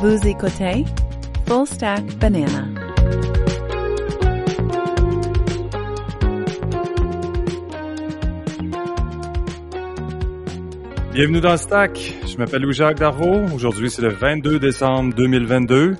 Vous 0.00 0.28
écoutez 0.28 0.84
Full 1.48 1.66
Stack 1.66 2.04
Banana. 2.20 2.68
Bienvenue 11.12 11.40
dans 11.40 11.56
Stack. 11.56 11.98
Je 12.24 12.36
m'appelle 12.36 12.62
Louis-Jacques 12.62 13.00
Darvaux. 13.00 13.52
Aujourd'hui, 13.52 13.90
c'est 13.90 14.02
le 14.02 14.10
22 14.10 14.60
décembre 14.60 15.12
2022 15.16 15.96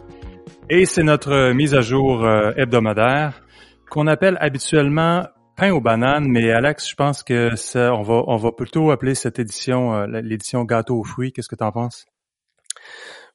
et 0.71 0.87
c'est 0.87 1.03
notre 1.03 1.51
mise 1.53 1.75
à 1.75 1.81
jour 1.81 2.25
euh, 2.25 2.53
hebdomadaire 2.57 3.43
qu'on 3.91 4.07
appelle 4.07 4.39
habituellement 4.41 5.27
pain 5.57 5.73
aux 5.73 5.81
bananes, 5.81 6.29
mais 6.29 6.53
Alex, 6.53 6.89
je 6.89 6.95
pense 6.95 7.25
que 7.25 7.51
on 7.91 8.03
va, 8.03 8.23
on 8.29 8.37
va 8.37 8.53
plutôt 8.53 8.93
appeler 8.93 9.17
cette 9.17 9.41
édition 9.41 9.93
euh, 9.93 10.07
l'édition 10.07 10.63
gâteau 10.63 11.01
aux 11.01 11.05
fruits. 11.05 11.33
Qu'est-ce 11.33 11.49
que 11.49 11.57
tu 11.57 11.65
en 11.65 11.73
penses? 11.73 12.07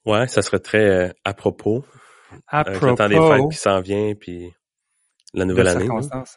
Ouais, 0.06 0.28
ça 0.28 0.42
serait 0.42 0.60
très 0.60 0.90
euh, 0.90 1.10
à 1.24 1.34
propos. 1.34 1.86
À 2.48 2.64
propos. 2.64 2.88
le 2.88 2.96
temps 2.96 3.08
des 3.08 3.16
fêtes 3.16 3.52
qui 3.52 3.58
s'en 3.58 3.80
vient, 3.82 4.14
puis 4.16 4.54
la 5.34 5.46
nouvelle 5.46 5.68
année. 5.68 5.88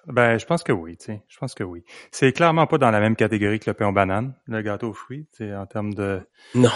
Ben, 0.06 0.38
je 0.38 0.46
pense 0.46 0.62
que 0.62 0.72
oui, 0.72 0.96
tu 0.96 1.06
sais. 1.06 1.22
Je 1.28 1.38
pense 1.38 1.54
que 1.54 1.64
oui. 1.64 1.84
C'est 2.10 2.32
clairement 2.32 2.66
pas 2.66 2.78
dans 2.78 2.90
la 2.90 3.00
même 3.00 3.16
catégorie 3.16 3.58
que 3.58 3.68
le 3.70 3.74
pain 3.74 3.88
aux 3.88 3.92
bananes, 3.92 4.34
le 4.46 4.62
gâteau 4.62 4.88
aux 4.88 4.94
fruits, 4.94 5.26
tu 5.36 5.46
sais, 5.46 5.54
en 5.54 5.66
termes 5.66 5.94
de. 5.94 6.20
Non. 6.54 6.70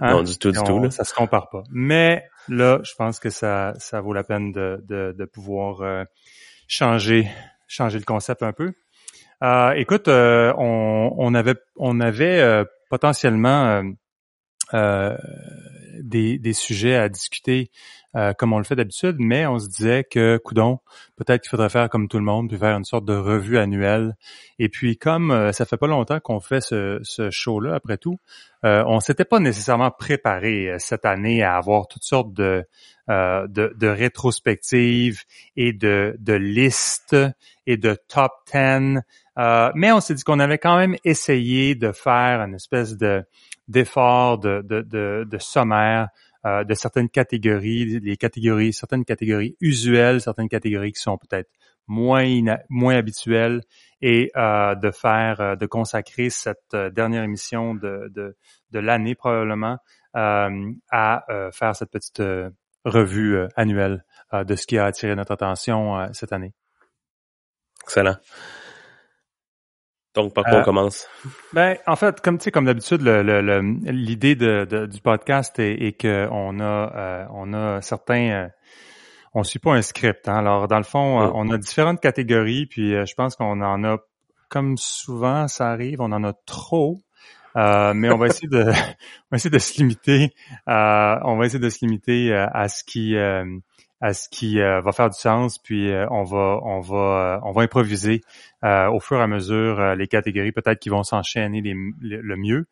Hein? 0.00 0.12
Non, 0.12 0.22
du 0.22 0.38
tout, 0.38 0.52
du 0.52 0.62
tout. 0.62 0.82
Là. 0.82 0.90
Ça 0.90 1.04
se 1.04 1.14
compare 1.14 1.50
pas. 1.50 1.62
Mais 1.70 2.24
là, 2.48 2.80
je 2.82 2.94
pense 2.96 3.20
que 3.20 3.30
ça, 3.30 3.74
ça 3.78 4.00
vaut 4.00 4.12
la 4.14 4.24
peine 4.24 4.52
de, 4.52 4.82
de, 4.88 5.14
de 5.16 5.24
pouvoir 5.26 5.82
euh, 5.82 6.04
changer, 6.66 7.28
changer 7.68 7.98
le 7.98 8.04
concept 8.04 8.42
un 8.42 8.52
peu. 8.52 8.72
Euh, 9.42 9.72
écoute, 9.72 10.08
euh, 10.08 10.52
on, 10.56 11.12
on, 11.16 11.34
avait, 11.34 11.56
on 11.76 12.00
avait 12.00 12.40
euh, 12.40 12.64
potentiellement 12.88 13.82
des, 16.02 16.38
des, 16.38 16.52
sujets 16.52 16.96
à 16.96 17.08
discuter 17.08 17.70
euh, 18.16 18.32
comme 18.32 18.52
on 18.54 18.58
le 18.58 18.64
fait 18.64 18.76
d'habitude, 18.76 19.16
mais 19.18 19.46
on 19.46 19.58
se 19.58 19.68
disait 19.68 20.04
que, 20.04 20.38
coudon, 20.38 20.78
peut-être 21.16 21.42
qu'il 21.42 21.50
faudrait 21.50 21.68
faire 21.68 21.90
comme 21.90 22.08
tout 22.08 22.16
le 22.16 22.24
monde, 22.24 22.48
puis 22.48 22.56
faire 22.56 22.76
une 22.76 22.84
sorte 22.84 23.04
de 23.04 23.14
revue 23.14 23.58
annuelle. 23.58 24.16
Et 24.58 24.70
puis, 24.70 24.96
comme 24.96 25.30
euh, 25.30 25.52
ça 25.52 25.66
fait 25.66 25.76
pas 25.76 25.86
longtemps 25.86 26.18
qu'on 26.20 26.40
fait 26.40 26.62
ce, 26.62 26.98
ce 27.02 27.30
show-là, 27.30 27.74
après 27.74 27.98
tout, 27.98 28.18
euh, 28.64 28.82
on 28.86 29.00
s'était 29.00 29.26
pas 29.26 29.38
nécessairement 29.38 29.90
préparé 29.90 30.70
euh, 30.70 30.76
cette 30.78 31.04
année 31.04 31.42
à 31.42 31.56
avoir 31.56 31.88
toutes 31.88 32.04
sortes 32.04 32.32
de, 32.32 32.64
de, 33.08 33.46
de, 33.76 33.86
rétrospectives 33.86 35.22
et 35.56 35.72
de, 35.72 36.16
de 36.18 36.32
listes 36.32 37.16
et 37.66 37.76
de 37.76 37.96
top 38.08 38.32
10. 38.52 39.00
mais 39.74 39.92
on 39.92 40.00
s'est 40.00 40.14
dit 40.14 40.24
qu'on 40.24 40.40
avait 40.40 40.58
quand 40.58 40.76
même 40.76 40.96
essayé 41.04 41.76
de 41.76 41.92
faire 41.92 42.40
une 42.40 42.54
espèce 42.54 42.96
de 42.96 43.24
d'effort 43.68 44.38
de, 44.38 44.62
de, 44.62 44.82
de, 44.82 45.26
de 45.28 45.38
sommaire 45.38 46.08
euh, 46.46 46.62
de 46.62 46.74
certaines 46.74 47.08
catégories, 47.08 47.98
les 48.00 48.16
catégories, 48.16 48.72
certaines 48.72 49.04
catégories 49.04 49.56
usuelles, 49.60 50.20
certaines 50.20 50.48
catégories 50.48 50.92
qui 50.92 51.00
sont 51.00 51.18
peut-être 51.18 51.50
moins 51.88 52.24
moins 52.68 52.96
habituelles, 52.96 53.62
et 54.00 54.30
euh, 54.36 54.74
de 54.76 54.90
faire, 54.90 55.40
euh, 55.40 55.56
de 55.56 55.66
consacrer 55.66 56.30
cette 56.30 56.76
dernière 56.92 57.24
émission 57.24 57.74
de, 57.74 58.12
de, 58.14 58.36
de 58.70 58.78
l'année 58.78 59.14
probablement 59.14 59.78
à 60.14 61.50
faire 61.52 61.76
cette 61.76 61.90
petite 61.90 62.22
revue 62.86 63.36
annuelle 63.54 64.02
de 64.32 64.56
ce 64.56 64.66
qui 64.66 64.78
a 64.78 64.86
attiré 64.86 65.14
notre 65.14 65.32
attention 65.32 66.10
cette 66.14 66.32
année. 66.32 66.54
Excellent. 67.82 68.16
Donc, 70.16 70.32
par 70.32 70.44
quoi 70.44 70.54
on 70.54 70.60
euh, 70.60 70.64
commence? 70.64 71.06
Ben, 71.52 71.76
en 71.86 71.94
fait, 71.94 72.22
comme 72.22 72.38
tu 72.38 72.44
sais, 72.44 72.50
comme 72.50 72.64
d'habitude, 72.64 73.02
l'idée 73.02 74.34
de, 74.34 74.86
du 74.86 75.00
podcast 75.02 75.58
est, 75.58 75.74
est 75.74 76.00
qu'on 76.00 76.58
a, 76.58 76.64
euh, 76.64 77.26
on 77.30 77.52
a 77.52 77.82
certains, 77.82 78.30
euh, 78.30 78.48
on 79.34 79.44
suit 79.44 79.58
pas 79.58 79.74
un 79.74 79.82
script. 79.82 80.26
Hein. 80.26 80.36
Alors, 80.36 80.68
dans 80.68 80.78
le 80.78 80.84
fond, 80.84 81.30
on 81.34 81.50
a 81.50 81.58
différentes 81.58 82.00
catégories, 82.00 82.64
puis 82.64 82.92
je 82.92 83.14
pense 83.14 83.36
qu'on 83.36 83.60
en 83.60 83.84
a, 83.84 83.98
comme 84.48 84.78
souvent 84.78 85.48
ça 85.48 85.68
arrive, 85.68 86.00
on 86.00 86.10
en 86.12 86.24
a 86.24 86.32
trop. 86.46 86.98
mais 87.54 88.10
on 88.10 88.16
va 88.16 88.28
essayer 88.28 88.48
de, 88.48 88.62
on 88.70 89.30
va 89.30 89.36
essayer 89.36 89.50
de 89.50 89.58
se 89.58 89.76
limiter, 89.76 90.34
on 90.66 91.36
va 91.36 91.44
essayer 91.44 91.60
de 91.60 91.68
se 91.68 91.84
limiter 91.84 92.32
à 92.34 92.68
ce 92.68 92.84
qui 92.84 93.14
à 94.00 94.12
ce 94.12 94.28
qui 94.28 94.60
euh, 94.60 94.80
va 94.82 94.92
faire 94.92 95.08
du 95.08 95.18
sens, 95.18 95.58
puis 95.58 95.90
euh, 95.90 96.06
on 96.10 96.22
va 96.22 96.60
on 96.62 96.80
va 96.80 97.36
euh, 97.36 97.40
on 97.44 97.52
va 97.52 97.62
improviser 97.62 98.20
au 98.62 98.98
fur 98.98 99.18
et 99.18 99.22
à 99.22 99.28
mesure 99.28 99.94
les 99.94 100.08
catégories 100.08 100.50
peut-être 100.50 100.80
qui 100.80 100.88
vont 100.88 101.04
s'enchaîner 101.04 101.60
le 101.62 102.36
mieux. 102.36 102.66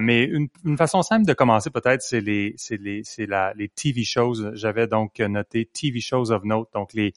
mais 0.00 0.24
une, 0.24 0.48
une, 0.64 0.78
façon 0.78 1.02
simple 1.02 1.26
de 1.26 1.34
commencer 1.34 1.68
peut-être 1.68 2.00
c'est 2.00 2.22
les 2.22 2.54
c'est 2.56 2.78
les 2.78 3.02
c'est 3.04 3.26
la 3.26 3.52
les 3.54 3.68
TV 3.68 4.02
shows. 4.02 4.54
J'avais 4.54 4.86
donc 4.86 5.18
noté 5.18 5.66
TV 5.66 6.00
shows 6.00 6.30
of 6.32 6.42
note, 6.44 6.70
donc 6.72 6.94
les 6.94 7.12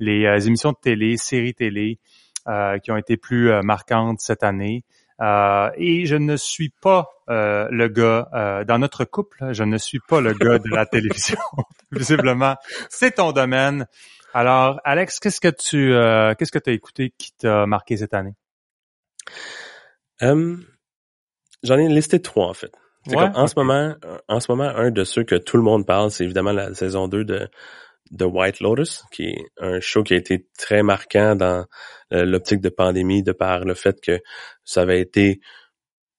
les 0.00 0.46
émissions 0.46 0.72
de 0.72 0.76
télé, 0.80 1.16
séries 1.16 1.54
télé 1.54 1.98
qui 2.82 2.90
ont 2.90 2.96
été 2.98 3.16
plus 3.16 3.50
marquantes 3.62 4.20
cette 4.20 4.42
année. 4.42 4.84
Euh, 5.22 5.70
et 5.76 6.04
je 6.04 6.16
ne 6.16 6.36
suis 6.36 6.68
pas 6.68 7.08
euh, 7.30 7.68
le 7.70 7.88
gars 7.88 8.28
euh, 8.34 8.64
dans 8.64 8.78
notre 8.78 9.04
couple, 9.04 9.52
je 9.52 9.64
ne 9.64 9.78
suis 9.78 10.00
pas 10.00 10.20
le 10.20 10.34
gars 10.34 10.58
de 10.58 10.68
la 10.68 10.84
télévision. 10.86 11.38
Visiblement, 11.90 12.56
c'est 12.90 13.12
ton 13.12 13.32
domaine. 13.32 13.86
Alors, 14.34 14.80
Alex, 14.84 15.18
qu'est-ce 15.18 15.40
que 15.40 15.48
tu 15.48 15.92
qu'est-ce 16.36 16.52
que 16.52 16.58
tu 16.58 16.70
as 16.70 16.74
écouté 16.74 17.14
qui 17.16 17.32
t'a 17.32 17.64
marqué 17.66 17.96
cette 17.96 18.12
année? 18.12 18.34
J'en 20.20 21.78
ai 21.78 21.88
listé 21.88 22.20
trois 22.20 22.48
en 22.48 22.54
fait. 22.54 22.72
en 23.14 23.46
ce 23.46 23.54
moment, 23.56 23.94
en 24.28 24.40
ce 24.40 24.52
moment, 24.52 24.68
un 24.68 24.90
de 24.90 25.04
ceux 25.04 25.24
que 25.24 25.36
tout 25.36 25.56
le 25.56 25.62
monde 25.62 25.86
parle, 25.86 26.10
c'est 26.10 26.24
évidemment 26.24 26.52
la 26.52 26.74
saison 26.74 27.08
2 27.08 27.24
de 27.24 27.48
de 28.10 28.24
White 28.24 28.60
Lotus, 28.60 29.04
qui 29.10 29.24
est 29.24 29.44
un 29.58 29.80
show 29.80 30.02
qui 30.02 30.14
a 30.14 30.16
été 30.16 30.46
très 30.58 30.82
marquant 30.82 31.34
dans 31.34 31.66
euh, 32.12 32.24
l'optique 32.24 32.60
de 32.60 32.68
pandémie 32.68 33.22
de 33.22 33.32
par 33.32 33.64
le 33.64 33.74
fait 33.74 34.00
que 34.00 34.20
ça 34.64 34.82
avait 34.82 35.00
été 35.00 35.40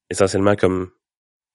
essentiellement 0.10 0.56
comme 0.56 0.90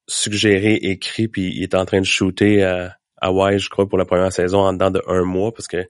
suggéré, 0.08 0.74
écrit, 0.74 1.28
puis 1.28 1.52
il 1.54 1.62
est 1.62 1.74
en 1.74 1.84
train 1.84 2.00
de 2.00 2.06
shooter 2.06 2.64
à 2.64 2.96
Hawaii, 3.20 3.58
je 3.58 3.68
crois, 3.68 3.88
pour 3.88 3.98
la 3.98 4.04
première 4.04 4.32
saison 4.32 4.60
en 4.60 4.72
dedans 4.72 4.90
de 4.90 5.02
un 5.06 5.24
mois 5.24 5.52
parce 5.52 5.68
que 5.68 5.88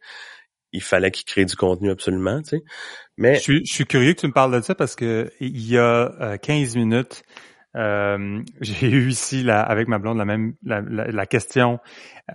il 0.72 0.82
fallait 0.82 1.10
qu'il 1.10 1.24
crée 1.24 1.44
du 1.44 1.54
contenu 1.54 1.90
absolument, 1.90 2.40
tu 2.42 2.50
sais. 2.50 2.64
Mais 3.18 3.34
je 3.34 3.40
suis, 3.40 3.66
je 3.66 3.74
suis 3.74 3.84
curieux 3.84 4.14
que 4.14 4.20
tu 4.20 4.26
me 4.26 4.32
parles 4.32 4.54
de 4.54 4.60
ça 4.62 4.74
parce 4.74 4.96
que 4.96 5.30
il 5.40 5.66
y 5.66 5.76
a 5.76 6.38
15 6.38 6.76
euh, 6.76 6.78
minutes, 6.78 7.22
euh, 7.76 8.42
j'ai 8.60 8.88
eu 8.88 9.08
ici 9.08 9.42
la, 9.42 9.62
avec 9.62 9.88
ma 9.88 9.98
blonde 9.98 10.18
la 10.18 10.24
même 10.24 10.54
la, 10.62 10.80
la, 10.80 11.26
question 11.26 11.80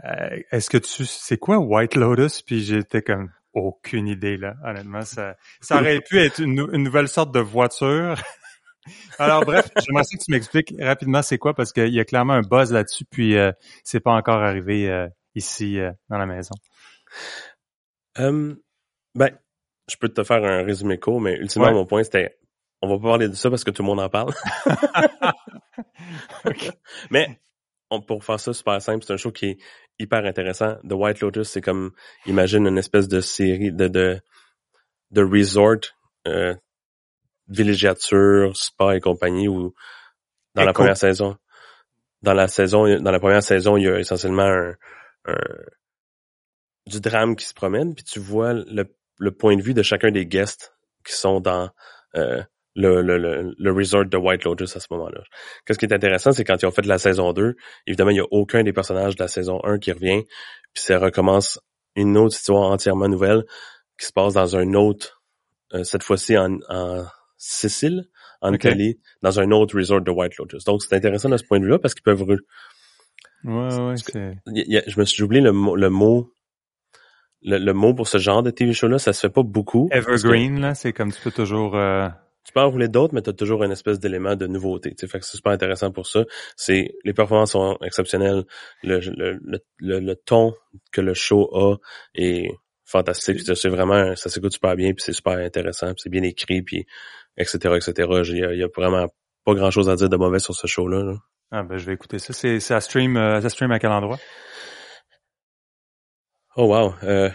euh, 0.06 0.40
est-ce 0.52 0.70
que 0.70 0.78
tu 0.78 1.06
c'est 1.06 1.38
quoi 1.38 1.58
White 1.60 1.96
Lotus? 1.96 2.42
Puis 2.42 2.64
j'étais 2.64 3.02
comme 3.02 3.32
aucune 3.54 4.08
idée 4.08 4.38
là. 4.38 4.56
Honnêtement 4.64 5.02
ça 5.02 5.36
ça 5.62 5.78
aurait 5.80 6.02
pu 6.02 6.20
être 6.20 6.40
une, 6.40 6.56
nouvelle 6.56 7.08
sorte 7.08 7.34
de 7.34 7.40
voiture. 7.40 8.16
Alors 9.20 9.44
bref 9.46 9.70
j'aimerais 9.76 10.04
que 10.04 10.24
tu 10.24 10.32
m'expliques 10.32 10.74
rapidement 10.80 11.22
c'est 11.22 11.38
quoi 11.38 11.54
parce 11.54 11.74
qu'il 11.74 11.94
y 11.94 12.00
a 12.00 12.06
clairement 12.06 12.34
un 12.34 12.42
buzz 12.42 12.72
là-dessus 12.72 13.06
puis 13.06 13.38
euh, 13.38 13.52
c'est 13.84 14.00
pas 14.00 14.14
encore 14.14 14.42
arrivé 14.42 15.08
ici 15.36 15.78
dans 16.10 16.18
la 16.18 16.26
maison. 16.26 16.56
Ben 18.18 19.32
je 19.90 19.96
peux 19.98 20.10
te 20.10 20.24
faire 20.24 20.44
un 20.44 20.64
résumé 20.64 20.98
court 20.98 21.22
mais 21.22 21.36
ultimement 21.38 21.72
mon 21.72 21.86
point 21.86 22.04
c'était 22.04 22.38
on 22.82 22.90
va 22.90 22.98
pas 22.98 23.10
parler 23.10 23.30
de 23.30 23.34
ça 23.36 23.50
parce 23.50 23.64
que 23.64 23.72
tout 23.72 23.82
le 23.82 23.88
monde 23.88 24.00
en 24.00 24.10
parle. 24.10 24.34
Mais 27.12 27.40
on, 27.90 28.02
pour 28.02 28.24
faire 28.24 28.40
ça 28.40 28.54
super 28.54 28.82
simple, 28.82 29.04
c'est 29.06 29.14
un 29.14 29.18
show 29.18 29.32
qui 29.32 29.46
est 29.46 29.58
hyper 30.00 30.26
intéressant. 30.26 30.76
The 30.88 30.94
White 30.94 31.22
Lotus, 31.22 31.50
c'est 31.50 31.62
comme, 31.62 31.92
imagine 32.26 32.68
une 32.68 32.78
espèce 32.78 33.08
de 33.08 33.22
série 33.22 33.72
de 33.72 33.88
de, 33.88 34.20
de 35.12 35.22
resort, 35.22 35.96
euh, 36.28 36.56
villégiature, 37.48 38.56
spa 38.56 38.96
et 38.96 39.00
compagnie 39.00 39.48
où 39.48 39.74
dans 40.56 40.66
la 40.66 40.74
première 40.74 40.98
saison, 40.98 41.38
dans 42.22 42.34
la 42.34 42.48
saison, 42.48 43.00
dans 43.00 43.12
la 43.12 43.20
première 43.20 43.44
saison, 43.44 43.78
il 43.78 43.84
y 43.84 43.88
a 43.88 44.00
essentiellement 44.00 44.50
un, 45.26 45.36
du 46.88 47.00
drame 47.00 47.36
qui 47.36 47.46
se 47.46 47.54
promène, 47.54 47.94
puis 47.94 48.04
tu 48.04 48.20
vois 48.20 48.54
le, 48.54 48.86
le 49.20 49.32
point 49.32 49.56
de 49.56 49.62
vue 49.62 49.74
de 49.74 49.84
chacun 49.84 50.12
des 50.12 50.26
guests 50.26 50.74
qui 51.06 51.14
sont 51.14 51.40
dans 51.40 51.70
euh, 52.16 52.44
le, 52.78 53.02
le, 53.02 53.56
le, 53.58 53.72
resort 53.74 54.06
de 54.06 54.18
White 54.18 54.44
Lotus 54.44 54.76
à 54.76 54.80
ce 54.80 54.88
moment-là. 54.92 55.22
Qu'est-ce 55.66 55.80
qui 55.80 55.86
est 55.86 55.94
intéressant, 55.94 56.32
c'est 56.32 56.44
quand 56.44 56.62
ils 56.62 56.66
ont 56.68 56.72
fait 56.72 56.86
la 56.86 57.00
saison 57.00 57.34
2, 57.34 57.56
évidemment, 57.88 58.12
il 58.12 58.16
n'y 58.16 58.20
a 58.20 58.28
aucun 58.30 58.64
des 58.64 58.72
personnages 58.72 59.16
de 59.16 59.24
la 59.24 59.28
saison 59.28 59.60
1 59.64 59.80
qui 59.80 59.92
revient, 59.92 60.24
puis 60.74 60.84
ça 60.84 61.00
recommence 61.00 61.60
une 61.96 62.16
autre 62.18 62.36
histoire 62.36 62.70
entièrement 62.70 63.10
nouvelle 63.10 63.44
qui 64.00 64.06
se 64.06 64.14
passe 64.14 64.36
dans 64.36 64.56
un 64.56 64.74
autre, 64.76 65.24
euh, 65.74 65.84
cette 65.84 66.04
fois-ci 66.04 66.38
en, 66.38 66.60
en 66.70 67.06
Sicile, 67.38 68.06
en 68.42 68.54
Italie, 68.54 69.00
dans 69.24 69.40
un 69.40 69.52
autre 69.52 69.76
resort 69.78 70.02
de 70.02 70.12
White 70.12 70.38
Lotus. 70.38 70.64
Donc, 70.64 70.84
c'est 70.84 70.96
intéressant 70.96 71.30
de 71.30 71.38
ce 71.38 71.44
point 71.44 71.60
de 71.60 71.66
vue-là 71.66 71.80
parce 71.80 71.96
qu'ils 71.96 72.04
peuvent... 72.04 72.24
Ouais, 72.24 72.38
ouais, 73.46 73.96
c'est... 73.98 74.38
Je 74.46 75.00
me 75.00 75.06
suis 75.06 75.24
oublié 75.24 75.42
le, 75.42 75.52
le 75.52 75.90
mot 75.90 76.32
le, 77.44 77.60
le, 77.60 77.74
mot 77.74 77.94
pour 77.94 78.08
ce 78.08 78.18
genre 78.18 78.42
de 78.42 78.50
TV 78.50 78.74
show-là, 78.74 78.98
ça 78.98 79.14
se 79.14 79.20
fait 79.20 79.34
pas 79.34 79.44
beaucoup. 79.44 79.88
Evergreen, 79.92 80.60
là, 80.60 80.74
c'est 80.76 80.94
comme 80.94 81.12
tu 81.12 81.22
peux 81.22 81.32
toujours... 81.32 81.76
Euh 81.76 82.08
tu 82.48 82.54
peux 82.54 82.62
en 82.62 82.70
rouler 82.72 82.88
d'autres, 82.88 83.14
mais 83.14 83.22
tu 83.22 83.30
as 83.30 83.34
toujours 83.34 83.62
une 83.66 83.74
espèce 83.74 84.00
d'élément 84.00 84.38
de 84.38 84.48
nouveauté. 84.48 84.96
Fait 84.98 85.20
que 85.20 85.26
c'est 85.26 85.36
super 85.36 85.52
intéressant 85.52 85.92
pour 85.92 86.08
ça. 86.08 86.24
C'est 86.56 86.96
les 87.04 87.12
performances 87.14 87.52
sont 87.52 87.78
exceptionnelles. 87.84 88.46
Le, 88.84 89.00
le, 89.00 89.38
le, 89.80 90.00
le, 90.00 90.16
ton 90.16 90.54
que 90.94 91.02
le 91.02 91.14
show 91.14 91.50
a 91.54 91.76
est 92.16 92.50
fantastique. 92.86 93.42
C'est 93.42 93.68
vraiment, 93.68 94.16
ça 94.16 94.30
s'écoute 94.30 94.54
super 94.54 94.78
bien, 94.78 94.94
puis 94.94 95.04
c'est 95.04 95.12
super 95.12 95.34
intéressant, 95.34 95.88
puis 95.88 95.98
c'est 95.98 96.10
bien 96.10 96.24
écrit, 96.24 96.62
puis 96.62 96.86
etc. 97.36 97.76
etc. 97.76 98.08
Il 98.30 98.38
y, 98.38 98.46
a, 98.46 98.54
il 98.54 98.60
y 98.60 98.64
a 98.64 98.70
vraiment 98.74 99.08
pas 99.44 99.54
grand 99.54 99.70
chose 99.70 99.90
à 99.90 99.98
dire 99.98 100.08
de 100.08 100.16
mauvais 100.16 100.40
sur 100.40 100.56
ce 100.56 100.68
show-là. 100.68 101.16
Ah 101.52 101.64
ben 101.64 101.78
je 101.78 101.86
vais 101.86 101.94
écouter 101.96 102.18
ça. 102.18 102.32
C'est 102.32 102.62
ça 102.62 102.80
stream, 102.80 103.18
euh, 103.18 103.42
ça 103.42 103.50
stream 103.50 103.72
à 103.72 103.80
quel 103.80 103.92
endroit? 103.92 104.20
Oh 106.56 106.74
wow. 106.74 106.94
Euh... 107.04 107.30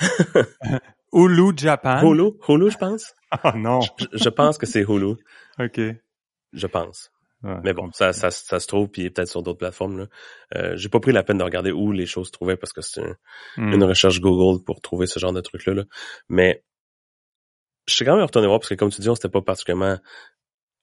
Hulu 1.12 1.52
Japan. 1.56 2.00
Hulu, 2.02 2.32
Hulu, 2.48 2.70
je 2.70 2.78
pense. 2.78 3.12
Oh 3.44 3.50
non. 3.56 3.80
Je, 4.12 4.28
pense 4.28 4.58
que 4.58 4.66
c'est 4.66 4.82
Hulu. 4.82 5.14
OK. 5.58 5.80
Je 6.52 6.66
pense. 6.66 7.10
Mais 7.42 7.72
bon, 7.72 7.90
ça, 7.92 8.12
ça, 8.12 8.30
ça, 8.30 8.60
se 8.60 8.66
trouve, 8.66 8.88
puis 8.88 9.08
peut-être 9.08 9.28
sur 9.28 9.42
d'autres 9.42 9.58
plateformes. 9.58 10.00
Là. 10.00 10.06
Euh, 10.56 10.76
j'ai 10.76 10.90
pas 10.90 11.00
pris 11.00 11.12
la 11.12 11.22
peine 11.22 11.38
de 11.38 11.42
regarder 11.42 11.72
où 11.72 11.90
les 11.90 12.04
choses 12.04 12.26
se 12.26 12.32
trouvaient 12.32 12.58
parce 12.58 12.74
que 12.74 12.82
c'est 12.82 13.16
hmm. 13.56 13.72
une 13.72 13.84
recherche 13.84 14.20
Google 14.20 14.62
pour 14.62 14.82
trouver 14.82 15.06
ce 15.06 15.18
genre 15.18 15.32
de 15.32 15.40
trucs-là. 15.40 15.72
Là. 15.72 15.84
Mais 16.28 16.62
je 17.88 17.94
suis 17.94 18.04
quand 18.04 18.14
même 18.14 18.26
retourné 18.26 18.46
voir 18.46 18.60
parce 18.60 18.68
que 18.68 18.74
comme 18.74 18.90
tu 18.90 19.00
dis, 19.00 19.08
on 19.08 19.14
s'était 19.14 19.30
pas 19.30 19.40
particulièrement 19.40 19.96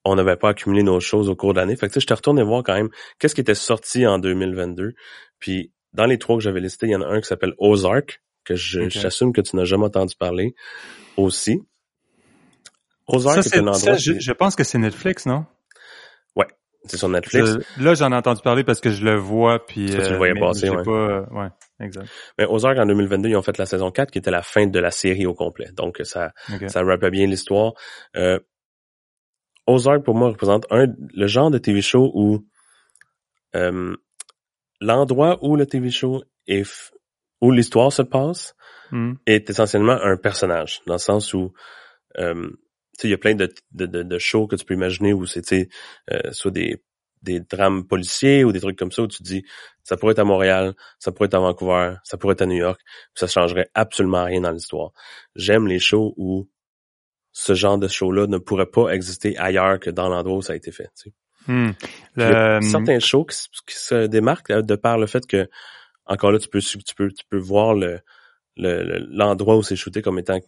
on 0.08 0.16
n'avait 0.16 0.38
pas 0.38 0.50
accumulé 0.50 0.84
nos 0.84 1.00
choses 1.00 1.30
au 1.30 1.36
cours 1.36 1.54
de 1.54 1.60
l'année. 1.60 1.76
Fait 1.76 1.88
que 1.88 1.94
tu 1.94 2.00
sais, 2.00 2.06
je 2.08 2.14
retourné 2.14 2.42
voir 2.42 2.64
quand 2.64 2.74
même 2.74 2.90
qu'est-ce 3.20 3.36
qui 3.36 3.42
était 3.42 3.56
sorti 3.56 4.08
en 4.08 4.20
2022. 4.20 4.94
Puis 5.40 5.74
dans 5.94 6.06
les 6.06 6.18
trois 6.18 6.38
que 6.38 6.44
j'avais 6.44 6.62
listés, 6.62 6.88
il 6.88 6.92
y 6.92 6.96
en 6.96 7.02
a 7.02 7.08
un 7.08 7.20
qui 7.20 7.28
s'appelle 7.28 7.54
Ozark, 7.58 8.22
que 8.44 8.56
j'assume 8.56 9.34
que 9.34 9.42
tu 9.42 9.56
n'as 9.56 9.66
jamais 9.66 9.86
entendu 9.86 10.16
parler 10.18 10.56
aussi. 11.18 11.62
Ozark, 13.07 13.44
c'est 13.44 13.57
un 13.57 13.68
endroit... 13.68 13.95
je, 13.95 14.31
pense 14.33 14.56
que 14.56 14.63
c'est 14.63 14.77
Netflix, 14.77 15.25
non? 15.25 15.45
Ouais, 16.36 16.48
c'est 16.86 16.98
sur 16.98 17.09
Netflix. 17.09 17.57
là, 17.80 17.94
j'en 17.94 18.12
ai 18.12 18.15
entendu 18.15 18.42
parler 18.42 18.63
parce 18.63 18.81
que 18.81 18.89
je 18.89 19.04
le 19.04 19.15
vois, 19.15 19.65
puis... 19.65 19.92
Ça, 19.92 20.01
tu 20.01 20.12
le 20.12 20.18
voyais 20.18 20.38
euh, 20.38 20.39
passer, 20.39 20.69
ouais. 20.69 20.83
Pas, 20.83 20.92
euh, 20.92 21.25
ouais, 21.31 21.48
exact. 21.80 22.07
Mais 22.38 22.45
Ozark, 22.45 22.77
en 22.77 22.86
2022, 22.86 23.30
ils 23.30 23.36
ont 23.36 23.42
fait 23.42 23.57
la 23.57 23.65
saison 23.65 23.92
4, 23.92 24.12
qui 24.12 24.19
était 24.19 24.31
la 24.31 24.42
fin 24.42 24.68
de 24.68 24.80
la 24.80 24.92
série 24.92 25.25
au 25.25 25.33
complet. 25.33 25.69
Donc, 25.74 26.01
ça, 26.04 26.31
ça 26.68 26.83
rappelle 26.83 27.12
bien 27.12 27.27
l'histoire. 27.27 27.74
Euh, 28.15 28.39
Ozark, 29.68 30.03
pour 30.03 30.15
moi, 30.15 30.30
représente 30.30 30.65
un, 30.69 30.88
le 31.13 31.27
genre 31.27 31.51
de 31.51 31.57
TV 31.57 31.81
show 31.81 32.12
où 32.13 32.45
euh, 33.56 33.95
l'endroit 34.81 35.38
où 35.42 35.56
le 35.56 35.65
TV 35.65 35.89
show 35.89 36.24
est 36.48 36.92
où 37.42 37.51
l'histoire 37.51 37.92
se 37.92 38.01
passe 38.01 38.56
hmm. 38.92 39.13
est 39.25 39.50
essentiellement 39.50 39.98
un 40.01 40.18
personnage, 40.18 40.81
dans 40.86 40.95
le 40.95 41.00
sens 41.00 41.33
où 41.33 41.53
euh, 42.18 42.50
il 43.04 43.10
y 43.10 43.14
a 43.14 43.18
plein 43.18 43.36
de, 43.36 43.54
de, 43.72 43.86
de, 43.86 44.18
shows 44.20 44.48
que 44.48 44.56
tu 44.56 44.66
peux 44.66 44.74
imaginer 44.74 45.14
où 45.14 45.26
c'est 45.26 45.70
euh, 46.12 46.32
soit 46.32 46.52
des, 46.52 46.82
des 47.22 47.40
drames 47.40 47.86
policiers 47.86 48.44
ou 48.44 48.52
des 48.52 48.60
trucs 48.60 48.78
comme 48.78 48.92
ça 48.92 49.04
où 49.04 49.08
tu 49.08 49.20
te 49.20 49.24
dis 49.24 49.44
ça 49.84 49.98
pourrait 49.98 50.12
être 50.14 50.20
à 50.20 50.24
Montréal, 50.24 50.74
ça 51.00 51.12
pourrait 51.12 51.28
être 51.28 51.36
à 51.36 51.40
Vancouver, 51.40 51.96
ça 52.04 52.18
pourrait 52.18 52.34
être 52.34 52.42
à 52.42 52.46
New 52.46 52.58
York, 52.58 52.80
ça 53.16 53.28
changerait 53.28 53.70
absolument 53.74 54.24
rien 54.26 54.42
dans 54.42 54.52
l'histoire. 54.52 54.92
J'aime 55.36 55.68
les 55.68 55.80
shows 55.80 56.14
où 56.18 56.50
ce 57.32 57.54
genre 57.54 57.78
de 57.78 57.88
show-là 57.88 58.28
ne 58.28 58.38
pourrait 58.38 58.66
pas 58.66 58.90
exister 58.90 59.38
ailleurs 59.38 59.80
que 59.80 59.90
dans 59.90 60.10
l'endroit 60.10 60.38
où 60.38 60.42
ça 60.42 60.54
a 60.54 60.56
été 60.56 60.72
fait. 60.72 60.90
Tu 61.02 61.10
sais. 61.10 61.14
Hmm. 61.48 61.72
certains 62.62 63.00
shows 63.00 63.26
qui, 63.26 63.76
se 63.76 64.08
démarquent 64.08 64.52
de 64.52 64.76
par 64.76 64.98
le 64.98 65.08
fait 65.08 65.26
que 65.26 65.48
encore 66.06 66.34
là 66.34 66.40
tu 66.40 66.50
peux 66.50 66.60
tu 66.60 66.78
peux 66.94 67.10
tu 67.10 67.24
peux 67.30 67.38
voir 67.38 67.74
le 67.74 68.02
l'endroit 68.58 69.56
où 69.56 69.64
c'est 69.64 69.78
shooté 69.78 70.02
comme 70.02 70.20
étant 70.20 70.40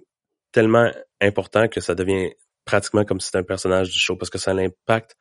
tellement 0.52 0.92
important 1.22 1.68
que 1.68 1.82
ça 1.82 1.96
devient 1.96 2.32
pratiquement 2.66 3.04
comme 3.04 3.20
si 3.20 3.28
c'était 3.28 3.40
un 3.40 3.44
personnage 3.44 3.90
du 3.90 4.00
show 4.00 4.16
parce 4.16 4.30
que 4.30 4.38
ça 4.38 4.54
l'impact 4.54 5.16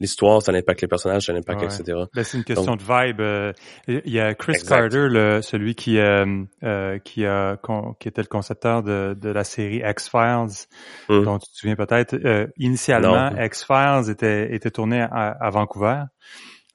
l'histoire, 0.00 0.42
ça 0.42 0.52
impacte 0.52 0.80
les 0.80 0.88
personnages, 0.88 1.26
ça 1.26 1.32
impacte, 1.32 1.62
etc. 1.62 1.98
Ben, 2.14 2.24
c'est 2.24 2.38
une 2.38 2.44
question 2.44 2.74
de 2.74 2.82
vibe. 2.82 3.20
Euh, 3.20 3.52
il 3.86 4.10
y 4.10 4.18
a 4.18 4.34
Chris 4.34 4.54
Carter, 4.66 5.08
le, 5.08 5.42
celui 5.42 5.74
qui 5.74 5.98
euh, 5.98 6.44
euh, 6.64 6.98
qui 6.98 7.26
a 7.26 7.58
qui 8.00 8.08
était 8.08 8.22
le 8.22 8.28
concepteur 8.28 8.82
de, 8.82 9.14
de 9.18 9.28
la 9.28 9.44
série 9.44 9.82
X-Files, 9.84 10.66
hum. 11.08 11.24
dont 11.24 11.38
tu 11.38 11.50
te 11.52 11.56
souviens 11.56 11.76
peut-être. 11.76 12.16
initialement, 12.56 13.30
X-Files 13.38 14.10
était 14.10 14.54
était 14.54 14.70
tourné 14.70 15.02
à, 15.02 15.36
à 15.38 15.50
Vancouver. 15.50 16.04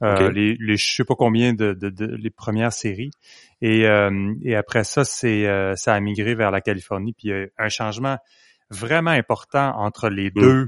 Les, 0.01 0.57
les 0.59 0.77
je 0.77 0.95
sais 0.95 1.05
pas 1.05 1.15
combien 1.15 1.53
de, 1.53 1.73
de, 1.73 1.89
de 1.89 2.05
les 2.05 2.29
premières 2.29 2.73
séries 2.73 3.11
et 3.61 3.85
et 4.43 4.55
après 4.55 4.83
ça 4.83 5.05
c'est 5.05 5.45
ça 5.75 5.93
a 5.93 5.99
migré 5.99 6.35
vers 6.35 6.51
la 6.51 6.61
Californie 6.61 7.13
puis 7.13 7.29
il 7.29 7.31
y 7.31 7.33
a 7.33 7.47
un 7.57 7.69
changement 7.69 8.17
vraiment 8.69 9.11
important 9.11 9.73
entre 9.77 10.09
les 10.09 10.31
hum. 10.35 10.41
deux 10.41 10.67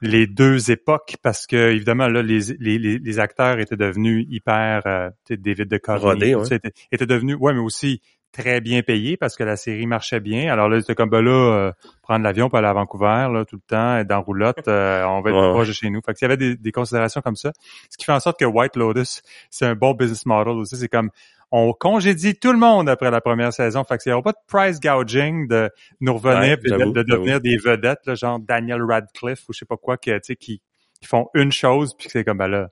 les 0.00 0.26
deux 0.26 0.70
époques 0.70 1.16
parce 1.22 1.46
que 1.46 1.72
évidemment 1.72 2.08
là 2.08 2.22
les, 2.22 2.40
les, 2.58 2.78
les 2.78 3.18
acteurs 3.18 3.58
étaient 3.58 3.76
devenus 3.76 4.26
hyper 4.28 4.82
euh, 4.86 5.10
David 5.28 5.68
de 5.68 5.80
Rodé, 5.88 6.34
ouais. 6.34 6.46
étaient, 6.54 6.72
étaient 6.92 7.06
devenus 7.06 7.36
ouais 7.40 7.52
mais 7.52 7.60
aussi 7.60 8.00
très 8.32 8.60
bien 8.60 8.82
payés 8.82 9.16
parce 9.16 9.36
que 9.36 9.44
la 9.44 9.56
série 9.56 9.86
marchait 9.86 10.20
bien. 10.20 10.52
Alors 10.52 10.68
là 10.68 10.80
c'était 10.80 10.94
comme 10.94 11.10
ben 11.10 11.22
là 11.22 11.30
euh, 11.30 11.72
prendre 12.02 12.22
l'avion 12.24 12.48
pour 12.48 12.58
aller 12.58 12.68
à 12.68 12.72
Vancouver 12.72 13.28
là 13.32 13.44
tout 13.44 13.56
le 13.56 13.62
temps 13.66 13.96
être 13.96 14.06
dans 14.06 14.20
roulotte 14.22 14.68
euh, 14.68 15.04
on 15.04 15.20
va 15.20 15.30
être 15.30 15.36
ouais. 15.36 15.52
proche 15.52 15.68
de 15.68 15.72
chez 15.72 15.90
nous. 15.90 16.00
Fait 16.04 16.14
qu'il 16.14 16.24
y 16.24 16.26
avait 16.26 16.36
des, 16.36 16.56
des 16.56 16.72
considérations 16.72 17.20
comme 17.20 17.36
ça. 17.36 17.52
Ce 17.90 17.96
qui 17.96 18.04
fait 18.04 18.12
en 18.12 18.20
sorte 18.20 18.38
que 18.38 18.44
White 18.44 18.76
Lotus 18.76 19.22
c'est 19.50 19.66
un 19.66 19.74
bon 19.74 19.92
business 19.92 20.26
model 20.26 20.54
aussi 20.54 20.76
c'est 20.76 20.88
comme 20.88 21.10
on 21.50 21.72
congédie 21.72 22.34
tout 22.34 22.52
le 22.52 22.58
monde 22.58 22.88
après 22.88 23.10
la 23.10 23.20
première 23.20 23.52
saison. 23.52 23.84
Fait 23.84 23.98
qu'il 23.98 24.10
n'y 24.10 24.14
aura 24.14 24.22
pas 24.22 24.32
de 24.32 24.38
price 24.46 24.80
gouging 24.80 25.48
de 25.48 25.70
nous 26.00 26.14
revenir 26.14 26.52
et 26.52 26.56
de, 26.56 27.02
devenir 27.02 27.40
des 27.40 27.56
vedettes, 27.56 28.04
là, 28.06 28.14
genre 28.14 28.38
Daniel 28.38 28.82
Radcliffe 28.82 29.48
ou 29.48 29.52
je 29.52 29.60
sais 29.60 29.64
pas 29.64 29.76
quoi, 29.76 29.96
qui, 29.96 30.10
qui, 30.20 30.36
qui 30.36 31.06
font 31.06 31.28
une 31.34 31.52
chose 31.52 31.94
puis 31.96 32.08
c'est 32.10 32.24
comme 32.24 32.38
ben 32.38 32.48
là. 32.48 32.68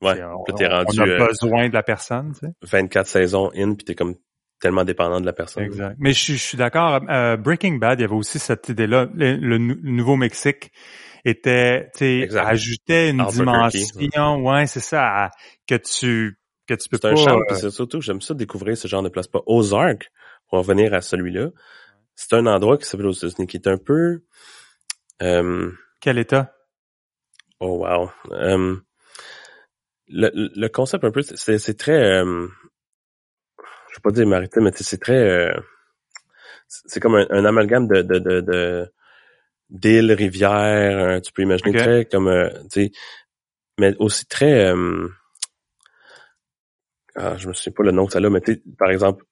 Ouais, 0.00 0.20
on, 0.24 0.42
t'es 0.54 0.66
rendu, 0.66 1.00
on 1.00 1.02
a 1.04 1.26
besoin 1.28 1.68
de 1.68 1.74
la 1.74 1.84
personne, 1.84 2.32
tu 2.32 2.46
sais. 2.46 2.52
24 2.62 3.06
saisons 3.06 3.52
in, 3.54 3.74
puis 3.74 3.84
t'es 3.84 3.94
comme 3.94 4.16
tellement 4.62 4.84
dépendant 4.84 5.20
de 5.20 5.26
la 5.26 5.32
personne. 5.32 5.64
Exact. 5.64 5.96
Mais 5.98 6.12
je, 6.12 6.34
suis 6.34 6.56
d'accord. 6.56 7.00
Euh, 7.10 7.36
Breaking 7.36 7.74
Bad, 7.74 7.98
il 7.98 8.02
y 8.02 8.04
avait 8.04 8.14
aussi 8.14 8.38
cette 8.38 8.68
idée-là. 8.68 9.08
Le, 9.12 9.58
Nouveau-Mexique 9.58 10.70
était, 11.24 11.90
tu 11.96 12.28
sais, 12.28 12.38
ajoutait 12.38 13.10
une 13.10 13.26
dimension, 13.26 14.44
ouais, 14.46 14.66
c'est 14.66 14.80
ça, 14.80 15.30
que 15.66 15.74
tu 15.74 16.38
c'est 16.68 17.04
un 17.04 17.16
charme, 17.16 17.42
euh, 17.50 17.54
c'est 17.54 17.70
surtout, 17.70 18.00
j'aime 18.00 18.20
ça 18.20 18.34
découvrir 18.34 18.76
ce 18.76 18.88
genre 18.88 19.02
de 19.02 19.08
place. 19.08 19.26
Pas 19.26 19.42
Ozark, 19.46 20.10
pour 20.48 20.58
revenir 20.58 20.94
à 20.94 21.00
celui-là, 21.00 21.48
c'est 22.14 22.34
un 22.34 22.46
endroit 22.46 22.78
qui 22.78 22.86
s'appelle 22.86 23.06
aux 23.06 23.12
États-Unis, 23.12 23.46
qui 23.46 23.56
est 23.56 23.68
un 23.68 23.78
peu... 23.78 24.22
Euh, 25.22 25.70
Quel 26.00 26.18
état? 26.18 26.54
Oh 27.60 27.84
wow. 27.84 28.10
Euh, 28.30 28.76
le, 30.08 30.30
le, 30.34 30.68
concept 30.68 31.04
un 31.04 31.10
peu, 31.10 31.22
c'est 31.22 31.78
très... 31.78 32.22
Euh, 34.02 34.10
pas 34.10 34.10
dire 34.10 34.26
maritime, 34.26 34.64
mais 34.64 34.70
c'est 34.74 35.00
très... 35.00 35.16
Euh, 35.16 35.54
c'est 36.66 37.00
comme 37.00 37.14
un, 37.14 37.44
amalgame 37.44 37.86
de... 37.88 38.02
de, 38.02 38.18
de, 38.18 38.40
de 38.40 38.92
d'îles, 39.70 40.12
rivières, 40.12 41.22
tu 41.22 41.32
peux 41.32 41.40
imaginer 41.40 41.72
très 41.72 42.04
comme, 42.04 42.30
tu 42.64 42.68
sais, 42.68 42.92
mais 43.80 43.96
aussi 43.98 44.26
très 44.26 44.70
ah, 47.14 47.36
je 47.36 47.48
me 47.48 47.52
souviens 47.52 47.72
pas 47.72 47.82
le 47.84 47.92
nom 47.92 48.06
que 48.06 48.12
ça 48.12 48.18
a, 48.18 48.30
mais 48.30 48.40
tu 48.40 48.62
par 48.78 48.90
exemple, 48.90 49.24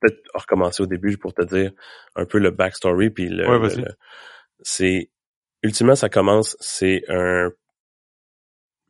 peut-être 0.00 0.20
recommencer 0.34 0.82
au 0.82 0.86
début 0.86 1.16
pour 1.16 1.32
te 1.34 1.42
dire 1.42 1.72
un 2.16 2.24
peu 2.24 2.38
le 2.38 2.50
backstory, 2.50 3.10
puis 3.10 3.28
le, 3.28 3.44
c'est 4.62 5.10
ultimement 5.62 5.94
ça 5.94 6.08
commence, 6.08 6.56
c'est 6.60 7.02
un 7.08 7.50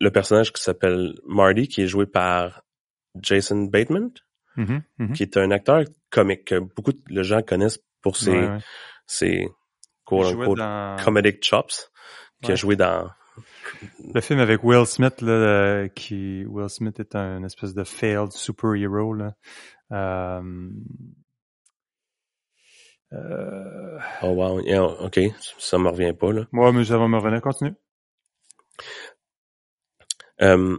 le 0.01 0.11
personnage 0.11 0.53
qui 0.53 0.63
s'appelle 0.63 1.15
Marty, 1.27 1.69
qui 1.69 1.83
est 1.83 1.87
joué 1.87 2.07
par 2.07 2.63
Jason 3.21 3.65
Bateman, 3.65 4.11
mm-hmm, 4.57 4.83
mm-hmm. 4.99 5.13
qui 5.13 5.23
est 5.23 5.37
un 5.37 5.51
acteur 5.51 5.85
comique 6.11 6.47
que 6.47 6.59
beaucoup 6.59 6.93
de 6.93 7.23
gens 7.23 7.43
connaissent 7.43 7.81
pour 8.03 8.17
ses, 8.17 8.49
ses 9.07 9.49
comedic 10.05 11.45
chops, 11.45 11.91
qui 12.43 12.53
a 12.53 12.55
joué 12.55 12.77
dans 12.77 13.11
le 14.13 14.21
film 14.21 14.39
avec 14.41 14.63
Will 14.63 14.87
Smith, 14.87 15.21
là, 15.21 15.33
euh, 15.33 15.89
qui 15.89 16.45
Will 16.47 16.69
Smith 16.69 17.01
est 17.01 17.15
un 17.17 17.43
espèce 17.43 17.75
de 17.75 17.85
failed 17.85 18.33
superhero. 18.33 19.13
Là. 19.13 19.35
Euh, 19.93 20.71
euh... 23.13 23.99
Oh 24.23 24.29
wow, 24.29 24.61
ok, 25.01 25.21
ça 25.59 25.79
me 25.79 25.89
revient 25.89 26.13
pas 26.13 26.33
là. 26.33 26.47
Moi, 26.53 26.73
mais 26.73 26.85
ça 26.85 26.99
va 26.99 27.09
me 27.09 27.17
revenir. 27.17 27.41
Continue. 27.41 27.75
Euh, 30.43 30.79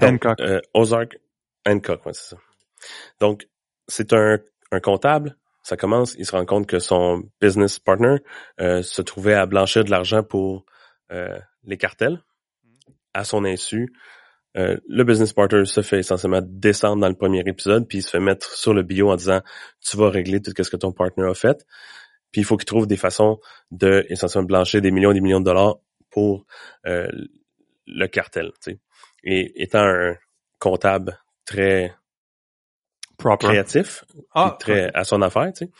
Hancock. 0.00 0.40
Euh, 0.40 0.60
Ozark 0.74 1.18
Hancock, 1.66 2.06
ouais, 2.06 2.12
c'est 2.14 2.30
ça. 2.30 2.36
Donc, 3.20 3.48
c'est 3.88 4.12
un, 4.12 4.38
un 4.72 4.80
comptable. 4.80 5.36
Ça 5.62 5.76
commence, 5.76 6.14
il 6.18 6.26
se 6.26 6.32
rend 6.32 6.44
compte 6.44 6.66
que 6.66 6.78
son 6.78 7.24
business 7.40 7.80
partner 7.80 8.18
euh, 8.60 8.82
se 8.82 9.02
trouvait 9.02 9.34
à 9.34 9.46
blanchir 9.46 9.84
de 9.84 9.90
l'argent 9.90 10.22
pour 10.22 10.64
euh, 11.10 11.38
les 11.64 11.76
cartels 11.76 12.22
à 13.14 13.24
son 13.24 13.44
insu. 13.44 13.92
Euh, 14.56 14.76
le 14.88 15.04
business 15.04 15.32
partner 15.32 15.64
se 15.64 15.82
fait 15.82 15.98
essentiellement 15.98 16.40
descendre 16.42 17.00
dans 17.00 17.08
le 17.08 17.16
premier 17.16 17.42
épisode, 17.46 17.88
puis 17.88 17.98
il 17.98 18.02
se 18.02 18.10
fait 18.10 18.20
mettre 18.20 18.48
sur 18.48 18.74
le 18.74 18.82
bio 18.82 19.10
en 19.10 19.16
disant 19.16 19.40
tu 19.80 19.96
vas 19.96 20.08
régler 20.08 20.40
tout 20.40 20.52
ce 20.56 20.70
que 20.70 20.76
ton 20.76 20.92
partner 20.92 21.28
a 21.28 21.34
fait. 21.34 21.66
puis 22.30 22.42
il 22.42 22.44
faut 22.44 22.56
qu'il 22.56 22.66
trouve 22.66 22.86
des 22.86 22.96
façons 22.96 23.40
de 23.70 24.06
essentiellement 24.08 24.46
blanchir 24.46 24.80
des 24.80 24.92
millions 24.92 25.10
et 25.10 25.14
des 25.14 25.20
millions 25.20 25.40
de 25.40 25.46
dollars 25.46 25.76
pour 26.10 26.46
le 26.84 28.06
cartel. 28.06 28.52
Et 29.24 29.62
étant 29.62 29.84
un 29.84 30.16
comptable 30.58 31.18
très 31.46 31.94
créatif, 33.38 34.04
ah, 34.34 34.56
très 34.60 34.90
à 34.92 35.04
son 35.04 35.22
affaire, 35.22 35.50
tu 35.54 35.64
sais. 35.64 35.70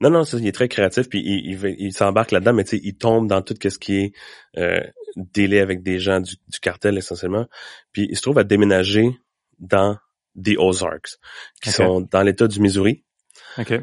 Non, 0.00 0.10
non, 0.10 0.22
il 0.22 0.46
est 0.46 0.52
très 0.52 0.68
créatif, 0.68 1.08
puis 1.08 1.20
il, 1.20 1.60
il, 1.78 1.92
s'embarque 1.92 2.30
là-dedans, 2.30 2.52
mais 2.52 2.62
tu 2.62 2.70
sais, 2.70 2.80
il 2.84 2.96
tombe 2.96 3.26
dans 3.26 3.42
tout 3.42 3.56
ce 3.60 3.78
qui 3.78 3.96
est 3.96 4.12
euh, 4.56 4.80
délai 5.16 5.58
avec 5.58 5.82
des 5.82 5.98
gens 5.98 6.20
du, 6.20 6.36
cartel 6.62 6.96
essentiellement. 6.96 7.46
Puis 7.90 8.06
il 8.08 8.16
se 8.16 8.22
trouve 8.22 8.38
à 8.38 8.44
déménager 8.44 9.18
dans 9.58 9.98
des 10.36 10.56
Ozarks, 10.56 11.18
qui 11.60 11.70
sont 11.70 12.00
dans 12.00 12.22
l'État 12.22 12.46
du 12.46 12.60
Missouri. 12.60 13.04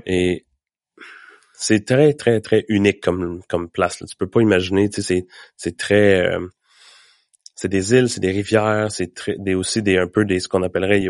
Et 0.06 0.46
c'est 1.52 1.86
très, 1.86 2.14
très, 2.14 2.40
très 2.40 2.64
unique 2.70 3.02
comme, 3.02 3.42
comme 3.50 3.70
place. 3.70 4.00
Là. 4.00 4.08
Tu 4.08 4.16
peux 4.16 4.30
pas 4.30 4.42
imaginer, 4.42 4.90
tu 4.90 5.02
sais, 5.02 5.28
c'est 5.58 5.78
très... 5.78 6.22
Euh, 6.22 6.48
c'est 7.56 7.70
des 7.70 7.94
îles, 7.94 8.10
c'est 8.10 8.20
des 8.20 8.32
rivières, 8.32 8.92
c'est 8.92 9.14
très, 9.14 9.36
des, 9.38 9.56
aussi 9.56 9.82
des 9.82 9.98
un 9.98 10.08
peu 10.08 10.26
des 10.26 10.40
ce 10.40 10.48
qu'on 10.48 10.64
appellerait 10.64 11.08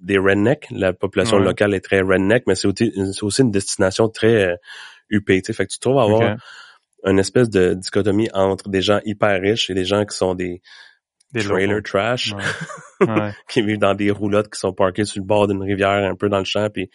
des 0.00 0.18
rednecks. 0.18 0.66
La 0.70 0.92
population 0.92 1.38
locale 1.38 1.72
est 1.74 1.80
très 1.80 2.00
redneck, 2.00 2.44
mais 2.46 2.56
c'est 2.56 2.68
aussi, 2.68 2.92
aussi, 3.22 3.42
une 3.42 3.52
destination 3.52 4.08
très 4.08 4.44
euh, 4.44 4.56
huppée. 5.08 5.40
Fait 5.44 5.66
que 5.66 5.72
tu 5.72 5.78
trouves 5.78 5.98
avoir 5.98 6.36
une 7.04 7.18
espèce 7.18 7.48
de 7.48 7.74
dichotomie 7.74 8.28
entre 8.32 8.68
des 8.68 8.82
gens 8.82 9.00
hyper 9.04 9.40
riches 9.40 9.70
et 9.70 9.74
des 9.74 9.84
gens 9.84 10.04
qui 10.04 10.16
sont 10.16 10.34
des, 10.34 10.62
des 11.32 11.42
trailer 11.42 11.82
trash, 11.82 12.34
qui 13.48 13.62
vivent 13.62 13.78
dans 13.78 13.94
des 13.94 14.10
roulottes 14.10 14.50
qui 14.50 14.58
sont 14.58 14.72
parquées 14.72 15.04
sur 15.04 15.20
le 15.20 15.26
bord 15.26 15.46
d'une 15.46 15.62
rivière, 15.62 16.10
un 16.10 16.16
peu 16.16 16.28
dans 16.28 16.38
le 16.38 16.44
champ, 16.44 16.68
puis 16.70 16.90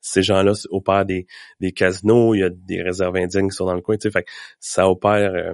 ces 0.00 0.22
gens-là 0.22 0.52
opèrent 0.70 1.04
des, 1.04 1.26
des 1.60 1.72
casinos, 1.72 2.34
il 2.34 2.40
y 2.40 2.44
a 2.44 2.50
des 2.50 2.82
réserves 2.82 3.16
indiennes 3.16 3.50
qui 3.50 3.56
sont 3.56 3.66
dans 3.66 3.74
le 3.74 3.80
coin, 3.80 3.96
tu 3.96 4.02
sais, 4.02 4.10
fait 4.10 4.22
que 4.22 4.30
ça 4.60 4.88
opère 4.88 5.34
euh, 5.34 5.52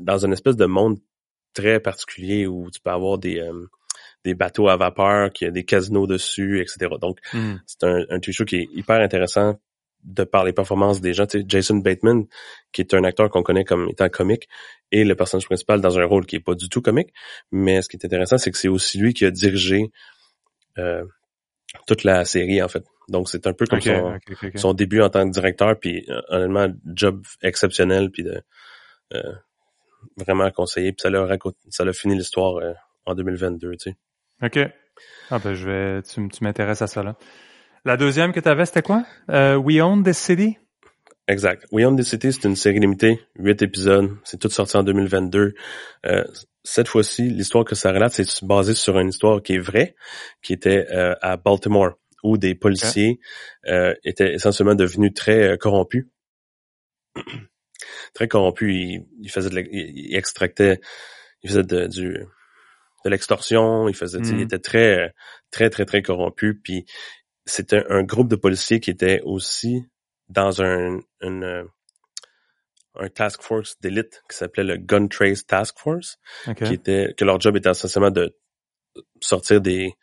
dans 0.00 0.24
une 0.24 0.32
espèce 0.32 0.56
de 0.56 0.66
monde 0.66 0.98
très 1.54 1.80
particulier 1.80 2.46
où 2.46 2.70
tu 2.70 2.80
peux 2.80 2.90
avoir 2.90 3.18
des 3.18 3.40
euh, 3.40 3.66
des 4.24 4.34
bateaux 4.34 4.68
à 4.68 4.76
vapeur, 4.76 5.32
qui 5.32 5.44
a 5.44 5.50
des 5.50 5.64
casinos 5.64 6.06
dessus, 6.06 6.60
etc. 6.60 6.94
Donc, 7.00 7.18
hmm. 7.32 7.56
c'est 7.66 7.84
un, 7.84 8.04
un 8.08 8.20
show 8.20 8.44
qui 8.44 8.56
est 8.56 8.68
hyper 8.72 9.00
intéressant 9.00 9.58
de 10.04 10.24
par 10.24 10.44
les 10.44 10.52
performances 10.52 11.00
des 11.00 11.14
gens. 11.14 11.26
Tu 11.26 11.40
sais, 11.40 11.44
Jason 11.46 11.76
Bateman, 11.76 12.26
qui 12.72 12.80
est 12.80 12.94
un 12.94 13.04
acteur 13.04 13.30
qu'on 13.30 13.42
connaît 13.42 13.64
comme 13.64 13.88
étant 13.88 14.08
comique, 14.08 14.48
et 14.90 15.04
le 15.04 15.14
personnage 15.14 15.46
principal 15.46 15.80
dans 15.80 15.98
un 15.98 16.04
rôle 16.04 16.26
qui 16.26 16.36
est 16.36 16.40
pas 16.40 16.54
du 16.54 16.68
tout 16.68 16.82
comique. 16.82 17.12
Mais 17.50 17.82
ce 17.82 17.88
qui 17.88 17.96
est 17.96 18.04
intéressant, 18.04 18.38
c'est 18.38 18.50
que 18.50 18.58
c'est 18.58 18.68
aussi 18.68 18.98
lui 18.98 19.14
qui 19.14 19.24
a 19.24 19.30
dirigé 19.30 19.90
euh, 20.78 21.04
toute 21.86 22.04
la 22.04 22.24
série, 22.24 22.62
en 22.62 22.68
fait. 22.68 22.84
Donc, 23.08 23.28
c'est 23.28 23.46
un 23.46 23.52
peu 23.52 23.66
comme 23.66 23.80
son, 23.80 24.18
son, 24.54 24.74
début 24.74 25.02
en 25.02 25.10
tant 25.10 25.26
que 25.26 25.32
directeur, 25.32 25.78
puis 25.78 26.04
euh, 26.08 26.20
honnêtement, 26.28 26.68
job 26.94 27.22
exceptionnel, 27.42 28.10
puis 28.10 28.22
de 28.22 28.42
euh, 29.14 29.32
vraiment 30.16 30.50
conseillé. 30.50 30.92
Puis 30.92 31.02
ça 31.02 31.10
l'a 31.10 31.26
ça 31.70 31.84
l'a 31.84 31.92
fini 31.92 32.16
l'histoire 32.16 32.56
euh, 32.56 32.72
en 33.06 33.14
2022, 33.14 33.72
tu 33.72 33.90
sais. 33.90 33.96
OK. 34.42 34.58
Ah 35.30 35.38
ben 35.38 35.54
je 35.54 35.68
vais 35.68 36.02
tu, 36.02 36.28
tu 36.28 36.44
m'intéresses 36.44 36.82
à 36.82 36.86
ça 36.86 37.02
là. 37.02 37.16
La 37.84 37.96
deuxième 37.96 38.32
que 38.32 38.38
tu 38.38 38.48
avais, 38.48 38.64
c'était 38.64 38.82
quoi? 38.82 39.04
Euh, 39.30 39.56
We 39.56 39.80
Own 39.80 40.04
This 40.04 40.16
City? 40.16 40.56
Exact. 41.26 41.66
We 41.72 41.84
Own 41.84 41.96
This 41.96 42.10
City, 42.10 42.32
c'est 42.32 42.44
une 42.44 42.54
série 42.54 42.78
limitée, 42.78 43.20
huit 43.36 43.60
épisodes. 43.60 44.10
C'est 44.22 44.38
tout 44.38 44.48
sorti 44.50 44.76
en 44.76 44.84
2022. 44.84 45.54
Euh, 46.06 46.24
cette 46.62 46.86
fois-ci, 46.86 47.22
l'histoire 47.22 47.64
que 47.64 47.74
ça 47.74 47.90
relate, 47.90 48.12
c'est 48.12 48.44
basé 48.44 48.74
sur 48.74 49.00
une 49.00 49.08
histoire 49.08 49.42
qui 49.42 49.54
est 49.54 49.58
vraie, 49.58 49.96
qui 50.42 50.52
était 50.52 50.86
euh, 50.92 51.14
à 51.22 51.36
Baltimore, 51.36 51.94
où 52.22 52.38
des 52.38 52.54
policiers 52.54 53.18
étaient 54.04 54.32
essentiellement 54.32 54.76
devenus 54.76 55.12
très 55.12 55.58
corrompus. 55.58 56.06
Très 58.14 58.28
corrompus. 58.28 58.74
Ils, 58.74 59.06
ils 59.20 59.30
faisaient 59.30 59.50
de 59.50 59.60
ils 61.42 61.48
faisaient 61.48 61.62
de, 61.62 61.86
du 61.86 62.26
de 63.04 63.10
l'extorsion, 63.10 63.88
il 63.88 63.94
faisait, 63.94 64.18
il 64.18 64.36
mm. 64.36 64.40
était 64.40 64.58
très, 64.58 65.12
très, 65.50 65.70
très, 65.70 65.84
très 65.84 66.02
corrompu. 66.02 66.60
Puis 66.62 66.86
c'était 67.44 67.84
un 67.88 68.02
groupe 68.02 68.28
de 68.28 68.36
policiers 68.36 68.80
qui 68.80 68.90
était 68.90 69.20
aussi 69.24 69.84
dans 70.28 70.62
un, 70.62 71.00
une, 71.20 71.66
un 72.94 73.08
task 73.08 73.42
force 73.42 73.78
d'élite 73.80 74.22
qui 74.30 74.36
s'appelait 74.36 74.64
le 74.64 74.76
Gun 74.76 75.08
Trace 75.08 75.46
Task 75.46 75.78
Force, 75.78 76.18
qui 76.56 76.74
était 76.74 77.14
que 77.16 77.24
leur 77.24 77.40
job 77.40 77.56
était 77.56 77.70
essentiellement 77.70 78.10
de 78.10 78.36
sortir 79.20 79.60
des 79.60 79.94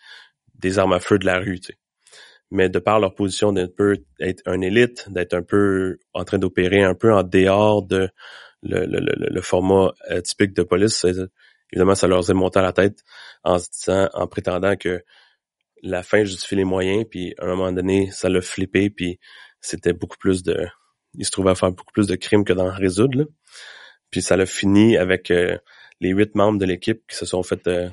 des 0.56 0.78
armes 0.78 0.94
à 0.94 1.00
feu 1.00 1.18
de 1.18 1.26
la 1.26 1.40
rue, 1.40 1.60
tu 1.60 1.68
sais. 1.68 1.80
Mais 2.52 2.70
de 2.70 2.80
par 2.80 3.00
leur 3.00 3.14
position 3.14 3.52
d'être 3.52 3.76
peu 3.76 3.98
être 4.20 4.42
un 4.46 4.62
élite, 4.62 5.08
d'être 5.12 5.34
un 5.34 5.44
peu 5.44 6.00
en 6.14 6.24
train 6.24 6.40
d'opérer 6.40 6.84
un 6.84 6.96
peu 6.96 7.14
en 7.14 7.24
dehors 7.24 7.84
de 7.84 8.10
le, 8.64 8.86
le, 8.86 9.00
le, 9.00 9.42
format 9.42 9.94
euh, 10.12 10.22
typique 10.22 10.54
de 10.54 10.64
police, 10.64 11.06
évidemment, 11.72 11.96
ça 11.96 12.08
leur 12.08 12.30
est 12.30 12.34
monté 12.34 12.60
à 12.60 12.62
la 12.62 12.74
tête 12.74 13.04
en 13.44 13.58
se 13.58 13.70
disant, 13.70 14.10
en 14.14 14.28
prétendant 14.28 14.76
que 14.76 15.02
la 15.82 16.04
fin 16.04 16.24
justifie 16.24 16.56
les 16.56 16.66
moyens, 16.66 17.06
puis 17.10 17.34
à 17.38 17.46
un 17.46 17.56
moment 17.56 17.72
donné, 17.72 18.10
ça 18.12 18.28
l'a 18.30 18.42
flippé, 18.42 18.90
puis 18.90 19.20
c'était 19.62 19.94
beaucoup 19.94 20.18
plus 20.18 20.44
de... 20.44 20.68
Il 21.16 21.26
se 21.26 21.32
trouvait 21.32 21.52
à 21.52 21.56
faire 21.56 21.72
beaucoup 21.72 21.94
plus 21.94 22.08
de 22.08 22.16
crimes 22.16 22.44
que 22.44 22.54
d'en 22.54 22.72
résoudre. 22.72 23.26
Puis 24.12 24.22
ça 24.22 24.38
l'a 24.38 24.46
fini 24.46 24.98
avec 24.98 25.32
euh, 25.32 25.58
les 26.02 26.10
huit 26.10 26.36
membres 26.36 26.60
de 26.60 26.66
l'équipe 26.66 27.02
qui 27.08 27.16
se 27.16 27.26
sont 27.26 27.44
fait 27.44 27.66
euh, 27.68 27.90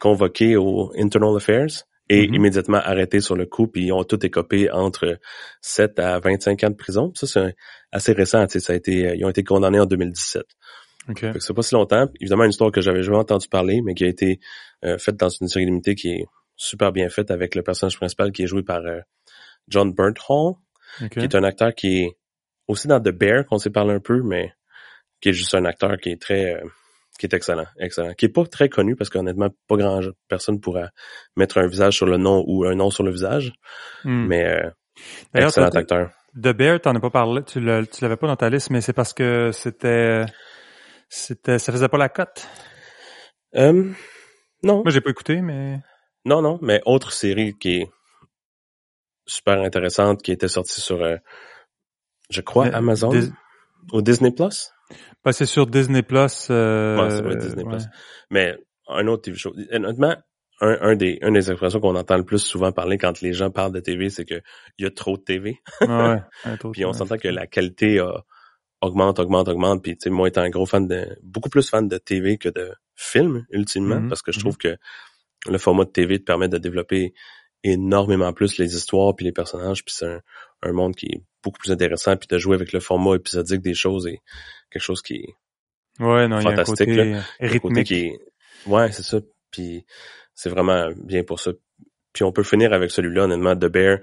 convoquer 0.00 0.56
au 0.56 0.92
Internal 0.96 1.36
Affairs 1.36 1.84
et 2.08 2.26
mm-hmm. 2.26 2.34
immédiatement 2.34 2.78
arrêtés 2.78 3.20
sur 3.20 3.36
le 3.36 3.46
coup, 3.46 3.66
puis 3.66 3.86
ils 3.86 3.92
ont 3.92 4.04
tout 4.04 4.24
écopé 4.24 4.70
entre 4.70 5.18
7 5.60 5.98
à 5.98 6.18
25 6.18 6.64
ans 6.64 6.70
de 6.70 6.74
prison. 6.74 7.12
Ça, 7.14 7.26
c'est 7.26 7.56
assez 7.92 8.12
récent. 8.12 8.46
Ça 8.48 8.72
a 8.72 8.76
été, 8.76 9.14
ils 9.16 9.24
ont 9.24 9.30
été 9.30 9.44
condamnés 9.44 9.80
en 9.80 9.86
2017. 9.86 10.42
Okay. 11.10 11.32
c'est 11.38 11.54
pas 11.54 11.62
si 11.62 11.74
longtemps. 11.74 12.06
Évidemment, 12.20 12.44
une 12.44 12.50
histoire 12.50 12.70
que 12.70 12.80
j'avais 12.80 13.02
jamais 13.02 13.18
entendu 13.18 13.48
parler, 13.48 13.80
mais 13.82 13.94
qui 13.94 14.04
a 14.04 14.08
été 14.08 14.40
euh, 14.84 14.98
faite 14.98 15.16
dans 15.16 15.30
une 15.30 15.48
série 15.48 15.64
limitée 15.64 15.94
qui 15.94 16.10
est 16.10 16.26
super 16.56 16.92
bien 16.92 17.08
faite 17.08 17.30
avec 17.30 17.54
le 17.54 17.62
personnage 17.62 17.96
principal 17.96 18.30
qui 18.32 18.42
est 18.42 18.46
joué 18.46 18.62
par 18.62 18.84
euh, 18.84 19.00
John 19.68 19.92
Bernthal, 19.94 20.54
qui 21.10 21.20
est 21.20 21.34
un 21.34 21.44
acteur 21.44 21.74
qui 21.74 22.02
est 22.02 22.18
aussi 22.66 22.88
dans 22.88 23.00
The 23.00 23.10
Bear, 23.10 23.46
qu'on 23.46 23.58
s'est 23.58 23.70
parlé 23.70 23.94
un 23.94 24.00
peu, 24.00 24.22
mais 24.22 24.52
qui 25.20 25.30
est 25.30 25.32
juste 25.32 25.54
un 25.54 25.64
acteur 25.64 25.96
qui 25.98 26.10
est 26.10 26.20
très 26.20 26.54
euh, 26.54 26.68
qui 27.18 27.26
est 27.26 27.34
excellent, 27.34 27.66
excellent, 27.78 28.14
qui 28.14 28.26
est 28.26 28.30
pas 28.30 28.44
très 28.46 28.68
connu 28.68 28.96
parce 28.96 29.10
qu'honnêtement 29.10 29.50
pas 29.66 29.76
grand 29.76 30.00
personne 30.28 30.60
pourra 30.60 30.90
mettre 31.36 31.58
un 31.58 31.66
visage 31.66 31.96
sur 31.96 32.06
le 32.06 32.16
nom 32.16 32.44
ou 32.46 32.64
un 32.64 32.74
nom 32.74 32.90
sur 32.90 33.02
le 33.02 33.10
visage, 33.10 33.52
hmm. 34.04 34.26
mais 34.26 34.44
euh, 34.44 34.70
excellent 35.34 35.68
acteur. 35.68 36.10
The 36.34 36.52
Bear, 36.52 36.80
t'en 36.80 36.94
as 36.94 37.00
pas 37.00 37.10
parlé, 37.10 37.42
tu 37.42 37.60
l'avais 37.60 38.16
pas 38.16 38.26
dans 38.26 38.36
ta 38.36 38.48
liste, 38.48 38.70
mais 38.70 38.80
c'est 38.80 38.92
parce 38.92 39.12
que 39.12 39.50
c'était 39.52 40.24
c'était, 41.08 41.58
ça 41.58 41.72
faisait 41.72 41.88
pas 41.88 41.98
la 41.98 42.08
cote? 42.08 42.46
Euh, 43.56 43.90
non. 44.62 44.82
Moi, 44.82 44.90
j'ai 44.90 45.00
pas 45.00 45.10
écouté, 45.10 45.40
mais. 45.40 45.80
Non, 46.24 46.42
non, 46.42 46.58
mais 46.62 46.82
autre 46.84 47.12
série 47.12 47.56
qui 47.56 47.76
est 47.76 47.90
super 49.26 49.60
intéressante, 49.62 50.22
qui 50.22 50.32
était 50.32 50.48
sortie 50.48 50.80
sur, 50.80 51.02
euh, 51.02 51.16
je 52.30 52.40
crois, 52.40 52.66
Amazon 52.66 53.12
ou 53.92 54.02
Disney 54.02 54.32
Plus? 54.32 54.72
Ben, 55.24 55.32
c'est 55.32 55.46
sur 55.46 55.66
Disney 55.66 56.02
Plus. 56.02 56.48
Euh, 56.50 56.96
ouais, 56.96 57.10
c'est 57.10 57.46
Disney 57.46 57.64
Plus. 57.64 57.84
Mais 58.30 58.56
un 58.88 59.06
autre 59.06 59.22
TV 59.22 59.36
show. 59.36 59.54
Honnêtement, 59.70 60.16
un, 60.60 60.78
un 60.80 60.96
des, 60.96 61.18
un 61.22 61.32
des 61.32 61.50
expressions 61.50 61.80
qu'on 61.80 61.96
entend 61.96 62.16
le 62.16 62.24
plus 62.24 62.38
souvent 62.38 62.72
parler 62.72 62.98
quand 62.98 63.20
les 63.20 63.32
gens 63.32 63.50
parlent 63.50 63.72
de 63.72 63.80
TV, 63.80 64.10
c'est 64.10 64.24
que 64.24 64.40
il 64.78 64.84
y 64.84 64.86
a 64.86 64.90
trop 64.90 65.16
de 65.16 65.22
TV. 65.22 65.60
ouais, 65.80 66.16
Puis 66.72 66.84
on 66.84 66.92
s'entend 66.92 67.18
que 67.18 67.28
la 67.28 67.46
qualité 67.46 68.00
augmente, 68.80 69.18
augmente, 69.18 69.48
augmente. 69.48 69.82
Puis, 69.82 69.96
tu 69.96 70.04
sais, 70.04 70.10
moi, 70.10 70.28
étant 70.28 70.42
un 70.42 70.50
gros 70.50 70.66
fan 70.66 70.86
de, 70.86 71.18
beaucoup 71.22 71.48
plus 71.48 71.68
fan 71.68 71.88
de 71.88 71.98
TV 71.98 72.38
que 72.38 72.48
de 72.48 72.72
film, 72.94 73.46
ultimement, 73.50 73.96
mm-hmm. 73.96 74.08
parce 74.08 74.22
que 74.22 74.32
je 74.32 74.40
trouve 74.40 74.56
mm-hmm. 74.56 74.76
que 74.76 75.50
le 75.50 75.58
format 75.58 75.84
de 75.84 75.90
TV 75.90 76.18
te 76.18 76.24
permet 76.24 76.48
de 76.48 76.58
développer 76.58 77.14
énormément 77.64 78.32
plus 78.32 78.58
les 78.58 78.74
histoires 78.74 79.14
puis 79.14 79.24
les 79.24 79.32
personnages. 79.32 79.84
Puis 79.84 79.94
c'est 79.96 80.20
un, 80.62 80.72
monde 80.72 80.94
qui 80.94 81.06
est 81.06 81.22
beaucoup 81.42 81.58
plus 81.58 81.72
intéressant. 81.72 82.16
Puis 82.16 82.28
de 82.28 82.38
jouer 82.38 82.54
avec 82.54 82.72
le 82.72 82.80
format 82.80 83.16
épisodique 83.16 83.60
des 83.60 83.74
choses 83.74 84.06
est 84.06 84.20
quelque 84.70 84.82
chose 84.82 85.02
qui 85.02 85.14
est 85.14 85.34
ouais, 86.02 86.28
non, 86.28 86.40
fantastique. 86.40 86.88
Il 86.88 86.94
y 86.94 87.00
a 87.00 87.18
un 87.18 87.58
côté 87.58 87.80
rythmique. 87.80 87.86
qui 87.86 87.94
est, 87.94 88.18
ouais, 88.66 88.92
c'est 88.92 89.02
ça. 89.02 89.18
Puis 89.50 89.84
c'est 90.34 90.50
vraiment 90.50 90.90
bien 90.96 91.24
pour 91.24 91.40
ça. 91.40 91.52
Puis 92.12 92.24
on 92.24 92.32
peut 92.32 92.42
finir 92.42 92.72
avec 92.72 92.90
celui-là, 92.90 93.24
honnêtement, 93.24 93.56
The 93.56 93.66
Bear. 93.66 93.98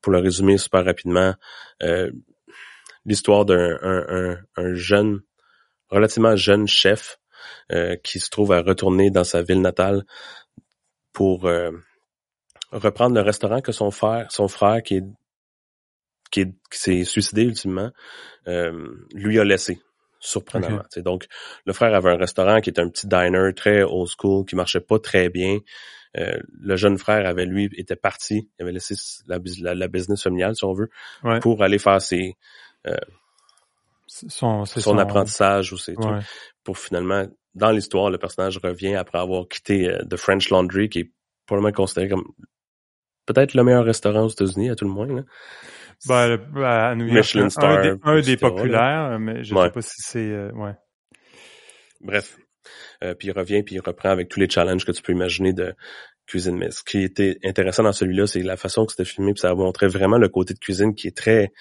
Pour 0.00 0.12
le 0.12 0.18
résumer 0.18 0.58
super 0.58 0.84
rapidement, 0.84 1.34
euh, 1.82 2.10
l'histoire 3.04 3.44
d'un 3.44 3.78
un, 4.56 4.74
jeune, 4.74 5.20
relativement 5.88 6.34
jeune 6.34 6.66
chef 6.66 7.18
euh, 7.70 7.96
qui 8.02 8.18
se 8.18 8.28
trouve 8.30 8.52
à 8.52 8.62
retourner 8.62 9.10
dans 9.10 9.24
sa 9.24 9.42
ville 9.42 9.60
natale 9.60 10.04
pour 11.12 11.46
euh, 11.46 11.70
reprendre 12.72 13.14
le 13.14 13.22
restaurant 13.22 13.60
que 13.60 13.72
son 13.72 13.90
frère, 13.90 14.30
son 14.30 14.48
frère 14.48 14.82
qui 14.82 14.96
est 14.96 15.04
qui, 16.32 16.46
s'est 16.70 17.04
suicidé 17.04 17.42
ultimement, 17.42 17.90
euh, 18.48 19.06
lui 19.12 19.38
a 19.38 19.44
laissé. 19.44 19.80
surprenamment. 20.18 20.82
Donc, 20.98 21.26
le 21.66 21.72
frère 21.72 21.94
avait 21.94 22.10
un 22.10 22.16
restaurant 22.16 22.60
qui 22.60 22.70
était 22.70 22.80
un 22.80 22.88
petit 22.88 23.06
diner 23.06 23.52
très 23.54 23.82
old 23.82 24.08
school, 24.08 24.44
qui 24.46 24.56
marchait 24.56 24.80
pas 24.80 24.98
très 24.98 25.28
bien. 25.28 25.58
Euh, 26.16 26.38
le 26.60 26.76
jeune 26.76 26.96
frère 26.96 27.26
avait, 27.26 27.44
lui, 27.44 27.68
était 27.76 27.96
parti. 27.96 28.48
Il 28.58 28.62
avait 28.62 28.72
laissé 28.72 28.94
la, 29.26 29.74
la, 29.74 29.88
business 29.88 30.22
familiale, 30.22 30.54
si 30.54 30.64
on 30.64 30.72
veut, 30.72 30.90
pour 31.40 31.62
aller 31.62 31.78
faire 31.78 32.00
ses... 32.00 32.36
Euh, 32.86 32.96
son, 34.06 34.66
son, 34.66 34.98
apprentissage 34.98 35.72
ou 35.72 35.78
ses 35.78 35.94
trucs. 35.94 36.22
Pour 36.64 36.76
finalement, 36.78 37.26
dans 37.54 37.70
l'histoire, 37.70 38.10
le 38.10 38.18
personnage 38.18 38.58
revient 38.58 38.94
après 38.94 39.18
avoir 39.18 39.48
quitté 39.48 39.88
euh, 39.88 40.04
The 40.04 40.16
French 40.16 40.50
Laundry, 40.50 40.88
qui 40.88 40.98
est 41.00 41.12
probablement 41.46 41.72
considéré 41.72 42.10
comme 42.10 42.32
peut-être 43.26 43.54
le 43.54 43.64
meilleur 43.64 43.84
restaurant 43.84 44.24
aux 44.24 44.28
États-Unis, 44.28 44.70
à 44.70 44.76
tout 44.76 44.84
le 44.84 44.90
moins. 44.90 45.06
Là. 45.06 45.22
Ben, 46.06 46.40
à 46.64 46.94
New 46.94 47.06
York, 47.06 47.18
Michelin 47.18 47.48
Star, 47.48 47.78
un 48.02 48.20
des, 48.20 48.36
populaires, 48.36 49.18
mais 49.20 49.44
je 49.44 49.54
ne 49.54 49.60
sais 49.60 49.70
pas 49.70 49.82
si 49.82 49.94
c'est... 49.98 50.18
Euh, 50.18 50.50
ouais. 50.52 50.74
Bref. 52.00 52.36
Euh, 53.04 53.14
puis 53.14 53.28
il 53.28 53.32
revient, 53.32 53.62
puis 53.62 53.76
il 53.76 53.80
reprend 53.80 54.10
avec 54.10 54.28
tous 54.28 54.40
les 54.40 54.48
challenges 54.48 54.84
que 54.84 54.92
tu 54.92 55.02
peux 55.02 55.12
imaginer 55.12 55.52
de 55.52 55.74
cuisine. 56.26 56.56
Mais 56.56 56.70
ce 56.70 56.82
qui 56.82 57.02
était 57.02 57.38
intéressant 57.44 57.82
dans 57.82 57.92
celui-là, 57.92 58.26
c'est 58.26 58.42
la 58.42 58.56
façon 58.56 58.84
que 58.84 58.92
c'était 58.92 59.04
filmé, 59.04 59.32
puis 59.32 59.40
ça 59.40 59.54
montrait 59.54 59.88
vraiment 59.88 60.18
le 60.18 60.28
côté 60.28 60.54
de 60.54 60.58
cuisine 60.58 60.94
qui 60.94 61.08
est 61.08 61.16
très 61.16 61.52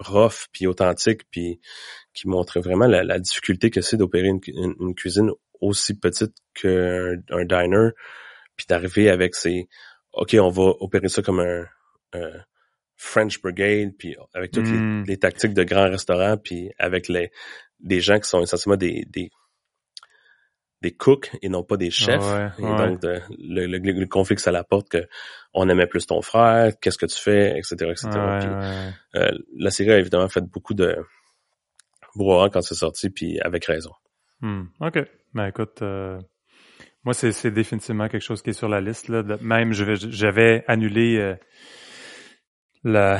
rough, 0.00 0.46
puis 0.52 0.66
authentique, 0.66 1.22
puis 1.30 1.60
qui 2.14 2.28
montrait 2.28 2.60
vraiment 2.60 2.86
la, 2.86 3.18
difficulté 3.18 3.70
que 3.70 3.80
c'est 3.80 3.96
d'opérer 3.96 4.28
une, 4.28 4.94
cuisine 4.94 5.30
aussi 5.60 5.98
petite 5.98 6.34
qu'un 6.54 7.16
un 7.30 7.44
diner, 7.44 7.90
puis 8.56 8.66
d'arriver 8.68 9.10
avec 9.10 9.34
ces... 9.34 9.68
OK, 10.18 10.36
on 10.40 10.50
va 10.50 10.74
opérer 10.80 11.08
ça 11.08 11.22
comme 11.22 11.40
un... 11.40 11.66
French 13.00 13.40
Brigade, 13.40 13.92
puis 13.96 14.16
avec 14.34 14.50
toutes 14.50 14.66
hmm. 14.66 15.04
les, 15.06 15.16
tactiques 15.18 15.54
de 15.54 15.62
grands 15.62 15.88
restaurants, 15.88 16.36
puis 16.36 16.72
avec 16.78 17.06
les 17.08 17.30
des 17.78 18.00
gens 18.00 18.18
qui 18.18 18.28
sont 18.28 18.42
essentiellement 18.42 18.76
des, 18.76 19.04
des 19.08 19.30
des 20.82 20.92
cooks 20.92 21.30
et 21.42 21.48
non 21.48 21.62
pas 21.62 21.76
des 21.76 21.90
chefs. 21.90 22.24
et 22.58 22.62
donc 22.62 23.00
le, 23.02 23.66
le, 23.66 24.06
conflit 24.06 24.36
que 24.36 24.42
ça 24.42 24.50
apporte 24.56 24.88
que 24.88 25.08
on 25.54 25.68
aimait 25.68 25.86
plus 25.86 26.06
ton 26.06 26.22
frère, 26.22 26.72
qu'est-ce 26.80 26.98
que 26.98 27.06
tu 27.06 27.18
fais, 27.20 27.56
etc. 27.58 27.90
etc. 27.90 28.08
Euh, 29.14 29.30
la 29.56 29.70
série 29.70 29.92
a 29.92 29.98
évidemment 29.98 30.28
fait 30.28 30.44
beaucoup 30.44 30.74
de 30.74 30.96
brouhaha 32.14 32.48
quand 32.50 32.62
c'est 32.62 32.74
sorti, 32.74 33.10
puis 33.10 33.40
avec 33.40 33.64
raison. 33.64 33.92
Hmm. 34.40 34.64
OK. 34.80 34.98
Ben 35.34 35.46
écoute, 35.46 35.82
euh, 35.82 36.18
moi 37.04 37.14
c'est 37.14 37.50
définitivement 37.50 38.08
quelque 38.08 38.24
chose 38.24 38.42
qui 38.42 38.50
est 38.50 38.54
sur 38.54 38.68
la 38.68 38.80
liste. 38.80 39.08
Là. 39.08 39.22
Même 39.40 39.72
j'avais 39.72 40.64
annulé 40.66 41.16
euh, 42.84 43.18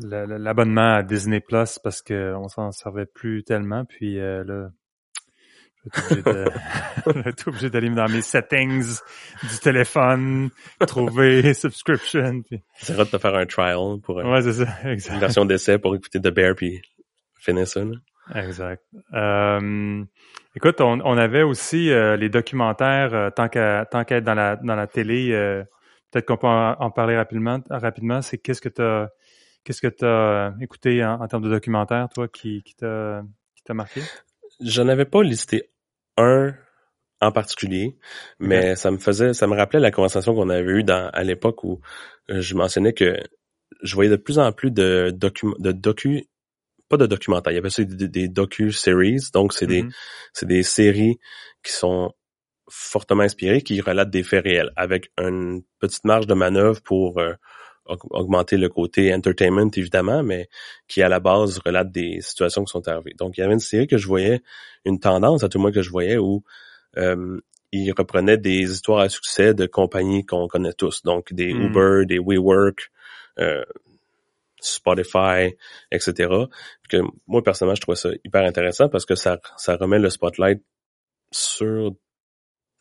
l'abonnement 0.00 0.94
à 0.96 1.02
Disney 1.02 1.40
Plus 1.40 1.78
parce 1.82 2.02
qu'on 2.02 2.48
s'en 2.48 2.72
servait 2.72 3.06
plus 3.06 3.42
tellement. 3.44 3.84
Puis 3.84 4.18
euh, 4.18 4.44
là, 4.44 4.70
j'étais 6.08 7.46
obligé 7.48 7.70
d'aller 7.70 7.90
dans 7.90 8.08
mes 8.08 8.22
settings 8.22 9.00
du 9.42 9.58
téléphone, 9.62 10.50
trouver 10.86 11.54
subscription. 11.54 12.42
Puis... 12.42 12.62
C'est 12.78 12.96
de 12.96 13.04
te 13.04 13.18
faire 13.18 13.34
un 13.34 13.46
trial 13.46 14.00
pour 14.02 14.16
ouais, 14.16 14.42
c'est 14.42 14.64
ça, 14.64 14.68
exact. 14.84 15.14
une 15.14 15.20
version 15.20 15.44
d'essai 15.44 15.78
pour 15.78 15.94
écouter 15.94 16.20
The 16.20 16.28
Bear 16.28 16.54
puis 16.54 16.82
finir 17.38 17.66
ça. 17.66 17.82
Exact. 18.34 18.82
Euh, 19.12 20.04
écoute, 20.54 20.80
on, 20.80 21.00
on, 21.00 21.16
avait 21.16 21.42
aussi 21.42 21.90
euh, 21.90 22.16
les 22.16 22.28
documentaires 22.28 23.14
euh, 23.14 23.30
tant 23.30 23.48
qu'à 23.48 23.86
tant 23.86 24.04
qu'à 24.04 24.16
être 24.16 24.24
dans 24.24 24.34
la 24.34 24.56
dans 24.56 24.74
la 24.74 24.86
télé. 24.86 25.32
Euh, 25.32 25.62
peut-être 26.10 26.26
qu'on 26.26 26.36
peut 26.36 26.46
en, 26.46 26.90
parler 26.90 27.16
rapidement. 27.16 27.60
Rapidement, 27.70 28.22
c'est 28.22 28.38
qu'est-ce 28.38 28.60
que 28.60 28.68
tu 28.68 28.82
as, 28.82 29.10
qu'est-ce 29.64 29.80
que 29.80 29.88
tu 29.88 30.04
as 30.04 30.54
écouté 30.60 31.04
en, 31.04 31.26
termes 31.28 31.42
de 31.42 31.50
documentaire, 31.50 32.08
toi, 32.08 32.28
qui, 32.28 32.62
qui 32.62 32.74
t'a, 32.74 33.22
qui 33.54 33.62
t'a 33.64 33.74
marqué? 33.74 34.00
Je 34.60 34.82
n'avais 34.82 35.04
pas 35.04 35.22
listé 35.22 35.70
un 36.16 36.54
en 37.20 37.32
particulier, 37.32 37.96
mais 38.38 38.76
ça 38.76 38.90
me 38.90 38.98
faisait, 38.98 39.32
ça 39.32 39.46
me 39.46 39.56
rappelait 39.56 39.80
la 39.80 39.90
conversation 39.90 40.34
qu'on 40.34 40.50
avait 40.50 40.70
eue 40.70 40.84
dans, 40.84 41.10
à 41.12 41.22
l'époque 41.22 41.64
où 41.64 41.80
euh, 42.30 42.40
je 42.40 42.54
mentionnais 42.54 42.92
que 42.92 43.16
je 43.82 43.94
voyais 43.94 44.10
de 44.10 44.16
plus 44.16 44.38
en 44.38 44.52
plus 44.52 44.70
de 44.70 45.10
docu, 45.14 45.48
de 45.58 45.72
docu, 45.72 46.26
pas 46.88 46.96
de 46.96 47.06
documentaires, 47.06 47.52
il 47.52 47.56
y 47.56 47.58
avait 47.58 47.66
aussi 47.66 47.86
des, 47.86 48.08
des 48.08 48.28
docu-series, 48.28 49.30
donc 49.32 49.52
c'est 49.52 49.66
des, 49.66 49.82
mm-hmm. 49.82 49.94
c'est 50.32 50.46
des 50.46 50.62
séries 50.62 51.18
qui 51.62 51.72
sont 51.72 52.12
fortement 52.68 53.22
inspiré 53.22 53.62
qui 53.62 53.80
relate 53.80 54.10
des 54.10 54.22
faits 54.22 54.44
réels 54.44 54.72
avec 54.76 55.10
une 55.18 55.62
petite 55.78 56.04
marge 56.04 56.26
de 56.26 56.34
manœuvre 56.34 56.80
pour 56.82 57.18
euh, 57.18 57.34
augmenter 58.10 58.56
le 58.56 58.68
côté 58.68 59.14
entertainment 59.14 59.70
évidemment, 59.76 60.22
mais 60.22 60.48
qui 60.88 61.02
à 61.02 61.08
la 61.08 61.20
base 61.20 61.60
relate 61.64 61.92
des 61.92 62.20
situations 62.20 62.64
qui 62.64 62.72
sont 62.72 62.86
arrivées. 62.88 63.14
Donc 63.18 63.36
il 63.36 63.40
y 63.40 63.44
avait 63.44 63.52
une 63.52 63.60
série 63.60 63.86
que 63.86 63.98
je 63.98 64.06
voyais, 64.06 64.42
une 64.84 64.98
tendance 64.98 65.44
à 65.44 65.48
tout 65.48 65.58
le 65.58 65.62
moins 65.62 65.72
que 65.72 65.82
je 65.82 65.90
voyais 65.90 66.16
où 66.16 66.42
euh, 66.96 67.40
il 67.72 67.92
reprenait 67.92 68.38
des 68.38 68.62
histoires 68.72 69.00
à 69.00 69.08
succès 69.08 69.54
de 69.54 69.66
compagnies 69.66 70.24
qu'on 70.24 70.48
connaît 70.48 70.72
tous, 70.72 71.02
donc 71.02 71.32
des 71.32 71.52
hmm. 71.52 71.66
Uber, 71.66 72.06
des 72.06 72.18
WeWork, 72.18 72.90
euh, 73.38 73.64
Spotify, 74.66 75.56
etc. 75.90 76.28
que 76.88 76.98
moi 77.26 77.42
personnellement 77.42 77.74
je 77.74 77.80
trouvais 77.80 77.96
ça 77.96 78.10
hyper 78.24 78.44
intéressant 78.44 78.88
parce 78.88 79.04
que 79.04 79.14
ça 79.14 79.38
ça 79.56 79.76
remet 79.76 79.98
le 79.98 80.10
spotlight 80.10 80.62
sur 81.32 81.92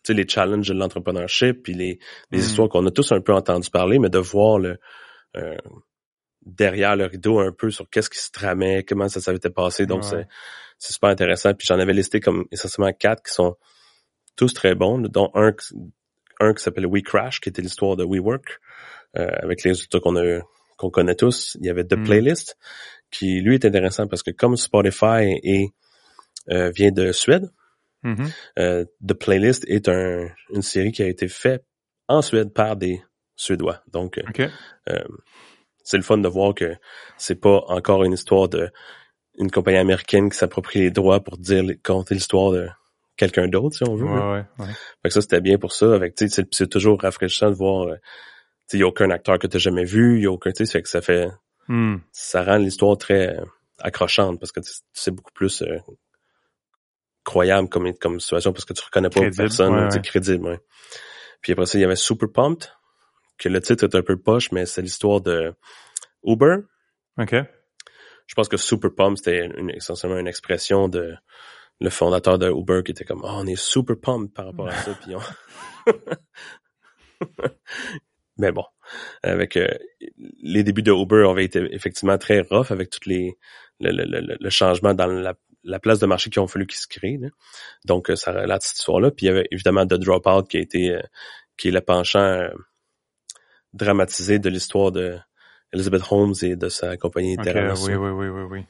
les 0.09 0.27
challenges 0.27 0.69
de 0.69 0.73
l'entrepreneurship, 0.73 1.63
puis 1.63 1.73
les, 1.73 1.99
les 2.31 2.37
hmm. 2.37 2.41
histoires 2.41 2.69
qu'on 2.69 2.85
a 2.85 2.91
tous 2.91 3.11
un 3.11 3.21
peu 3.21 3.33
entendu 3.33 3.69
parler, 3.69 3.99
mais 3.99 4.09
de 4.09 4.19
voir 4.19 4.59
le 4.59 4.77
euh, 5.35 5.57
derrière 6.45 6.95
le 6.95 7.05
rideau 7.05 7.39
un 7.39 7.51
peu 7.51 7.71
sur 7.71 7.89
qu'est-ce 7.89 8.09
qui 8.09 8.19
se 8.19 8.31
tramait, 8.31 8.83
comment 8.83 9.09
ça 9.09 9.19
s'avait 9.19 9.39
passé. 9.39 9.85
Donc 9.85 10.03
c'est 10.03 10.27
c'est 10.77 10.93
super 10.93 11.09
intéressant. 11.09 11.53
Puis 11.53 11.65
j'en 11.67 11.79
avais 11.79 11.93
listé 11.93 12.19
comme 12.19 12.45
essentiellement 12.51 12.93
quatre 12.93 13.23
qui 13.23 13.33
sont 13.33 13.55
tous 14.35 14.53
très 14.53 14.75
bons, 14.75 14.99
dont 14.99 15.31
un 15.33 15.53
un 16.39 16.53
qui 16.53 16.63
s'appelle 16.63 16.85
We 16.85 17.01
Crash, 17.01 17.39
qui 17.39 17.49
était 17.49 17.61
l'histoire 17.61 17.95
de 17.95 18.03
WeWork, 18.03 18.59
euh, 19.17 19.27
avec 19.41 19.63
les 19.63 19.71
résultats 19.71 19.99
qu'on 19.99 20.17
a 20.17 20.41
qu'on 20.77 20.89
connaît 20.89 21.15
tous. 21.15 21.57
Il 21.59 21.65
y 21.65 21.69
avait 21.69 21.85
The 21.85 21.97
hmm. 21.97 22.03
Playlist, 22.03 22.57
qui 23.11 23.41
lui 23.41 23.55
est 23.55 23.65
intéressant 23.65 24.07
parce 24.07 24.23
que 24.23 24.31
comme 24.31 24.57
Spotify 24.57 25.39
et 25.43 25.69
euh, 26.51 26.69
vient 26.71 26.91
de 26.91 27.11
Suède, 27.11 27.49
Mm-hmm. 28.05 28.31
Euh, 28.59 28.85
The 29.05 29.13
Playlist 29.13 29.65
est 29.67 29.89
un, 29.89 30.29
une 30.53 30.61
série 30.61 30.91
qui 30.91 31.01
a 31.01 31.07
été 31.07 31.27
faite 31.27 31.65
en 32.07 32.21
Suède 32.21 32.53
par 32.53 32.75
des 32.75 33.01
Suédois. 33.35 33.81
Donc, 33.91 34.19
euh, 34.19 34.47
euh, 34.89 35.03
c'est 35.83 35.97
le 35.97 36.03
fun 36.03 36.19
de 36.19 36.27
voir 36.27 36.53
que 36.53 36.75
c'est 37.17 37.39
pas 37.41 37.63
encore 37.67 38.03
une 38.03 38.13
histoire 38.13 38.47
de 38.47 38.69
une 39.37 39.51
compagnie 39.51 39.79
américaine 39.79 40.29
qui 40.29 40.37
s'approprie 40.37 40.79
les 40.79 40.91
droits 40.91 41.19
pour 41.19 41.37
dire 41.37 41.63
conter 41.83 42.15
l'histoire 42.15 42.51
de 42.51 42.69
quelqu'un 43.17 43.47
d'autre, 43.49 43.75
si 43.75 43.83
on 43.83 43.95
veut. 43.95 44.05
Ouais, 44.05 44.45
ouais, 44.59 44.65
Fait 45.01 45.09
que 45.09 45.13
ça, 45.13 45.21
c'était 45.21 45.41
bien 45.41 45.57
pour 45.57 45.73
ça. 45.73 45.93
Avec, 45.93 46.13
c'est 46.17 46.69
toujours 46.69 47.01
rafraîchissant 47.01 47.49
de 47.49 47.55
voir, 47.55 47.87
il 48.73 48.79
y 48.79 48.83
a 48.83 48.87
aucun 48.87 49.09
acteur 49.09 49.39
que 49.39 49.47
tu 49.47 49.59
jamais 49.59 49.85
vu, 49.85 50.17
il 50.17 50.23
y 50.23 50.27
a 50.27 50.31
aucun, 50.31 50.51
tu 50.51 50.65
sais, 50.65 50.81
que 50.81 50.89
ça 50.89 51.01
fait, 51.01 51.29
hmm. 51.67 51.97
ça 52.11 52.43
rend 52.43 52.57
l'histoire 52.57 52.97
très 52.97 53.37
accrochante 53.79 54.39
parce 54.39 54.51
que 54.51 54.61
c'est 54.93 55.11
beaucoup 55.11 55.33
plus 55.33 55.63
croyable 57.23 57.69
comme, 57.69 57.93
comme 57.95 58.19
situation 58.19 58.53
parce 58.53 58.65
que 58.65 58.73
tu 58.73 58.83
reconnais 58.83 59.09
pas 59.09 59.21
personne, 59.35 59.89
c'est 59.91 60.03
crédible, 60.03 60.47
ouais. 60.47 60.59
Puis 61.41 61.51
après 61.51 61.65
ça, 61.65 61.77
il 61.77 61.81
y 61.81 61.85
avait 61.85 61.95
Super 61.95 62.29
Pumped, 62.31 62.69
que 63.37 63.49
le 63.49 63.61
titre 63.61 63.83
est 63.83 63.95
un 63.95 64.01
peu 64.01 64.17
poche, 64.17 64.51
mais 64.51 64.65
c'est 64.65 64.81
l'histoire 64.81 65.21
de 65.21 65.53
Uber. 66.23 66.57
OK. 67.19 67.35
Je 68.25 68.33
pense 68.33 68.47
que 68.47 68.57
Super 68.57 68.91
Pumped, 68.95 69.17
c'était 69.17 69.49
essentiellement 69.75 70.17
une 70.17 70.27
expression 70.27 70.87
de 70.89 71.15
le 71.79 71.89
fondateur 71.89 72.37
de 72.39 72.49
Uber 72.49 72.81
qui 72.83 72.91
était 72.91 73.05
comme 73.05 73.21
oh, 73.23 73.29
on 73.29 73.45
est 73.47 73.59
super 73.59 73.97
pumped 73.99 74.33
par 74.33 74.45
rapport 74.45 74.67
à 74.67 74.75
ça 74.75 74.93
puis 75.01 75.13
mais 78.37 78.51
bon 78.51 78.65
avec 79.23 79.57
euh, 79.57 79.67
les 80.41 80.63
débuts 80.63 80.83
de 80.83 80.91
Uber 80.91 81.27
avaient 81.29 81.45
été 81.45 81.67
effectivement 81.71 82.17
très 82.17 82.41
rough 82.41 82.71
avec 82.71 82.89
toutes 82.89 83.05
les 83.05 83.37
le, 83.79 83.91
le, 83.91 84.37
le 84.39 84.49
changement 84.49 84.93
dans 84.93 85.07
la 85.07 85.35
la 85.65 85.79
place 85.79 85.99
de 85.99 86.05
marché 86.05 86.29
qui 86.29 86.39
ont 86.39 86.47
fallu 86.47 86.67
qu'ils 86.67 86.79
se 86.79 86.87
créent. 86.87 87.19
Donc, 87.85 88.09
euh, 88.09 88.15
ça 88.15 88.31
relate 88.31 88.61
cette 88.61 88.77
histoire-là. 88.77 89.11
Puis 89.11 89.25
il 89.25 89.29
y 89.29 89.31
avait 89.31 89.47
évidemment 89.51 89.85
The 89.85 89.95
Dropout 89.95 90.47
qui 90.47 90.57
a 90.57 90.59
été 90.61 90.91
euh, 90.91 91.01
qui 91.57 91.69
est 91.69 91.71
le 91.71 91.81
penchant 91.81 92.19
euh, 92.19 92.49
dramatisé 93.73 94.39
de 94.39 94.49
l'histoire 94.49 94.91
de 94.91 95.17
Elizabeth 95.73 96.03
Holmes 96.09 96.35
et 96.43 96.55
de 96.55 96.69
sa 96.69 96.95
compagnie 96.95 97.35
okay, 97.37 97.51
Oui, 97.51 97.95
oui, 97.95 98.09
oui, 98.09 98.27
oui, 98.27 98.41
oui. 98.49 98.65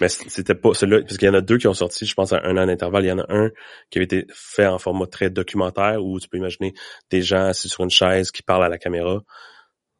Mais 0.00 0.08
c'était 0.08 0.54
pas 0.54 0.74
celui-là, 0.74 1.02
parce 1.02 1.16
qu'il 1.16 1.26
y 1.26 1.30
en 1.30 1.34
a 1.34 1.40
deux 1.40 1.58
qui 1.58 1.66
ont 1.66 1.74
sorti, 1.74 2.06
je 2.06 2.14
pense, 2.14 2.32
à 2.32 2.40
un 2.44 2.56
an 2.56 2.66
d'intervalle. 2.66 3.04
Il 3.04 3.08
y 3.08 3.12
en 3.12 3.18
a 3.18 3.26
un 3.28 3.50
qui 3.90 3.98
avait 3.98 4.04
été 4.04 4.26
fait 4.32 4.66
en 4.66 4.78
format 4.78 5.06
très 5.06 5.30
documentaire 5.30 6.04
où 6.04 6.20
tu 6.20 6.28
peux 6.28 6.38
imaginer 6.38 6.72
des 7.10 7.22
gens 7.22 7.46
assis 7.46 7.68
sur 7.68 7.84
une 7.84 7.90
chaise 7.90 8.30
qui 8.30 8.42
parlent 8.42 8.64
à 8.64 8.68
la 8.68 8.78
caméra. 8.78 9.20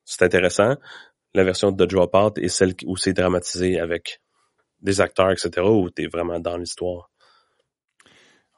C'est 0.05 0.23
intéressant. 0.23 0.77
La 1.35 1.45
version 1.45 1.73
de 1.73 1.85
Dropout 1.85 2.39
est 2.39 2.49
celle 2.49 2.75
où 2.87 2.97
c'est 2.97 3.13
dramatisé 3.13 3.81
avec 3.81 4.21
des 4.81 5.01
acteurs, 5.01 5.31
etc., 5.31 5.51
où 5.67 5.91
tu 5.91 6.05
es 6.05 6.07
vraiment 6.07 6.39
dans 6.39 6.57
l'histoire. 6.57 7.11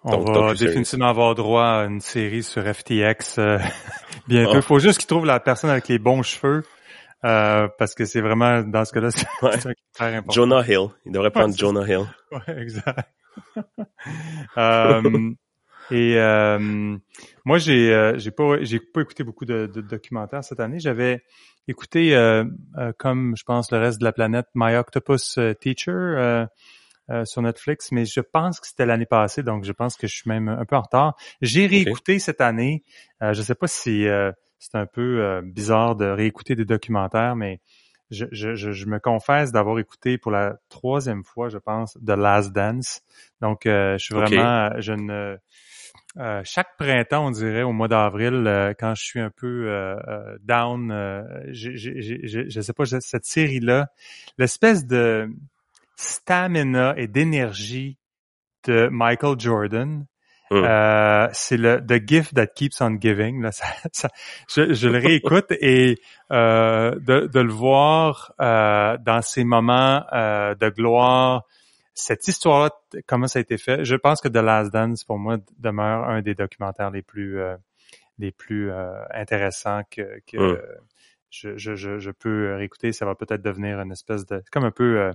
On 0.02 0.18
va 0.18 0.54
définitivement 0.54 1.08
avoir 1.08 1.34
droit 1.34 1.64
à 1.64 1.84
une 1.84 2.00
série 2.00 2.42
sur 2.42 2.62
FTX 2.62 3.38
euh, 3.38 3.58
bientôt. 4.28 4.56
Il 4.56 4.62
faut 4.62 4.78
juste 4.78 4.98
qu'ils 4.98 5.06
trouvent 5.06 5.26
la 5.26 5.40
personne 5.40 5.68
avec 5.68 5.88
les 5.88 5.98
bons 5.98 6.22
cheveux 6.22 6.64
Euh, 7.24 7.68
parce 7.78 7.94
que 7.94 8.04
c'est 8.06 8.20
vraiment, 8.20 8.62
dans 8.62 8.84
ce 8.84 8.92
cas-là, 8.92 9.10
c'est 9.10 9.26
très 9.92 10.14
important. 10.16 10.32
Jonah 10.32 10.64
Hill. 10.66 10.88
Il 11.04 11.12
devrait 11.12 11.30
prendre 11.30 11.56
Jonah 11.56 11.86
Hill. 11.86 12.06
Ouais, 12.32 12.62
exact. 12.62 13.10
euh, 14.56 15.32
et 15.90 16.16
euh, 16.18 16.96
moi, 17.44 17.58
j'ai 17.58 17.92
euh, 17.92 18.16
j'ai 18.16 18.30
pas 18.30 18.62
j'ai 18.62 18.78
pas 18.78 19.00
écouté 19.00 19.24
beaucoup 19.24 19.44
de, 19.44 19.66
de 19.66 19.80
documentaires 19.80 20.44
cette 20.44 20.60
année. 20.60 20.78
J'avais 20.78 21.24
écouté, 21.66 22.14
euh, 22.14 22.44
comme 22.98 23.34
je 23.36 23.42
pense 23.44 23.72
le 23.72 23.78
reste 23.78 23.98
de 23.98 24.04
la 24.04 24.12
planète, 24.12 24.46
My 24.54 24.76
Octopus 24.76 25.38
Teacher 25.60 26.46
sur 27.24 27.42
Netflix, 27.42 27.90
mais 27.90 28.04
je 28.04 28.20
pense 28.20 28.60
que 28.60 28.68
c'était 28.68 28.86
l'année 28.86 29.06
passée, 29.06 29.42
donc 29.42 29.64
je 29.64 29.72
pense 29.72 29.96
que 29.96 30.06
je 30.06 30.14
suis 30.14 30.28
même 30.28 30.48
un 30.48 30.64
peu 30.64 30.76
en 30.76 30.82
retard. 30.82 31.16
J'ai 31.42 31.66
réécouté 31.66 32.20
cette 32.20 32.40
année. 32.40 32.84
je 33.20 33.42
sais 33.42 33.56
pas 33.56 33.66
si 33.66 34.06
c'est 34.60 34.76
un 34.76 34.86
peu 34.86 35.40
bizarre 35.42 35.96
de 35.96 36.04
réécouter 36.06 36.54
des 36.54 36.64
documentaires, 36.64 37.34
mais 37.34 37.60
je, 38.10 38.26
je, 38.30 38.54
je, 38.54 38.86
me 38.86 38.98
confesse 38.98 39.52
d'avoir 39.52 39.78
écouté 39.78 40.18
pour 40.18 40.30
la 40.30 40.56
troisième 40.68 41.24
fois, 41.24 41.48
je 41.48 41.58
pense, 41.58 41.98
The 42.06 42.10
Last 42.10 42.52
Dance. 42.52 43.02
Donc, 43.40 43.62
je 43.64 43.96
suis 43.98 44.14
vraiment, 44.14 44.70
je 44.78 44.92
ne, 44.92 45.38
euh, 46.18 46.42
chaque 46.44 46.76
printemps, 46.76 47.26
on 47.26 47.30
dirait 47.30 47.62
au 47.62 47.72
mois 47.72 47.86
d'avril, 47.86 48.44
euh, 48.46 48.74
quand 48.78 48.94
je 48.94 49.02
suis 49.04 49.20
un 49.20 49.30
peu 49.30 49.68
euh, 49.68 50.36
down, 50.42 50.88
je 51.52 52.44
ne 52.44 52.62
sais 52.62 52.72
pas, 52.72 52.84
cette 52.84 53.24
série-là, 53.24 53.88
l'espèce 54.36 54.86
de 54.86 55.28
stamina 55.96 56.94
et 56.96 57.06
d'énergie 57.06 57.96
de 58.64 58.88
Michael 58.90 59.38
Jordan, 59.38 60.04
hum. 60.50 61.28
c'est 61.32 61.56
le 61.56 61.80
The 61.84 62.06
Gift 62.06 62.34
That 62.34 62.48
Keeps 62.48 62.80
on 62.80 62.98
Giving. 63.00 63.42
Là, 63.42 63.50
je, 64.48 64.88
le 64.88 64.98
réécoute 64.98 65.52
et 65.52 65.98
de, 66.30 67.26
de, 67.26 67.40
le 67.40 67.52
voir 67.52 68.34
dans 68.38 69.20
ces 69.22 69.44
moments 69.44 70.04
de 70.12 70.68
gloire, 70.70 71.44
cette 72.00 72.26
histoire-là, 72.28 72.70
comment 73.06 73.26
ça 73.26 73.38
a 73.38 73.42
été 73.42 73.58
fait, 73.58 73.84
je 73.84 73.96
pense 73.96 74.20
que 74.20 74.28
The 74.28 74.36
Last 74.36 74.72
Dance, 74.72 75.04
pour 75.04 75.18
moi, 75.18 75.38
demeure 75.58 76.08
un 76.08 76.22
des 76.22 76.34
documentaires 76.34 76.90
les 76.90 77.02
plus 77.02 77.38
euh, 77.40 77.56
les 78.18 78.32
plus 78.32 78.70
euh, 78.70 79.02
intéressants 79.12 79.82
que, 79.90 80.20
que 80.26 80.36
mm. 80.36 80.60
Je, 81.30 81.56
je, 81.56 81.74
je, 81.98 82.10
peux 82.10 82.54
réécouter. 82.54 82.92
Ça 82.92 83.06
va 83.06 83.14
peut-être 83.14 83.42
devenir 83.42 83.80
une 83.80 83.92
espèce 83.92 84.26
de... 84.26 84.42
comme 84.50 84.64
un 84.64 84.70
peu 84.70 84.98
euh, 84.98 85.12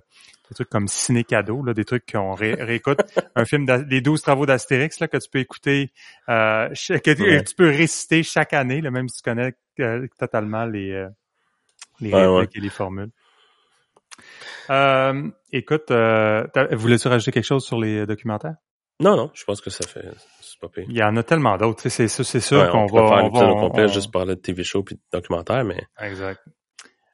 des 0.49 0.55
trucs 0.55 0.69
comme 0.69 0.87
ciné-cadeau, 0.87 1.63
là, 1.63 1.73
des 1.73 1.85
trucs 1.85 2.11
qu'on 2.11 2.33
réécoute. 2.35 2.99
un 3.35 3.45
film 3.45 3.65
des 3.65 4.01
12 4.01 4.21
travaux 4.21 4.45
d'Astérix 4.45 4.99
là, 4.99 5.07
que 5.07 5.17
tu 5.17 5.29
peux 5.29 5.39
écouter, 5.39 5.91
que 6.27 7.41
tu 7.41 7.55
peux 7.55 7.69
réciter 7.69 8.23
chaque 8.23 8.53
année, 8.53 8.81
là, 8.81 8.91
même 8.91 9.09
si 9.09 9.21
tu 9.21 9.29
connais 9.29 9.53
totalement 10.17 10.65
les, 10.65 11.07
les 11.99 12.09
et 12.09 12.59
les 12.59 12.69
formules. 12.69 13.11
Euh, 14.69 15.29
écoute, 15.51 15.91
euh, 15.91 16.45
voulais-tu 16.71 17.07
rajouter 17.07 17.31
quelque 17.31 17.45
chose 17.45 17.65
sur 17.65 17.79
les 17.79 18.05
documentaires? 18.05 18.55
Non, 18.99 19.15
non, 19.15 19.31
je 19.33 19.43
pense 19.43 19.61
que 19.61 19.69
ça 19.69 19.85
fait. 19.87 20.05
C'est 20.55 20.61
pas 20.61 20.69
pire. 20.73 20.85
Il 20.87 20.97
y 20.97 21.03
en 21.03 21.15
a 21.17 21.23
tellement 21.23 21.57
d'autres. 21.57 21.89
C'est 21.89 22.07
sûr, 22.07 22.25
c'est 22.25 22.39
sûr 22.39 22.69
qu'on 22.69 22.85
va. 22.85 23.07
Faire 23.07 23.25
on 23.25 23.29
va 23.29 23.47
au 23.47 23.55
complet, 23.55 23.87
juste 23.89 24.11
parler 24.11 24.35
de 24.35 24.39
TV 24.39 24.63
show 24.63 24.83
puis 24.83 24.95
de 24.95 25.01
documentaires, 25.11 25.65
mais. 25.65 25.83
Exact. 25.99 26.39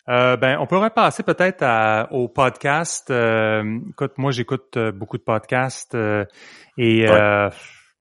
Euh, 0.09 0.35
ben, 0.35 0.57
on 0.59 0.67
pourrait 0.67 0.91
passer 0.91 1.23
peut-être 1.23 1.63
au 2.11 2.27
podcast. 2.27 3.09
Euh, 3.09 3.79
écoute, 3.89 4.13
moi, 4.17 4.31
j'écoute 4.31 4.77
euh, 4.77 4.91
beaucoup 4.91 5.17
de 5.17 5.23
podcasts 5.23 5.95
euh, 5.95 6.25
et 6.77 7.07
euh, 7.07 7.49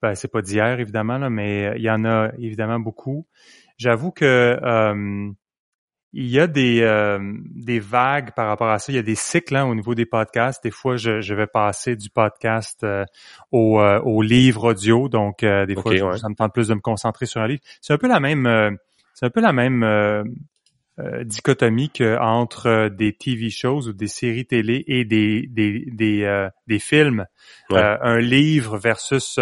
ben, 0.03 0.15
c'est 0.15 0.31
pas 0.31 0.43
d'hier 0.43 0.81
évidemment 0.81 1.19
là, 1.19 1.31
mais 1.31 1.73
il 1.77 1.83
y 1.83 1.91
en 1.91 2.05
a 2.05 2.31
évidemment 2.39 2.81
beaucoup. 2.81 3.27
J'avoue 3.79 4.11
que 4.11 4.59
il 6.13 6.27
y 6.27 6.41
a 6.41 6.47
des, 6.47 6.81
euh, 6.83 7.19
des 7.55 7.79
vagues 7.79 8.33
par 8.35 8.49
rapport 8.49 8.69
à 8.69 8.79
ça. 8.79 8.93
Il 8.93 8.97
y 8.97 8.99
a 8.99 9.03
des 9.03 9.15
cycles 9.15 9.55
hein, 9.55 9.65
au 9.65 9.75
niveau 9.75 9.95
des 9.95 10.07
podcasts. 10.07 10.63
Des 10.63 10.73
fois, 10.73 10.97
je, 10.97 11.21
je 11.21 11.35
vais 11.35 11.47
passer 11.47 11.95
du 11.95 12.11
podcast 12.11 12.83
euh, 12.83 13.05
au, 13.53 13.81
euh, 13.81 14.01
au, 14.01 14.23
livre 14.23 14.71
audio. 14.71 15.09
Donc, 15.09 15.45
des 15.45 15.75
fois, 15.77 16.19
ça 16.19 16.29
me 16.29 16.35
tente 16.35 16.53
plus 16.53 16.69
de 16.69 16.75
me 16.75 16.81
concentrer 16.81 17.27
sur 17.27 17.41
un 17.41 17.47
livre. 17.47 17.63
C'est 17.81 17.93
un 17.93 17.99
peu 17.99 18.09
la 18.09 18.19
même, 18.19 18.77
c'est 19.15 19.27
un 19.27 19.31
peu 19.31 19.41
la 19.41 19.53
même 19.53 19.87
dichotomie 21.25 21.91
que 21.91 22.19
entre 22.19 22.89
des 22.89 23.15
TV 23.15 23.49
shows 23.49 23.89
ou 23.89 23.93
des 23.93 24.09
séries 24.09 24.45
télé 24.45 24.85
et 24.87 25.05
des 25.05 25.47
des 25.47 25.87
des, 25.91 26.49
des 26.67 26.79
films. 26.79 27.25
un 27.71 28.19
livre 28.19 28.79
versus 28.79 29.39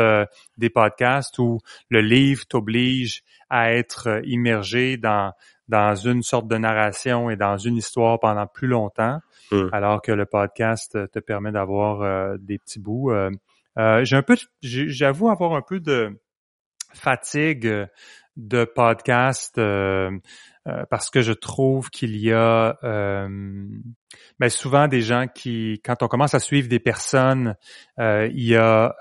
des 0.58 0.70
podcasts 0.70 1.38
où 1.38 1.60
le 1.88 2.00
livre 2.00 2.46
t'oblige 2.46 3.22
à 3.50 3.72
être 3.72 4.20
immergé 4.24 4.98
dans 4.98 5.32
dans 5.68 5.94
une 5.94 6.22
sorte 6.22 6.48
de 6.48 6.56
narration 6.56 7.30
et 7.30 7.36
dans 7.36 7.56
une 7.56 7.76
histoire 7.76 8.18
pendant 8.18 8.46
plus 8.46 8.68
longtemps, 8.68 9.20
hmm. 9.50 9.68
alors 9.72 10.02
que 10.02 10.12
le 10.12 10.26
podcast 10.26 10.98
te 11.10 11.18
permet 11.18 11.52
d'avoir 11.52 12.02
euh, 12.02 12.36
des 12.40 12.58
petits 12.58 12.80
bouts. 12.80 13.10
Euh, 13.10 13.30
euh, 13.78 14.04
j'ai 14.04 14.16
un 14.16 14.22
peu, 14.22 14.36
j'avoue 14.62 15.28
avoir 15.28 15.54
un 15.54 15.62
peu 15.62 15.78
de 15.78 16.18
fatigue 16.94 17.86
de 18.36 18.64
podcast 18.64 19.60
parce 20.90 21.10
que 21.10 21.22
je 21.22 21.32
trouve 21.32 21.90
qu'il 21.90 22.16
y 22.16 22.32
a 22.32 22.76
ben 22.82 24.48
souvent 24.48 24.88
des 24.88 25.02
gens 25.02 25.26
qui, 25.32 25.80
quand 25.84 26.02
on 26.02 26.08
commence 26.08 26.34
à 26.34 26.40
suivre 26.40 26.68
des 26.68 26.80
personnes, 26.80 27.56
il 27.98 28.42
y 28.42 28.56
a 28.56 28.96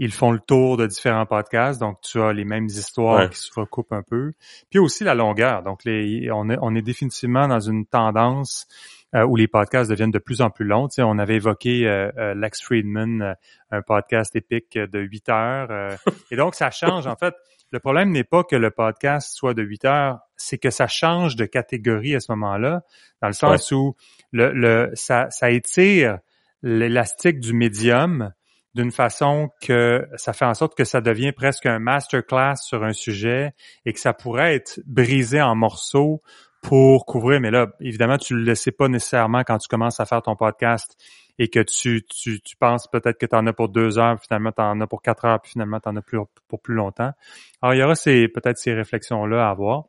ils 0.00 0.12
font 0.12 0.32
le 0.32 0.40
tour 0.40 0.78
de 0.78 0.86
différents 0.86 1.26
podcasts, 1.26 1.78
donc 1.78 2.00
tu 2.00 2.22
as 2.22 2.32
les 2.32 2.46
mêmes 2.46 2.64
histoires 2.64 3.28
qui 3.28 3.38
se 3.38 3.50
recoupent 3.54 3.92
un 3.92 4.02
peu. 4.02 4.32
Puis 4.70 4.78
aussi 4.78 5.04
la 5.04 5.14
longueur, 5.14 5.62
donc 5.62 5.84
les, 5.84 6.30
on, 6.32 6.48
est, 6.48 6.56
on 6.62 6.74
est 6.74 6.80
définitivement 6.80 7.46
dans 7.46 7.60
une 7.60 7.84
tendance 7.84 8.66
euh, 9.14 9.26
où 9.26 9.36
les 9.36 9.46
podcasts 9.46 9.90
deviennent 9.90 10.10
de 10.10 10.18
plus 10.18 10.40
en 10.40 10.48
plus 10.48 10.64
longs. 10.64 10.88
Tu 10.88 10.94
sais, 10.94 11.02
on 11.02 11.18
avait 11.18 11.34
évoqué 11.34 11.86
euh, 11.86 12.10
euh, 12.16 12.34
Lex 12.34 12.62
Friedman, 12.62 13.36
un 13.70 13.82
podcast 13.82 14.34
épique 14.36 14.78
de 14.78 15.00
8 15.00 15.28
heures. 15.28 15.98
et 16.30 16.36
donc, 16.36 16.54
ça 16.54 16.70
change. 16.70 17.06
En 17.06 17.16
fait, 17.16 17.34
le 17.70 17.78
problème 17.78 18.10
n'est 18.10 18.24
pas 18.24 18.42
que 18.42 18.56
le 18.56 18.70
podcast 18.70 19.36
soit 19.36 19.52
de 19.52 19.62
8 19.62 19.84
heures, 19.84 20.18
c'est 20.34 20.56
que 20.56 20.70
ça 20.70 20.86
change 20.86 21.36
de 21.36 21.44
catégorie 21.44 22.14
à 22.14 22.20
ce 22.20 22.32
moment-là, 22.32 22.84
dans 23.20 23.28
le 23.28 23.34
sens 23.34 23.70
où 23.70 23.96
le, 24.32 24.50
le, 24.52 24.90
ça, 24.94 25.26
ça 25.28 25.50
étire 25.50 26.20
l'élastique 26.62 27.38
du 27.38 27.52
médium 27.52 28.32
d'une 28.74 28.92
façon 28.92 29.50
que 29.60 30.06
ça 30.16 30.32
fait 30.32 30.44
en 30.44 30.54
sorte 30.54 30.76
que 30.76 30.84
ça 30.84 31.00
devient 31.00 31.32
presque 31.32 31.66
un 31.66 31.78
masterclass 31.78 32.56
sur 32.56 32.84
un 32.84 32.92
sujet 32.92 33.52
et 33.84 33.92
que 33.92 34.00
ça 34.00 34.12
pourrait 34.12 34.54
être 34.54 34.80
brisé 34.86 35.40
en 35.40 35.56
morceaux 35.56 36.22
pour 36.62 37.06
couvrir. 37.06 37.40
Mais 37.40 37.50
là, 37.50 37.68
évidemment, 37.80 38.18
tu 38.18 38.34
le 38.34 38.54
sais 38.54 38.72
pas 38.72 38.88
nécessairement 38.88 39.42
quand 39.44 39.58
tu 39.58 39.68
commences 39.68 39.98
à 39.98 40.06
faire 40.06 40.22
ton 40.22 40.36
podcast 40.36 40.96
et 41.38 41.48
que 41.48 41.60
tu, 41.60 42.04
tu, 42.04 42.40
tu 42.40 42.56
penses 42.56 42.86
peut-être 42.86 43.18
que 43.18 43.26
tu 43.26 43.34
en 43.34 43.46
as 43.46 43.52
pour 43.52 43.70
deux 43.70 43.98
heures, 43.98 44.16
puis 44.16 44.26
finalement 44.28 44.52
tu 44.52 44.62
en 44.62 44.80
as 44.80 44.86
pour 44.86 45.00
quatre 45.00 45.24
heures, 45.24 45.40
puis 45.40 45.52
finalement 45.52 45.80
tu 45.80 45.88
en 45.88 45.96
as 45.96 46.02
pour 46.02 46.60
plus 46.60 46.74
longtemps. 46.74 47.12
Alors, 47.62 47.74
il 47.74 47.78
y 47.78 47.82
aura 47.82 47.94
ces, 47.94 48.28
peut-être 48.28 48.58
ces 48.58 48.74
réflexions-là 48.74 49.46
à 49.46 49.50
avoir. 49.50 49.84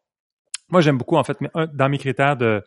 Moi, 0.70 0.80
j'aime 0.80 0.98
beaucoup, 0.98 1.18
en 1.18 1.24
fait, 1.26 1.38
dans 1.74 1.90
mes 1.90 1.98
critères 1.98 2.38
de, 2.38 2.64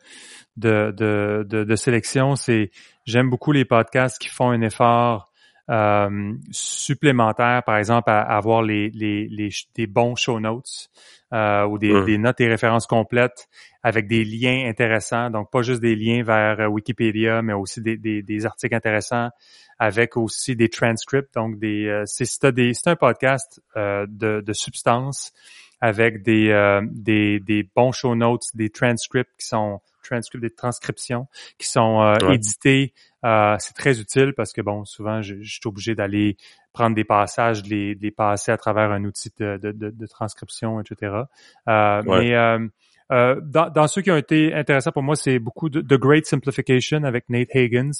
de, 0.59 0.92
de, 0.94 1.64
de 1.64 1.77
sélection, 1.77 2.37
c'est 2.37 2.70
j'aime 3.07 3.31
beaucoup 3.31 3.53
les 3.53 3.64
podcasts 3.64 4.18
qui 4.18 4.29
font 4.29 4.50
un 4.50 4.61
effort 4.61 5.33
euh, 5.70 6.35
supplémentaires, 6.50 7.62
par 7.64 7.79
exemple, 7.79 8.11
à, 8.11 8.20
avoir 8.20 8.62
les, 8.62 8.90
les, 8.90 9.29
les, 9.29 9.48
des 9.74 9.87
bons 9.87 10.14
show 10.14 10.40
notes 10.40 10.90
euh, 11.33 11.64
ou 11.64 11.79
des, 11.79 12.05
des, 12.05 12.18
notes 12.18 12.40
et 12.40 12.48
références 12.48 12.87
complètes 12.87 13.48
avec 13.83 14.07
des 14.07 14.24
liens 14.24 14.68
intéressants. 14.68 15.31
Donc, 15.31 15.50
pas 15.50 15.62
juste 15.62 15.81
des 15.81 15.96
liens 15.96 16.22
vers 16.22 16.61
euh, 16.61 16.66
Wikipédia, 16.66 17.42
mais 17.42 17.55
aussi 17.55 17.81
des, 17.81 17.96
des, 17.96 18.22
des 18.22 18.46
articles 18.46 18.74
intéressants 18.74 19.31
avec 19.79 20.16
aussi 20.16 20.55
des 20.55 20.68
transcripts. 20.68 21.35
Donc, 21.35 21.59
des, 21.59 21.87
euh, 21.87 22.03
c'est, 22.07 22.24
c'est 22.27 22.88
un 22.88 22.96
podcast 22.96 23.61
euh, 23.77 24.07
de, 24.09 24.40
de 24.40 24.53
substance 24.53 25.33
avec 25.81 26.22
des, 26.22 26.50
euh, 26.50 26.81
des, 26.90 27.40
des 27.40 27.68
bons 27.74 27.92
show 27.92 28.14
notes, 28.14 28.44
des 28.55 28.70
transcripts 28.70 29.33
qui 29.38 29.46
sont 29.46 29.81
transcripts, 30.03 30.42
des 30.42 30.50
transcriptions 30.50 31.27
qui 31.59 31.66
sont 31.66 32.00
euh, 32.00 32.31
édités. 32.31 32.94
Euh, 33.25 33.57
c'est 33.59 33.75
très 33.75 34.01
utile 34.01 34.35
parce 34.37 34.53
que 34.53 34.61
bon, 34.61 34.85
souvent, 34.85 35.23
je, 35.23 35.37
je 35.41 35.55
suis 35.55 35.67
obligé 35.67 35.95
d'aller 35.95 36.37
prendre 36.73 36.95
des 36.95 37.05
passages, 37.05 37.63
de 37.63 37.71
les, 37.71 37.95
les, 37.95 38.11
passer 38.11 38.53
à 38.53 38.57
travers 38.57 38.91
un 38.91 39.05
outil 39.05 39.31
de, 39.39 39.57
de, 39.57 39.73
de, 39.73 40.07
transcription, 40.07 40.81
etc. 40.81 41.23
Euh, 41.69 42.03
Mais 42.05 42.35
euh, 42.35 43.41
dans, 43.43 43.71
dans, 43.71 43.87
ceux 43.87 44.03
qui 44.03 44.11
ont 44.11 44.17
été 44.17 44.53
intéressants 44.53 44.93
pour 44.93 45.03
moi, 45.03 45.15
c'est 45.15 45.39
beaucoup 45.39 45.69
de 45.69 45.81
The 45.81 45.99
Great 45.99 46.27
Simplification 46.27 47.05
avec 47.05 47.29
Nate 47.29 47.55
Higgins. 47.55 47.93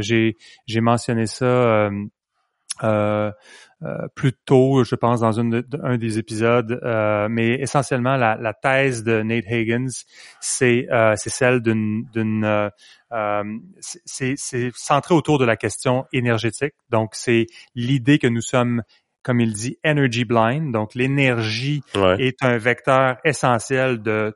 j'ai, 0.00 0.36
j'ai 0.66 0.80
mentionné 0.80 1.26
ça 1.26 1.90
euh, 2.82 3.30
euh, 3.82 4.08
plus 4.14 4.32
tôt, 4.32 4.82
je 4.82 4.94
pense, 4.96 5.20
dans 5.20 5.32
une, 5.32 5.64
un 5.82 5.98
des 5.98 6.18
épisodes, 6.18 6.80
euh, 6.82 7.28
mais 7.30 7.54
essentiellement 7.60 8.16
la, 8.16 8.36
la, 8.36 8.52
thèse 8.52 9.04
de 9.04 9.22
Nate 9.22 9.44
Higgins, 9.48 10.04
c'est 10.40 10.88
euh, 10.90 11.14
c'est 11.16 11.30
celle 11.30 11.60
d'une 11.60 12.04
d'une 12.12 12.70
c'est 13.84 14.36
centré 14.74 15.14
autour 15.14 15.38
de 15.38 15.44
la 15.44 15.56
question 15.56 16.06
énergétique. 16.12 16.74
Donc 16.90 17.10
c'est 17.12 17.46
l'idée 17.74 18.18
que 18.18 18.26
nous 18.26 18.42
sommes 18.42 18.82
comme 19.22 19.40
il 19.40 19.52
dit, 19.52 19.76
energy 19.84 20.24
blind. 20.24 20.72
Donc, 20.72 20.94
l'énergie 20.94 21.82
est 22.18 22.42
un 22.42 22.56
vecteur 22.56 23.18
essentiel 23.24 24.00
de 24.00 24.34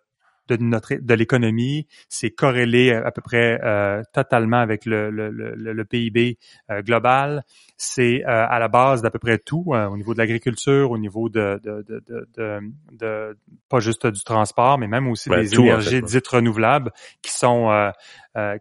de 0.49 0.57
notre 0.57 0.95
de 0.95 1.15
l'économie. 1.15 1.87
C'est 2.09 2.31
corrélé 2.31 2.93
à, 2.93 3.11
peu 3.11 3.23
près 3.23 3.61
euh, 3.63 4.03
totalement 4.13 4.59
avec 4.59 4.85
le, 4.87 5.11
le, 5.11 5.31
le, 5.31 5.55
le 5.55 5.85
PIB 5.85 6.39
euh, 6.71 6.83
global. 6.83 7.45
C'est 7.77 8.25
euh, 8.25 8.47
à 8.49 8.59
la 8.59 8.69
base 8.69 9.03
d'à 9.03 9.11
peu 9.11 9.19
près 9.19 9.39
tout 9.39 9.65
au 9.73 9.97
niveau 9.97 10.15
de 10.15 10.19
l'agriculture, 10.19 10.91
au 10.91 10.99
niveau 10.99 11.29
de 11.29 11.61
de, 11.63 11.85
de, 11.89 12.03
de, 12.37 12.61
de, 12.93 13.37
pas 13.69 13.81
juste 13.81 14.07
du 14.07 14.23
transport, 14.23 14.79
mais 14.79 14.87
même 14.87 15.09
aussi 15.09 15.29
des 15.31 15.55
énergies 15.55 16.03
dites 16.03 16.29
renouvelables 16.29 16.93
qui 17.23 17.33
sont 17.33 17.93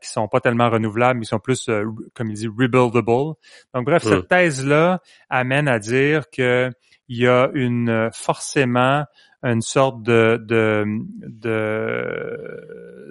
qui 0.02 0.10
sont 0.10 0.28
pas 0.28 0.41
tellement 0.41 0.70
renouvelables, 0.70 1.20
mais 1.20 1.26
qui 1.26 1.30
sont 1.30 1.39
plus, 1.39 1.70
comme 2.13 2.30
il 2.30 2.36
dit, 2.36 2.48
rebuildable. 2.48 2.82
Donc 3.74 3.86
bref, 3.86 4.04
cette 4.04 4.28
thèse-là 4.28 5.02
amène 5.30 5.67
à 5.67 5.80
dire 5.80 6.30
que 6.30 6.72
il 7.08 7.17
y 7.17 7.28
a 7.28 7.50
une 7.54 8.10
forcément 8.13 9.04
une 9.43 9.62
sorte 9.62 10.04
de 10.04 10.38
de, 10.38 10.86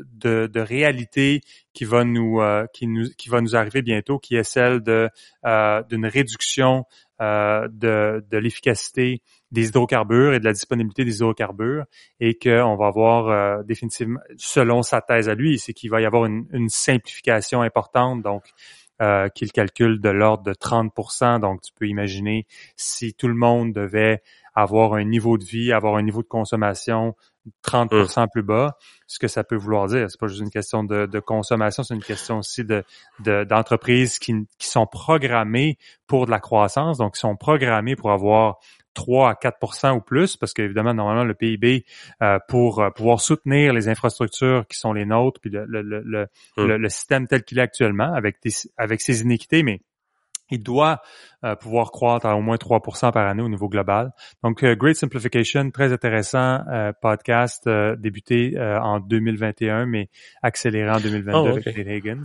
de, 0.07 0.47
de, 0.47 0.61
réalité 0.61 1.41
qui 1.73 1.85
va 1.85 2.05
nous 2.05 2.41
euh, 2.41 2.67
qui 2.73 2.87
nous 2.87 3.09
qui 3.17 3.29
va 3.29 3.41
nous 3.41 3.57
arriver 3.57 3.83
bientôt, 3.83 4.19
qui 4.19 4.37
est 4.37 4.45
celle 4.45 4.81
de 4.81 5.09
euh, 5.45 5.83
d'une 5.89 6.07
réduction 6.07 6.85
euh, 7.21 7.69
de, 7.71 8.25
de 8.31 8.39
l'efficacité 8.39 9.23
des 9.51 9.69
hydrocarbures 9.69 10.33
et 10.35 10.39
de 10.39 10.45
la 10.45 10.53
disponibilité 10.53 11.05
des 11.05 11.17
hydrocarbures 11.17 11.85
et 12.21 12.39
qu'on 12.39 12.77
va 12.77 12.87
avoir 12.87 13.65
définitivement, 13.65 14.21
selon 14.37 14.83
sa 14.83 15.01
thèse 15.01 15.29
à 15.29 15.35
lui, 15.35 15.59
c'est 15.59 15.73
qu'il 15.73 15.91
va 15.91 16.01
y 16.01 16.07
avoir 16.07 16.27
une, 16.27 16.47
une 16.53 16.69
simplification 16.69 17.63
importante. 17.63 18.23
Donc, 18.23 18.45
euh, 19.01 19.29
qu'il 19.29 19.53
calcule 19.53 20.01
de 20.01 20.11
l'ordre 20.11 20.45
de 20.45 20.53
30% 20.53 21.41
Donc, 21.41 21.63
tu 21.63 21.73
peux 21.73 21.87
imaginer 21.87 22.47
si 22.77 23.15
tout 23.15 23.29
le 23.29 23.35
monde 23.35 23.73
devait 23.73 24.23
avoir 24.55 24.95
un 24.95 25.05
niveau 25.05 25.39
de 25.39 25.45
vie, 25.45 25.73
avoir 25.73 25.97
un 25.97 26.03
niveau 26.03 26.23
de 26.23 26.29
consommation 26.29 27.15
30% 27.65 28.21
hum. 28.21 28.29
plus 28.31 28.43
bas, 28.43 28.77
ce 29.07 29.19
que 29.19 29.29
ça 29.29 29.45
peut 29.45 29.57
vouloir 29.57 29.87
dire. 29.87 30.11
C'est 30.11 30.21
pas 30.21 30.27
juste 30.27 30.43
une 30.43 30.51
question 30.51 30.85
de, 30.85 31.21
consommation, 31.21 31.83
c'est 31.83 31.95
une 31.95 32.03
question 32.03 32.39
aussi 32.39 32.65
de 32.65 32.85
d'entreprises 33.21 34.19
qui, 34.19 34.35
qui 34.59 34.69
sont 34.69 34.87
programmées 34.87 35.79
pour 36.07 36.27
de 36.27 36.31
la 36.31 36.41
croissance, 36.41 36.99
donc 36.99 37.15
qui 37.15 37.21
sont 37.21 37.37
programmées 37.37 37.97
pour 37.97 38.11
avoir 38.13 38.59
3 39.01 39.31
à 39.31 39.35
4% 39.35 39.97
ou 39.97 40.01
plus, 40.01 40.37
parce 40.37 40.53
qu'évidemment, 40.53 40.93
normalement, 40.93 41.25
le 41.25 41.35
PIB, 41.35 41.87
euh, 42.23 42.39
pour 42.49 42.81
euh, 42.81 42.91
pouvoir 42.91 43.21
soutenir 43.21 43.73
les 43.73 43.89
infrastructures 43.89 44.67
qui 44.69 44.79
sont 44.79 44.93
les 44.93 45.07
nôtres, 45.07 45.41
puis 45.41 45.51
le, 45.51 45.65
le, 45.65 45.81
le, 45.83 46.27
hum. 46.59 46.67
le 46.67 46.89
système 46.91 47.27
tel 47.27 47.43
qu'il 47.43 47.59
est 47.59 47.63
actuellement, 47.63 48.13
avec, 48.15 48.37
avec 48.77 49.01
ses 49.01 49.23
iniquités, 49.23 49.63
mais 49.63 49.81
il 50.51 50.63
doit 50.63 51.01
euh, 51.45 51.57
pouvoir 51.57 51.91
croître 51.91 52.27
à 52.27 52.37
au 52.37 52.43
moins 52.43 52.57
3% 52.57 53.13
par 53.13 53.27
année 53.27 53.43
au 53.43 53.49
niveau 53.49 53.69
global. 53.69 54.13
Donc, 54.43 54.63
euh, 54.63 54.75
Great 54.75 54.97
Simplification, 54.97 55.71
très 55.71 55.93
intéressant 55.93 56.61
euh, 56.71 56.93
podcast 57.01 57.69
débuté 57.99 58.59
en 58.61 59.01
2021, 59.01 59.87
mais 59.87 60.09
accéléré 60.43 60.91
en 60.91 61.01
2022 61.01 61.51
avec 61.51 61.67
Nate 61.67 61.87
Higgins. 61.87 62.23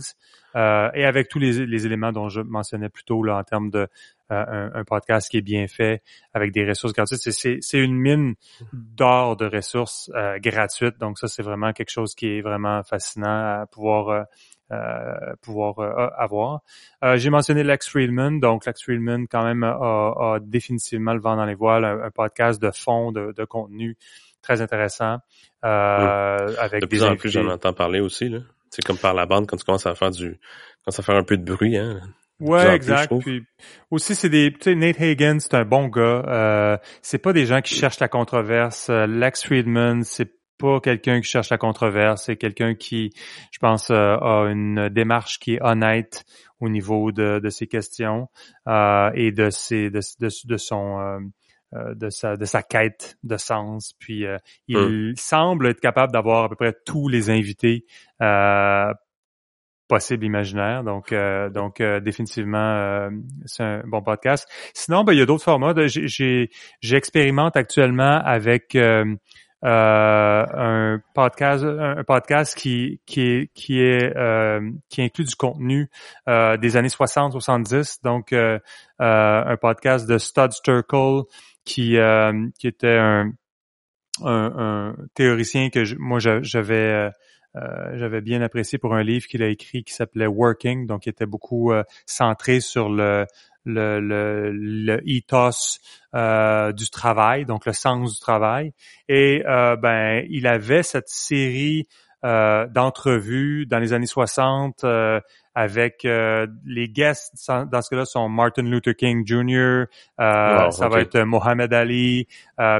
et 0.94 1.04
avec 1.04 1.28
tous 1.28 1.38
les, 1.38 1.66
les, 1.66 1.86
éléments 1.86 2.12
dont 2.12 2.28
je 2.28 2.40
mentionnais 2.40 2.88
plus 2.88 3.04
tôt 3.04 3.22
là, 3.22 3.38
en 3.38 3.44
termes 3.44 3.70
de 3.70 3.88
un, 4.28 4.70
un, 4.74 4.84
podcast 4.84 5.30
qui 5.30 5.38
est 5.38 5.42
bien 5.42 5.68
fait 5.68 6.02
avec 6.34 6.52
des 6.52 6.66
ressources 6.66 6.92
gratuites. 6.92 7.20
C'est 7.20 7.78
une 7.78 7.94
mine 7.94 8.34
d'or 8.72 9.36
de 9.36 9.46
ressources 9.46 10.10
gratuites. 10.38 10.98
Donc 10.98 11.18
ça, 11.18 11.28
c'est 11.28 11.42
vraiment 11.42 11.72
quelque 11.72 11.90
chose 11.90 12.14
qui 12.14 12.26
est 12.28 12.40
vraiment 12.40 12.82
fascinant 12.82 13.60
à 13.62 13.66
pouvoir 13.70 14.08
euh, 14.08 14.22
pouvoir 15.42 15.78
euh, 15.78 16.08
avoir. 16.16 16.60
Euh, 17.04 17.16
j'ai 17.16 17.30
mentionné 17.30 17.62
Lex 17.62 17.88
Friedman, 17.88 18.40
donc 18.40 18.66
Lex 18.66 18.82
Friedman 18.82 19.26
quand 19.28 19.44
même 19.44 19.62
a, 19.62 20.38
définitivement 20.40 21.14
le 21.14 21.20
vent 21.20 21.36
dans 21.36 21.44
les 21.44 21.54
voiles, 21.54 21.84
un, 21.84 22.10
podcast 22.10 22.60
de 22.60 22.70
fond, 22.70 23.12
de, 23.12 23.32
de 23.36 23.44
contenu 23.44 23.96
très 24.42 24.60
intéressant. 24.60 25.18
avec 25.62 26.80
de 26.80 26.86
plus 26.86 27.02
en 27.02 27.16
plus, 27.16 27.30
j'en 27.30 27.48
entends 27.48 27.72
parler 27.72 28.00
aussi. 28.00 28.28
Là. 28.28 28.38
C'est 28.70 28.84
comme 28.84 28.98
par 28.98 29.14
la 29.14 29.26
bande 29.26 29.46
quand 29.46 29.56
tu 29.56 29.64
commences 29.64 29.86
à 29.86 29.94
faire 29.94 30.10
du, 30.10 30.38
quand 30.84 30.90
ça 30.90 31.02
fait 31.02 31.14
un 31.14 31.22
peu 31.22 31.36
de 31.36 31.44
bruit. 31.44 31.76
Hein. 31.76 32.00
Ouais, 32.38 32.74
exact. 32.74 33.12
Puis 33.20 33.44
aussi, 33.90 34.14
c'est 34.14 34.28
des, 34.28 34.52
tu 34.52 34.58
sais, 34.64 34.74
Nate 34.74 35.00
Hagen, 35.00 35.38
c'est 35.40 35.54
un 35.54 35.64
bon 35.64 35.88
gars. 35.88 36.22
Euh, 36.28 36.76
c'est 37.00 37.18
pas 37.18 37.32
des 37.32 37.46
gens 37.46 37.62
qui 37.62 37.74
cherchent 37.74 38.00
la 38.00 38.08
controverse. 38.08 38.90
Lex 38.90 39.44
Friedman, 39.44 40.04
c'est 40.04 40.30
pas 40.58 40.80
quelqu'un 40.80 41.20
qui 41.20 41.28
cherche 41.28 41.50
la 41.50 41.58
controverse, 41.58 42.24
c'est 42.24 42.36
quelqu'un 42.36 42.74
qui, 42.74 43.12
je 43.52 43.58
pense, 43.58 43.90
euh, 43.90 44.16
a 44.16 44.48
une 44.50 44.88
démarche 44.88 45.38
qui 45.38 45.54
est 45.54 45.62
honnête 45.62 46.24
au 46.60 46.68
niveau 46.68 47.12
de, 47.12 47.38
de 47.38 47.48
ses 47.50 47.66
questions 47.66 48.28
euh, 48.66 49.10
et 49.14 49.32
de 49.32 49.50
ses 49.50 49.90
de, 49.90 50.00
de, 50.20 50.56
son 50.56 50.98
euh, 51.00 51.18
euh, 51.74 51.94
de 51.94 52.10
sa 52.10 52.36
de 52.36 52.44
sa 52.44 52.62
quête 52.62 53.18
de 53.22 53.36
sens. 53.36 53.92
Puis 53.98 54.24
il 54.68 54.76
hum. 54.76 55.12
semble 55.16 55.68
être 55.68 55.80
capable 55.80 56.12
d'avoir 56.12 56.44
à 56.44 56.48
peu 56.48 56.56
près 56.56 56.74
tous 56.84 57.08
les 57.08 57.30
invités 57.30 57.86
possibles 59.88 60.24
imaginaires. 60.24 60.82
Donc 60.82 61.14
donc 61.52 61.82
définitivement 61.82 63.10
c'est 63.44 63.62
un 63.62 63.82
bon 63.86 64.02
podcast. 64.02 64.48
Sinon, 64.74 65.04
ben, 65.04 65.12
il 65.12 65.18
y 65.18 65.22
a 65.22 65.26
d'autres 65.26 65.44
formats. 65.44 65.74
J'ai 65.86 66.50
j'expérimente 66.80 67.56
actuellement 67.56 68.20
avec 68.24 68.74
euh, 68.74 69.14
un 69.68 71.02
podcast, 71.14 71.64
un 71.64 72.04
podcast 72.04 72.56
qui 72.56 73.00
qui 73.06 73.50
qui 73.54 73.80
est 73.80 74.16
euh, 74.16 74.60
qui 74.88 75.02
inclut 75.02 75.24
du 75.24 75.34
contenu 75.34 75.90
euh, 76.28 76.56
des 76.56 76.76
années 76.76 76.88
60-70, 76.88 78.02
donc 78.02 78.32
un 78.32 79.56
podcast 79.60 80.08
de 80.08 80.18
Stud 80.18 80.52
Sturkle 80.52 81.24
qui 81.64 81.96
qui 82.58 82.66
était 82.68 82.98
un, 82.98 83.32
un, 84.22 84.94
théoricien 85.14 85.70
que 85.70 85.96
moi 85.98 86.18
j'avais 86.20 87.10
j'avais 87.94 88.20
bien 88.20 88.42
apprécié 88.42 88.78
pour 88.78 88.94
un 88.94 89.02
livre 89.02 89.26
qu'il 89.26 89.42
a 89.42 89.48
écrit 89.48 89.82
qui 89.82 89.94
s'appelait 89.94 90.26
Working, 90.26 90.86
donc 90.86 91.02
qui 91.02 91.08
était 91.08 91.26
beaucoup 91.26 91.72
centré 92.04 92.60
sur 92.60 92.88
le 92.88 93.26
le, 93.66 94.00
le, 94.00 94.50
le 94.52 95.02
ethos 95.06 95.78
euh, 96.14 96.72
du 96.72 96.88
travail, 96.88 97.44
donc 97.44 97.66
le 97.66 97.72
sens 97.72 98.14
du 98.14 98.20
travail. 98.20 98.72
Et 99.08 99.42
euh, 99.46 99.76
ben, 99.76 100.24
il 100.30 100.46
avait 100.46 100.82
cette 100.82 101.08
série 101.08 101.86
euh, 102.24 102.66
d'entrevues 102.66 103.66
dans 103.66 103.78
les 103.78 103.92
années 103.92 104.06
60 104.06 104.84
euh, 104.84 105.20
avec 105.54 106.06
euh, 106.06 106.46
les 106.64 106.88
guests 106.88 107.34
dans 107.46 107.82
ce 107.82 107.90
cas-là 107.90 108.04
sont 108.06 108.28
Martin 108.28 108.62
Luther 108.62 108.96
King 108.96 109.24
Jr., 109.26 109.84
ça 110.18 110.88
va 110.88 111.00
être 111.02 111.20
Mohamed 111.20 111.72
Ali. 111.74 112.26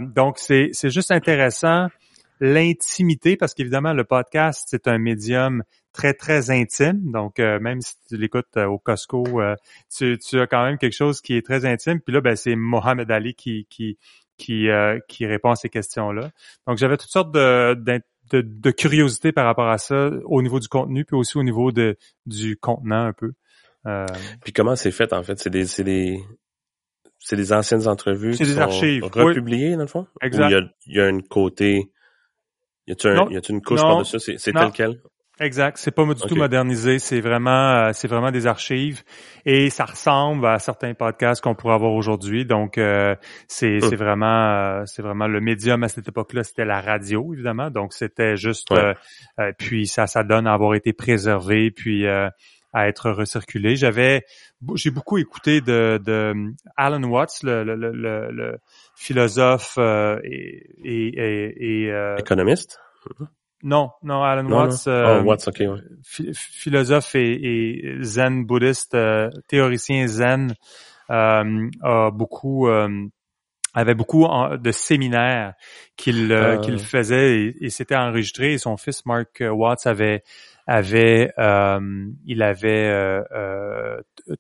donc 0.01 0.38
c'est 0.38 0.70
c'est 0.72 0.90
juste 0.90 1.11
intéressant 1.11 1.88
l'intimité 2.40 3.37
parce 3.37 3.53
qu'évidemment 3.53 3.92
le 3.92 4.05
podcast 4.05 4.64
c'est 4.68 4.88
un 4.88 4.99
médium 4.99 5.62
très, 5.96 6.14
très 6.14 6.50
intime. 6.50 7.11
Donc, 7.11 7.40
euh, 7.40 7.59
même 7.59 7.80
si 7.80 7.94
tu 8.09 8.16
l'écoutes 8.16 8.56
euh, 8.56 8.66
au 8.66 8.78
Costco, 8.78 9.24
euh, 9.40 9.56
tu, 9.94 10.18
tu, 10.18 10.38
as 10.38 10.46
quand 10.46 10.62
même 10.64 10.78
quelque 10.78 10.94
chose 10.94 11.20
qui 11.20 11.37
est 11.37 11.44
très 11.44 11.64
intime. 11.64 12.00
Puis 12.00 12.14
là, 12.14 12.20
ben, 12.20 12.37
c'est 12.37 12.54
Mohamed 12.54 13.11
Ali 13.11 13.35
qui, 13.35 13.66
qui, 13.70 13.98
qui, 14.37 14.68
qui 15.09 15.26
répond 15.26 15.50
à 15.50 15.56
ces 15.56 15.70
questions-là. 15.70 16.30
Donc, 16.66 16.76
j'avais 16.76 16.98
toutes 16.98 17.11
sortes 17.11 17.32
de, 17.32 17.74
de, 17.74 18.42
de, 18.42 18.70
curiosité 18.70 19.32
par 19.32 19.46
rapport 19.46 19.68
à 19.68 19.78
ça 19.78 20.11
au 20.24 20.42
niveau 20.42 20.61
du 20.61 20.68
contenu, 20.68 21.04
puis 21.04 21.16
aussi 21.16 21.38
au 21.38 21.42
niveau 21.42 21.72
de, 21.72 21.96
du 22.26 22.56
contenant 22.56 23.06
un 23.06 23.12
peu. 23.12 23.32
Puis 24.42 24.52
comment 24.52 24.76
c'est 24.76 24.90
fait, 24.90 25.12
en 25.12 25.22
fait? 25.22 25.38
C'est 25.38 25.50
des, 25.50 25.64
c'est 25.64 25.85
des, 25.85 26.20
c'est 27.18 27.37
des 27.37 27.52
anciennes 27.52 27.88
entrevues 27.88 28.35
C'est 28.35 28.44
des 28.44 28.59
archives. 28.59 29.04
republiées, 29.04 29.76
dans 29.76 29.82
le 29.82 29.87
fond? 29.87 30.06
Exact. 30.20 30.48
il 30.48 30.52
y 30.52 30.56
a, 30.56 30.61
il 30.87 30.96
y 30.96 31.00
a 31.00 31.09
une 31.09 31.22
côté... 31.22 31.90
Y 32.88 32.92
a-tu 32.92 33.09
un, 33.09 33.28
y 33.30 33.37
a 33.37 33.40
une 33.48 33.62
couche 33.62 33.80
par-dessus? 33.80 34.38
C'est 34.38 34.52
tel 34.52 34.70
quel? 34.72 35.00
Exact. 35.38 35.77
C'est 35.77 35.90
pas 35.90 36.05
du 36.07 36.22
tout 36.22 36.35
modernisé. 36.35 36.99
C'est 36.99 37.20
vraiment, 37.20 37.70
euh, 37.72 37.90
c'est 37.92 38.09
vraiment 38.09 38.31
des 38.31 38.46
archives 38.46 39.03
et 39.44 39.68
ça 39.68 39.85
ressemble 39.85 40.46
à 40.46 40.59
certains 40.59 40.94
podcasts 40.94 41.42
qu'on 41.42 41.55
pourrait 41.55 41.75
avoir 41.75 41.92
aujourd'hui. 41.92 42.46
Donc, 42.46 42.79
euh, 42.79 43.14
c'est, 43.46 43.81
c'est 43.81 43.96
vraiment, 43.96 44.81
euh, 44.81 44.83
c'est 44.87 45.03
vraiment 45.03 45.27
le 45.27 45.40
médium 45.42 45.83
à 45.85 45.88
cette 45.88 46.09
époque-là. 46.09 46.42
C'était 46.42 46.64
la 46.64 46.81
radio, 46.81 47.35
évidemment. 47.35 47.70
Donc, 47.70 47.92
c'était 47.92 48.37
juste, 48.37 48.72
puis 49.59 49.87
ça, 49.87 50.07
ça 50.07 50.25
donne 50.25 50.46
à 50.46 50.55
avoir 50.55 50.75
été 50.75 50.94
préservé, 50.94 51.70
puis 51.70 52.07
à 52.07 52.88
être 52.88 53.11
recirculé. 53.11 53.77
J'avais, 53.77 54.22
j'ai 54.75 54.90
beaucoup 54.90 55.18
écouté 55.18 55.61
de, 55.61 56.01
de 56.03 56.35
Alan 56.79 57.03
Watts, 57.03 57.42
le, 57.42 57.62
le, 57.62 57.75
le, 57.75 58.31
le 58.31 58.59
philosophe 58.96 59.79
et, 59.79 60.66
et, 60.83 61.87
et 61.87 62.14
économiste. 62.18 62.81
Non, 63.62 63.90
non, 64.02 64.22
Alan 64.22 64.46
Watts, 64.48 64.86
euh, 64.86 65.22
oh, 65.24 65.36
philosophe 66.34 67.14
et, 67.14 67.96
zen 68.02 68.44
bouddhiste, 68.44 68.94
euh, 68.94 69.30
théoricien 69.48 70.06
zen, 70.06 70.54
euh, 71.10 71.70
a 71.82 72.10
beaucoup 72.10 72.68
avait 73.74 73.94
beaucoup 73.94 74.26
de 74.26 74.70
séminaires 74.72 75.54
qu'il 75.96 76.32
ah. 76.32 76.58
qu'il 76.58 76.78
faisait 76.78 77.40
et, 77.40 77.64
et 77.66 77.70
s'était 77.70 77.96
enregistré. 77.96 78.54
Et 78.54 78.58
son 78.58 78.76
fils 78.76 79.04
Mark 79.06 79.42
Watts 79.42 79.86
avait 79.86 80.22
avait 80.66 81.33
il 82.26 82.42
avait 82.42 83.22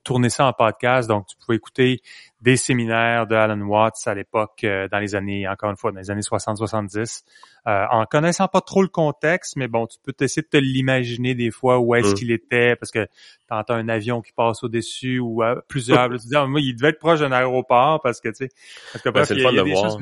tourné 0.04 0.28
ça 0.28 0.46
en 0.46 0.52
podcast, 0.52 1.08
donc 1.08 1.26
tu 1.26 1.36
pouvais 1.36 1.56
écouter 1.56 2.00
des 2.40 2.56
séminaires 2.56 3.26
de 3.26 3.34
Alan 3.34 3.60
Watts 3.60 4.06
à 4.06 4.14
l'époque, 4.14 4.62
euh, 4.64 4.88
dans 4.88 4.98
les 4.98 5.14
années, 5.14 5.48
encore 5.48 5.70
une 5.70 5.76
fois, 5.76 5.92
dans 5.92 5.98
les 5.98 6.10
années 6.10 6.20
60-70, 6.20 7.24
euh, 7.66 7.84
en 7.90 8.04
connaissant 8.04 8.48
pas 8.48 8.60
trop 8.60 8.82
le 8.82 8.88
contexte, 8.88 9.56
mais 9.56 9.68
bon, 9.68 9.86
tu 9.86 9.98
peux 10.02 10.12
essayer 10.20 10.42
de 10.42 10.48
te 10.48 10.56
l'imaginer 10.56 11.34
des 11.34 11.50
fois 11.50 11.78
où 11.78 11.94
est-ce 11.94 12.12
mm. 12.12 12.14
qu'il 12.14 12.30
était, 12.30 12.76
parce 12.76 12.90
que 12.90 13.06
t'entends 13.48 13.74
un 13.74 13.88
avion 13.88 14.22
qui 14.22 14.32
passe 14.32 14.62
au-dessus 14.62 15.18
ou 15.18 15.42
euh, 15.42 15.60
plusieurs. 15.68 16.08
tu 16.10 16.28
dis, 16.28 16.36
ah, 16.36 16.46
moi, 16.46 16.60
il 16.60 16.76
devait 16.76 16.90
être 16.90 16.98
proche 16.98 17.20
d'un 17.20 17.32
aéroport 17.32 18.00
parce 18.02 18.20
que, 18.20 18.28
tu 18.28 18.46
sais, 18.46 18.48
c'est 18.92 19.34
le 19.34 19.42
fun 19.42 19.52
de 19.52 19.62
voir. 19.62 19.98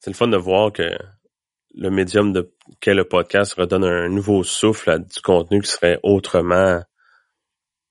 C'est 0.00 0.10
le 0.10 0.16
fun 0.16 0.28
de 0.28 0.36
voir 0.36 0.72
que 0.72 0.96
le 1.74 1.90
médium 1.90 2.32
de 2.32 2.52
qu'est 2.80 2.94
le 2.94 3.04
podcast 3.04 3.54
redonne 3.54 3.84
un 3.84 4.08
nouveau 4.08 4.42
souffle 4.42 4.90
à 4.90 4.98
du 4.98 5.20
contenu 5.22 5.60
qui 5.62 5.70
serait 5.70 6.00
autrement 6.02 6.82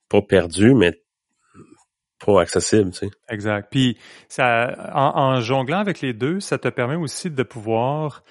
pas 0.10 0.22
perdu, 0.22 0.74
mais 0.74 1.02
pas 2.26 2.42
accessible, 2.42 2.92
tu 2.92 3.00
sais. 3.00 3.10
Exact. 3.30 3.68
Puis 3.72 3.98
ça, 4.28 4.92
en, 4.94 5.40
jonglant 5.42 5.80
avec 5.80 6.02
les 6.02 6.14
deux, 6.14 6.40
ça 6.40 6.58
te 6.58 6.68
permet 6.68 6.96
aussi 6.96 7.30
de 7.30 7.44
pouvoir 7.44 8.24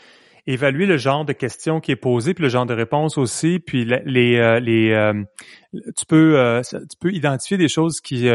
évaluer 0.47 0.87
le 0.87 0.97
genre 0.97 1.25
de 1.25 1.33
questions 1.33 1.81
qui 1.81 1.93
est 1.93 1.97
posé, 1.97 2.35
puis 2.35 2.43
le 2.43 2.49
genre 2.49 2.67
de 2.67 2.75
réponse 2.75 3.19
aussi, 3.19 3.59
puis 3.59 3.85
les, 3.85 4.01
les, 4.05 4.37
euh, 4.39 4.61
euh, 4.63 5.25
tu 5.97 6.07
peux 6.07 6.39
euh, 6.39 6.63
tu 6.63 6.97
peux 7.01 7.13
identifier 7.13 7.57
des 7.57 7.69
choses 7.69 8.01
qui 8.01 8.29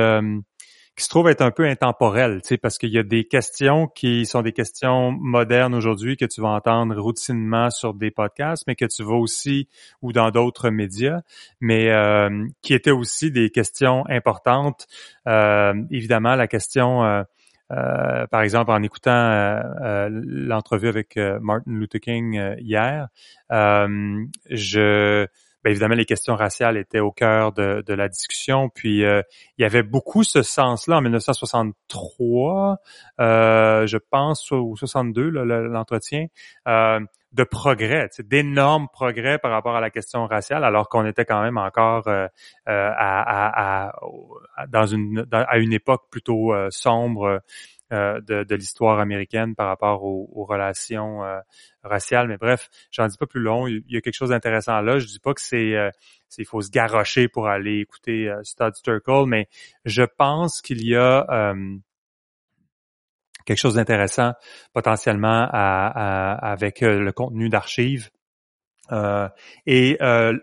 qui 0.95 1.06
se 1.06 1.10
trouve 1.10 1.30
être 1.30 1.41
un 1.41 1.51
peu 1.51 1.65
intemporel, 1.65 2.41
tu 2.41 2.49
sais, 2.49 2.58
parce 2.58 2.77
qu'il 2.77 2.89
y 2.89 2.97
a 2.97 3.04
des 3.04 3.23
questions 3.23 3.88
qui 3.88 4.25
sont 4.25 4.41
des 4.41 4.51
questions 4.51 5.12
modernes 5.12 5.73
aujourd'hui 5.73 6.17
que 6.17 6.25
tu 6.25 6.41
vas 6.41 6.49
entendre 6.49 6.99
routinement 6.99 7.69
sur 7.69 7.93
des 7.93 8.12
podcasts, 8.12 8.65
mais 8.67 8.75
que 8.75 8.86
tu 8.86 9.04
vas 9.04 9.15
aussi 9.15 9.67
ou 10.01 10.12
dans 10.12 10.32
d'autres 10.32 10.69
médias, 10.69 11.21
mais 11.62 11.89
euh, 11.91 12.45
qui 12.62 12.73
étaient 12.73 12.91
aussi 12.91 13.32
des 13.32 13.49
questions 13.49 14.04
importantes. 14.10 14.88
Euh, 15.27 15.73
évidemment, 15.91 16.36
la 16.36 16.47
question 16.47 17.04
euh, 17.04 17.23
euh, 17.71 18.27
par 18.27 18.41
exemple, 18.41 18.71
en 18.71 18.84
écoutant 18.84 19.12
euh, 19.12 20.10
l'entrevue 20.12 20.89
avec 20.89 21.15
Martin 21.15 21.71
Luther 21.71 22.01
King 22.01 22.56
hier, 22.60 23.08
je 23.49 25.27
Bien, 25.63 25.71
évidemment, 25.71 25.95
les 25.95 26.06
questions 26.06 26.36
raciales 26.36 26.78
étaient 26.78 27.00
au 27.00 27.12
cœur 27.12 27.52
de, 27.52 27.84
de 27.86 27.93
la 27.93 28.08
discussion. 28.08 28.69
Puis, 28.69 29.06
euh, 29.06 29.21
il 29.58 29.62
y 29.62 29.65
avait 29.65 29.84
beaucoup 29.84 30.24
ce 30.24 30.41
sens-là 30.41 30.97
en 30.97 31.02
1963, 31.02 32.78
euh, 33.19 33.86
je 33.86 33.97
pense, 33.97 34.50
ou 34.52 34.76
62, 34.76 35.30
l'entretien, 35.30 36.26
euh, 36.67 37.00
de 37.32 37.43
progrès, 37.43 38.10
d'énormes 38.19 38.88
progrès 38.91 39.38
par 39.38 39.52
rapport 39.52 39.76
à 39.76 39.82
la 39.82 39.89
question 39.89 40.26
raciale, 40.26 40.63
alors 40.63 40.89
qu'on 40.89 41.06
était 41.06 41.26
quand 41.26 41.41
même 41.41 41.58
encore 41.58 42.08
euh, 42.08 42.28
à, 42.65 43.88
à, 43.88 43.91
à, 44.58 44.67
dans 44.67 44.86
une, 44.86 45.26
à 45.32 45.58
une 45.60 45.74
époque 45.74 46.04
plutôt 46.10 46.54
sombre 46.71 47.24
euh, 47.26 47.39
de, 47.91 48.43
de 48.43 48.56
l'histoire 48.56 48.99
américaine 48.99 49.56
par 49.56 49.67
rapport 49.67 50.04
aux, 50.04 50.45
relations 50.45 51.23
euh, 51.23 51.39
raciales. 51.84 52.27
Mais 52.27 52.38
bref, 52.38 52.69
j'en 52.91 53.08
dis 53.08 53.17
pas 53.17 53.27
plus 53.27 53.41
long. 53.41 53.67
Il 53.67 53.84
y 53.88 53.97
a 53.97 54.01
quelque 54.01 54.15
chose 54.15 54.30
d'intéressant 54.30 54.82
là. 54.82 54.99
Je 54.99 55.06
dis 55.06 55.19
pas 55.19 55.34
que 55.34 55.41
c'est 55.41 55.75
euh, 55.75 55.89
il 56.38 56.45
faut 56.45 56.62
se 56.62 56.71
garrocher 56.71 57.27
pour 57.27 57.47
aller 57.47 57.80
écouter 57.80 58.30
euh, 58.30 58.43
Stud 58.43 58.73
Circle, 58.84 59.25
mais 59.27 59.47
je 59.86 60.04
pense 60.04 60.62
qu'il 60.62 60.86
y 60.86 60.95
a 60.95 61.54
quelque 63.45 63.60
chose 63.60 63.75
d'intéressant 63.75 64.34
potentiellement 64.73 65.47
avec 65.51 66.82
le 66.82 67.12
contenu 67.12 67.49
d'archives. 67.49 68.10
Euh, 68.91 69.30
et 69.65 69.97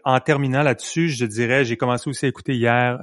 en 0.04 0.20
terminant 0.20 0.62
là-dessus, 0.62 1.08
je 1.08 1.26
dirais, 1.26 1.64
j'ai 1.64 1.76
commencé 1.76 2.08
aussi 2.08 2.26
à 2.26 2.28
écouter 2.28 2.54
hier, 2.54 2.98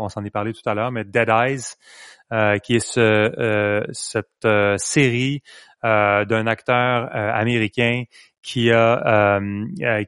on 0.00 0.08
s'en 0.08 0.24
est 0.24 0.30
parlé 0.30 0.52
tout 0.52 0.68
à 0.68 0.74
l'heure, 0.74 0.90
mais 0.90 1.04
Dead 1.04 1.28
Eyes, 1.28 1.60
euh, 1.60 2.17
qui 2.30 2.76
est 2.76 2.86
ce, 2.86 3.00
euh, 3.00 3.84
cette 3.92 4.44
euh, 4.44 4.76
série 4.78 5.42
d'un 5.82 6.48
acteur 6.48 7.08
américain 7.14 8.02
qui 8.42 8.72
a 8.72 9.40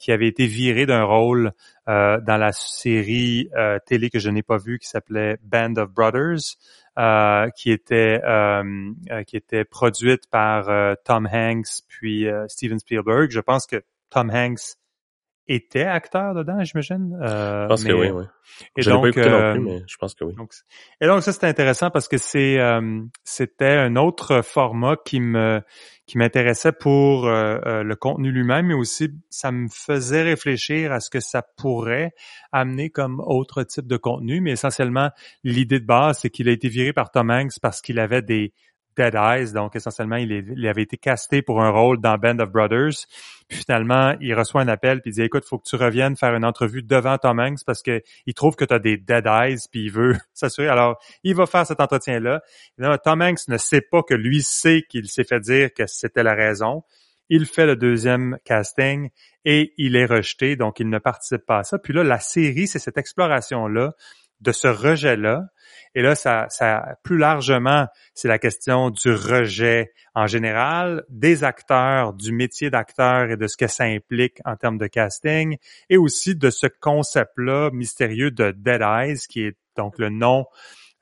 qui 0.00 0.10
avait 0.10 0.26
été 0.26 0.46
viré 0.46 0.84
d'un 0.84 1.04
rôle 1.04 1.52
dans 1.86 2.22
la 2.26 2.50
série 2.50 3.48
télé 3.86 4.10
que 4.10 4.18
je 4.18 4.30
n'ai 4.30 4.42
pas 4.42 4.56
vue 4.56 4.80
qui 4.80 4.88
s'appelait 4.88 5.38
Band 5.44 5.74
of 5.76 5.92
Brothers. 5.92 6.56
qui 7.54 7.70
était 7.70 8.20
qui 9.28 9.36
était 9.36 9.64
produite 9.64 10.22
par 10.28 10.96
Tom 11.04 11.28
Hanks 11.32 11.82
puis 11.86 12.26
Steven 12.48 12.80
Spielberg. 12.80 13.30
Je 13.30 13.40
pense 13.40 13.64
que 13.68 13.84
Tom 14.10 14.28
Hanks 14.28 14.74
était 15.50 15.84
acteur 15.84 16.34
dedans, 16.34 16.62
j'imagine. 16.62 17.18
Euh, 17.20 17.64
je 17.64 17.68
pense 17.68 17.84
que 17.84 17.92
oui, 17.92 18.10
oui. 18.10 18.24
Et 18.76 18.82
je 18.82 18.90
donc, 18.90 19.02
pas 19.02 19.08
écouté 19.08 19.28
non 19.28 19.36
euh, 19.36 19.52
plus, 19.52 19.60
mais 19.60 19.82
je 19.86 19.96
pense 19.96 20.14
que 20.14 20.24
oui. 20.24 20.34
Donc, 20.34 20.52
et 21.00 21.06
donc 21.06 21.22
ça 21.22 21.32
c'était 21.32 21.46
intéressant 21.46 21.90
parce 21.90 22.08
que 22.08 22.18
c'est 22.18 22.58
euh, 22.58 23.00
c'était 23.24 23.72
un 23.72 23.96
autre 23.96 24.42
format 24.42 24.96
qui 24.96 25.20
me 25.20 25.60
qui 26.06 26.18
m'intéressait 26.18 26.72
pour 26.72 27.26
euh, 27.26 27.82
le 27.82 27.96
contenu 27.96 28.30
lui-même, 28.32 28.66
mais 28.66 28.74
aussi 28.74 29.10
ça 29.28 29.52
me 29.52 29.68
faisait 29.68 30.22
réfléchir 30.22 30.92
à 30.92 31.00
ce 31.00 31.10
que 31.10 31.20
ça 31.20 31.42
pourrait 31.56 32.12
amener 32.52 32.90
comme 32.90 33.20
autre 33.20 33.62
type 33.62 33.86
de 33.86 33.96
contenu. 33.96 34.40
Mais 34.40 34.52
essentiellement, 34.52 35.10
l'idée 35.44 35.80
de 35.80 35.86
base, 35.86 36.18
c'est 36.20 36.30
qu'il 36.30 36.48
a 36.48 36.52
été 36.52 36.68
viré 36.68 36.92
par 36.92 37.10
Tom 37.10 37.30
Hanks 37.30 37.60
parce 37.62 37.80
qu'il 37.80 37.98
avait 37.98 38.22
des 38.22 38.52
Dead 38.96 39.14
Eyes, 39.14 39.52
donc 39.52 39.76
essentiellement, 39.76 40.16
il, 40.16 40.66
avait 40.66 40.82
été 40.82 40.96
casté 40.96 41.42
pour 41.42 41.62
un 41.62 41.70
rôle 41.70 42.00
dans 42.00 42.16
Band 42.18 42.38
of 42.38 42.50
Brothers. 42.50 43.06
Puis 43.48 43.58
finalement, 43.58 44.14
il 44.20 44.34
reçoit 44.34 44.60
un 44.60 44.68
appel 44.68 45.00
puis 45.00 45.10
il 45.10 45.14
dit 45.14 45.22
écoute, 45.22 45.44
faut 45.44 45.58
que 45.58 45.68
tu 45.68 45.76
reviennes 45.76 46.16
faire 46.16 46.34
une 46.34 46.44
entrevue 46.44 46.82
devant 46.82 47.18
Tom 47.18 47.40
Hanks 47.40 47.64
parce 47.64 47.82
que 47.82 48.02
il 48.26 48.34
trouve 48.34 48.56
que 48.56 48.64
tu 48.64 48.74
as 48.74 48.78
des 48.78 48.96
Dead 48.96 49.26
Eyes 49.26 49.58
puis 49.70 49.84
il 49.84 49.90
veut 49.90 50.16
s'assurer. 50.34 50.68
Alors, 50.68 50.98
il 51.24 51.34
va 51.34 51.46
faire 51.46 51.66
cet 51.66 51.80
entretien-là. 51.80 52.42
Tom 53.04 53.22
Hanks 53.22 53.48
ne 53.48 53.56
sait 53.56 53.82
pas 53.82 54.02
que 54.02 54.14
lui 54.14 54.42
sait 54.42 54.82
qu'il 54.88 55.08
s'est 55.08 55.24
fait 55.24 55.40
dire 55.40 55.72
que 55.74 55.86
c'était 55.86 56.22
la 56.22 56.34
raison. 56.34 56.82
Il 57.28 57.46
fait 57.46 57.66
le 57.66 57.76
deuxième 57.76 58.38
casting 58.44 59.10
et 59.44 59.72
il 59.78 59.94
est 59.96 60.06
rejeté, 60.06 60.56
donc 60.56 60.80
il 60.80 60.88
ne 60.88 60.98
participe 60.98 61.46
pas 61.46 61.58
à 61.58 61.64
ça. 61.64 61.78
Puis 61.78 61.92
là, 61.92 62.02
la 62.02 62.18
série, 62.18 62.66
c'est 62.66 62.80
cette 62.80 62.98
exploration-là 62.98 63.94
de 64.40 64.52
ce 64.52 64.68
rejet-là. 64.68 65.44
Et 65.94 66.02
là, 66.02 66.14
ça, 66.14 66.46
ça 66.50 66.96
plus 67.02 67.18
largement, 67.18 67.86
c'est 68.14 68.28
la 68.28 68.38
question 68.38 68.90
du 68.90 69.12
rejet 69.12 69.92
en 70.14 70.26
général, 70.26 71.04
des 71.08 71.42
acteurs, 71.42 72.12
du 72.12 72.32
métier 72.32 72.70
d'acteur 72.70 73.30
et 73.30 73.36
de 73.36 73.46
ce 73.46 73.56
que 73.56 73.66
ça 73.66 73.84
implique 73.84 74.38
en 74.44 74.56
termes 74.56 74.78
de 74.78 74.86
casting, 74.86 75.56
et 75.88 75.96
aussi 75.96 76.36
de 76.36 76.50
ce 76.50 76.66
concept-là 76.66 77.70
mystérieux 77.72 78.30
de 78.30 78.52
Dead 78.52 78.82
Eyes, 78.82 79.18
qui 79.28 79.42
est 79.42 79.56
donc 79.76 79.98
le 79.98 80.10
nom, 80.10 80.46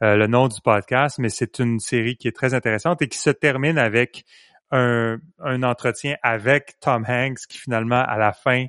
euh, 0.03 0.17
le 0.17 0.27
nom 0.27 0.49
du 0.49 0.61
podcast, 0.63 1.19
mais 1.19 1.29
c'est 1.29 1.59
une 1.59 1.81
série 1.81 2.17
qui 2.17 2.29
est 2.29 2.37
très 2.37 2.55
intéressante 2.55 3.03
et 3.03 3.09
qui 3.09 3.19
se 3.19 3.31
termine 3.31 3.79
avec 3.79 4.25
un, 4.71 5.19
un 5.39 5.63
entretien 5.63 6.17
avec 6.23 6.79
Tom 6.81 7.05
Hanks 7.09 7.47
qui 7.49 7.59
finalement, 7.59 8.03
à 8.03 8.17
la 8.19 8.33
fin, 8.33 8.67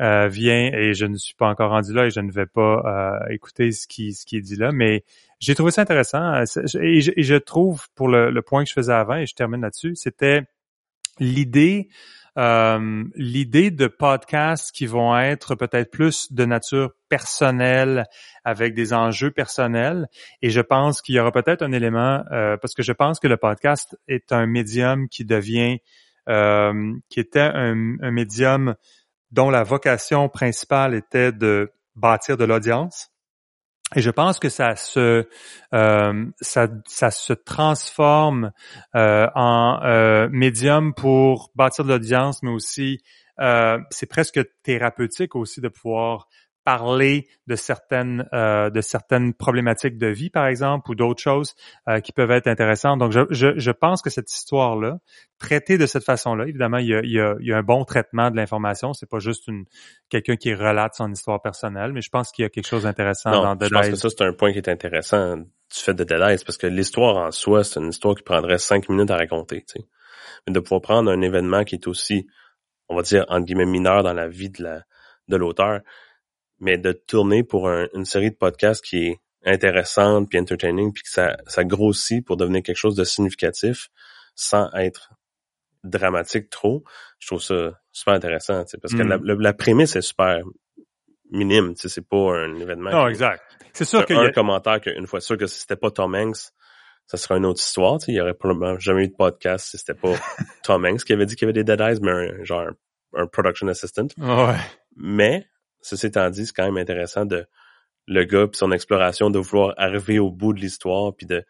euh, 0.00 0.26
vient 0.28 0.72
et 0.72 0.92
je 0.94 1.06
ne 1.06 1.16
suis 1.16 1.34
pas 1.34 1.48
encore 1.48 1.70
rendu 1.70 1.92
là 1.92 2.06
et 2.06 2.10
je 2.10 2.18
ne 2.18 2.32
vais 2.32 2.46
pas 2.46 2.82
euh, 2.84 3.32
écouter 3.32 3.70
ce 3.70 3.86
qui 3.86 4.12
ce 4.12 4.26
qui 4.26 4.36
est 4.36 4.40
dit 4.40 4.56
là, 4.56 4.72
mais 4.72 5.04
j'ai 5.38 5.54
trouvé 5.54 5.70
ça 5.70 5.82
intéressant 5.82 6.34
euh, 6.34 6.44
et 6.80 7.00
je, 7.00 7.34
trouve 7.36 7.86
pour 7.94 8.08
le, 8.08 8.42
point 8.42 8.64
que 8.64 8.68
je 8.68 8.74
faisais 8.74 8.92
avant 8.92 9.16
et 9.16 9.26
je 9.26 9.34
termine 9.34 9.60
là-dessus, 9.60 9.94
c'était 9.94 10.42
l'idée 11.20 11.88
euh, 12.36 13.04
l'idée 13.14 13.70
de 13.70 13.86
podcasts 13.86 14.72
qui 14.72 14.86
vont 14.86 15.16
être 15.16 15.54
peut-être 15.54 15.92
plus 15.92 16.32
de 16.32 16.44
nature 16.44 16.90
personnelle 17.08 18.06
avec 18.42 18.74
des 18.74 18.92
enjeux 18.92 19.30
personnels. 19.30 20.08
Et 20.42 20.50
je 20.50 20.60
pense 20.60 21.00
qu'il 21.00 21.14
y 21.14 21.20
aura 21.20 21.30
peut-être 21.30 21.62
un 21.62 21.70
élément 21.70 22.24
parce 22.30 22.74
que 22.74 22.82
je 22.82 22.90
pense 22.90 23.20
que 23.20 23.28
le 23.28 23.36
podcast 23.36 23.96
est 24.08 24.32
un 24.32 24.46
médium 24.46 25.08
qui 25.08 25.24
devient 25.24 25.78
qui 26.26 27.20
était 27.20 27.38
un, 27.38 27.96
un 28.00 28.10
médium 28.10 28.74
dont 29.34 29.50
la 29.50 29.64
vocation 29.64 30.28
principale 30.28 30.94
était 30.94 31.32
de 31.32 31.72
bâtir 31.96 32.36
de 32.36 32.44
l'audience. 32.44 33.10
Et 33.96 34.00
je 34.00 34.10
pense 34.10 34.38
que 34.38 34.48
ça 34.48 34.76
se 34.76 35.26
euh, 35.74 36.26
ça, 36.40 36.68
ça, 36.86 37.10
se 37.10 37.32
transforme 37.32 38.52
euh, 38.94 39.26
en 39.34 39.80
euh, 39.82 40.28
médium 40.30 40.94
pour 40.94 41.50
bâtir 41.54 41.84
de 41.84 41.90
l'audience, 41.90 42.42
mais 42.42 42.50
aussi 42.50 43.02
c'est 43.90 44.06
presque 44.06 44.40
thérapeutique 44.62 45.34
aussi 45.34 45.60
de 45.60 45.66
pouvoir 45.66 46.28
parler 46.64 47.28
de 47.46 47.56
certaines 47.56 48.26
euh, 48.32 48.70
de 48.70 48.80
certaines 48.80 49.34
problématiques 49.34 49.98
de 49.98 50.06
vie, 50.06 50.30
par 50.30 50.46
exemple, 50.46 50.90
ou 50.90 50.94
d'autres 50.94 51.22
choses 51.22 51.54
euh, 51.88 52.00
qui 52.00 52.12
peuvent 52.12 52.30
être 52.30 52.46
intéressantes. 52.46 52.98
Donc, 52.98 53.12
je, 53.12 53.20
je, 53.30 53.58
je 53.58 53.70
pense 53.70 54.00
que 54.02 54.10
cette 54.10 54.32
histoire-là, 54.32 54.98
traitée 55.38 55.76
de 55.76 55.86
cette 55.86 56.04
façon-là, 56.04 56.46
évidemment, 56.46 56.78
il 56.78 56.88
y, 56.88 56.94
a, 56.94 57.00
il, 57.00 57.12
y 57.12 57.20
a, 57.20 57.34
il 57.38 57.46
y 57.46 57.52
a, 57.52 57.58
un 57.58 57.62
bon 57.62 57.84
traitement 57.84 58.30
de 58.30 58.36
l'information. 58.36 58.94
C'est 58.94 59.08
pas 59.08 59.18
juste 59.18 59.46
une 59.46 59.64
quelqu'un 60.08 60.36
qui 60.36 60.54
relate 60.54 60.94
son 60.94 61.12
histoire 61.12 61.40
personnelle, 61.42 61.92
mais 61.92 62.00
je 62.00 62.10
pense 62.10 62.32
qu'il 62.32 62.44
y 62.44 62.46
a 62.46 62.48
quelque 62.48 62.66
chose 62.66 62.84
d'intéressant 62.84 63.30
dans 63.30 63.54
Dead 63.54 63.68
Je 63.68 63.74
pense 63.74 63.88
que 63.90 63.96
ça, 63.96 64.08
c'est 64.08 64.24
un 64.24 64.32
point 64.32 64.52
qui 64.52 64.58
est 64.58 64.68
intéressant 64.68 65.36
du 65.36 65.46
fait 65.70 65.94
de 65.94 66.04
Eyes, 66.04 66.38
parce 66.46 66.56
que 66.56 66.66
l'histoire 66.66 67.16
en 67.16 67.30
soi, 67.30 67.62
c'est 67.62 67.80
une 67.80 67.90
histoire 67.90 68.14
qui 68.14 68.22
prendrait 68.22 68.58
cinq 68.58 68.88
minutes 68.88 69.10
à 69.10 69.16
raconter. 69.16 69.64
Tu 69.68 69.80
sais. 69.80 69.86
Mais 70.46 70.52
de 70.52 70.60
pouvoir 70.60 70.80
prendre 70.80 71.10
un 71.10 71.20
événement 71.20 71.64
qui 71.64 71.74
est 71.74 71.86
aussi, 71.86 72.26
on 72.88 72.96
va 72.96 73.02
dire, 73.02 73.24
entre 73.28 73.44
guillemets, 73.44 73.66
mineur 73.66 74.02
dans 74.02 74.14
la 74.14 74.28
vie 74.28 74.50
de 74.50 74.62
la 74.62 74.82
de 75.28 75.36
l'auteur, 75.36 75.80
mais 76.60 76.78
de 76.78 76.92
tourner 76.92 77.42
pour 77.42 77.68
une 77.68 78.04
série 78.04 78.30
de 78.30 78.36
podcasts 78.36 78.84
qui 78.84 79.06
est 79.08 79.20
intéressante 79.44 80.28
puis 80.30 80.38
entertaining 80.38 80.92
puis 80.92 81.02
que 81.02 81.10
ça, 81.10 81.36
ça 81.46 81.64
grossit 81.64 82.24
pour 82.24 82.36
devenir 82.36 82.62
quelque 82.62 82.76
chose 82.76 82.96
de 82.96 83.04
significatif 83.04 83.88
sans 84.34 84.70
être 84.72 85.12
dramatique 85.84 86.50
trop, 86.50 86.82
je 87.18 87.26
trouve 87.28 87.42
ça 87.42 87.78
super 87.92 88.14
intéressant, 88.14 88.64
parce 88.80 88.94
que 88.94 89.02
la, 89.02 89.18
mm. 89.18 89.40
la, 89.40 89.52
prémisse 89.52 89.96
est 89.96 90.02
super 90.02 90.40
minime, 91.30 91.74
c'est 91.76 92.06
pas 92.08 92.36
un 92.36 92.58
événement. 92.58 92.90
Non, 92.90 93.08
exact. 93.08 93.42
C'est 93.72 93.84
sûr 93.84 94.06
qu'il 94.06 94.16
y 94.16 94.18
a 94.18 94.22
un 94.22 94.30
commentaire 94.30 94.80
qu'une 94.80 95.06
fois 95.06 95.20
sûr 95.20 95.36
que 95.36 95.46
si 95.46 95.60
c'était 95.60 95.76
pas 95.76 95.90
Tom 95.90 96.14
Hanks, 96.14 96.52
ça 97.06 97.16
serait 97.16 97.36
une 97.36 97.44
autre 97.44 97.60
histoire, 97.60 97.98
il 98.08 98.14
y 98.14 98.20
aurait 98.20 98.34
probablement 98.34 98.78
jamais 98.78 99.04
eu 99.04 99.08
de 99.08 99.14
podcast 99.14 99.66
si 99.70 99.78
c'était 99.78 99.94
pas 99.94 100.14
Tom 100.64 100.84
Hanks 100.86 101.04
qui 101.04 101.12
avait 101.12 101.26
dit 101.26 101.36
qu'il 101.36 101.46
y 101.46 101.50
avait 101.50 101.62
des 101.62 101.64
Dead 101.64 101.80
Eyes, 101.80 101.98
mais 102.00 102.12
un, 102.12 102.44
genre 102.44 102.66
un, 103.14 103.26
production 103.26 103.68
assistant. 103.68 104.06
Ouais. 104.16 104.56
Mais, 104.96 105.46
ceci 105.84 106.06
étant 106.06 106.30
dit, 106.30 106.46
c'est 106.46 106.52
quand 106.54 106.64
même 106.64 106.78
intéressant 106.78 107.24
de 107.24 107.46
le 108.06 108.24
gars 108.24 108.46
puis 108.46 108.58
son 108.58 108.72
exploration 108.72 109.30
de 109.30 109.38
vouloir 109.38 109.74
arriver 109.76 110.18
au 110.18 110.30
bout 110.30 110.52
de 110.52 110.60
l'histoire 110.60 111.14
puis 111.14 111.26
de 111.26 111.44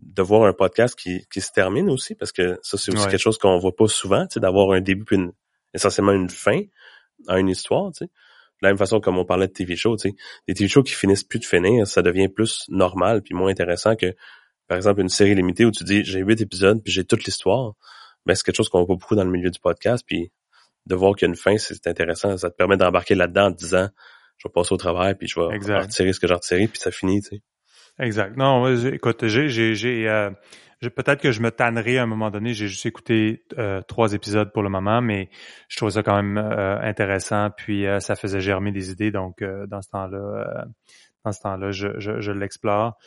de 0.00 0.22
voir 0.22 0.42
un 0.42 0.52
podcast 0.52 0.98
qui, 0.98 1.24
qui 1.32 1.40
se 1.40 1.52
termine 1.52 1.88
aussi 1.88 2.14
parce 2.14 2.32
que 2.32 2.58
ça 2.62 2.76
c'est 2.76 2.92
aussi 2.92 3.06
quelque 3.06 3.18
chose 3.18 3.38
qu'on 3.38 3.58
voit 3.58 3.74
pas 3.74 3.86
souvent, 3.86 4.26
tu 4.26 4.34
sais 4.34 4.40
d'avoir 4.40 4.72
un 4.72 4.80
début 4.80 5.04
puis 5.04 5.16
une, 5.16 5.32
essentiellement 5.72 6.12
une 6.12 6.28
fin 6.28 6.60
à 7.28 7.38
une 7.38 7.48
histoire, 7.48 7.92
tu 7.92 8.04
sais. 8.04 8.06
De 8.06 8.66
la 8.66 8.70
même 8.70 8.78
façon 8.78 9.00
comme 9.00 9.18
on 9.18 9.24
parlait 9.24 9.46
de 9.46 9.52
TV 9.52 9.76
shows, 9.76 9.96
tu 9.96 10.10
sais, 10.10 10.14
des 10.48 10.54
TV 10.54 10.68
shows 10.68 10.82
qui 10.82 10.94
finissent 10.94 11.24
plus 11.24 11.38
de 11.38 11.44
finir, 11.44 11.86
ça 11.86 12.02
devient 12.02 12.28
plus 12.28 12.64
normal 12.68 13.22
puis 13.22 13.34
moins 13.34 13.50
intéressant 13.50 13.94
que 13.96 14.14
par 14.66 14.76
exemple 14.76 15.00
une 15.00 15.08
série 15.08 15.34
limitée 15.34 15.64
où 15.64 15.70
tu 15.70 15.84
dis 15.84 16.04
j'ai 16.04 16.20
huit 16.20 16.40
épisodes 16.40 16.82
puis 16.82 16.92
j'ai 16.92 17.04
toute 17.04 17.24
l'histoire. 17.24 17.74
Mais 18.26 18.34
c'est 18.34 18.42
quelque 18.42 18.56
chose 18.56 18.68
qu'on 18.68 18.78
voit 18.78 18.86
pas 18.88 18.94
beaucoup 18.94 19.16
dans 19.16 19.24
le 19.24 19.30
milieu 19.30 19.50
du 19.50 19.60
podcast 19.60 20.04
puis 20.06 20.32
de 20.86 20.94
voir 20.94 21.14
qu'il 21.14 21.26
y 21.26 21.28
a 21.28 21.30
une 21.30 21.36
fin, 21.36 21.56
c'est 21.58 21.86
intéressant, 21.86 22.36
ça 22.36 22.50
te 22.50 22.56
permet 22.56 22.76
d'embarquer 22.76 23.14
là-dedans 23.14 23.46
en 23.46 23.50
disant 23.50 23.88
je 24.36 24.48
vais 24.48 24.52
passer 24.52 24.74
au 24.74 24.76
travail 24.76 25.14
puis 25.14 25.28
je 25.28 25.38
vais 25.40 25.46
retirer 25.46 26.12
ce 26.12 26.20
que 26.20 26.26
j'ai 26.26 26.34
retiré 26.34 26.68
puis 26.68 26.78
ça 26.78 26.90
finit, 26.90 27.22
tu 27.22 27.36
sais. 27.36 27.42
Exact. 27.98 28.36
Non, 28.36 28.66
écoute, 28.74 29.26
j'ai, 29.28 29.48
j'ai, 29.48 29.74
j'ai, 29.76 30.08
euh, 30.08 30.30
peut-être 30.80 31.20
que 31.20 31.30
je 31.30 31.40
me 31.40 31.50
tannerai 31.52 31.98
à 31.98 32.02
un 32.02 32.06
moment 32.06 32.30
donné. 32.30 32.52
J'ai 32.52 32.66
juste 32.66 32.86
écouté 32.86 33.44
euh, 33.56 33.82
trois 33.82 34.14
épisodes 34.14 34.52
pour 34.52 34.64
le 34.64 34.68
moment, 34.68 35.00
mais 35.00 35.30
je 35.68 35.76
trouve 35.76 35.90
ça 35.90 36.02
quand 36.02 36.16
même 36.16 36.36
euh, 36.36 36.80
intéressant. 36.80 37.50
Puis 37.56 37.84
ça 38.00 38.16
faisait 38.16 38.40
germer 38.40 38.72
des 38.72 38.90
idées. 38.90 39.12
Donc 39.12 39.44
dans 39.68 39.80
ce 39.80 39.90
temps-là, 39.90 40.66
dans 41.24 41.30
ce 41.30 41.40
temps-là, 41.40 41.70
je, 41.70 42.00
je, 42.00 42.20
je 42.20 42.32
l'explore. 42.32 42.98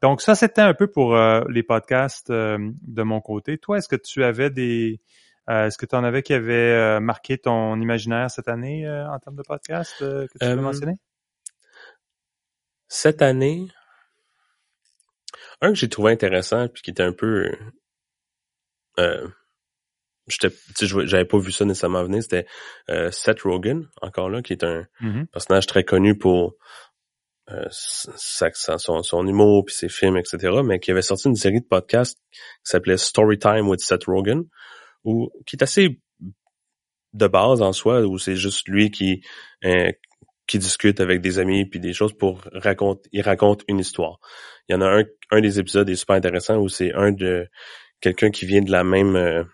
donc 0.00 0.22
ça, 0.22 0.34
c'était 0.34 0.62
un 0.62 0.74
peu 0.74 0.86
pour 0.86 1.14
les 1.48 1.62
podcasts 1.62 2.32
de 2.32 3.02
mon 3.02 3.20
côté. 3.20 3.58
Toi, 3.58 3.76
est-ce 3.76 3.88
que 3.88 3.96
tu 3.96 4.24
avais 4.24 4.48
des 4.48 5.02
est-ce 5.48 5.76
que 5.76 5.86
tu 5.86 5.96
en 5.96 6.04
avais 6.04 6.22
qui 6.22 6.34
avaient 6.34 7.00
marqué 7.00 7.38
ton 7.38 7.80
imaginaire 7.80 8.30
cette 8.30 8.48
année 8.48 8.88
en 8.88 9.18
termes 9.18 9.36
de 9.36 9.42
podcasts 9.42 9.98
que 9.98 10.38
tu 10.40 10.46
veux 10.46 10.56
mentionner? 10.56 10.94
Cette 12.88 13.22
année, 13.22 13.68
un 15.62 15.68
que 15.68 15.74
j'ai 15.76 15.88
trouvé 15.88 16.12
intéressant 16.12 16.68
puis 16.68 16.82
qui 16.82 16.90
était 16.90 17.02
un 17.02 17.12
peu 17.12 17.50
euh, 18.98 19.26
j'avais 20.28 21.24
pas 21.24 21.38
vu 21.38 21.52
ça 21.52 21.64
nécessairement 21.64 22.04
venir 22.04 22.22
c'était 22.22 22.46
euh, 22.90 23.10
Seth 23.10 23.42
Rogen 23.42 23.88
encore 24.02 24.28
là 24.28 24.42
qui 24.42 24.52
est 24.52 24.64
un 24.64 24.86
mm-hmm. 25.00 25.26
personnage 25.28 25.66
très 25.66 25.84
connu 25.84 26.18
pour 26.18 26.54
euh, 27.50 27.66
son, 27.70 29.02
son 29.02 29.26
humour 29.26 29.64
puis 29.64 29.74
ses 29.74 29.88
films 29.88 30.16
etc 30.16 30.60
mais 30.64 30.78
qui 30.80 30.90
avait 30.90 31.02
sorti 31.02 31.28
une 31.28 31.36
série 31.36 31.60
de 31.60 31.66
podcasts 31.66 32.18
qui 32.30 32.40
s'appelait 32.64 32.96
Storytime 32.96 33.68
with 33.68 33.80
Seth 33.80 34.04
Rogen 34.04 34.44
ou 35.04 35.30
qui 35.46 35.56
est 35.56 35.62
assez 35.62 36.00
de 37.12 37.26
base 37.26 37.62
en 37.62 37.72
soi 37.72 38.02
où 38.02 38.18
c'est 38.18 38.36
juste 38.36 38.68
lui 38.68 38.90
qui 38.90 39.22
euh, 39.64 39.90
qui 40.46 40.58
discute 40.58 41.00
avec 41.00 41.20
des 41.20 41.38
amis 41.38 41.66
puis 41.66 41.80
des 41.80 41.92
choses 41.92 42.12
pour 42.12 42.40
raconter 42.52 43.08
il 43.12 43.22
raconte 43.22 43.62
une 43.68 43.78
histoire 43.78 44.18
il 44.68 44.72
y 44.72 44.76
en 44.76 44.80
a 44.80 45.00
un, 45.00 45.04
un 45.30 45.40
des 45.40 45.58
épisodes 45.58 45.88
est 45.88 45.96
super 45.96 46.16
intéressant 46.16 46.56
où 46.56 46.68
c'est 46.68 46.92
un 46.94 47.12
de 47.12 47.48
quelqu'un 48.00 48.30
qui 48.30 48.46
vient 48.46 48.62
de 48.62 48.70
la 48.70 48.84
même 48.84 49.16
euh, 49.16 49.44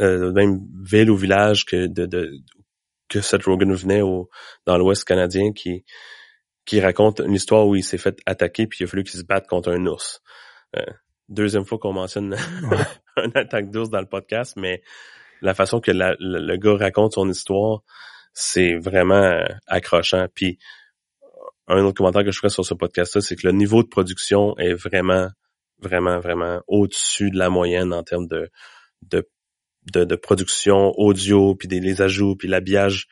euh 0.00 0.32
même 0.32 0.60
ville 0.82 1.10
ou 1.10 1.16
village 1.16 1.64
que 1.64 1.86
de, 1.86 2.06
de 2.06 2.30
que 3.08 3.20
Seth 3.20 3.44
Rogen 3.44 3.72
venait 3.72 4.00
au, 4.00 4.28
dans 4.66 4.76
l'Ouest 4.76 5.04
canadien 5.04 5.52
qui 5.52 5.84
qui 6.64 6.80
raconte 6.80 7.20
une 7.20 7.34
histoire 7.34 7.66
où 7.66 7.76
il 7.76 7.84
s'est 7.84 7.98
fait 7.98 8.18
attaquer 8.26 8.66
puis 8.66 8.78
il 8.80 8.84
a 8.84 8.86
fallu 8.86 9.04
qu'il 9.04 9.20
se 9.20 9.24
batte 9.24 9.46
contre 9.46 9.70
un 9.70 9.86
ours. 9.86 10.22
Euh, 10.76 10.84
deuxième 11.28 11.64
fois 11.64 11.78
qu'on 11.78 11.92
mentionne 11.92 12.36
une 13.24 13.36
attaque 13.36 13.70
d'ours 13.70 13.90
dans 13.90 14.00
le 14.00 14.06
podcast, 14.06 14.54
mais 14.56 14.82
la 15.40 15.54
façon 15.54 15.80
que 15.80 15.90
le, 15.90 16.16
le 16.18 16.56
gars 16.56 16.76
raconte 16.76 17.12
son 17.14 17.28
histoire, 17.28 17.82
c'est 18.32 18.76
vraiment 18.76 19.44
accrochant. 19.66 20.26
Puis 20.34 20.58
un 21.68 21.82
autre 21.84 21.96
commentaire 21.96 22.24
que 22.24 22.30
je 22.30 22.38
ferais 22.38 22.50
sur 22.50 22.64
ce 22.64 22.74
podcast-là, 22.74 23.20
c'est 23.20 23.36
que 23.36 23.46
le 23.46 23.52
niveau 23.52 23.82
de 23.82 23.88
production 23.88 24.56
est 24.58 24.74
vraiment, 24.74 25.28
vraiment, 25.78 26.18
vraiment 26.18 26.60
au-dessus 26.66 27.30
de 27.30 27.38
la 27.38 27.48
moyenne 27.48 27.92
en 27.92 28.02
termes 28.02 28.26
de, 28.26 28.50
de, 29.02 29.26
de, 29.92 30.16
production 30.16 30.92
audio, 30.98 31.54
puis 31.54 31.68
des 31.68 31.80
les 31.80 32.02
ajouts, 32.02 32.36
puis 32.36 32.48
l'habillage, 32.48 33.06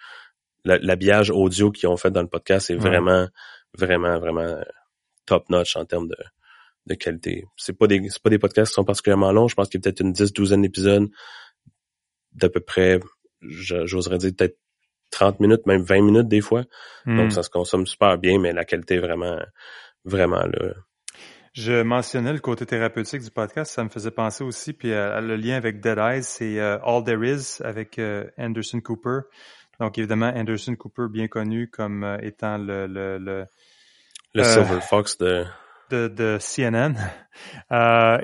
l'habillage 0.64 1.30
audio 1.30 1.70
qu'ils 1.70 1.88
ont 1.88 1.96
fait 1.96 2.10
dans 2.10 2.22
le 2.22 2.28
podcast 2.28 2.70
est 2.70 2.76
vraiment, 2.76 3.28
vraiment, 3.76 4.18
vraiment 4.18 4.56
top-notch 5.26 5.76
en 5.76 5.84
termes 5.84 6.08
de, 6.08 6.16
de 6.86 6.94
qualité. 6.94 7.44
C'est 7.56 7.76
pas 7.76 7.86
des, 7.86 8.08
c'est 8.08 8.22
pas 8.22 8.30
des 8.30 8.38
podcasts 8.38 8.72
qui 8.72 8.74
sont 8.74 8.84
particulièrement 8.84 9.32
longs. 9.32 9.48
Je 9.48 9.54
pense 9.54 9.68
qu'il 9.68 9.78
y 9.78 9.82
a 9.82 9.84
peut-être 9.84 10.00
une 10.00 10.12
dix, 10.12 10.32
douzaine 10.32 10.62
d'épisodes 10.62 11.08
d'à 12.32 12.48
peu 12.48 12.60
près, 12.60 12.98
j'oserais 13.42 14.18
dire 14.18 14.32
peut-être 14.36 14.58
30 15.10 15.40
minutes, 15.40 15.66
même 15.66 15.82
20 15.82 16.02
minutes 16.02 16.28
des 16.28 16.40
fois. 16.40 16.64
Donc, 17.06 17.26
hmm. 17.26 17.30
ça 17.30 17.42
se 17.42 17.50
consomme 17.50 17.86
super 17.86 18.18
bien, 18.18 18.38
mais 18.38 18.52
la 18.52 18.64
qualité 18.64 18.94
est 18.94 19.00
vraiment, 19.00 19.38
vraiment 20.04 20.44
là. 20.44 20.72
Je 21.52 21.82
mentionnais 21.82 22.32
le 22.32 22.38
côté 22.38 22.64
thérapeutique 22.64 23.22
du 23.22 23.30
podcast, 23.30 23.72
ça 23.72 23.84
me 23.84 23.90
faisait 23.90 24.10
penser 24.10 24.42
aussi, 24.42 24.72
puis 24.72 24.90
euh, 24.90 25.20
le 25.20 25.36
lien 25.36 25.56
avec 25.56 25.80
Dead 25.80 25.98
Eyes, 25.98 26.22
c'est 26.22 26.58
euh, 26.58 26.78
All 26.82 27.04
There 27.04 27.22
Is 27.30 27.60
avec 27.62 27.98
euh, 27.98 28.24
Anderson 28.38 28.80
Cooper. 28.80 29.20
Donc 29.78 29.98
évidemment, 29.98 30.32
Anderson 30.34 30.74
Cooper, 30.76 31.08
bien 31.10 31.28
connu 31.28 31.68
comme 31.68 32.18
étant 32.22 32.56
le... 32.56 32.86
Le, 32.86 33.18
le, 33.18 33.44
le 34.32 34.44
Silver 34.44 34.80
Fox 34.80 35.18
de... 35.18 35.44
De, 35.92 36.08
de 36.08 36.38
CNN. 36.40 36.94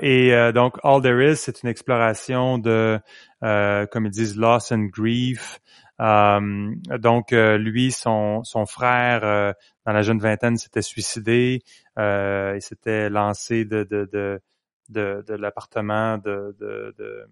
et 0.01 0.51
donc, 0.53 0.77
All 0.83 1.01
There 1.03 1.31
Is, 1.31 1.37
c'est 1.37 1.61
une 1.61 1.69
exploration 1.69 2.57
de, 2.57 2.99
comme 3.41 4.05
ils 4.05 4.11
disent, 4.11 4.35
loss 4.35 4.71
and 4.71 4.87
grief, 4.91 5.59
euh, 5.99 6.75
donc, 6.97 7.33
euh, 7.33 7.57
lui, 7.57 7.91
son, 7.91 8.43
son 8.43 8.65
frère, 8.65 9.23
euh, 9.23 9.51
dans 9.85 9.91
la 9.91 10.01
jeune 10.01 10.19
vingtaine, 10.19 10.57
s'était 10.57 10.81
suicidé. 10.81 11.61
il 11.97 12.61
s'était 12.61 13.09
lancé 13.09 13.65
de, 13.65 13.83
de, 13.83 14.09
de, 14.11 14.41
de, 14.89 15.23
de 15.27 15.33
l'appartement 15.33 16.17
de, 16.17 16.55
de, 16.59 16.95
de, 16.97 17.25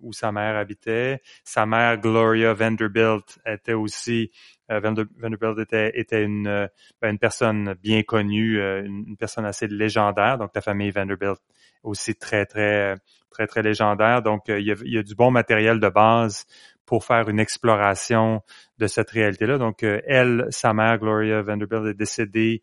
où 0.00 0.12
sa 0.12 0.32
mère 0.32 0.56
habitait. 0.56 1.20
Sa 1.44 1.66
mère, 1.66 1.98
Gloria 1.98 2.54
Vanderbilt, 2.54 3.38
était 3.46 3.72
aussi 3.72 4.30
Vanderbilt 4.68 5.58
était, 5.58 5.90
était 5.98 6.22
une, 6.22 6.68
ben, 7.02 7.10
une 7.10 7.18
personne 7.18 7.74
bien 7.82 8.04
connue, 8.04 8.60
une, 8.60 9.16
personne 9.16 9.44
assez 9.44 9.66
légendaire. 9.66 10.38
Donc, 10.38 10.50
la 10.54 10.60
famille 10.60 10.92
Vanderbilt 10.92 11.40
aussi 11.82 12.14
très, 12.14 12.46
très, 12.46 12.94
très, 13.30 13.48
très 13.48 13.62
légendaire. 13.62 14.22
Donc, 14.22 14.44
il 14.46 14.62
y, 14.62 14.70
a, 14.70 14.76
il 14.84 14.94
y 14.94 14.98
a 14.98 15.02
du 15.02 15.16
bon 15.16 15.32
matériel 15.32 15.80
de 15.80 15.88
base 15.88 16.46
pour 16.90 17.04
faire 17.04 17.28
une 17.28 17.38
exploration 17.38 18.42
de 18.78 18.88
cette 18.88 19.10
réalité-là. 19.10 19.58
Donc, 19.58 19.84
euh, 19.84 20.00
elle, 20.08 20.48
sa 20.50 20.72
mère, 20.74 20.98
Gloria 20.98 21.40
Vanderbilt, 21.40 21.86
est 21.86 21.94
décédée 21.94 22.62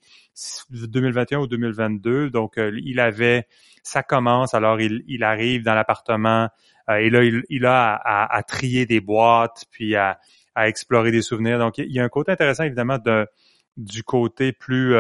2021 0.69 1.39
ou 1.39 1.47
2022. 1.47 2.29
Donc, 2.29 2.57
euh, 2.57 2.77
il 2.83 2.99
avait, 2.99 3.47
ça 3.83 4.03
commence, 4.03 4.53
alors 4.53 4.81
il, 4.81 5.01
il 5.07 5.23
arrive 5.23 5.63
dans 5.63 5.75
l'appartement 5.75 6.43
euh, 6.43 6.47
et 6.89 7.09
là, 7.09 7.23
il, 7.49 7.65
a 7.65 7.95
à, 7.95 8.43
trier 8.43 8.85
des 8.85 9.01
boîtes, 9.01 9.65
puis 9.71 9.95
à, 9.95 10.19
explorer 10.55 11.11
des 11.11 11.21
souvenirs. 11.21 11.59
Donc, 11.59 11.77
il 11.77 11.91
y 11.91 11.99
a 11.99 12.03
un 12.03 12.09
côté 12.09 12.31
intéressant, 12.31 12.63
évidemment, 12.63 12.97
de, 12.97 13.27
du 13.75 14.03
côté 14.03 14.51
plus... 14.53 14.95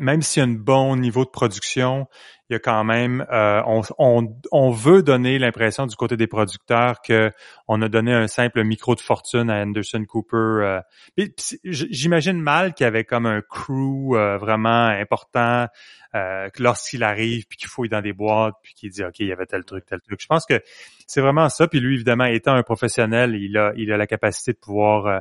même 0.00 0.22
s'il 0.22 0.42
y 0.42 0.46
a 0.46 0.48
un 0.48 0.52
bon 0.52 0.96
niveau 0.96 1.24
de 1.24 1.30
production, 1.30 2.06
il 2.48 2.54
y 2.54 2.56
a 2.56 2.60
quand 2.60 2.82
même, 2.82 3.26
euh, 3.30 3.60
on, 3.66 3.82
on, 3.98 4.34
on, 4.52 4.70
veut 4.70 5.02
donner 5.02 5.38
l'impression 5.38 5.86
du 5.86 5.94
côté 5.96 6.16
des 6.16 6.26
producteurs 6.26 7.02
que 7.02 7.30
on 7.66 7.82
a 7.82 7.88
donné 7.88 8.14
un 8.14 8.26
simple 8.26 8.64
micro 8.64 8.94
de 8.94 9.00
fortune 9.00 9.50
à 9.50 9.60
Anderson 9.60 10.04
Cooper. 10.08 10.36
Euh, 10.36 10.80
J'imagine 11.64 12.40
mal 12.40 12.72
qu'il 12.72 12.84
y 12.84 12.86
avait 12.86 13.04
comme 13.04 13.26
un 13.26 13.42
crew 13.42 14.14
euh, 14.14 14.38
vraiment 14.38 14.86
important 14.86 15.66
euh, 16.14 16.48
lorsqu'il 16.58 17.02
arrive 17.02 17.46
puis 17.46 17.58
qu'il 17.58 17.68
fouille 17.68 17.90
dans 17.90 18.00
des 18.00 18.14
boîtes 18.14 18.54
puis 18.62 18.72
qu'il 18.72 18.90
dit 18.90 19.04
ok 19.04 19.18
il 19.20 19.26
y 19.26 19.32
avait 19.32 19.44
tel 19.44 19.64
truc 19.64 19.84
tel 19.84 20.00
truc. 20.00 20.18
Je 20.22 20.26
pense 20.26 20.46
que 20.46 20.62
c'est 21.06 21.20
vraiment 21.20 21.50
ça. 21.50 21.68
Puis 21.68 21.80
lui 21.80 21.96
évidemment 21.96 22.24
étant 22.24 22.54
un 22.54 22.62
professionnel, 22.62 23.34
il 23.34 23.58
a 23.58 23.72
il 23.76 23.92
a 23.92 23.98
la 23.98 24.06
capacité 24.06 24.52
de 24.52 24.58
pouvoir 24.58 25.06
euh, 25.06 25.18
euh, 25.18 25.20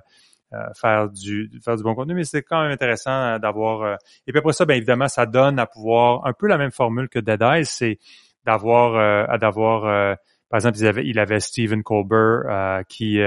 faire 0.75 1.09
du 1.09 1.49
faire 1.63 1.75
du 1.75 1.83
bon 1.83 1.95
contenu, 1.95 2.13
mais 2.13 2.23
c'est 2.23 2.41
quand 2.41 2.61
même 2.61 2.71
intéressant 2.71 3.11
euh, 3.11 3.39
d'avoir. 3.39 3.81
Euh, 3.81 3.95
et 4.25 4.31
puis 4.31 4.39
après 4.39 4.53
ça, 4.53 4.65
bien 4.65 4.75
évidemment, 4.75 5.07
ça 5.07 5.25
donne 5.25 5.59
à 5.59 5.65
pouvoir 5.65 6.25
un 6.25 6.33
peu 6.33 6.47
la 6.47 6.57
même 6.57 6.71
formule 6.71 7.09
que 7.09 7.19
Dead 7.19 7.41
Eyes, 7.41 7.65
c'est 7.65 7.99
d'avoir 8.45 9.37
d'avoir 9.39 10.17
par 10.49 10.57
exemple, 10.57 10.77
il 10.77 10.87
avait, 10.87 11.05
il 11.05 11.19
avait 11.19 11.41
Stephen 11.41 11.83
Colbert 11.83 12.83
qui 12.87 13.19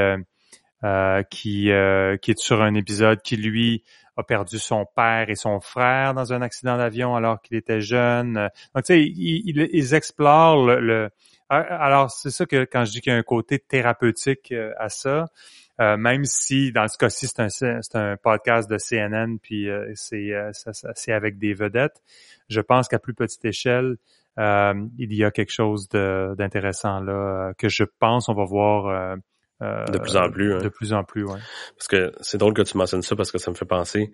qui 1.31 1.71
qui 2.23 2.31
est 2.31 2.39
sur 2.39 2.63
un 2.63 2.75
épisode 2.75 3.21
qui 3.21 3.37
lui 3.37 3.85
a 4.17 4.23
perdu 4.23 4.59
son 4.59 4.87
père 4.97 5.29
et 5.29 5.35
son 5.35 5.61
frère 5.61 6.15
dans 6.15 6.33
un 6.33 6.43
accident 6.43 6.77
d'avion 6.79 7.17
alors 7.17 7.41
qu'il 7.43 7.57
était 7.57 7.81
jeune. 7.81 8.49
Donc, 8.75 8.85
tu 8.85 8.95
sais, 8.95 9.03
ils, 9.03 9.95
explorent 9.95 10.65
le, 10.65 11.11
Alors, 11.51 12.11
c'est 12.11 12.31
ça 12.31 12.47
que 12.47 12.65
quand 12.65 12.85
je 12.85 12.93
dis 12.93 13.01
qu'il 13.01 13.13
y 13.13 13.17
a 13.17 13.19
un 13.19 13.23
côté 13.23 13.59
thérapeutique 13.59 14.55
à 14.79 14.89
ça, 14.89 15.27
euh, 15.81 15.97
même 15.97 16.25
si 16.27 16.73
dans 16.73 16.87
ce 16.89 16.99
cas-ci 16.99 17.27
c'est 17.27 17.41
un 17.41 17.49
c'est 17.49 17.97
un 17.97 18.17
podcast 18.19 18.71
de 18.71 18.77
CNN 18.77 19.39
puis 19.39 19.71
euh, 19.71 19.91
c'est 19.95 20.35
euh, 20.35 20.51
c'est 20.95 21.13
avec 21.13 21.39
des 21.39 21.55
vedettes, 21.55 22.03
je 22.51 22.61
pense 22.61 22.87
qu'à 22.87 22.99
plus 22.99 23.15
petite 23.15 23.45
échelle 23.47 23.97
il 24.37 25.15
y 25.15 25.25
a 25.25 25.31
quelque 25.31 25.53
chose 25.53 25.89
d'intéressant 25.89 27.01
là 27.01 27.53
que 27.59 27.69
je 27.69 27.85
pense 27.99 28.29
on 28.29 28.35
va 28.35 28.45
voir 28.45 29.17
de 29.61 29.99
plus 29.99 30.17
en 30.17 30.31
plus. 30.31 30.55
Hein. 30.55 30.59
De 30.59 30.69
plus 30.71 30.93
en 30.95 31.05
plus, 31.05 31.25
ouais. 31.25 31.39
Parce 31.77 31.89
que 31.89 32.13
c'est 32.21 32.39
drôle 32.39 32.55
que 32.55 32.63
tu 32.63 32.79
mentionnes 32.79 33.03
ça 33.03 33.17
parce 33.17 33.31
que 33.31 33.37
ça 33.37 33.51
me 33.51 33.57
fait 33.57 33.67
penser, 33.67 34.13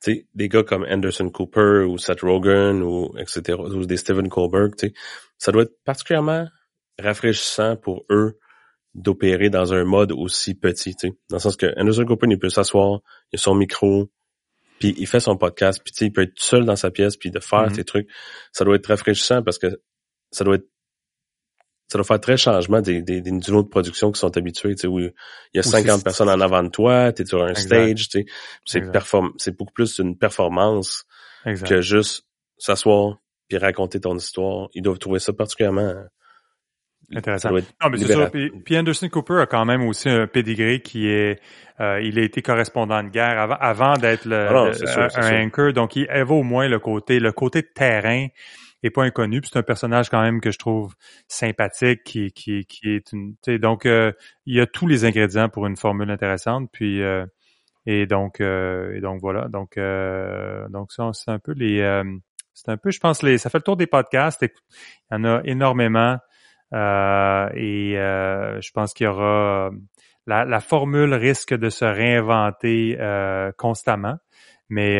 sais, 0.00 0.26
des 0.34 0.48
gars 0.48 0.62
comme 0.62 0.84
Anderson 0.88 1.30
Cooper 1.30 1.84
ou 1.88 1.98
Seth 1.98 2.20
Rogen 2.22 2.82
ou 2.82 3.14
etc. 3.18 3.58
ou 3.58 3.84
des 3.86 3.96
Stephen 3.96 4.28
Colbert, 4.28 4.70
tu 4.76 4.88
sais, 4.88 4.94
ça 5.38 5.52
doit 5.52 5.62
être 5.62 5.82
particulièrement 5.84 6.46
rafraîchissant 6.98 7.76
pour 7.76 8.04
eux 8.10 8.38
d'opérer 8.94 9.50
dans 9.50 9.72
un 9.72 9.84
mode 9.84 10.12
aussi 10.12 10.54
petit, 10.54 10.94
tu 10.96 11.08
sais. 11.08 11.14
Dans 11.28 11.36
le 11.36 11.40
sens 11.40 11.56
que 11.56 11.72
Anderson 11.78 12.04
Cooper, 12.04 12.26
il 12.30 12.38
peut 12.38 12.48
s'asseoir, 12.48 13.00
il 13.32 13.36
a 13.36 13.38
son 13.38 13.54
micro, 13.54 14.10
puis 14.78 14.94
il 14.96 15.06
fait 15.06 15.20
son 15.20 15.36
podcast, 15.36 15.80
puis 15.84 15.92
tu 15.92 15.98
sais, 15.98 16.06
il 16.06 16.12
peut 16.12 16.22
être 16.22 16.38
seul 16.38 16.64
dans 16.64 16.76
sa 16.76 16.90
pièce, 16.90 17.16
puis 17.16 17.30
de 17.30 17.38
faire 17.38 17.68
mm-hmm. 17.68 17.74
ses 17.74 17.84
trucs. 17.84 18.08
Ça 18.52 18.64
doit 18.64 18.76
être 18.76 18.86
rafraîchissant 18.86 19.42
parce 19.42 19.58
que 19.58 19.80
ça 20.30 20.44
doit 20.44 20.56
être 20.56 20.68
ça 21.90 21.98
doit 21.98 22.04
faire 22.04 22.20
très 22.20 22.36
changement 22.36 22.80
des, 22.80 23.02
des, 23.02 23.20
des 23.20 23.30
de 23.30 23.62
production 23.62 24.12
qui 24.12 24.20
sont 24.20 24.36
habitués, 24.36 24.74
tu 24.76 24.82
sais, 24.82 24.86
où 24.86 25.00
il 25.00 25.12
y 25.54 25.58
a 25.58 25.62
50 25.62 26.04
personnes 26.04 26.28
en 26.28 26.40
avant 26.40 26.62
de 26.62 26.68
toi, 26.68 27.12
tu 27.12 27.22
es 27.22 27.26
sur 27.26 27.42
un 27.42 27.54
stage, 27.54 28.08
tu 28.08 28.20
sais. 28.20 28.26
C'est 28.64 28.82
c'est 29.38 29.56
beaucoup 29.56 29.72
plus 29.72 29.98
une 29.98 30.16
performance 30.16 31.04
que 31.44 31.80
juste 31.80 32.26
s'asseoir 32.58 33.18
puis 33.48 33.58
raconter 33.58 33.98
ton 33.98 34.16
histoire. 34.16 34.68
Ils 34.74 34.82
doivent 34.82 34.98
trouver 34.98 35.18
ça 35.18 35.32
particulièrement 35.32 35.92
Intéressant. 37.12 37.50
Non, 37.50 37.90
mais 37.90 37.98
c'est 37.98 38.12
sûr. 38.12 38.30
Puis, 38.30 38.78
Anderson 38.78 39.08
Cooper 39.08 39.40
a 39.40 39.46
quand 39.46 39.64
même 39.64 39.82
aussi 39.82 40.08
un 40.08 40.28
pedigree 40.28 40.80
qui 40.80 41.08
est, 41.08 41.40
euh, 41.80 42.00
il 42.00 42.18
a 42.20 42.22
été 42.22 42.40
correspondant 42.40 43.02
de 43.02 43.08
guerre 43.08 43.36
avant, 43.36 43.56
avant 43.58 43.94
d'être 43.94 44.26
le, 44.26 44.46
ah 44.48 44.70
un, 45.16 45.44
anchor. 45.44 45.72
Donc, 45.72 45.96
il 45.96 46.08
avait 46.08 46.30
au 46.30 46.44
moins 46.44 46.68
le 46.68 46.78
côté, 46.78 47.18
le 47.18 47.32
côté 47.32 47.62
de 47.62 47.68
terrain 47.74 48.28
est 48.82 48.90
pas 48.90 49.04
inconnu. 49.04 49.40
Puis 49.40 49.50
c'est 49.52 49.58
un 49.58 49.62
personnage 49.62 50.10
quand 50.10 50.20
même 50.20 50.40
que 50.40 50.50
je 50.50 50.58
trouve 50.58 50.94
sympathique, 51.28 52.02
qui, 52.04 52.32
qui, 52.32 52.64
qui 52.66 52.90
est 52.90 53.12
une. 53.12 53.34
Donc, 53.58 53.86
euh, 53.86 54.12
il 54.46 54.56
y 54.56 54.60
a 54.60 54.66
tous 54.66 54.86
les 54.86 55.04
ingrédients 55.04 55.48
pour 55.48 55.66
une 55.66 55.76
formule 55.76 56.10
intéressante. 56.10 56.68
Puis 56.72 57.02
euh, 57.02 57.26
et 57.86 58.06
donc, 58.06 58.40
et 58.40 59.00
donc 59.00 59.20
voilà. 59.20 59.48
Donc, 59.48 59.78
donc 60.70 60.92
ça, 60.92 61.10
c'est 61.12 61.30
un 61.30 61.38
peu 61.38 61.52
les. 61.52 61.78
c'est 62.54 62.70
un 62.70 62.76
peu, 62.76 62.90
je 62.90 63.00
pense, 63.00 63.22
les. 63.22 63.38
Ça 63.38 63.50
fait 63.50 63.58
le 63.58 63.64
tour 63.64 63.76
des 63.76 63.86
podcasts. 63.86 64.42
Il 64.42 64.50
y 65.12 65.14
en 65.16 65.24
a 65.24 65.40
énormément. 65.44 66.18
Euh, 66.72 67.48
et 67.54 67.98
euh, 67.98 68.60
je 68.60 68.70
pense 68.72 68.94
qu'il 68.94 69.06
y 69.06 69.08
aura 69.08 69.70
la, 70.26 70.60
formule 70.60 71.14
risque 71.14 71.54
de 71.54 71.68
se 71.68 71.84
réinventer 71.84 72.96
euh, 73.00 73.50
constamment, 73.56 74.16
mais 74.70 74.96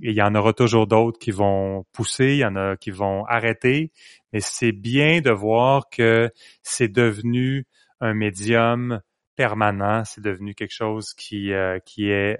il 0.00 0.12
y 0.12 0.22
en 0.22 0.34
aura 0.34 0.52
toujours 0.52 0.86
d'autres 0.86 1.18
qui 1.18 1.30
vont 1.30 1.84
pousser, 1.92 2.32
il 2.34 2.38
y 2.38 2.44
en 2.44 2.56
a 2.56 2.76
qui 2.76 2.90
vont 2.90 3.24
arrêter. 3.26 3.92
Mais 4.32 4.40
c'est 4.40 4.72
bien 4.72 5.20
de 5.20 5.30
voir 5.30 5.90
que 5.90 6.30
c'est 6.62 6.88
devenu 6.88 7.66
un 8.00 8.14
médium 8.14 9.00
permanent, 9.36 10.04
c'est 10.04 10.22
devenu 10.22 10.54
quelque 10.54 10.74
chose 10.74 11.12
qui 11.14 11.52
qui 11.84 12.10
est 12.10 12.38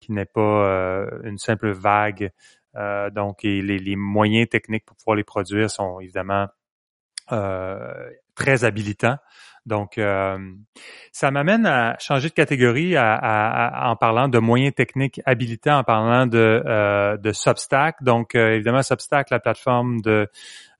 qui 0.00 0.12
n'est 0.12 0.26
pas 0.26 1.06
une 1.24 1.38
simple 1.38 1.70
vague. 1.70 2.30
donc, 3.14 3.44
et 3.44 3.62
les, 3.62 3.78
les, 3.78 3.96
moyens 3.96 4.48
techniques 4.48 4.86
pour 4.86 4.96
pouvoir 4.96 5.16
les 5.16 5.24
produire 5.24 5.70
sont 5.70 6.00
évidemment 6.00 6.48
euh, 7.30 8.10
très 8.34 8.64
habilitant. 8.64 9.16
Donc, 9.64 9.96
euh, 9.98 10.38
ça 11.12 11.30
m'amène 11.30 11.66
à 11.66 11.96
changer 11.98 12.28
de 12.28 12.34
catégorie 12.34 12.98
en 12.98 13.96
parlant 13.96 14.28
de 14.28 14.38
moyens 14.38 14.74
techniques 14.74 15.20
habilitants, 15.24 15.78
en 15.78 15.84
parlant 15.84 16.26
de, 16.26 16.62
euh, 16.66 17.16
de 17.16 17.32
Substack. 17.32 18.02
Donc, 18.02 18.34
évidemment, 18.34 18.82
Substack, 18.82 19.30
la 19.30 19.38
plateforme 19.38 20.00
de, 20.00 20.28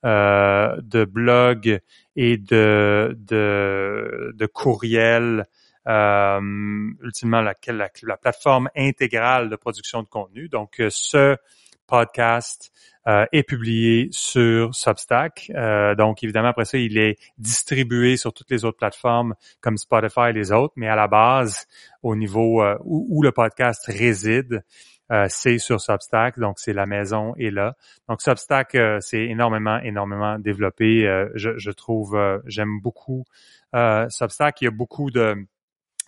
de 0.02 1.04
blog 1.04 1.80
et 2.16 2.36
de, 2.38 3.16
de, 3.18 4.32
de 4.34 4.46
courriel, 4.46 5.44
ultimement 5.86 7.40
la, 7.40 7.54
la, 7.68 7.88
la, 8.02 8.16
plateforme 8.16 8.68
intégrale 8.76 9.48
de 9.48 9.56
production 9.56 10.02
de 10.02 10.08
contenu. 10.08 10.48
Donc, 10.48 10.82
ce 10.88 11.36
podcast 11.92 12.72
euh, 13.06 13.26
est 13.32 13.42
publié 13.42 14.08
sur 14.12 14.74
Substack. 14.74 15.52
Euh, 15.54 15.94
donc, 15.94 16.24
évidemment, 16.24 16.48
après 16.48 16.64
ça, 16.64 16.78
il 16.78 16.96
est 16.96 17.18
distribué 17.36 18.16
sur 18.16 18.32
toutes 18.32 18.50
les 18.50 18.64
autres 18.64 18.78
plateformes 18.78 19.34
comme 19.60 19.76
Spotify 19.76 20.30
et 20.30 20.32
les 20.32 20.52
autres, 20.52 20.72
mais 20.76 20.88
à 20.88 20.96
la 20.96 21.06
base, 21.06 21.66
au 22.02 22.16
niveau 22.16 22.62
euh, 22.62 22.78
où, 22.82 23.22
le 23.22 23.30
podcast 23.30 23.84
réside, 23.86 24.64
c'est 25.28 25.58
sur 25.58 25.78
Substack, 25.78 26.38
donc 26.38 26.58
c'est 26.58 26.72
la 26.72 26.86
maison 26.86 27.34
est 27.36 27.50
là. 27.50 27.76
Donc 28.08 28.22
Substack, 28.22 28.74
c'est 29.00 29.24
énormément, 29.24 29.78
énormément 29.80 30.38
développé. 30.38 31.02
je, 31.34 31.58
je, 31.58 31.70
trouve, 31.70 32.18
j'aime 32.46 32.80
beaucoup 32.80 33.26
Substack. 33.74 34.62
Il 34.62 34.64
y 34.64 34.68
a 34.68 34.70
beaucoup 34.70 35.10
de 35.10 35.36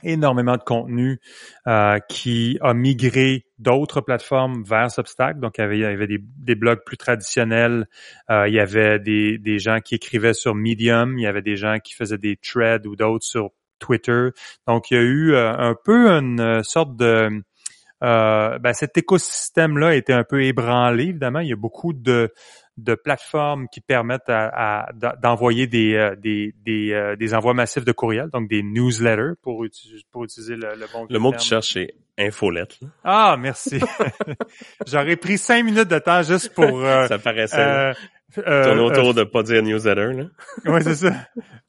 énormément 0.03 0.57
de 0.57 0.63
contenu 0.63 1.21
euh, 1.67 1.99
qui 2.09 2.59
a 2.61 2.75
migré 2.75 3.47
d'autres 3.59 4.01
plateformes 4.01 4.63
vers 4.65 4.91
Substack. 4.91 5.39
Donc, 5.41 5.55
il 5.59 5.79
y 5.79 5.85
avait, 5.85 6.07
des, 6.07 6.55
blogs 6.55 6.81
plus 6.85 6.97
traditionnels. 6.97 7.87
Euh, 8.31 8.49
il 8.49 8.55
y 8.55 8.61
avait 8.61 8.99
des, 8.99 9.39
des 9.39 9.59
gens 9.59 9.81
qui 9.81 9.95
écrivaient 9.95 10.35
sur 10.35 10.55
Medium. 10.55 11.19
Il 11.19 11.23
y 11.23 11.27
avait 11.27 11.43
des 11.43 11.57
gens 11.57 11.79
qui 11.79 11.95
faisaient 11.95 12.19
des 12.19 12.37
threads 12.37 12.87
ou 12.87 12.97
d'autres 12.97 13.25
sur 13.25 13.51
Twitter. 13.79 14.31
Donc, 14.67 14.91
il 14.91 14.95
y 14.95 15.01
a 15.01 15.03
eu 15.03 15.33
euh, 15.33 15.53
un 15.53 15.75
peu 15.83 16.09
une 16.09 16.63
sorte 16.63 16.97
de... 16.97 17.43
ben, 18.01 18.73
cet 18.73 18.99
écosystème-là 18.99 19.95
était 19.95 20.13
un 20.13 20.25
peu 20.25 20.43
ébranlé, 20.43 21.05
évidemment. 21.05 21.41
Il 21.41 21.49
y 21.49 21.53
a 21.53 21.57
beaucoup 21.57 21.93
de 21.93 22.33
de 22.77 22.95
plateformes 22.95 23.69
qui 23.69 23.81
permettent 23.81 24.29
à, 24.29 24.91
d'envoyer 25.23 25.67
des, 25.67 25.95
euh, 25.95 26.17
des, 26.17 26.55
des, 26.65 26.93
euh, 26.93 27.17
des, 27.17 27.35
envois 27.35 27.55
massifs 27.55 27.85
de 27.85 27.93
courriel, 27.93 28.31
donc 28.31 28.49
des 28.49 28.63
newsletters 28.63 29.35
pour, 29.43 29.65
pour 30.11 30.25
utiliser 30.25 30.57
le, 30.57 30.75
le 30.75 30.87
bon 30.93 31.07
Le 31.09 31.19
mot 31.19 31.33
que 31.33 31.39
tu 31.39 31.49
cherches, 31.49 31.75
c'est 31.75 31.95
infolette. 32.19 32.79
Ah, 33.03 33.37
merci. 33.39 33.81
J'aurais 34.87 35.17
pris 35.17 35.39
cinq 35.39 35.65
minutes 35.65 35.89
de 35.89 35.99
temps 35.99 36.23
juste 36.23 36.53
pour... 36.55 36.85
Euh, 36.85 37.07
ça 37.09 37.19
paraissait... 37.19 37.59
Euh, 37.59 37.93
Tourner 38.35 38.81
autour 38.81 39.15
de 39.15 39.25
pas 39.25 39.43
dire 39.43 39.63
newsletter, 39.63 40.13
là. 40.13 40.25
oui, 40.67 40.81
c'est 40.83 40.95
ça. 40.95 41.13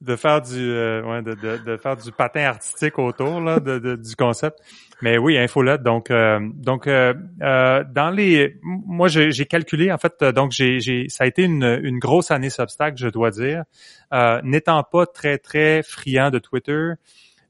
De 0.02 0.16
faire 0.16 0.42
du, 0.42 0.72
ouais, 0.72 1.22
de, 1.22 1.34
de, 1.34 1.58
de, 1.64 1.78
faire 1.78 1.96
du 1.96 2.12
patin 2.12 2.44
artistique 2.44 2.98
autour 3.00 3.40
là, 3.42 3.60
de, 3.60 3.80
de, 3.80 3.96
du 3.96 4.16
concept. 4.16 4.60
Mais 5.02 5.18
oui, 5.18 5.38
infolette. 5.38 5.84
Donc, 5.84 6.10
euh, 6.10 6.40
donc 6.54 6.88
euh, 6.88 7.14
euh, 7.42 7.84
dans 7.92 8.10
les, 8.10 8.58
moi 8.64 9.08
j'ai 9.08 9.46
calculé 9.46 9.92
en 9.92 9.98
fait. 9.98 10.24
Donc 10.24 10.52
j'ai, 10.52 10.80
j'ai, 10.80 11.10
ça 11.10 11.26
a 11.26 11.28
été 11.28 11.44
une, 11.44 11.80
une 11.84 12.00
grosse 12.00 12.32
année 12.32 12.50
Substack, 12.50 12.98
je 12.98 13.08
dois 13.08 13.32
dire. 13.32 13.64
N'étant 14.44 14.84
pas 14.84 15.06
très 15.06 15.38
très 15.38 15.84
friand 15.84 16.30
de 16.30 16.40
Twitter. 16.40 16.94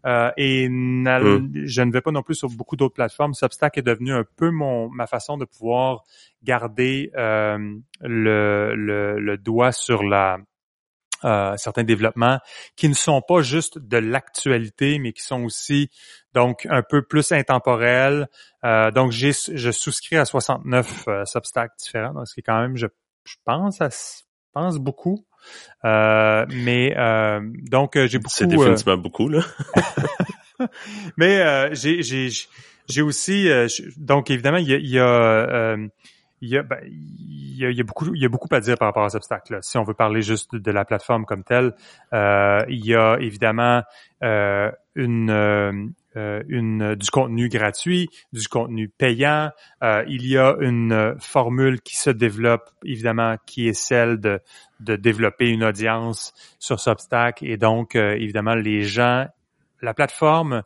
Et 0.05 0.69
mm. 0.69 1.65
je 1.65 1.81
ne 1.81 1.91
vais 1.91 2.01
pas 2.01 2.11
non 2.11 2.21
plus 2.21 2.35
sur 2.35 2.49
beaucoup 2.49 2.75
d'autres 2.75 2.93
plateformes. 2.93 3.33
Substack 3.33 3.77
est 3.77 3.81
devenu 3.81 4.13
un 4.13 4.23
peu 4.35 4.51
mon 4.51 4.89
ma 4.89 5.07
façon 5.07 5.37
de 5.37 5.45
pouvoir 5.45 6.03
garder 6.43 7.11
le, 7.15 7.81
le, 8.01 9.19
le 9.19 9.37
doigt 9.37 9.71
sur 9.71 10.03
la 10.03 10.37
euh, 11.25 11.55
certains 11.57 11.83
développements 11.83 12.39
qui 12.75 12.87
ne 12.87 12.93
sont 12.93 13.19
pas 13.19 13.41
juste 13.41 13.79
de 13.79 13.97
l'actualité, 13.97 14.99
mais 14.99 15.11
qui 15.11 15.23
sont 15.23 15.43
aussi 15.43 15.89
donc 16.33 16.67
un 16.69 16.83
peu 16.83 17.01
plus 17.01 17.31
intemporels. 17.31 18.27
Euh, 18.63 18.91
donc 18.91 19.11
j'ai 19.11 19.31
je 19.31 19.71
souscris 19.71 20.17
à 20.17 20.25
69 20.25 21.07
euh, 21.07 21.25
Substacks 21.25 21.71
différents, 21.79 22.13
donc 22.13 22.27
ce 22.27 22.33
qui 22.35 22.41
est 22.41 22.43
quand 22.43 22.59
même, 22.59 22.77
je, 22.77 22.85
je 23.23 23.35
pense, 23.43 23.81
à, 23.81 23.89
pense 24.53 24.77
beaucoup. 24.77 25.25
Euh, 25.83 26.45
mais 26.49 26.93
euh, 26.97 27.41
donc 27.69 27.97
j'ai 27.97 28.17
beaucoup. 28.17 28.33
C'est 28.35 28.47
définitivement 28.47 28.97
beaucoup 28.97 29.29
là. 29.29 29.41
mais 31.17 31.75
j'ai 31.75 32.01
j'ai 32.01 32.29
j'ai 32.87 33.01
aussi 33.01 33.49
donc 33.97 34.31
évidemment 34.31 34.57
il 34.57 34.69
y 34.69 34.73
a, 34.73 34.77
il 34.77 34.89
y 34.89 34.99
a 34.99 35.77
il 36.41 36.49
y, 36.49 36.57
a, 36.57 36.63
ben, 36.63 36.77
il, 36.83 37.57
y 37.57 37.65
a, 37.65 37.69
il 37.69 37.77
y 37.77 37.81
a, 37.81 37.83
beaucoup, 37.83 38.13
il 38.13 38.21
y 38.21 38.25
a 38.25 38.29
beaucoup 38.29 38.47
à 38.51 38.59
dire 38.59 38.77
par 38.77 38.87
rapport 38.87 39.03
à 39.03 39.09
cet 39.09 39.17
obstacle. 39.17 39.57
Si 39.61 39.77
on 39.77 39.83
veut 39.83 39.93
parler 39.93 40.21
juste 40.21 40.55
de 40.55 40.71
la 40.71 40.85
plateforme 40.85 41.25
comme 41.25 41.43
telle, 41.43 41.73
euh, 42.13 42.63
il 42.69 42.85
y 42.85 42.93
a 42.93 43.17
évidemment 43.19 43.81
euh, 44.23 44.71
une, 44.95 45.29
euh, 45.29 45.71
une 46.15 46.95
du 46.95 47.09
contenu 47.09 47.49
gratuit, 47.49 48.09
du 48.31 48.47
contenu 48.47 48.89
payant. 48.89 49.51
Euh, 49.83 50.03
il 50.07 50.25
y 50.27 50.37
a 50.37 50.55
une 50.61 51.15
formule 51.19 51.81
qui 51.81 51.97
se 51.97 52.09
développe 52.09 52.69
évidemment, 52.83 53.35
qui 53.45 53.67
est 53.67 53.73
celle 53.73 54.19
de, 54.19 54.39
de 54.79 54.95
développer 54.95 55.49
une 55.49 55.63
audience 55.63 56.33
sur 56.59 56.79
Substack 56.79 57.43
et 57.43 57.57
donc 57.57 57.95
euh, 57.95 58.15
évidemment 58.15 58.55
les 58.55 58.81
gens 58.81 59.25
la 59.81 59.93
plateforme 59.93 60.63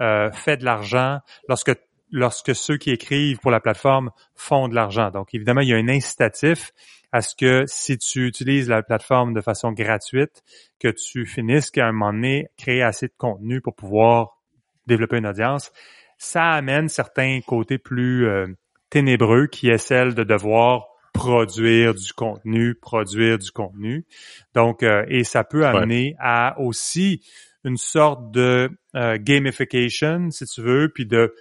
euh, 0.00 0.30
fait 0.32 0.58
de 0.58 0.64
l'argent 0.64 1.18
lorsque 1.48 1.72
lorsque 2.12 2.54
ceux 2.54 2.76
qui 2.76 2.90
écrivent 2.90 3.38
pour 3.38 3.50
la 3.50 3.60
plateforme 3.60 4.10
font 4.34 4.68
de 4.68 4.74
l'argent. 4.74 5.10
Donc, 5.10 5.32
évidemment, 5.32 5.60
il 5.60 5.68
y 5.68 5.72
a 5.72 5.76
un 5.76 5.88
incitatif 5.88 6.72
à 7.12 7.22
ce 7.22 7.34
que 7.36 7.64
si 7.66 7.98
tu 7.98 8.26
utilises 8.26 8.68
la 8.68 8.82
plateforme 8.82 9.32
de 9.32 9.40
façon 9.40 9.70
gratuite, 9.72 10.42
que 10.80 10.88
tu 10.88 11.26
finisses 11.26 11.70
qu'à 11.70 11.86
un 11.86 11.92
moment 11.92 12.12
donné, 12.12 12.48
créer 12.56 12.82
assez 12.82 13.06
de 13.06 13.14
contenu 13.16 13.60
pour 13.60 13.74
pouvoir 13.74 14.39
développer 14.86 15.18
une 15.18 15.26
audience. 15.26 15.72
Ça 16.18 16.50
amène 16.50 16.88
certains 16.88 17.40
côtés 17.40 17.78
plus 17.78 18.26
euh, 18.26 18.46
ténébreux 18.90 19.46
qui 19.46 19.68
est 19.68 19.78
celle 19.78 20.14
de 20.14 20.24
devoir 20.24 20.86
produire 21.12 21.94
du 21.94 22.12
contenu, 22.12 22.74
produire 22.74 23.38
du 23.38 23.50
contenu. 23.50 24.06
Donc, 24.54 24.82
euh, 24.82 25.04
et 25.08 25.24
ça 25.24 25.44
peut 25.44 25.66
amener 25.66 26.14
à 26.18 26.58
aussi 26.60 27.22
une 27.64 27.76
sorte 27.76 28.30
de 28.30 28.70
euh, 28.94 29.18
gamification, 29.20 30.30
si 30.30 30.44
tu 30.46 30.62
veux, 30.62 30.90
puis 30.92 31.06
de 31.06 31.34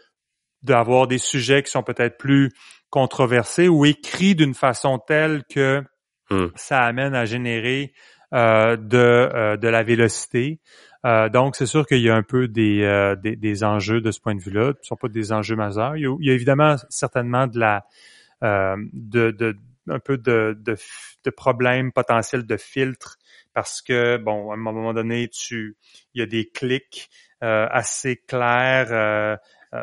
d'avoir 0.61 1.07
des 1.07 1.19
sujets 1.19 1.63
qui 1.63 1.71
sont 1.71 1.83
peut-être 1.83 2.17
plus 2.17 2.51
controversés 2.89 3.69
ou 3.69 3.85
écrits 3.85 4.35
d'une 4.35 4.53
façon 4.53 4.99
telle 4.99 5.43
que 5.49 5.81
hmm. 6.29 6.47
ça 6.55 6.81
amène 6.81 7.15
à 7.15 7.23
générer 7.23 7.93
euh, 8.33 8.75
de, 8.75 8.97
euh, 8.97 9.57
de 9.57 9.67
la 9.67 9.83
vélocité. 9.83 10.59
Donc, 11.03 11.55
c'est 11.55 11.65
sûr 11.65 11.85
qu'il 11.85 12.01
y 12.01 12.09
a 12.09 12.15
un 12.15 12.23
peu 12.23 12.47
des, 12.47 13.15
des, 13.21 13.35
des, 13.35 13.63
enjeux 13.63 14.01
de 14.01 14.11
ce 14.11 14.19
point 14.19 14.35
de 14.35 14.41
vue-là. 14.41 14.73
Ce 14.73 14.79
ne 14.79 14.83
sont 14.83 14.95
pas 14.95 15.07
des 15.07 15.31
enjeux 15.31 15.55
majeurs. 15.55 15.95
Il 15.95 16.17
y 16.19 16.29
a, 16.29 16.33
évidemment 16.33 16.75
certainement 16.89 17.47
de 17.47 17.59
la 17.59 17.85
de, 18.41 19.31
de, 19.31 19.57
un 19.87 19.99
peu 19.99 20.17
de, 20.17 20.57
de, 20.59 20.77
de 21.23 21.29
problèmes 21.29 21.91
potentiels 21.91 22.45
de 22.45 22.57
filtre 22.57 23.17
parce 23.53 23.81
que, 23.81 24.17
bon, 24.17 24.51
à 24.51 24.53
un 24.53 24.57
moment 24.57 24.93
donné, 24.93 25.27
tu 25.27 25.75
il 26.13 26.19
y 26.19 26.21
a 26.21 26.25
des 26.25 26.49
clics 26.49 27.09
euh, 27.43 27.67
assez 27.71 28.17
clairs 28.17 28.91
euh, 28.91 29.35
euh, 29.35 29.37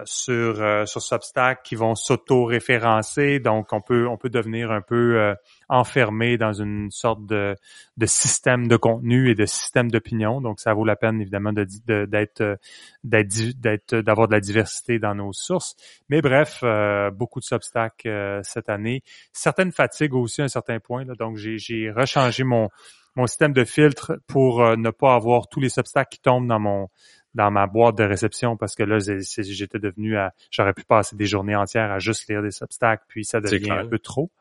sur 0.05 0.89
sur 0.89 1.01
Substack 1.01 1.63
qui 1.63 1.77
vont 1.77 1.95
s'auto-référencer, 1.95 3.39
donc 3.39 3.73
on 3.73 3.81
peut 3.81 4.09
on 4.09 4.17
peut 4.17 4.31
devenir 4.31 4.73
un 4.73 4.81
peu 4.81 5.35
enfermé 5.69 6.37
dans 6.39 6.53
une 6.53 6.91
sorte 6.91 7.25
de, 7.27 7.55
de 7.97 8.07
système 8.07 8.67
de 8.67 8.77
contenu 8.77 9.31
et 9.31 9.35
de 9.35 9.47
système 9.47 9.91
d'opinion. 9.91 10.41
Donc 10.41 10.59
ça 10.59 10.75
vaut 10.75 10.85
la 10.85 10.97
peine 10.97 11.21
évidemment 11.21 11.53
d'être 11.53 11.71
d'être 11.87 12.59
d'être 13.05 13.95
d'avoir 13.97 14.27
de 14.27 14.33
la 14.33 14.41
diversité 14.41 14.99
dans 14.99 15.15
nos 15.15 15.33
sources. 15.33 15.77
Mais 16.09 16.21
bref, 16.21 16.65
beaucoup 17.13 17.39
de 17.39 17.45
Substack 17.45 18.09
cette 18.43 18.69
année, 18.69 19.03
certaines 19.33 19.73
fatigues 19.73 20.15
aussi 20.15 20.41
à 20.43 20.45
un 20.45 20.49
certain 20.49 20.81
point. 20.81 21.05
Là, 21.05 21.15
donc 21.15 21.37
j'ai 21.37 21.91
rechangé 21.91 22.43
mon 22.43 22.69
mon 23.17 23.27
système 23.27 23.53
de 23.53 23.65
filtre 23.65 24.21
pour 24.27 24.63
euh, 24.63 24.77
ne 24.77 24.91
pas 24.91 25.15
avoir 25.15 25.49
tous 25.49 25.61
les 25.61 25.79
obstacles 25.79 26.11
qui 26.11 26.21
tombent 26.21 26.47
dans 26.47 26.61
mon 26.61 26.89
dans 27.37 27.51
ma 27.51 27.67
boîte 27.67 27.97
de 27.97 28.05
réception 28.05 28.57
parce 28.57 28.75
que 28.75 28.83
là 28.83 28.99
j'étais 28.99 29.79
devenu 29.79 30.17
à 30.17 30.33
j'aurais 30.51 30.73
pu 30.73 30.85
passer 30.85 31.15
des 31.17 31.27
journées 31.27 31.55
entières 31.55 31.93
à 31.93 31.99
juste 31.99 32.29
lire 32.29 32.43
des 32.43 32.63
obstacles 32.63 33.05
puis 33.09 33.25
ça 33.25 33.41
devient 33.41 33.71
un 33.71 33.87
peu 33.87 33.99
trop. 33.99 34.33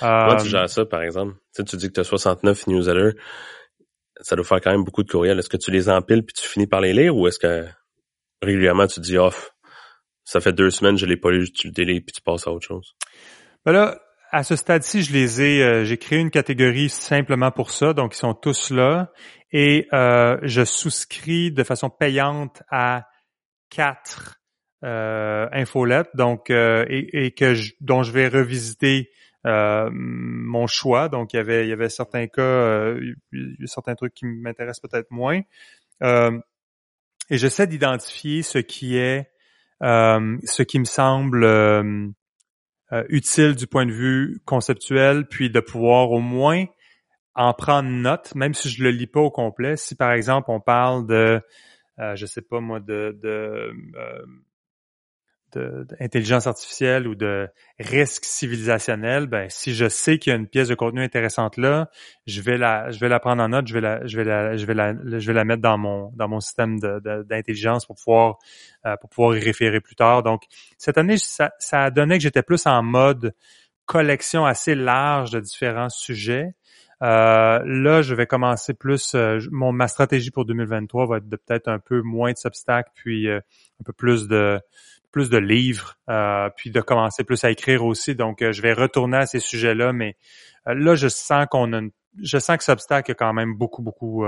Moi, 0.00 0.36
tu 0.36 0.46
euh, 0.46 0.48
gères 0.48 0.70
ça 0.70 0.86
par 0.86 1.02
exemple. 1.02 1.34
Tu, 1.34 1.62
sais, 1.62 1.64
tu 1.64 1.76
dis 1.76 1.88
que 1.88 1.94
tu 1.94 2.00
as 2.00 2.04
69 2.04 2.68
newsletters, 2.68 3.18
ça 4.20 4.36
doit 4.36 4.44
faire 4.44 4.60
quand 4.60 4.70
même 4.70 4.84
beaucoup 4.84 5.02
de 5.02 5.10
courriels. 5.10 5.38
Est-ce 5.38 5.48
que 5.48 5.56
tu 5.56 5.70
les 5.72 5.90
empiles 5.90 6.24
puis 6.24 6.34
tu 6.34 6.46
finis 6.46 6.68
par 6.68 6.80
les 6.80 6.92
lire 6.92 7.16
ou 7.16 7.26
est-ce 7.26 7.40
que 7.40 7.66
régulièrement 8.42 8.86
tu 8.86 9.00
dis 9.00 9.18
off 9.18 9.50
ça 10.24 10.40
fait 10.40 10.52
deux 10.52 10.70
semaines 10.70 10.96
je 10.96 11.06
l'ai 11.06 11.16
pas 11.16 11.30
lu, 11.30 11.50
tu 11.50 11.66
le 11.66 11.72
délis 11.72 12.00
puis 12.00 12.12
tu 12.12 12.22
passes 12.22 12.46
à 12.46 12.52
autre 12.52 12.66
chose? 12.66 12.94
Ben 13.64 13.72
là, 13.72 13.98
à 14.32 14.42
ce 14.42 14.56
stade-ci, 14.56 15.02
je 15.02 15.12
les 15.12 15.40
ai, 15.40 15.62
euh, 15.62 15.84
j'ai 15.84 15.96
créé 15.96 16.18
une 16.18 16.30
catégorie 16.30 16.88
simplement 16.88 17.50
pour 17.50 17.70
ça, 17.70 17.92
donc 17.92 18.14
ils 18.14 18.18
sont 18.18 18.34
tous 18.34 18.70
là, 18.70 19.12
et 19.52 19.88
euh, 19.92 20.38
je 20.42 20.64
souscris 20.64 21.52
de 21.52 21.62
façon 21.62 21.90
payante 21.90 22.62
à 22.70 23.08
quatre 23.70 24.40
euh, 24.84 25.48
infolettes, 25.52 26.10
donc 26.14 26.50
et, 26.50 27.34
que 27.36 27.54
dont 27.80 28.02
je 28.02 28.12
vais 28.12 28.28
revisiter 28.28 29.10
mon 29.44 30.66
choix. 30.66 31.08
Donc 31.08 31.32
il 31.32 31.36
y 31.36 31.40
avait, 31.40 31.66
il 31.66 31.68
y 31.68 31.72
avait 31.72 31.88
certains 31.88 32.26
cas, 32.26 32.94
certains 33.64 33.94
trucs 33.94 34.14
qui 34.14 34.26
m'intéressent 34.26 34.90
peut-être 34.90 35.10
moins, 35.10 35.40
et 36.02 37.38
j'essaie 37.38 37.66
d'identifier 37.66 38.42
ce 38.42 38.58
qui 38.58 38.96
est, 38.96 39.30
ce 39.80 40.62
qui 40.62 40.78
me 40.78 40.84
semble 40.84 41.44
euh, 42.92 43.02
utile 43.08 43.56
du 43.56 43.66
point 43.66 43.84
de 43.84 43.92
vue 43.92 44.40
conceptuel, 44.44 45.26
puis 45.26 45.50
de 45.50 45.58
pouvoir 45.58 46.12
au 46.12 46.20
moins 46.20 46.66
en 47.36 47.52
prendre 47.52 47.88
note, 47.88 48.34
même 48.34 48.54
si 48.54 48.70
je 48.70 48.82
le 48.82 48.90
lis 48.90 49.06
pas 49.06 49.20
au 49.20 49.30
complet. 49.30 49.76
Si 49.76 49.94
par 49.94 50.12
exemple 50.12 50.50
on 50.50 50.60
parle 50.60 51.06
de, 51.06 51.40
euh, 52.00 52.16
je 52.16 52.26
sais 52.26 52.42
pas 52.42 52.60
moi, 52.60 52.80
de, 52.80 53.16
de 53.22 53.72
euh, 53.96 54.24
d'intelligence 55.54 56.46
artificielle 56.46 57.08
ou 57.08 57.14
de 57.14 57.48
risque 57.78 58.24
civilisationnel, 58.24 59.26
ben 59.26 59.48
si 59.48 59.74
je 59.74 59.88
sais 59.88 60.18
qu'il 60.18 60.30
y 60.30 60.36
a 60.36 60.38
une 60.38 60.48
pièce 60.48 60.68
de 60.68 60.74
contenu 60.74 61.02
intéressante 61.02 61.56
là, 61.56 61.88
je 62.26 62.42
vais 62.42 62.58
la 62.58 62.90
je 62.90 62.98
vais 62.98 63.08
la 63.08 63.20
prendre 63.20 63.42
en 63.42 63.48
note, 63.48 63.66
je 63.66 63.72
vais 63.72 63.80
la 63.80 64.06
je 64.06 64.16
vais 64.16 64.24
la 64.24 64.56
je 64.56 64.66
vais 64.66 64.74
la 64.74 64.92
je 64.92 65.26
vais 65.26 65.32
la 65.32 65.44
mettre 65.44 65.62
dans 65.62 65.78
mon 65.78 66.10
dans 66.14 66.28
mon 66.28 66.40
système 66.40 66.78
d'intelligence 66.80 67.86
pour 67.86 67.96
pouvoir 67.96 68.38
euh, 68.84 68.96
pour 68.98 69.08
pouvoir 69.08 69.36
y 69.36 69.40
référer 69.40 69.80
plus 69.80 69.94
tard. 69.94 70.22
Donc 70.22 70.42
cette 70.76 70.98
année 70.98 71.16
ça 71.18 71.52
a 71.70 71.90
donné 71.90 72.16
que 72.18 72.22
j'étais 72.22 72.42
plus 72.42 72.66
en 72.66 72.82
mode 72.82 73.34
collection 73.86 74.44
assez 74.44 74.74
large 74.74 75.30
de 75.30 75.40
différents 75.40 75.88
sujets. 75.88 76.54
Euh, 77.02 77.60
là, 77.64 78.02
je 78.02 78.14
vais 78.14 78.26
commencer 78.26 78.74
plus. 78.74 79.14
Euh, 79.14 79.38
mon 79.50 79.72
ma 79.72 79.88
stratégie 79.88 80.30
pour 80.30 80.44
2023 80.46 81.06
va 81.06 81.16
être 81.18 81.28
de 81.28 81.36
peut-être 81.36 81.68
un 81.68 81.78
peu 81.78 82.00
moins 82.02 82.32
de 82.32 82.38
substack, 82.38 82.88
puis 82.94 83.28
un 83.30 83.42
peu 83.84 83.92
plus 83.92 84.28
de 84.28 84.60
plus 85.16 85.30
de 85.30 85.38
livres, 85.38 85.96
euh, 86.10 86.50
puis 86.58 86.70
de 86.70 86.78
commencer 86.82 87.24
plus 87.24 87.42
à 87.42 87.50
écrire 87.50 87.86
aussi. 87.86 88.14
Donc, 88.14 88.42
euh, 88.42 88.52
je 88.52 88.60
vais 88.60 88.74
retourner 88.74 89.16
à 89.16 89.24
ces 89.24 89.40
sujets-là, 89.40 89.94
mais 89.94 90.14
euh, 90.68 90.74
là, 90.74 90.94
je 90.94 91.08
sens 91.08 91.46
qu'on 91.50 91.72
a 91.72 91.78
une, 91.78 91.90
je 92.22 92.36
sens 92.36 92.58
que 92.58 92.64
Substack 92.64 93.08
a 93.08 93.14
quand 93.14 93.32
même 93.32 93.54
beaucoup, 93.54 93.80
beaucoup, 93.80 94.26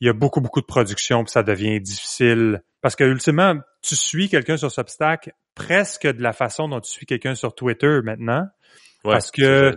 il 0.00 0.06
y 0.06 0.08
a 0.08 0.12
beaucoup, 0.12 0.40
beaucoup 0.40 0.60
de 0.60 0.66
production, 0.66 1.24
puis 1.24 1.32
ça 1.32 1.42
devient 1.42 1.80
difficile. 1.80 2.62
Parce 2.82 2.94
que 2.94 3.02
ultimement, 3.02 3.56
tu 3.82 3.96
suis 3.96 4.28
quelqu'un 4.28 4.56
sur 4.56 4.70
Substack 4.70 5.32
presque 5.56 6.06
de 6.06 6.22
la 6.22 6.32
façon 6.32 6.68
dont 6.68 6.78
tu 6.78 6.92
suis 6.92 7.06
quelqu'un 7.06 7.34
sur 7.34 7.52
Twitter 7.56 7.98
maintenant. 8.04 8.46
Parce 9.02 9.30
que 9.30 9.76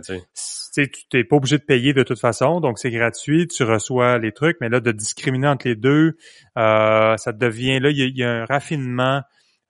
tu 0.74 0.90
n'es 1.12 1.24
pas 1.24 1.36
obligé 1.36 1.58
de 1.58 1.62
payer 1.62 1.92
de 1.92 2.02
toute 2.02 2.20
façon, 2.20 2.60
donc 2.60 2.78
c'est 2.78 2.90
gratuit, 2.90 3.46
tu 3.46 3.62
reçois 3.62 4.18
les 4.18 4.32
trucs, 4.32 4.56
mais 4.60 4.68
là, 4.68 4.80
de 4.80 4.92
discriminer 4.92 5.48
entre 5.48 5.68
les 5.68 5.76
deux, 5.76 6.16
ça 6.56 7.32
devient, 7.32 7.78
là, 7.80 7.90
il 7.90 8.16
y, 8.16 8.24
a 8.24 8.30
un 8.30 8.44
raffinement 8.44 9.22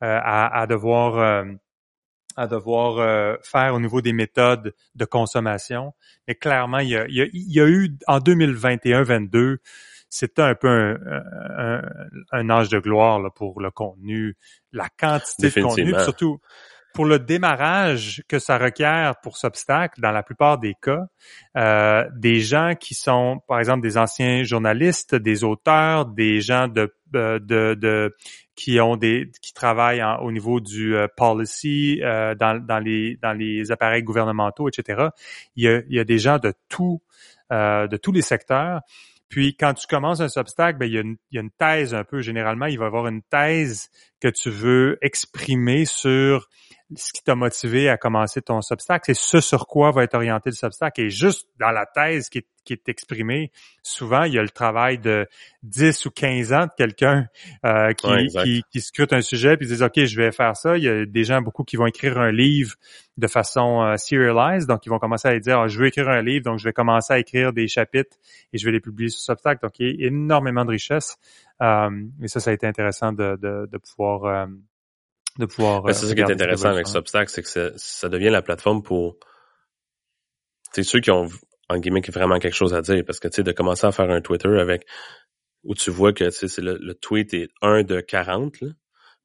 euh, 0.04 0.20
à, 0.22 0.66
devoir 0.66 1.18
euh, 1.18 1.44
à 2.36 2.46
devoir 2.46 2.98
euh, 2.98 3.36
faire 3.42 3.74
au 3.74 3.80
niveau 3.80 4.02
des 4.02 4.12
méthodes 4.12 4.74
de 4.94 5.04
consommation. 5.06 5.94
Mais 6.28 6.34
clairement, 6.34 6.80
il 6.80 6.90
y 6.90 6.96
a, 6.96 7.06
il 7.08 7.30
y 7.32 7.60
a, 7.60 7.66
eu 7.66 7.96
en 8.06 8.18
2021-22, 8.18 9.58
c'était 10.10 10.42
un 10.42 10.54
peu 10.54 10.68
un, 10.68 11.82
un, 12.32 12.50
âge 12.50 12.68
de 12.68 12.78
gloire 12.80 13.20
là, 13.20 13.30
pour 13.30 13.60
le 13.62 13.70
contenu, 13.70 14.36
la 14.72 14.88
quantité 14.98 15.48
de 15.48 15.62
contenu, 15.62 15.94
surtout 16.00 16.38
pour 16.94 17.04
le 17.04 17.18
démarrage 17.18 18.22
que 18.28 18.38
ça 18.38 18.56
requiert 18.56 19.16
pour 19.20 19.36
Substack, 19.36 19.98
dans 19.98 20.12
la 20.12 20.22
plupart 20.22 20.58
des 20.58 20.74
cas, 20.80 21.06
euh, 21.56 22.08
des 22.14 22.40
gens 22.40 22.74
qui 22.78 22.94
sont, 22.94 23.40
par 23.48 23.58
exemple, 23.58 23.82
des 23.82 23.98
anciens 23.98 24.44
journalistes, 24.44 25.16
des 25.16 25.42
auteurs, 25.42 26.06
des 26.06 26.40
gens 26.40 26.68
de, 26.68 26.94
de, 27.10 27.40
de 27.74 28.14
qui 28.54 28.80
ont 28.80 28.96
des 28.96 29.32
qui 29.42 29.52
travaillent 29.52 30.04
au 30.22 30.30
niveau 30.30 30.60
du 30.60 30.96
euh, 30.96 31.08
policy 31.16 32.00
euh, 32.02 32.36
dans, 32.36 32.64
dans 32.64 32.78
les 32.78 33.18
dans 33.20 33.32
les 33.32 33.72
appareils 33.72 34.04
gouvernementaux, 34.04 34.68
etc. 34.68 35.08
Il 35.56 35.64
y 35.64 35.68
a, 35.68 35.82
il 35.88 35.96
y 35.96 35.98
a 35.98 36.04
des 36.04 36.20
gens 36.20 36.38
de 36.38 36.54
tout 36.68 37.02
euh, 37.52 37.88
de 37.88 37.96
tous 37.96 38.12
les 38.12 38.22
secteurs. 38.22 38.82
Puis 39.28 39.56
quand 39.56 39.74
tu 39.74 39.88
commences 39.88 40.20
un 40.20 40.28
Substack, 40.28 40.78
ben, 40.78 40.86
il, 40.86 40.92
y 40.92 40.98
a 40.98 41.00
une, 41.00 41.16
il 41.32 41.34
y 41.34 41.38
a 41.38 41.42
une 41.42 41.50
thèse 41.50 41.92
un 41.92 42.04
peu. 42.04 42.20
Généralement, 42.20 42.66
il 42.66 42.78
va 42.78 42.84
y 42.84 42.86
avoir 42.86 43.08
une 43.08 43.22
thèse 43.22 43.90
que 44.20 44.28
tu 44.28 44.48
veux 44.48 44.96
exprimer 45.02 45.86
sur 45.86 46.48
ce 46.96 47.12
qui 47.12 47.22
t'a 47.22 47.34
motivé 47.34 47.88
à 47.88 47.96
commencer 47.96 48.42
ton 48.42 48.60
Substack, 48.62 49.04
c'est 49.06 49.14
ce 49.14 49.40
sur 49.40 49.66
quoi 49.66 49.90
va 49.90 50.04
être 50.04 50.14
orienté 50.14 50.50
le 50.50 50.54
Substack. 50.54 50.98
Et 50.98 51.10
juste 51.10 51.48
dans 51.58 51.70
la 51.70 51.86
thèse 51.86 52.28
qui 52.28 52.38
est, 52.38 52.46
qui 52.64 52.72
est 52.72 52.88
exprimée, 52.88 53.50
souvent, 53.82 54.24
il 54.24 54.34
y 54.34 54.38
a 54.38 54.42
le 54.42 54.50
travail 54.50 54.98
de 54.98 55.26
10 55.62 56.06
ou 56.06 56.10
15 56.10 56.52
ans 56.52 56.66
de 56.66 56.70
quelqu'un 56.76 57.26
euh, 57.64 57.92
qui, 57.92 58.62
qui, 58.70 58.80
scrute 58.80 59.12
un 59.12 59.20
sujet 59.20 59.56
puis 59.56 59.66
dit 59.66 59.82
OK, 59.82 60.04
je 60.04 60.16
vais 60.16 60.32
faire 60.32 60.56
ça. 60.56 60.76
Il 60.76 60.84
y 60.84 60.88
a 60.88 61.04
des 61.06 61.24
gens 61.24 61.42
beaucoup 61.42 61.64
qui 61.64 61.76
vont 61.76 61.86
écrire 61.86 62.18
un 62.18 62.32
livre 62.32 62.74
de 63.16 63.26
façon 63.26 63.82
euh, 63.82 63.96
serialized, 63.96 64.68
donc 64.68 64.84
ils 64.86 64.88
vont 64.88 64.98
commencer 64.98 65.28
à 65.28 65.38
dire 65.38 65.60
ah, 65.60 65.68
je 65.68 65.78
veux 65.78 65.86
écrire 65.86 66.08
un 66.08 66.22
livre, 66.22 66.44
donc 66.44 66.58
je 66.58 66.64
vais 66.64 66.72
commencer 66.72 67.12
à 67.12 67.18
écrire 67.18 67.52
des 67.52 67.68
chapitres 67.68 68.16
et 68.52 68.58
je 68.58 68.64
vais 68.64 68.72
les 68.72 68.80
publier 68.80 69.08
sur 69.10 69.20
Substack. 69.20 69.62
Donc 69.62 69.78
il 69.78 70.00
y 70.00 70.04
a 70.04 70.08
énormément 70.08 70.64
de 70.64 70.70
richesse. 70.70 71.16
Euh, 71.62 71.90
et 72.22 72.28
ça, 72.28 72.40
ça 72.40 72.50
a 72.50 72.52
été 72.52 72.66
intéressant 72.66 73.12
de, 73.12 73.36
de, 73.40 73.68
de 73.70 73.78
pouvoir 73.78 74.24
euh, 74.24 74.46
de 75.38 75.46
pouvoir. 75.46 75.82
Ben, 75.82 75.92
c'est 75.92 76.06
ça 76.06 76.14
qui 76.14 76.20
est 76.20 76.30
intéressant 76.30 76.68
avec 76.68 76.86
Substack, 76.86 77.30
c'est 77.30 77.42
que 77.42 77.72
ça 77.76 78.08
devient 78.08 78.30
la 78.30 78.42
plateforme 78.42 78.82
pour 78.82 79.16
c'est 80.72 80.82
ceux 80.82 81.00
qui 81.00 81.10
ont 81.10 81.28
en 81.68 81.78
guillemets 81.78 82.02
vraiment 82.08 82.38
quelque 82.38 82.54
chose 82.54 82.74
à 82.74 82.82
dire 82.82 83.04
parce 83.06 83.20
que 83.20 83.28
tu 83.28 83.36
sais 83.36 83.42
de 83.42 83.52
commencer 83.52 83.86
à 83.86 83.92
faire 83.92 84.10
un 84.10 84.20
Twitter 84.20 84.48
avec 84.60 84.86
où 85.62 85.74
tu 85.74 85.90
vois 85.90 86.12
que 86.12 86.30
c'est 86.30 86.58
le, 86.58 86.76
le, 86.78 86.94
tweet 86.94 87.32
est 87.32 87.48
1 87.62 87.84
de 87.84 88.00
40, 88.00 88.60
là, 88.60 88.68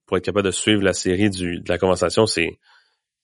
pour 0.06 0.18
être 0.18 0.24
capable 0.24 0.46
de 0.46 0.52
suivre 0.52 0.82
la 0.82 0.94
série 0.94 1.30
du, 1.30 1.60
de 1.60 1.70
la 1.70 1.78
conversation, 1.78 2.26
c'est 2.26 2.60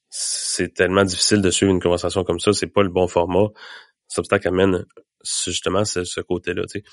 c'est 0.10 0.74
tellement 0.74 1.04
difficile 1.04 1.42
de 1.42 1.50
suivre 1.50 1.72
une 1.72 1.82
conversation 1.82 2.24
comme 2.24 2.40
ça, 2.40 2.54
c'est 2.54 2.68
pas 2.68 2.84
le 2.84 2.90
bon 2.90 3.08
format. 3.08 3.48
Substack 4.08 4.46
amène 4.46 4.86
justement 5.24 5.84
ce, 5.84 6.04
ce 6.04 6.22
côté-là. 6.22 6.64
Tu 6.72 6.80
sais. 6.80 6.84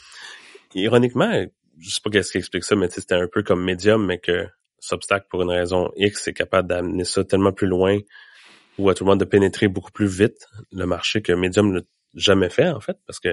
Ironiquement, 0.74 1.30
je 1.78 1.90
sais 1.90 2.01
pas 2.03 2.11
qu'est-ce 2.11 2.32
qui 2.32 2.38
explique 2.38 2.64
ça, 2.64 2.74
mais 2.74 2.88
c'était 2.88 3.14
un 3.14 3.28
peu 3.30 3.43
comme 3.43 3.62
Medium, 3.62 4.05
mais 4.05 4.18
que 4.18 4.47
Substack, 4.82 5.28
pour 5.28 5.42
une 5.42 5.50
raison 5.50 5.90
X, 5.96 6.28
est 6.28 6.32
capable 6.32 6.68
d'amener 6.68 7.04
ça 7.04 7.24
tellement 7.24 7.52
plus 7.52 7.68
loin 7.68 7.98
ou 8.78 8.90
à 8.90 8.94
tout 8.94 9.04
le 9.04 9.10
monde 9.10 9.20
de 9.20 9.24
pénétrer 9.24 9.68
beaucoup 9.68 9.92
plus 9.92 10.08
vite 10.08 10.48
le 10.72 10.86
marché 10.86 11.22
que 11.22 11.32
Medium 11.32 11.72
l'a 11.72 11.80
jamais 12.14 12.50
fait, 12.50 12.68
en 12.68 12.80
fait, 12.80 12.98
parce 13.06 13.20
que 13.20 13.30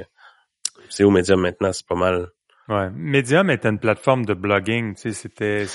c'est 0.89 1.03
au 1.03 1.09
Medium 1.09 1.41
maintenant, 1.41 1.73
c'est 1.73 1.87
pas 1.87 1.95
mal 1.95 2.29
Ouais, 2.69 2.91
Medium 2.93 3.49
était 3.49 3.67
une 3.67 3.79
plateforme 3.79 4.25
de 4.25 4.35
blogging, 4.35 4.93
tu 4.93 5.01
sais, 5.01 5.13
c'était 5.13 5.65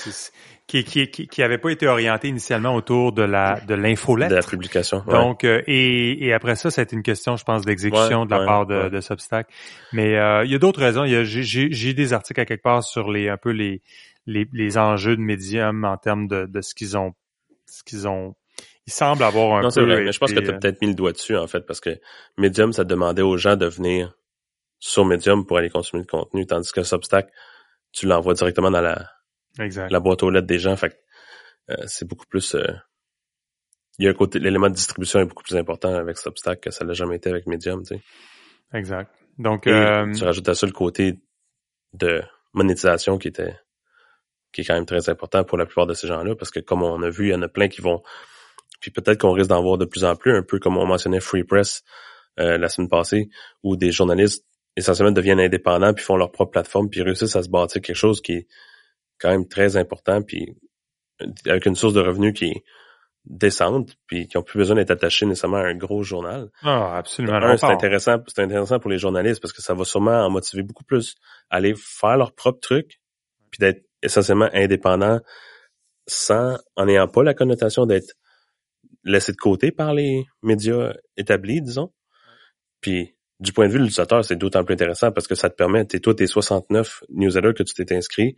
qui 0.65 0.85
qui 0.85 1.11
qui 1.11 1.27
qui 1.27 1.43
avait 1.43 1.57
pas 1.57 1.69
été 1.69 1.87
orienté 1.87 2.29
initialement 2.29 2.73
autour 2.73 3.11
de 3.11 3.21
la 3.21 3.59
de 3.67 3.73
l'infolettre. 3.73 4.29
De 4.29 4.35
la 4.35 4.41
publication. 4.41 5.03
Donc 5.05 5.43
euh, 5.43 5.61
et, 5.67 6.25
et 6.25 6.31
après 6.31 6.55
ça, 6.55 6.71
c'est 6.71 6.93
une 6.93 7.03
question, 7.03 7.35
je 7.35 7.43
pense, 7.43 7.65
d'exécution 7.65 8.25
de 8.25 8.31
la 8.31 8.45
part 8.45 8.65
de, 8.65 8.87
de 8.87 9.01
Substack. 9.01 9.47
Mais 9.91 10.17
euh, 10.17 10.45
il 10.45 10.51
y 10.51 10.55
a 10.55 10.57
d'autres 10.57 10.79
raisons. 10.79 11.03
Il 11.03 11.11
y 11.11 11.17
a 11.17 11.25
j'ai 11.25 11.43
j'ai 11.43 11.93
des 11.93 12.13
articles 12.13 12.39
à 12.39 12.45
quelque 12.45 12.63
part 12.63 12.81
sur 12.81 13.11
les 13.11 13.27
un 13.27 13.35
peu 13.35 13.51
les 13.51 13.81
les, 14.25 14.47
les 14.53 14.77
enjeux 14.77 15.15
de 15.15 15.21
Medium 15.21 15.83
en 15.85 15.97
termes 15.97 16.27
de, 16.27 16.45
de 16.45 16.61
ce 16.61 16.73
qu'ils 16.75 16.97
ont 16.97 17.13
ce 17.65 17.83
qu'ils 17.83 18.07
ont 18.07 18.35
il 18.87 18.93
semble 18.93 19.23
avoir 19.23 19.57
un 19.57 19.61
non, 19.61 19.69
peu. 19.69 19.83
Vrai, 19.83 20.03
mais 20.03 20.11
je 20.11 20.19
pense 20.19 20.31
que 20.31 20.39
tu 20.39 20.49
as 20.49 20.53
euh, 20.53 20.59
peut-être 20.59 20.81
mis 20.81 20.87
le 20.87 20.93
doigt 20.93 21.11
dessus 21.11 21.35
en 21.35 21.47
fait 21.47 21.61
parce 21.61 21.79
que 21.79 21.99
Medium 22.37 22.71
ça 22.71 22.83
demandait 22.83 23.23
aux 23.23 23.37
gens 23.37 23.55
de 23.55 23.65
venir 23.65 24.15
sur 24.79 25.05
Medium 25.05 25.45
pour 25.45 25.57
aller 25.57 25.69
consommer 25.69 26.03
le 26.03 26.07
contenu, 26.07 26.45
tandis 26.45 26.71
que 26.71 26.83
Substack, 26.83 27.31
tu 27.91 28.05
l'envoies 28.05 28.33
directement 28.33 28.69
dans 28.69 28.81
la, 28.81 29.09
la 29.57 29.99
boîte 29.99 30.21
aux 30.23 30.29
lettres 30.29 30.47
des 30.47 30.59
gens. 30.59 30.75
Fait 30.75 30.99
euh, 31.69 31.75
c'est 31.87 32.07
beaucoup 32.07 32.27
plus. 32.27 32.55
Euh, 32.55 32.67
il 33.97 34.05
y 34.05 34.07
a 34.07 34.11
un 34.11 34.13
côté, 34.13 34.39
l'élément 34.39 34.69
de 34.69 34.75
distribution 34.75 35.19
est 35.21 35.25
beaucoup 35.25 35.43
plus 35.43 35.55
important 35.55 35.93
avec 35.95 36.17
Substack 36.17 36.59
que 36.61 36.71
ça 36.71 36.83
l'a 36.83 36.93
jamais 36.93 37.15
été 37.15 37.29
avec 37.29 37.47
Medium, 37.47 37.81
tu 37.83 37.95
sais. 37.95 38.01
Exact. 38.73 39.09
Donc, 39.37 39.67
euh, 39.67 40.11
tu 40.13 40.23
rajoutes 40.23 40.49
à 40.49 40.55
ça 40.55 40.65
le 40.65 40.73
côté 40.73 41.19
de 41.93 42.21
monétisation 42.53 43.17
qui 43.17 43.29
était 43.29 43.57
qui 44.55 44.61
est 44.61 44.63
quand 44.65 44.73
même 44.73 44.85
très 44.85 45.09
important 45.09 45.43
pour 45.43 45.57
la 45.57 45.65
plupart 45.65 45.85
de 45.85 45.93
ces 45.93 46.07
gens-là, 46.07 46.35
parce 46.35 46.49
que 46.49 46.59
comme 46.59 46.81
on 46.81 47.03
a 47.03 47.09
vu, 47.09 47.27
il 47.27 47.31
y 47.31 47.35
en 47.35 47.41
a 47.41 47.47
plein 47.47 47.67
qui 47.67 47.81
vont. 47.81 48.01
Puis 48.79 48.89
peut-être 48.89 49.19
qu'on 49.19 49.31
risque 49.31 49.49
d'en 49.49 49.61
voir 49.61 49.77
de 49.77 49.85
plus 49.85 50.03
en 50.03 50.15
plus, 50.15 50.35
un 50.35 50.43
peu 50.43 50.59
comme 50.59 50.77
on 50.77 50.85
mentionnait 50.85 51.19
Free 51.19 51.43
Press 51.43 51.83
la 52.37 52.67
semaine 52.67 52.89
passée, 52.89 53.29
où 53.63 53.77
des 53.77 53.91
journalistes 53.91 54.45
essentiellement 54.75 55.11
deviennent 55.11 55.39
indépendants 55.39 55.93
puis 55.93 56.03
font 56.03 56.17
leur 56.17 56.31
propre 56.31 56.51
plateforme 56.51 56.89
puis 56.89 57.01
réussissent 57.01 57.35
à 57.35 57.43
se 57.43 57.49
bâtir 57.49 57.81
quelque 57.81 57.95
chose 57.95 58.21
qui 58.21 58.33
est 58.33 58.47
quand 59.19 59.29
même 59.29 59.47
très 59.47 59.77
important 59.77 60.21
puis 60.21 60.55
avec 61.45 61.65
une 61.65 61.75
source 61.75 61.93
de 61.93 62.01
revenus 62.01 62.33
qui 62.33 62.45
est 62.45 62.63
décente 63.25 63.95
puis 64.05 64.27
qui 64.27 64.37
ont 64.37 64.43
plus 64.43 64.59
besoin 64.59 64.75
d'être 64.75 64.91
attachés 64.91 65.25
nécessairement 65.25 65.57
à 65.57 65.67
un 65.67 65.75
gros 65.75 66.03
journal. 66.03 66.49
Ah, 66.61 66.97
absolument. 66.97 67.57
c'est 67.57 67.65
intéressant, 67.65 68.17
c'est 68.27 68.41
intéressant 68.41 68.79
pour 68.79 68.91
les 68.91 68.99
journalistes 68.99 69.41
parce 69.41 69.53
que 69.53 69.61
ça 69.61 69.73
va 69.73 69.83
sûrement 69.83 70.25
en 70.25 70.29
motiver 70.29 70.61
beaucoup 70.61 70.83
plus 70.83 71.15
à 71.49 71.55
aller 71.55 71.73
faire 71.75 72.17
leur 72.17 72.33
propre 72.33 72.59
truc 72.59 72.99
puis 73.49 73.59
d'être 73.59 73.83
essentiellement 74.05 74.49
indépendant 74.53 75.19
sans 76.07 76.57
en 76.75 76.85
n'ayant 76.85 77.07
pas 77.07 77.23
la 77.23 77.33
connotation 77.33 77.85
d'être 77.85 78.13
laissé 79.03 79.31
de 79.31 79.37
côté 79.37 79.71
par 79.71 79.93
les 79.93 80.25
médias 80.41 80.93
établis, 81.17 81.61
disons. 81.61 81.91
Puis 82.81 83.15
du 83.39 83.51
point 83.51 83.67
de 83.67 83.71
vue 83.71 83.79
de 83.79 83.83
l'utilisateur, 83.83 84.23
c'est 84.23 84.35
d'autant 84.35 84.63
plus 84.63 84.73
intéressant 84.73 85.11
parce 85.11 85.27
que 85.27 85.35
ça 85.35 85.49
te 85.49 85.55
permet, 85.55 85.85
t'es 85.85 85.99
toi, 85.99 86.15
tes 86.15 86.27
69 86.27 87.03
newsletters 87.09 87.53
que 87.53 87.63
tu 87.63 87.73
t'es 87.73 87.95
inscrit, 87.95 88.35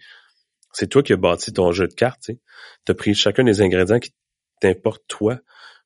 c'est 0.73 0.87
toi 0.87 1.03
qui 1.03 1.13
as 1.13 1.17
bâti 1.17 1.53
ton 1.53 1.71
jeu 1.71 1.87
de 1.87 1.93
cartes, 1.93 2.23
tu 2.25 2.91
as 2.91 2.95
pris 2.95 3.13
chacun 3.13 3.43
des 3.43 3.61
ingrédients 3.61 3.99
qui 3.99 4.13
t'importent 4.59 5.07
toi 5.07 5.39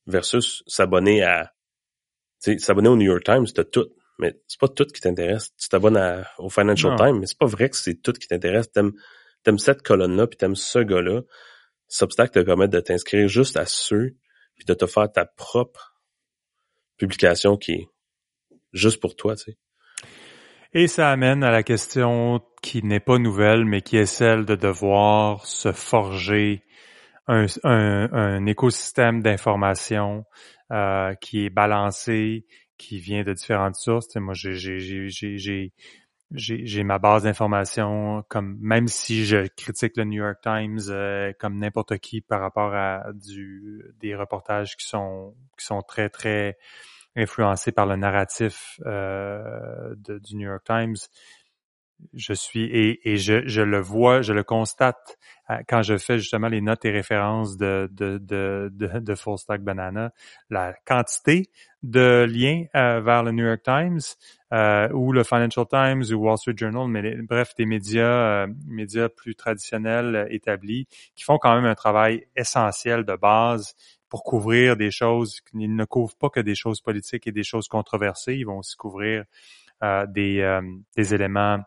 versus 0.07 0.63
s'abonner 0.67 1.23
à, 1.23 1.53
s'abonner 2.39 2.89
au 2.89 2.95
New 2.95 3.05
York 3.05 3.23
Times, 3.23 3.45
t'as 3.53 3.63
tout. 3.63 3.87
Mais 4.19 4.39
c'est 4.47 4.59
pas 4.59 4.67
tout 4.67 4.85
qui 4.85 5.01
t'intéresse. 5.01 5.49
Tu 5.57 5.67
t'abonnes 5.67 6.23
au 6.37 6.49
Financial 6.49 6.95
Times, 6.95 7.19
mais 7.19 7.25
c'est 7.25 7.37
pas 7.37 7.47
vrai 7.47 7.69
que 7.69 7.75
c'est 7.75 7.95
tout 7.95 8.13
qui 8.13 8.27
t'intéresse. 8.27 8.71
T'aimes, 8.71 8.93
t'aimes 9.43 9.59
cette 9.59 9.81
colonne-là, 9.81 10.27
puis 10.27 10.37
t'aimes 10.37 10.55
ce 10.55 10.79
gars-là. 10.79 11.21
Substack 11.87 12.31
te 12.31 12.39
permet 12.39 12.67
de 12.67 12.79
t'inscrire 12.79 13.27
juste 13.27 13.57
à 13.57 13.65
ceux, 13.65 14.15
puis 14.55 14.65
de 14.65 14.73
te 14.73 14.85
faire 14.85 15.11
ta 15.11 15.25
propre 15.25 15.95
publication 16.97 17.57
qui 17.57 17.71
est 17.73 17.87
juste 18.73 19.01
pour 19.01 19.15
toi, 19.15 19.35
tu 19.35 19.51
sais. 19.51 19.57
Et 20.73 20.87
ça 20.87 21.09
amène 21.11 21.43
à 21.43 21.51
la 21.51 21.63
question 21.63 22.41
qui 22.61 22.81
n'est 22.81 23.01
pas 23.01 23.17
nouvelle, 23.17 23.65
mais 23.65 23.81
qui 23.81 23.97
est 23.97 24.05
celle 24.05 24.45
de 24.45 24.55
devoir 24.55 25.45
se 25.45 25.73
forger 25.73 26.63
un, 27.27 27.45
un, 27.63 28.45
écosystème 28.45 29.21
d'information 29.21 30.23
euh, 30.71 31.13
qui 31.15 31.45
est 31.45 31.49
balancé, 31.49 32.45
qui 32.77 32.99
vient 32.99 33.23
de 33.23 33.33
différentes 33.33 33.75
sources. 33.75 34.15
moi, 34.15 34.33
j'ai 34.33 35.73
j'ai 36.33 36.83
ma 36.83 36.97
base 36.97 37.23
d'information 37.23 38.23
comme 38.29 38.57
même 38.61 38.87
si 38.87 39.25
je 39.25 39.47
critique 39.47 39.97
le 39.97 40.05
New 40.05 40.23
York 40.23 40.39
Times 40.41 40.79
euh, 40.89 41.33
comme 41.39 41.57
n'importe 41.57 41.97
qui 41.97 42.21
par 42.21 42.39
rapport 42.39 42.73
à 42.73 43.03
du 43.13 43.83
des 43.99 44.15
reportages 44.15 44.77
qui 44.77 44.87
sont 44.87 45.35
qui 45.57 45.65
sont 45.65 45.81
très 45.81 46.09
très 46.09 46.57
influencé 47.15 47.71
par 47.71 47.85
le 47.85 47.97
narratif 47.97 48.79
euh, 48.85 49.93
du 49.95 50.35
New 50.37 50.47
York 50.47 50.63
Times. 50.63 50.95
Je 52.13 52.33
suis 52.33 52.63
et, 52.63 53.11
et 53.11 53.17
je, 53.17 53.47
je, 53.47 53.61
le 53.61 53.79
vois, 53.79 54.21
je 54.21 54.33
le 54.33 54.43
constate 54.43 55.19
quand 55.67 55.81
je 55.81 55.97
fais 55.97 56.17
justement 56.17 56.47
les 56.47 56.61
notes 56.61 56.85
et 56.85 56.91
références 56.91 57.57
de 57.57 57.89
de 57.91 58.17
de 58.17 58.71
de, 58.99 59.15
Full 59.15 59.37
Stack 59.37 59.63
Banana, 59.63 60.11
la 60.49 60.73
quantité 60.85 61.49
de 61.83 62.25
liens 62.29 62.65
euh, 62.75 63.01
vers 63.01 63.23
le 63.23 63.31
New 63.31 63.45
York 63.45 63.61
Times 63.63 63.99
euh, 64.53 64.89
ou 64.91 65.11
le 65.11 65.23
Financial 65.23 65.65
Times 65.67 66.03
ou 66.11 66.25
Wall 66.25 66.37
Street 66.37 66.53
Journal, 66.55 66.87
mais 66.87 67.15
bref 67.21 67.53
des 67.57 67.65
médias 67.65 68.47
médias 68.67 69.09
plus 69.09 69.35
traditionnels 69.35 70.27
établis 70.29 70.87
qui 71.15 71.23
font 71.23 71.37
quand 71.37 71.55
même 71.55 71.65
un 71.65 71.75
travail 71.75 72.27
essentiel 72.35 73.03
de 73.03 73.15
base 73.15 73.75
pour 74.11 74.23
couvrir 74.23 74.75
des 74.75 74.91
choses. 74.91 75.39
Ils 75.53 75.73
ne 75.73 75.85
couvrent 75.85 76.17
pas 76.17 76.29
que 76.29 76.41
des 76.41 76.53
choses 76.53 76.81
politiques 76.81 77.27
et 77.27 77.31
des 77.31 77.43
choses 77.43 77.69
controversées. 77.69 78.35
Ils 78.35 78.45
vont 78.45 78.57
aussi 78.57 78.75
couvrir 78.75 79.23
euh, 79.83 80.05
des, 80.05 80.41
euh, 80.41 80.61
des 80.95 81.15
éléments 81.15 81.57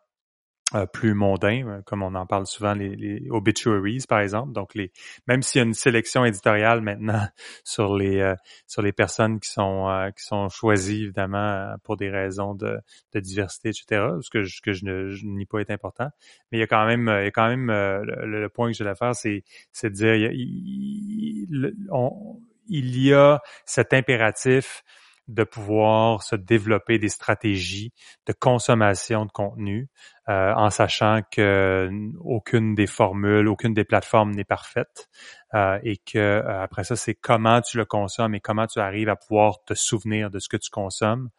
euh, 0.75 0.87
plus 0.87 1.15
mondains, 1.15 1.83
comme 1.85 2.03
on 2.03 2.15
en 2.15 2.27
parle 2.27 2.47
souvent, 2.47 2.75
les, 2.75 2.97
les, 2.97 3.29
obituaries, 3.31 4.03
par 4.09 4.21
exemple. 4.21 4.53
Donc, 4.53 4.75
les, 4.75 4.93
même 5.29 5.43
s'il 5.43 5.61
y 5.61 5.63
a 5.63 5.67
une 5.67 5.75
sélection 5.75 6.25
éditoriale 6.25 6.81
maintenant 6.81 7.27
sur 7.65 7.97
les 7.97 8.35
sur 8.67 8.81
les 8.81 8.93
personnes 8.93 9.41
qui 9.41 9.51
sont 9.51 10.11
qui 10.17 10.25
sont 10.25 10.49
choisies 10.49 11.05
évidemment 11.05 11.75
pour 11.85 11.97
des 11.97 12.11
raisons 12.11 12.55
de, 12.55 12.79
de 13.13 13.21
diversité, 13.21 13.69
etc. 13.69 14.07
Ce 14.23 14.31
que 14.31 14.43
je, 14.43 14.63
que 14.63 14.73
je 14.73 14.85
ne 14.87 15.11
je 15.11 15.27
nie 15.27 15.47
pas 15.47 15.61
est 15.61 15.71
important. 15.71 16.09
Mais 16.51 16.59
il 16.59 16.61
y 16.61 16.65
a 16.65 16.67
quand 16.67 16.87
même 16.87 17.09
il 17.09 17.25
y 17.25 17.29
a 17.29 17.31
quand 17.31 17.49
même 17.49 17.67
le, 17.69 18.49
point 18.49 18.71
que 18.71 18.77
je 18.77 18.83
voulais 18.83 18.95
faire, 18.95 19.15
c'est 19.15 19.43
de 19.83 19.89
dire 19.89 20.15
il, 20.15 21.75
on, 21.91 22.41
il 22.69 23.01
y 23.01 23.13
a 23.13 23.41
cet 23.65 23.93
impératif 23.93 24.83
de 25.29 25.45
pouvoir 25.45 26.23
se 26.23 26.37
développer 26.37 26.99
des 26.99 27.09
stratégies 27.09 27.93
de 28.27 28.33
consommation 28.33 29.25
de 29.25 29.33
contenu 29.33 29.89
euh, 30.29 30.53
en 30.55 30.71
sachant 30.71 31.21
que 31.31 31.91
aucune 32.21 32.75
des 32.75 32.87
formules, 32.87 33.49
aucune 33.49 33.75
des 33.75 33.85
plateformes 33.85 34.33
n'est 34.33 34.45
parfaite 34.45 35.09
euh, 35.55 35.79
et 35.83 35.97
que 35.97 36.19
euh, 36.19 36.63
après 36.63 36.85
ça 36.85 36.97
c'est 36.97 37.15
comment 37.15 37.61
tu 37.63 37.79
le 37.79 37.85
consommes 37.85 38.35
et 38.35 38.41
comment 38.41 38.67
tu 38.67 38.81
arrives 38.81 39.09
à 39.09 39.17
pouvoir 39.17 39.65
te 39.65 39.75
souvenir 39.75 40.31
de 40.31 40.39
ce 40.39 40.49
que 40.49 40.57
tu 40.57 40.71
consommes 40.71 41.31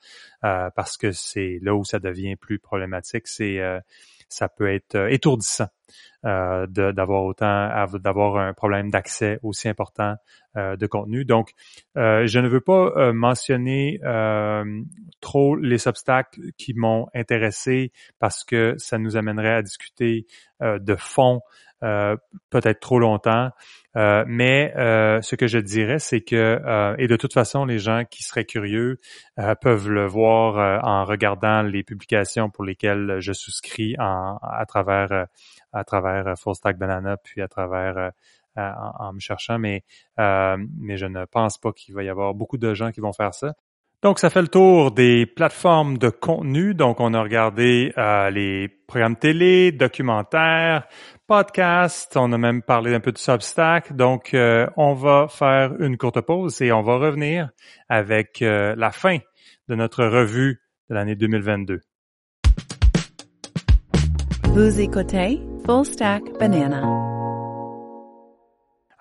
parce 0.41 0.97
que 0.97 1.11
c'est 1.11 1.57
là 1.63 1.73
où 1.73 1.83
ça 1.83 1.97
devient 1.97 2.35
plus 2.35 2.59
problématique, 2.59 3.27
c'est 3.27 3.59
ça 4.29 4.49
peut 4.49 4.73
être 4.73 4.95
étourdissant 5.11 5.67
euh, 6.25 6.65
d'avoir 6.67 7.23
autant, 7.23 7.85
d'avoir 7.99 8.37
un 8.37 8.53
problème 8.53 8.89
d'accès 8.89 9.39
aussi 9.43 9.67
important 9.69 10.15
euh, 10.57 10.75
de 10.77 10.87
contenu. 10.87 11.25
Donc, 11.25 11.51
euh, 11.97 12.25
je 12.27 12.39
ne 12.39 12.47
veux 12.47 12.61
pas 12.61 12.93
euh, 12.95 13.13
mentionner 13.13 13.99
trop 15.21 15.55
les 15.55 15.87
obstacles 15.87 16.39
qui 16.57 16.73
m'ont 16.73 17.07
intéressé 17.13 17.91
parce 18.19 18.43
que 18.43 18.75
ça 18.77 18.97
nous 18.97 19.17
amènerait 19.17 19.55
à 19.55 19.61
discuter 19.61 20.25
de 20.61 20.95
fond 20.95 21.41
peut-être 21.81 22.79
trop 22.79 22.99
longtemps. 22.99 23.49
mais 23.95 24.73
ce 24.75 25.35
que 25.35 25.47
je 25.47 25.59
dirais, 25.59 25.99
c'est 25.99 26.21
que, 26.21 26.95
et 26.97 27.07
de 27.07 27.15
toute 27.15 27.33
façon, 27.33 27.65
les 27.65 27.79
gens 27.79 28.03
qui 28.09 28.23
seraient 28.23 28.45
curieux 28.45 28.99
peuvent 29.61 29.89
le 29.89 30.05
voir 30.05 30.83
en 30.83 31.05
regardant 31.05 31.61
les 31.61 31.83
publications 31.83 32.49
pour 32.49 32.63
lesquelles 32.63 33.17
je 33.19 33.33
souscris 33.33 33.95
en, 33.99 34.37
à 34.41 34.65
travers 34.65 35.27
à 35.75 35.83
travers 35.83 36.27
euh, 36.27 36.35
Full 36.35 36.55
Stack 36.55 36.77
Banana, 36.77 37.17
puis 37.17 37.41
à 37.41 37.47
travers 37.47 37.97
euh, 37.97 38.09
en, 38.57 39.13
me 39.13 39.19
cherchant, 39.19 39.59
mais, 39.59 39.83
euh, 40.17 40.57
mais 40.79 40.97
je 40.97 41.05
ne 41.05 41.25
pense 41.25 41.57
pas 41.57 41.73
qu'il 41.73 41.93
va 41.93 42.03
y 42.03 42.09
avoir 42.09 42.33
beaucoup 42.33 42.57
de 42.57 42.73
gens 42.73 42.91
qui 42.91 43.01
vont 43.01 43.11
faire 43.11 43.33
ça. 43.33 43.53
Donc, 44.01 44.19
ça 44.19 44.29
fait 44.29 44.41
le 44.41 44.47
tour 44.47 44.91
des 44.91 45.25
plateformes 45.25 45.97
de 45.97 46.09
contenu. 46.09 46.73
Donc, 46.73 46.99
on 46.99 47.13
a 47.13 47.21
regardé 47.21 47.91
euh, 47.97 48.29
les 48.29 48.67
programmes 48.67 49.15
télé, 49.15 49.71
documentaires, 49.71 50.87
podcasts. 51.27 52.15
On 52.17 52.31
a 52.31 52.37
même 52.37 52.61
parlé 52.61 52.93
un 52.93 52.99
peu 52.99 53.11
de 53.11 53.17
Substack. 53.17 53.93
Donc, 53.95 54.33
euh, 54.33 54.67
on 54.77 54.93
va 54.93 55.27
faire 55.29 55.73
une 55.79 55.97
courte 55.97 56.21
pause 56.21 56.61
et 56.61 56.71
on 56.71 56.83
va 56.83 56.97
revenir 56.97 57.49
avec 57.89 58.41
euh, 58.41 58.75
la 58.77 58.91
fin 58.91 59.17
de 59.67 59.75
notre 59.75 60.05
revue 60.05 60.61
de 60.89 60.95
l'année 60.95 61.15
2022. 61.15 61.81
Vous 64.43 64.79
écoutez 64.79 65.41
Full 65.65 65.85
Stack 65.85 66.23
Banana. 66.39 67.14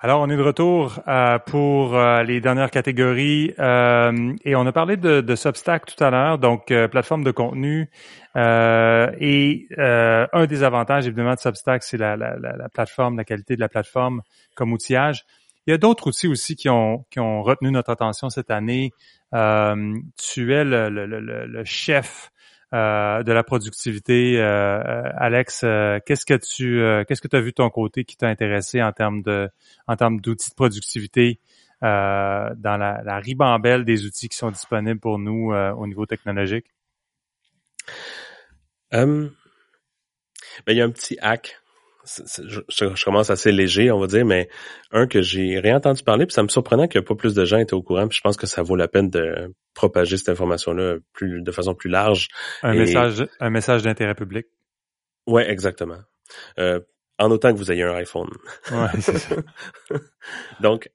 Alors, 0.04 0.20
on 0.20 0.28
est 0.28 0.36
de 0.36 0.42
retour 0.42 1.00
euh, 1.08 1.38
pour 1.38 1.96
euh, 1.96 2.22
les 2.24 2.42
dernières 2.42 2.70
catégories 2.70 3.54
euh, 3.58 4.34
et 4.44 4.54
on 4.54 4.66
a 4.66 4.70
parlé 4.70 4.98
de, 4.98 5.22
de 5.22 5.34
Substack 5.34 5.86
tout 5.86 6.04
à 6.04 6.10
l'heure, 6.10 6.38
donc 6.38 6.66
plateforme 6.66 7.24
de 7.24 7.30
contenu. 7.30 7.88
et 8.36 9.66
un 9.78 10.46
des 10.46 10.62
avantages, 10.62 11.06
évidemment, 11.06 11.32
de 11.32 11.38
Substack, 11.38 11.82
c'est 11.82 11.96
la, 11.96 12.18
la, 12.18 12.36
la, 12.36 12.68
plateforme, 12.68 13.16
la 13.16 13.24
qualité 13.24 13.56
de 13.56 13.60
la 13.60 13.70
plateforme 13.70 14.20
comme 14.54 14.74
outillage. 14.74 15.24
Il 15.66 15.70
y 15.70 15.72
a 15.72 15.78
d'autres 15.78 16.06
outils 16.08 16.28
aussi 16.28 16.54
qui 16.54 16.68
ont, 16.68 17.06
qui 17.10 17.18
ont 17.18 17.42
retenu 17.42 17.70
notre 17.70 17.88
attention 17.88 18.28
cette 18.28 18.50
année. 18.50 18.92
tu 19.32 20.52
es 20.52 20.64
le, 20.64 20.90
le, 20.90 21.06
le 21.06 21.64
chef 21.64 22.30
euh, 22.30 22.33
de 22.74 23.32
la 23.32 23.44
productivité. 23.44 24.38
Euh, 24.38 24.80
euh, 24.82 25.02
Alex, 25.16 25.60
qu'est-ce 26.06 26.26
que 26.26 26.34
tu 26.34 26.80
qu'est-ce 27.06 27.20
que 27.20 27.28
tu 27.28 27.36
as 27.36 27.40
vu 27.40 27.50
de 27.50 27.54
ton 27.54 27.70
côté 27.70 28.04
qui 28.04 28.16
t'a 28.16 28.28
intéressé 28.28 28.82
en 28.82 28.92
termes 28.92 29.22
de 29.22 29.48
en 29.86 29.96
termes 29.96 30.20
d'outils 30.20 30.50
de 30.50 30.54
productivité 30.54 31.40
dans 31.80 32.56
la, 32.78 33.18
ribambelle 33.18 33.84
des 33.84 34.06
outils 34.06 34.28
qui 34.28 34.36
sont 34.36 34.50
disponibles 34.50 35.00
pour 35.00 35.18
nous 35.18 35.52
au 35.52 35.86
niveau 35.86 36.06
technologique? 36.06 36.66
Ben, 38.92 39.30
il 40.68 40.76
y 40.76 40.80
a 40.80 40.84
un 40.84 40.90
petit 40.90 41.18
hack 41.20 41.60
je, 42.04 43.04
commence 43.04 43.30
assez 43.30 43.52
léger, 43.52 43.90
on 43.90 43.98
va 43.98 44.06
dire, 44.06 44.24
mais 44.24 44.48
un 44.92 45.06
que 45.06 45.22
j'ai 45.22 45.58
rien 45.58 45.76
entendu 45.76 46.02
parler, 46.02 46.26
puis 46.26 46.34
ça 46.34 46.42
me 46.42 46.48
surprenait 46.48 46.88
que 46.88 46.98
pas 46.98 47.14
plus 47.14 47.34
de 47.34 47.44
gens 47.44 47.58
étaient 47.58 47.74
au 47.74 47.82
courant, 47.82 48.08
puis 48.08 48.16
je 48.16 48.22
pense 48.22 48.36
que 48.36 48.46
ça 48.46 48.62
vaut 48.62 48.76
la 48.76 48.88
peine 48.88 49.10
de 49.10 49.52
propager 49.74 50.16
cette 50.16 50.28
information-là 50.28 50.96
plus 51.12 51.42
de 51.42 51.50
façon 51.50 51.74
plus 51.74 51.90
large. 51.90 52.28
Un 52.62 52.74
message, 52.74 53.26
un 53.40 53.50
message 53.50 53.82
d'intérêt 53.82 54.14
public. 54.14 54.46
Ouais, 55.26 55.50
exactement. 55.50 55.98
Euh, 56.58 56.80
en 57.18 57.30
autant 57.30 57.52
que 57.52 57.58
vous 57.58 57.70
ayez 57.70 57.82
un 57.82 57.94
iPhone. 57.94 58.30
Ouais, 58.70 59.00
c'est 59.00 59.18
ça. 59.18 59.36
Donc, 60.60 60.90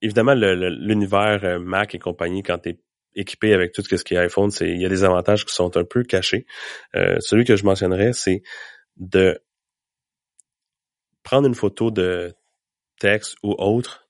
évidemment, 0.00 0.34
l'univers 0.34 1.40
euh, 1.44 1.58
Mac 1.58 1.94
et 1.94 1.98
compagnie, 1.98 2.42
quand 2.42 2.58
tu 2.58 2.70
es 2.70 2.78
équipé 3.16 3.54
avec 3.54 3.72
tout 3.72 3.82
ce 3.82 4.02
qui 4.04 4.14
est 4.14 4.18
iPhone, 4.18 4.50
c'est 4.50 4.68
il 4.68 4.80
y 4.80 4.86
a 4.86 4.88
des 4.88 5.04
avantages 5.04 5.44
qui 5.44 5.54
sont 5.54 5.76
un 5.76 5.84
peu 5.84 6.02
cachés. 6.02 6.46
Euh, 6.94 7.16
celui 7.20 7.44
que 7.44 7.56
je 7.56 7.64
mentionnerais, 7.64 8.12
c'est 8.12 8.42
de 8.96 9.40
prendre 11.22 11.48
une 11.48 11.54
photo 11.54 11.90
de 11.90 12.34
texte 12.98 13.36
ou 13.42 13.54
autre. 13.58 14.08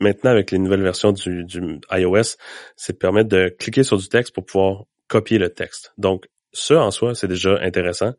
Maintenant, 0.00 0.30
avec 0.30 0.50
les 0.50 0.58
nouvelles 0.58 0.82
versions 0.82 1.12
du, 1.12 1.44
du 1.44 1.80
iOS, 1.90 2.36
c'est 2.76 2.94
de 2.94 2.98
permettre 2.98 3.28
de 3.28 3.48
cliquer 3.48 3.84
sur 3.84 3.96
du 3.98 4.08
texte 4.08 4.34
pour 4.34 4.44
pouvoir 4.44 4.84
copier 5.06 5.38
le 5.38 5.50
texte. 5.50 5.92
Donc, 5.98 6.28
ça 6.52 6.82
en 6.82 6.90
soi, 6.90 7.14
c'est 7.14 7.28
déjà 7.28 7.58
intéressant. 7.60 8.12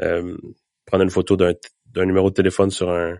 Euh, 0.00 0.36
prendre 0.86 1.04
une 1.04 1.10
photo 1.10 1.36
d'un 1.36 2.06
numéro 2.06 2.30
de 2.30 2.34
téléphone 2.34 2.70
sur 2.70 2.90
un, 2.90 3.18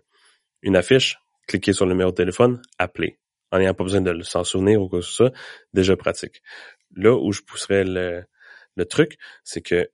une 0.62 0.76
affiche, 0.76 1.18
cliquer 1.46 1.72
sur 1.72 1.84
le 1.84 1.92
numéro 1.92 2.10
de 2.10 2.16
téléphone, 2.16 2.62
appeler. 2.78 3.18
En 3.50 3.58
n'ayant 3.58 3.74
pas 3.74 3.84
besoin 3.84 4.00
de 4.00 4.22
s'en 4.22 4.44
souvenir 4.44 4.80
ou 4.80 4.88
quoi 4.88 5.00
que 5.00 5.04
ce 5.04 5.12
soit, 5.12 5.32
déjà 5.72 5.96
pratique. 5.96 6.42
Là 6.96 7.14
où 7.14 7.32
je 7.32 7.42
pousserais 7.42 7.84
le, 7.84 8.24
le 8.76 8.84
truc, 8.84 9.18
c'est 9.44 9.60
que 9.60 9.90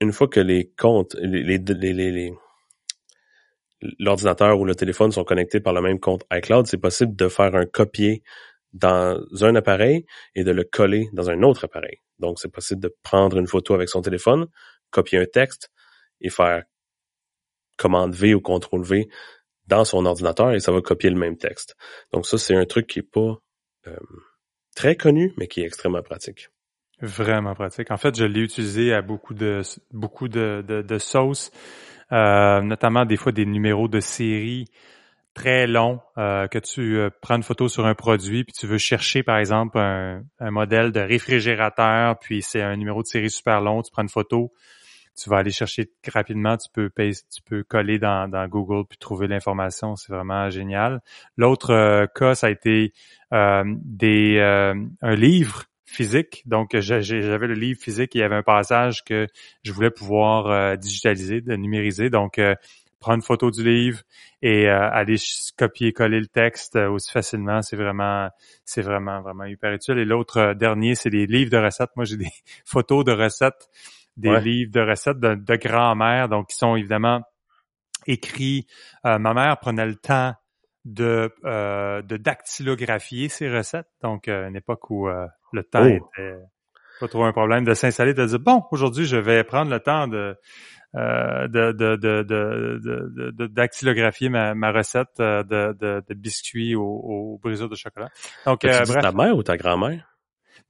une 0.00 0.12
fois 0.12 0.28
que 0.28 0.40
les 0.40 0.70
comptes, 0.76 1.14
les, 1.20 1.58
les, 1.58 2.32
l'ordinateur 3.98 4.58
ou 4.58 4.64
le 4.64 4.74
téléphone 4.74 5.12
sont 5.12 5.24
connectés 5.24 5.60
par 5.60 5.72
le 5.72 5.80
même 5.80 6.00
compte 6.00 6.24
iCloud, 6.32 6.66
c'est 6.66 6.78
possible 6.78 7.14
de 7.16 7.28
faire 7.28 7.54
un 7.54 7.66
copier 7.66 8.22
dans 8.72 9.18
un 9.40 9.54
appareil 9.54 10.04
et 10.34 10.44
de 10.44 10.50
le 10.50 10.64
coller 10.64 11.08
dans 11.12 11.30
un 11.30 11.42
autre 11.42 11.64
appareil. 11.64 11.98
Donc, 12.18 12.38
c'est 12.38 12.52
possible 12.52 12.80
de 12.80 12.94
prendre 13.02 13.38
une 13.38 13.46
photo 13.46 13.74
avec 13.74 13.88
son 13.88 14.02
téléphone, 14.02 14.46
copier 14.90 15.18
un 15.18 15.26
texte 15.26 15.70
et 16.20 16.30
faire 16.30 16.64
commande 17.76 18.14
V 18.14 18.34
ou 18.34 18.40
contrôle 18.40 18.84
V 18.84 19.08
dans 19.66 19.84
son 19.84 20.06
ordinateur 20.06 20.52
et 20.52 20.60
ça 20.60 20.72
va 20.72 20.80
copier 20.80 21.10
le 21.10 21.16
même 21.16 21.36
texte. 21.36 21.76
Donc 22.12 22.26
ça, 22.26 22.38
c'est 22.38 22.54
un 22.54 22.64
truc 22.64 22.86
qui 22.86 23.00
est 23.00 23.02
pas 23.02 23.36
euh, 23.86 23.96
très 24.74 24.96
connu, 24.96 25.34
mais 25.36 25.48
qui 25.48 25.62
est 25.62 25.66
extrêmement 25.66 26.02
pratique. 26.02 26.48
Vraiment 27.02 27.54
pratique. 27.54 27.90
En 27.90 27.98
fait, 27.98 28.16
je 28.16 28.24
l'ai 28.24 28.40
utilisé 28.40 28.94
à 28.94 29.02
beaucoup 29.02 29.34
de 29.34 29.60
beaucoup 29.92 30.28
de, 30.28 30.64
de, 30.66 30.98
sauces, 30.98 31.50
euh, 32.10 32.62
notamment 32.62 33.04
des 33.04 33.18
fois 33.18 33.32
des 33.32 33.44
numéros 33.44 33.86
de 33.86 34.00
série 34.00 34.70
très 35.34 35.66
longs 35.66 36.00
euh, 36.16 36.48
que 36.48 36.58
tu 36.58 36.96
euh, 36.96 37.10
prends 37.20 37.36
une 37.36 37.42
photo 37.42 37.68
sur 37.68 37.84
un 37.84 37.94
produit 37.94 38.44
puis 38.44 38.54
tu 38.54 38.66
veux 38.66 38.78
chercher 38.78 39.22
par 39.22 39.36
exemple 39.36 39.76
un, 39.76 40.22
un 40.40 40.50
modèle 40.50 40.92
de 40.92 41.00
réfrigérateur 41.00 42.18
puis 42.18 42.40
c'est 42.40 42.62
un 42.62 42.74
numéro 42.76 43.02
de 43.02 43.06
série 43.06 43.28
super 43.28 43.60
long, 43.60 43.82
tu 43.82 43.90
prends 43.90 44.00
une 44.00 44.08
photo, 44.08 44.54
tu 45.14 45.28
vas 45.28 45.36
aller 45.36 45.50
chercher 45.50 45.90
rapidement, 46.10 46.56
tu 46.56 46.70
peux 46.72 46.90
tu 46.96 47.42
peux 47.44 47.62
coller 47.64 47.98
dans, 47.98 48.26
dans 48.30 48.48
Google 48.48 48.86
puis 48.88 48.96
trouver 48.96 49.26
l'information, 49.28 49.96
c'est 49.96 50.10
vraiment 50.14 50.48
génial. 50.48 51.02
L'autre 51.36 52.06
cas 52.14 52.34
ça 52.34 52.46
a 52.46 52.50
été 52.50 52.94
des 53.30 54.40
un 54.40 55.14
livre 55.14 55.66
physique. 55.86 56.42
Donc, 56.46 56.76
j'avais 56.78 57.46
le 57.46 57.54
livre 57.54 57.80
physique 57.80 58.14
et 58.14 58.18
il 58.18 58.22
y 58.22 58.24
avait 58.24 58.36
un 58.36 58.42
passage 58.42 59.04
que 59.04 59.26
je 59.62 59.72
voulais 59.72 59.90
pouvoir 59.90 60.48
euh, 60.48 60.76
digitaliser, 60.76 61.40
de 61.40 61.54
numériser. 61.54 62.10
Donc, 62.10 62.38
euh, 62.38 62.54
prendre 62.98 63.16
une 63.16 63.22
photo 63.22 63.50
du 63.50 63.62
livre 63.62 64.00
et 64.42 64.68
euh, 64.68 64.90
aller 64.90 65.16
copier-coller 65.56 66.18
le 66.18 66.26
texte 66.26 66.76
aussi 66.76 67.10
facilement, 67.10 67.62
c'est 67.62 67.76
vraiment, 67.76 68.28
c'est 68.64 68.82
vraiment, 68.82 69.22
vraiment 69.22 69.44
hyper 69.44 69.72
utile. 69.72 69.98
Et 69.98 70.04
l'autre 70.04 70.54
dernier, 70.54 70.96
c'est 70.96 71.10
des 71.10 71.26
livres 71.26 71.50
de 71.50 71.58
recettes. 71.58 71.90
Moi, 71.94 72.04
j'ai 72.04 72.16
des 72.16 72.32
photos 72.64 73.04
de 73.04 73.12
recettes, 73.12 73.68
des 74.16 74.40
livres 74.40 74.72
de 74.72 74.80
recettes 74.80 75.20
de, 75.20 75.34
de 75.34 75.56
grand-mère, 75.56 76.28
donc 76.28 76.48
qui 76.48 76.56
sont 76.56 76.74
évidemment 76.74 77.20
écrits. 78.06 78.66
ma 79.04 79.34
mère 79.34 79.58
prenait 79.58 79.84
le 79.84 79.96
temps 79.96 80.34
de, 80.86 81.30
de 81.44 82.16
dactylographier 82.16 83.28
ses 83.28 83.48
recettes. 83.50 83.88
Donc, 84.02 84.28
une 84.28 84.56
époque 84.56 84.90
où 84.90 85.08
le 85.52 85.62
temps 85.64 85.84
oh. 85.84 86.10
était 86.18 86.38
pas 87.00 87.08
trop 87.08 87.24
un 87.24 87.32
problème 87.32 87.64
de 87.64 87.74
s'installer, 87.74 88.14
de 88.14 88.24
dire 88.24 88.38
bon, 88.38 88.62
aujourd'hui, 88.70 89.04
je 89.04 89.16
vais 89.16 89.44
prendre 89.44 89.70
le 89.70 89.80
temps 89.80 90.08
de 90.08 90.36
euh, 90.94 91.46
de, 91.48 91.72
de, 91.72 91.96
de, 91.96 92.22
de, 92.22 93.30
de, 93.32 93.46
dactylographier 93.48 94.30
ma, 94.30 94.54
ma 94.54 94.72
recette 94.72 95.20
euh, 95.20 95.42
de, 95.42 95.76
de, 95.78 96.02
de 96.08 96.14
biscuits 96.14 96.74
au, 96.74 96.84
au 96.84 97.38
brisure 97.42 97.68
de 97.68 97.74
chocolat. 97.74 98.08
Donc, 98.46 98.64
euh, 98.64 98.82
bref. 98.86 99.02
ta 99.02 99.12
mère 99.12 99.36
ou 99.36 99.42
ta 99.42 99.58
grand-mère? 99.58 100.16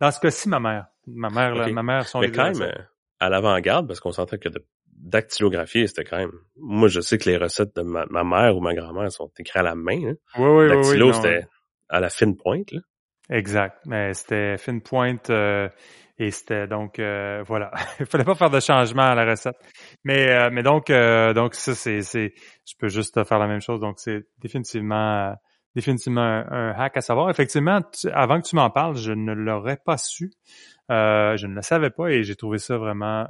Dans 0.01 0.11
ce 0.11 0.19
cas-ci, 0.19 0.49
ma 0.49 0.59
mère. 0.59 0.87
Ma 1.07 1.29
mère, 1.29 1.73
ma 1.73 1.83
mère 1.83 2.09
sont 2.09 2.19
Mais 2.19 2.33
quand 2.33 2.51
même, 2.51 2.61
euh, 2.61 2.73
à 3.21 3.29
l'avant-garde, 3.29 3.87
parce 3.87 4.01
qu'on 4.01 4.11
sentait 4.11 4.39
que 4.39 4.49
de 4.49 4.65
dactylographier, 5.07 5.87
c'était 5.87 6.05
quand 6.05 6.19
même... 6.19 6.33
Moi, 6.57 6.89
je 6.89 7.01
sais 7.01 7.19
que 7.19 7.31
les 7.31 7.37
recettes 7.37 7.75
de 7.77 7.83
ma, 7.83 8.07
ma 8.11 8.25
mère 8.25 8.57
ou 8.57 8.61
ma 8.61 8.75
grand-mère 8.75 9.11
sont 9.11 9.31
écrites 9.39 9.57
à 9.57 9.63
la 9.63 9.75
main. 9.75 10.11
Hein. 10.11 10.15
Oui, 10.39 10.49
oui, 10.49 10.69
Dactylo, 10.69 11.09
oui. 11.09 11.15
c'était 11.15 11.47
à 11.89 12.01
la 12.01 12.11
fine 12.11 12.37
pointe. 12.37 12.73
Là. 12.73 12.81
Exact. 13.31 13.79
Mais 13.87 14.15
c'était 14.15 14.57
fine 14.57 14.81
pointe 14.81 15.31
euh, 15.31 15.69
et 16.19 16.31
c'était 16.31 16.67
donc 16.67 16.99
euh, 16.99 17.43
voilà. 17.47 17.73
Il 18.01 18.07
fallait 18.07 18.25
pas 18.25 18.35
faire 18.35 18.51
de 18.51 18.61
changement 18.61 19.03
à 19.03 19.15
la 19.15 19.25
recette. 19.25 19.57
Mais 20.05 20.31
euh, 20.31 20.51
mais 20.53 20.63
donc 20.63 20.89
donc 20.89 21.55
ça 21.55 21.75
c'est 21.75 22.03
c'est 22.03 22.35
je 22.67 22.75
peux 22.79 22.89
juste 22.89 23.23
faire 23.25 23.39
la 23.39 23.47
même 23.47 23.61
chose. 23.61 23.81
Donc 23.81 23.99
c'est 23.99 24.27
définitivement 24.39 25.35
définitivement 25.75 26.45
un, 26.51 26.71
hack 26.71 26.97
à 26.97 27.01
savoir. 27.01 27.29
Effectivement, 27.31 27.81
avant 28.13 28.41
que 28.41 28.47
tu 28.47 28.57
m'en 28.57 28.71
parles, 28.71 28.97
je 28.97 29.13
ne 29.13 29.33
l'aurais 29.33 29.79
pas 29.85 29.99
su. 29.99 30.33
je 30.89 31.47
ne 31.47 31.55
le 31.55 31.63
savais 31.63 31.91
pas 31.91 32.09
et 32.09 32.23
j'ai 32.23 32.37
trouvé 32.37 32.59
ça 32.59 32.79
vraiment 32.79 33.27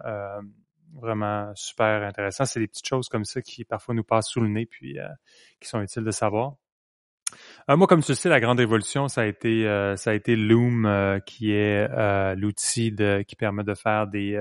vraiment 1.01 1.53
super 1.55 2.03
intéressant. 2.03 2.45
C'est 2.45 2.61
des 2.61 2.69
petites 2.69 2.89
choses 2.89 3.09
comme 3.09 3.25
ça 3.25 3.43
qui 3.43 3.65
parfois 3.65 3.95
nous 3.95 4.05
passent 4.05 4.29
sous 4.29 4.41
le 4.41 4.49
nez 4.49 4.67
puis 4.67 4.99
qui 5.61 5.69
sont 5.69 5.81
utiles 5.81 6.05
de 6.05 6.11
savoir. 6.11 6.55
Euh, 7.69 7.77
moi, 7.77 7.87
comme 7.87 8.03
tu 8.03 8.15
sais, 8.15 8.29
la 8.29 8.41
grande 8.41 8.59
révolution, 8.59 9.09
ça 9.09 9.23
a 9.23 9.27
été 9.27 9.67
euh, 9.67 9.97
ça 9.97 10.11
a 10.11 10.15
été 10.15 10.37
Loom, 10.37 10.87
euh, 10.87 11.19
qui 11.21 11.53
est 11.53 11.89
l'outil 12.37 12.93
de 12.93 13.25
qui 13.27 13.37
permet 13.37 13.65
de 13.65 13.75
faire 13.75 14.07
des 14.07 14.41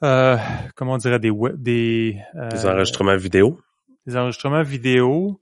comment 0.00 0.94
on 0.94 0.98
dirait 0.98 1.18
des 1.18 1.32
des, 1.54 2.18
des 2.34 2.66
enregistrements 2.66 3.16
vidéo. 3.16 3.60
Des 4.06 4.16
enregistrements 4.16 4.62
vidéo. 4.62 5.40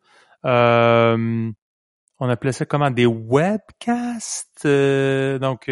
On 2.20 2.28
appelait 2.28 2.52
ça 2.52 2.66
comment? 2.66 2.90
Des 2.90 3.06
webcasts. 3.06 4.66
donc 4.66 5.64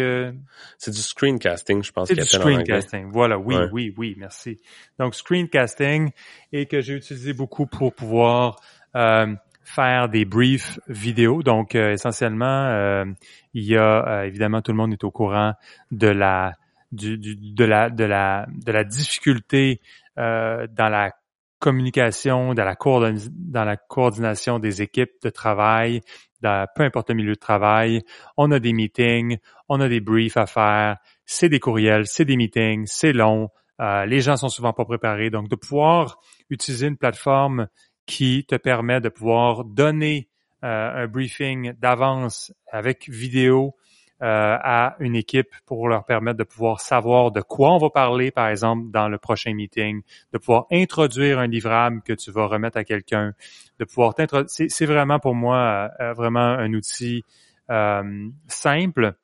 c'est 0.77 0.91
du 0.91 1.01
screencasting, 1.01 1.83
je 1.83 1.91
pense. 1.91 2.07
C'est 2.07 2.15
du 2.15 2.25
screencasting. 2.25 3.11
Voilà, 3.11 3.37
oui, 3.37 3.55
oui, 3.71 3.93
oui, 3.97 4.15
merci. 4.17 4.59
Donc 4.97 5.15
screencasting 5.15 6.11
et 6.51 6.65
que 6.65 6.81
j'ai 6.81 6.95
utilisé 6.95 7.33
beaucoup 7.33 7.67
pour 7.67 7.93
pouvoir 7.93 8.59
faire 8.93 10.09
des 10.09 10.25
briefs 10.25 10.79
vidéo. 10.87 11.43
Donc, 11.43 11.75
essentiellement, 11.75 13.05
il 13.53 13.63
y 13.63 13.77
a 13.77 14.25
évidemment 14.25 14.61
tout 14.61 14.71
le 14.71 14.77
monde 14.77 14.93
est 14.93 15.03
au 15.03 15.11
courant 15.11 15.53
de 15.91 16.07
la 16.07 16.55
du, 16.91 17.17
de 17.19 17.65
la 17.65 17.91
de 17.91 18.03
la 18.03 18.47
de 18.49 18.71
la 18.71 18.83
difficulté 18.83 19.79
dans 20.17 20.67
la 20.77 21.11
communication, 21.59 22.53
dans 22.53 22.65
la, 22.65 22.75
dans 22.75 23.63
la 23.65 23.77
coordination 23.77 24.59
des 24.59 24.81
équipes 24.81 25.21
de 25.23 25.29
travail, 25.29 26.01
dans, 26.41 26.67
peu 26.75 26.83
importe 26.83 27.09
le 27.09 27.15
milieu 27.15 27.33
de 27.33 27.39
travail. 27.39 28.01
On 28.37 28.51
a 28.51 28.59
des 28.59 28.73
meetings, 28.73 29.37
on 29.67 29.81
a 29.81 29.89
des 29.89 29.99
briefs 29.99 30.37
à 30.37 30.45
faire, 30.45 30.97
c'est 31.25 31.49
des 31.49 31.59
courriels, 31.59 32.07
c'est 32.07 32.25
des 32.25 32.37
meetings, 32.37 32.85
c'est 32.87 33.13
long. 33.13 33.49
Euh, 33.81 34.05
les 34.05 34.21
gens 34.21 34.35
sont 34.37 34.49
souvent 34.49 34.73
pas 34.73 34.85
préparés. 34.85 35.29
Donc, 35.29 35.49
de 35.49 35.55
pouvoir 35.55 36.19
utiliser 36.49 36.87
une 36.87 36.97
plateforme 36.97 37.67
qui 38.05 38.45
te 38.45 38.55
permet 38.55 39.01
de 39.01 39.09
pouvoir 39.09 39.63
donner 39.63 40.29
euh, 40.63 41.03
un 41.03 41.07
briefing 41.07 41.73
d'avance 41.73 42.51
avec 42.71 43.07
vidéo, 43.07 43.75
à 44.21 44.95
une 44.99 45.15
équipe 45.15 45.49
pour 45.65 45.87
leur 45.87 46.05
permettre 46.05 46.37
de 46.37 46.43
pouvoir 46.43 46.81
savoir 46.81 47.31
de 47.31 47.41
quoi 47.41 47.73
on 47.73 47.77
va 47.77 47.89
parler, 47.89 48.31
par 48.31 48.49
exemple, 48.49 48.91
dans 48.91 49.07
le 49.07 49.17
prochain 49.17 49.53
meeting, 49.53 50.01
de 50.33 50.37
pouvoir 50.37 50.65
introduire 50.71 51.39
un 51.39 51.47
livrable 51.47 52.01
que 52.01 52.13
tu 52.13 52.31
vas 52.31 52.47
remettre 52.47 52.77
à 52.77 52.83
quelqu'un, 52.83 53.33
de 53.79 53.85
pouvoir 53.85 54.15
t'introduire. 54.15 54.49
C'est 54.49 54.85
vraiment 54.85 55.19
pour 55.19 55.35
moi 55.35 55.89
euh, 55.99 56.13
vraiment 56.13 56.39
un 56.39 56.73
outil 56.73 57.23
euh, 57.69 58.29
simple 58.47 59.15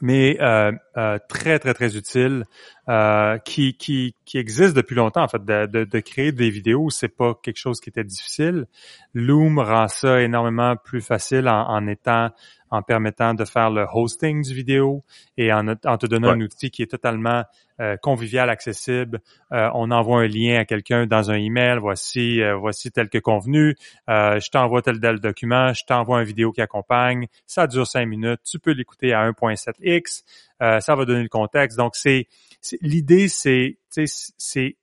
mais 0.00 0.36
euh, 0.96 1.06
euh, 1.06 1.18
très 1.28 1.58
très 1.58 1.74
très 1.74 1.96
utile, 1.96 2.44
euh, 2.88 3.38
qui, 3.38 3.76
qui 3.76 4.14
qui 4.24 4.38
existe 4.38 4.74
depuis 4.74 4.94
longtemps 4.94 5.22
en 5.22 5.28
fait. 5.28 5.44
De, 5.44 5.66
de, 5.66 5.84
de 5.84 6.00
créer 6.00 6.32
des 6.32 6.50
vidéos, 6.50 6.90
c'est 6.90 7.08
pas 7.08 7.34
quelque 7.42 7.58
chose 7.58 7.80
qui 7.80 7.90
était 7.90 8.04
difficile. 8.04 8.66
Loom 9.14 9.58
rend 9.58 9.88
ça 9.88 10.20
énormément 10.20 10.76
plus 10.76 11.00
facile 11.00 11.48
en, 11.48 11.68
en 11.68 11.86
étant 11.86 12.30
en 12.70 12.82
permettant 12.82 13.34
de 13.34 13.44
faire 13.44 13.70
le 13.70 13.86
hosting 13.92 14.42
du 14.42 14.54
vidéo 14.54 15.04
et 15.36 15.52
en, 15.52 15.68
en 15.68 15.98
te 15.98 16.06
donnant 16.06 16.30
un 16.30 16.40
outil 16.40 16.70
qui 16.70 16.82
est 16.82 16.90
totalement 16.90 17.44
euh, 17.78 17.96
convivial, 17.98 18.48
accessible. 18.48 19.20
Euh, 19.52 19.68
on 19.74 19.90
envoie 19.90 20.22
un 20.22 20.26
lien 20.26 20.58
à 20.58 20.64
quelqu'un 20.64 21.06
dans 21.06 21.30
un 21.30 21.36
email. 21.36 21.78
Voici, 21.78 22.40
euh, 22.42 22.56
voici 22.56 22.90
tel 22.90 23.10
que 23.10 23.18
convenu. 23.18 23.76
je 24.08 24.50
t'envoie 24.50 24.82
tel 24.82 24.98
tel 24.98 25.20
document. 25.20 25.72
Je 25.74 25.84
t'envoie 25.86 26.20
une 26.20 26.26
vidéo 26.26 26.52
qui 26.52 26.62
accompagne. 26.62 27.26
Ça 27.46 27.66
dure 27.66 27.86
cinq 27.86 28.06
minutes. 28.06 28.40
Tu 28.44 28.58
peux 28.58 28.72
l'écouter 28.72 29.12
à 29.12 29.30
1.7x. 29.30 30.22
ça 30.60 30.94
va 30.94 31.04
donner 31.04 31.22
le 31.22 31.28
contexte. 31.28 31.76
Donc 31.76 31.96
c'est, 31.96 32.28
l'idée, 32.80 33.28
c'est, 33.28 33.78
c'est 33.88 34.76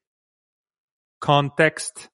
context 1.19 2.11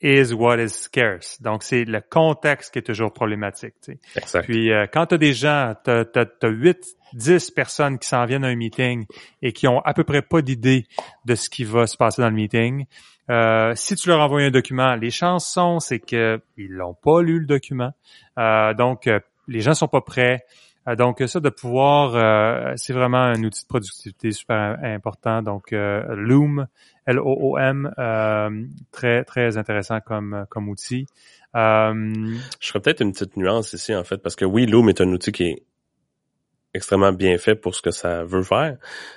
is 0.00 0.32
what 0.32 0.58
is 0.58 0.70
scarce. 0.70 1.40
Donc, 1.42 1.62
c'est 1.62 1.84
le 1.84 2.00
contexte 2.00 2.72
qui 2.72 2.78
est 2.78 2.82
toujours 2.82 3.12
problématique. 3.12 3.74
Sais. 3.80 3.98
Puis, 4.42 4.72
euh, 4.72 4.86
quand 4.92 5.06
tu 5.06 5.14
as 5.14 5.18
des 5.18 5.32
gens, 5.32 5.74
tu 5.84 5.90
as, 5.90 6.04
as, 6.14 6.48
8, 6.48 6.78
10 7.14 7.50
personnes 7.50 7.98
qui 7.98 8.08
s'en 8.08 8.24
viennent 8.24 8.44
à 8.44 8.48
un 8.48 8.56
meeting 8.56 9.06
et 9.42 9.52
qui 9.52 9.66
ont 9.66 9.80
à 9.80 9.94
peu 9.94 10.04
près 10.04 10.22
pas 10.22 10.42
d'idée 10.42 10.86
de 11.24 11.34
ce 11.34 11.50
qui 11.50 11.64
va 11.64 11.86
se 11.86 11.96
passer 11.96 12.22
dans 12.22 12.28
le 12.28 12.34
meeting, 12.34 12.86
euh, 13.30 13.72
si 13.74 13.94
tu 13.96 14.08
leur 14.08 14.20
envoies 14.20 14.42
un 14.42 14.50
document, 14.50 14.94
les 14.94 15.10
chances 15.10 15.52
sont, 15.52 15.80
c'est 15.80 16.00
qu'ils 16.00 16.40
l'ont 16.68 16.94
pas 16.94 17.20
lu 17.20 17.40
le 17.40 17.46
document. 17.46 17.92
Euh, 18.38 18.74
donc, 18.74 19.08
les 19.48 19.60
gens 19.60 19.74
sont 19.74 19.88
pas 19.88 20.00
prêts. 20.00 20.44
Donc 20.96 21.22
ça 21.26 21.40
de 21.40 21.50
pouvoir, 21.50 22.76
c'est 22.78 22.92
vraiment 22.92 23.18
un 23.18 23.42
outil 23.42 23.62
de 23.62 23.68
productivité 23.68 24.32
super 24.32 24.78
important. 24.82 25.42
Donc 25.42 25.70
Loom, 25.72 26.66
L-O-O-M, 27.08 27.90
euh, 27.98 28.64
très, 28.92 29.24
très 29.24 29.56
intéressant 29.56 30.00
comme, 30.00 30.44
comme 30.50 30.68
outil. 30.68 31.06
Euh, 31.56 31.94
Je 32.60 32.68
ferais 32.68 32.80
peut-être 32.80 33.00
une 33.00 33.12
petite 33.12 33.38
nuance 33.38 33.72
ici, 33.72 33.94
en 33.94 34.04
fait, 34.04 34.18
parce 34.18 34.36
que 34.36 34.44
oui, 34.44 34.66
Loom 34.66 34.90
est 34.90 35.00
un 35.00 35.08
outil 35.08 35.32
qui 35.32 35.44
est 35.44 35.62
extrêmement 36.74 37.12
bien 37.12 37.38
fait 37.38 37.54
pour 37.54 37.74
ce 37.74 37.80
que 37.80 37.90
ça 37.90 38.24
veut 38.24 38.42
faire, 38.42 38.76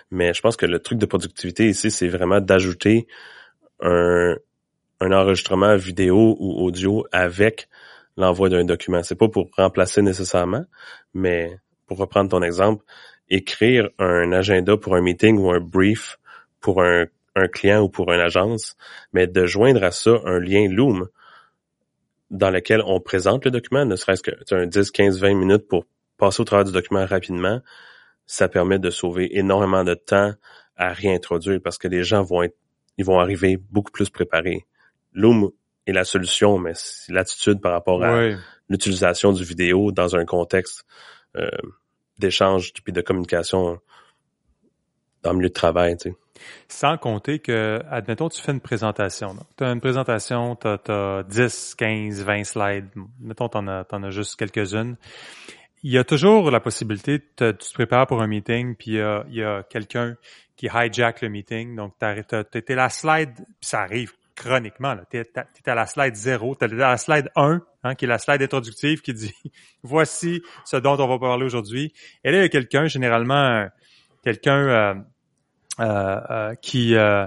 mais 0.10 0.34
je 0.34 0.42
pense 0.42 0.56
que 0.56 0.66
le 0.66 0.80
truc 0.80 1.00
de 1.00 1.06
productivité 1.06 1.68
ici, 1.68 1.92
c'est 1.92 2.08
vraiment 2.08 2.40
d'ajouter 2.40 3.08
un, 3.82 4.38
un 5.02 5.12
enregistrement 5.12 5.76
vidéo 5.76 6.38
ou 6.40 6.66
audio 6.66 7.06
avec 7.12 7.68
l'envoi 8.18 8.50
d'un 8.50 8.66
document. 8.66 9.04
C'est 9.04 9.16
pas 9.16 9.30
pour 9.30 9.50
remplacer 9.58 10.02
nécessairement, 10.02 10.66
mais 11.14 11.58
pour 11.88 11.98
reprendre 11.98 12.30
ton 12.30 12.42
exemple, 12.42 12.84
écrire 13.30 13.90
un 14.00 14.32
agenda 14.32 14.78
pour 14.78 14.96
un 14.96 15.02
meeting 15.02 15.38
ou 15.38 15.52
un 15.52 15.60
brief 15.60 16.18
pour 16.60 16.84
un 16.84 17.06
un 17.36 17.48
client 17.48 17.82
ou 17.82 17.90
pour 17.90 18.12
une 18.12 18.20
agence, 18.20 18.76
mais 19.14 19.28
de 19.28 19.46
joindre 19.46 19.84
à 19.84 19.92
ça 19.92 20.20
un 20.26 20.40
lien 20.40 20.68
Loom 20.70 21.08
dans 22.30 22.50
lequel 22.50 22.82
on 22.86 23.00
présente 23.00 23.46
le 23.46 23.52
document, 23.52 23.86
ne 23.86 23.96
serait-ce 23.96 24.24
que 24.24 24.32
un 24.52 24.66
10, 24.66 24.92
15, 24.92 25.20
20 25.20 25.34
minutes 25.34 25.68
pour 25.68 25.86
passer 26.18 26.42
au 26.42 26.46
travers 26.46 26.66
du 26.66 26.72
document 26.72 27.06
rapidement, 27.06 27.62
ça 28.26 28.48
permet 28.48 28.80
de 28.80 28.90
sauver 28.90 29.38
énormément 29.38 29.84
de 29.84 29.94
temps 29.94 30.34
à 30.78 30.94
réintroduire 30.94 31.60
parce 31.62 31.78
que 31.78 31.88
les 31.88 32.04
gens 32.04 32.24
vont 32.24 32.44
être, 32.44 32.56
ils 32.98 33.06
vont 33.06 33.20
arriver 33.20 33.58
beaucoup 33.58 33.92
plus 33.92 34.10
préparés. 34.10 34.66
Loom 35.14 35.52
est 35.88 35.92
la 35.92 36.04
solution, 36.04 36.58
mais 36.58 36.74
c'est 36.76 37.12
l'attitude 37.12 37.62
par 37.62 37.72
rapport 37.72 38.04
à 38.04 38.30
l'utilisation 38.70 39.34
du 39.34 39.44
vidéo 39.44 39.92
dans 39.92 40.16
un 40.16 40.26
contexte 40.26 40.86
euh, 41.36 41.50
d'échange 42.20 42.74
puis 42.84 42.94
de 42.94 43.02
communication 43.02 43.80
dans 45.24 45.32
le 45.32 45.38
milieu 45.38 45.50
de 45.50 45.54
travail. 45.54 45.98
Tu 45.98 46.10
sais. 46.10 46.16
Sans 46.68 46.98
compter 46.98 47.40
que, 47.40 47.82
admettons, 47.90 48.30
tu 48.30 48.42
fais 48.42 48.52
une 48.52 48.62
présentation. 48.62 49.36
Tu 49.58 49.64
as 49.64 49.72
une 49.72 49.82
présentation, 49.82 50.56
tu 50.56 50.68
as, 50.68 51.24
10, 51.28 51.76
15, 51.76 52.24
20 52.24 52.44
slides. 52.44 52.90
Mettons, 53.20 53.50
tu 53.50 53.58
en, 53.58 53.68
as 53.68 54.10
juste 54.10 54.36
quelques-unes. 54.38 54.96
Il 55.84 55.92
y 55.92 55.98
a 55.98 56.04
toujours 56.04 56.52
la 56.52 56.60
possibilité, 56.60 57.20
tu 57.20 57.54
te 57.54 57.74
prépares 57.74 58.06
pour 58.06 58.22
un 58.22 58.28
meeting, 58.28 58.76
puis 58.76 58.98
il 58.98 59.36
y 59.36 59.44
a, 59.44 59.64
quelqu'un 59.64 60.16
qui 60.56 60.68
hijack 60.68 61.22
le 61.22 61.30
meeting. 61.30 61.76
Donc, 61.76 61.94
tu 62.00 62.06
es 62.06 62.76
la 62.76 62.90
slide, 62.90 63.34
puis 63.34 63.46
ça 63.62 63.82
arrive 63.82 64.14
chroniquement. 64.44 64.98
Tu 65.10 65.18
es, 65.18 65.70
à 65.70 65.76
la 65.76 65.86
slide 65.86 66.16
0, 66.16 66.56
tu 66.56 66.66
es 66.66 66.74
à 66.74 66.90
la 66.90 66.98
slide 66.98 67.30
1, 67.36 67.62
hein, 67.84 67.96
qui 67.96 68.06
est 68.06 68.08
la 68.08 68.18
slide 68.18 68.42
introductive, 68.42 69.02
qui 69.02 69.14
dit 69.14 69.34
«Voici 69.84 70.42
ce 70.66 70.78
dont 70.78 71.00
on 71.00 71.08
va 71.08 71.20
parler 71.20 71.46
aujourd'hui.» 71.46 71.94
Et 72.24 72.32
là, 72.32 72.38
il 72.38 72.42
y 72.42 72.46
a 72.46 72.50
quelqu'un, 72.50 72.88
généralement, 72.88 73.68
quelqu'un... 74.24 74.68
Euh, 74.68 74.94
euh, 75.80 76.20
euh, 76.30 76.56
qui 76.62 76.96
euh, 76.96 77.26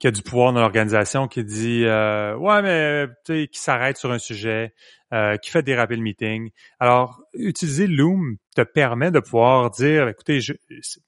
qui 0.00 0.08
a 0.08 0.10
du 0.10 0.22
pouvoir 0.22 0.52
dans 0.52 0.60
l'organisation, 0.60 1.28
qui 1.28 1.44
dit 1.44 1.84
ouais 1.84 2.62
mais 2.62 3.06
tu 3.24 3.42
sais 3.42 3.48
qui 3.48 3.60
s'arrête 3.60 3.96
sur 3.96 4.10
un 4.10 4.18
sujet, 4.18 4.74
qui 5.10 5.50
fait 5.50 5.62
déraper 5.62 5.96
le 5.96 6.02
meeting. 6.02 6.50
Alors 6.80 7.22
utiliser 7.34 7.86
Loom 7.86 8.36
te 8.54 8.62
permet 8.62 9.10
de 9.10 9.20
pouvoir 9.20 9.70
dire 9.70 10.08
écoutez 10.08 10.40
je, 10.40 10.52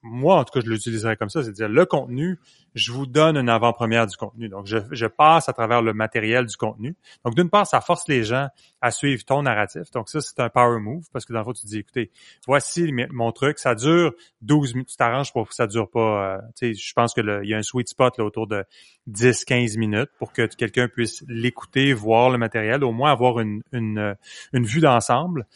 moi 0.02 0.36
en 0.36 0.44
tout 0.44 0.58
cas 0.58 0.64
je 0.64 0.70
l'utiliserais 0.70 1.16
comme 1.16 1.28
ça, 1.28 1.42
c'est 1.42 1.52
dire 1.52 1.68
le 1.68 1.84
contenu 1.84 2.38
je 2.74 2.92
vous 2.92 3.06
donne 3.06 3.36
une 3.36 3.48
avant-première 3.48 4.06
du 4.06 4.16
contenu. 4.16 4.48
Donc, 4.48 4.66
je, 4.66 4.78
je, 4.90 5.06
passe 5.06 5.48
à 5.48 5.52
travers 5.52 5.82
le 5.82 5.92
matériel 5.92 6.46
du 6.46 6.56
contenu. 6.56 6.96
Donc, 7.24 7.34
d'une 7.34 7.50
part, 7.50 7.66
ça 7.66 7.80
force 7.80 8.06
les 8.08 8.22
gens 8.22 8.48
à 8.80 8.90
suivre 8.90 9.24
ton 9.24 9.42
narratif. 9.42 9.90
Donc, 9.92 10.08
ça, 10.08 10.20
c'est 10.20 10.40
un 10.40 10.48
power 10.48 10.78
move 10.78 11.04
parce 11.12 11.24
que 11.24 11.32
dans 11.32 11.40
le 11.40 11.44
fond, 11.44 11.52
tu 11.52 11.66
dis, 11.66 11.78
écoutez, 11.78 12.10
voici 12.46 12.92
mon 13.10 13.32
truc, 13.32 13.58
ça 13.58 13.74
dure 13.74 14.12
12 14.42 14.74
minutes. 14.74 14.88
Tu 14.88 14.96
t'arranges 14.96 15.32
pour 15.32 15.48
que 15.48 15.54
ça 15.54 15.66
dure 15.66 15.90
pas, 15.90 16.36
euh, 16.36 16.38
tu 16.56 16.74
sais, 16.74 16.74
je 16.74 16.92
pense 16.92 17.12
que 17.12 17.20
il 17.42 17.48
y 17.48 17.54
a 17.54 17.58
un 17.58 17.62
sweet 17.62 17.88
spot 17.88 18.16
là, 18.18 18.24
autour 18.24 18.46
de 18.46 18.64
10-15 19.10 19.78
minutes 19.78 20.10
pour 20.18 20.32
que 20.32 20.46
quelqu'un 20.46 20.88
puisse 20.88 21.24
l'écouter, 21.28 21.92
voir 21.92 22.30
le 22.30 22.38
matériel, 22.38 22.84
au 22.84 22.92
moins 22.92 23.10
avoir 23.10 23.40
une, 23.40 23.62
une, 23.72 23.89
une 23.98 24.66
vue 24.66 24.80
d'ensemble. 24.80 25.46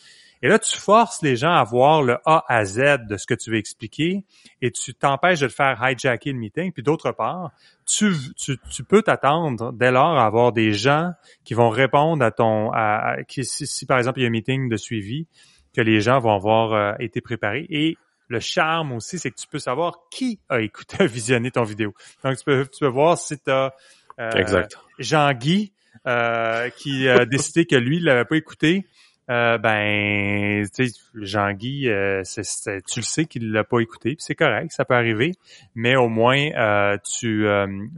Et 0.44 0.48
là, 0.48 0.58
tu 0.58 0.76
forces 0.78 1.22
les 1.22 1.36
gens 1.36 1.52
à 1.52 1.64
voir 1.64 2.02
le 2.02 2.18
A 2.26 2.44
à 2.48 2.66
Z 2.66 3.06
de 3.08 3.16
ce 3.16 3.26
que 3.26 3.32
tu 3.32 3.50
veux 3.50 3.56
expliquer 3.56 4.26
et 4.60 4.70
tu 4.70 4.92
t'empêches 4.92 5.40
de 5.40 5.46
le 5.46 5.50
faire 5.50 5.82
hijacker 5.82 6.32
le 6.32 6.38
meeting. 6.38 6.70
Puis 6.70 6.82
d'autre 6.82 7.12
part, 7.12 7.50
tu, 7.86 8.12
tu, 8.36 8.58
tu 8.70 8.84
peux 8.84 9.00
t'attendre 9.00 9.72
dès 9.72 9.90
lors 9.90 10.18
à 10.18 10.26
avoir 10.26 10.52
des 10.52 10.74
gens 10.74 11.12
qui 11.44 11.54
vont 11.54 11.70
répondre 11.70 12.22
à 12.22 12.30
ton... 12.30 12.70
À, 12.74 13.16
si, 13.26 13.86
par 13.86 13.96
exemple 13.96 14.18
il 14.18 14.24
y 14.24 14.26
a 14.26 14.28
un 14.28 14.32
meeting 14.32 14.68
de 14.68 14.76
suivi, 14.76 15.26
que 15.74 15.80
les 15.80 16.02
gens 16.02 16.20
vont 16.20 16.34
avoir 16.34 16.74
euh, 16.74 16.92
été 16.98 17.22
préparés. 17.22 17.66
Et 17.70 17.96
le 18.28 18.40
charme 18.40 18.92
aussi, 18.92 19.18
c'est 19.18 19.30
que 19.30 19.40
tu 19.40 19.48
peux 19.48 19.58
savoir 19.58 20.00
qui 20.10 20.40
a 20.50 20.60
écouté, 20.60 21.06
visionné 21.06 21.50
ton 21.52 21.64
vidéo. 21.64 21.94
Donc, 22.22 22.36
tu 22.36 22.44
peux, 22.44 22.66
tu 22.66 22.80
peux 22.80 22.88
voir 22.88 23.16
si 23.16 23.38
tu 23.38 23.50
as 23.50 23.74
euh, 24.20 24.64
Jean-Guy 24.98 25.72
euh, 26.06 26.70
qui 26.70 27.08
a 27.08 27.24
décidé 27.26 27.66
que 27.66 27.76
lui, 27.76 27.98
il 27.98 28.04
l'avait 28.04 28.24
pas 28.24 28.36
écouté. 28.36 28.86
Euh, 29.30 29.56
ben, 29.56 30.66
tu 30.74 30.86
sais, 30.86 31.00
Jean-Guy, 31.14 31.88
euh, 31.88 32.22
tu 32.24 33.00
le 33.00 33.04
sais 33.04 33.24
qu'il 33.24 33.52
l'a 33.52 33.64
pas 33.64 33.80
écouté, 33.80 34.10
puis 34.10 34.18
c'est 34.20 34.34
correct, 34.34 34.70
ça 34.72 34.84
peut 34.84 34.94
arriver, 34.94 35.32
mais 35.74 35.96
au 35.96 36.08
moins 36.08 36.50
euh, 36.52 36.98
tu, 37.10 37.46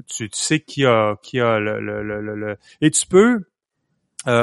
tu, 0.06 0.28
sais 0.32 0.60
qui 0.60 0.84
a 0.84 1.16
qui 1.22 1.40
a 1.40 1.58
le, 1.58 1.80
le, 1.80 2.02
le, 2.02 2.20
le... 2.36 2.56
et 2.80 2.90
tu 2.90 3.06
peux 3.06 3.40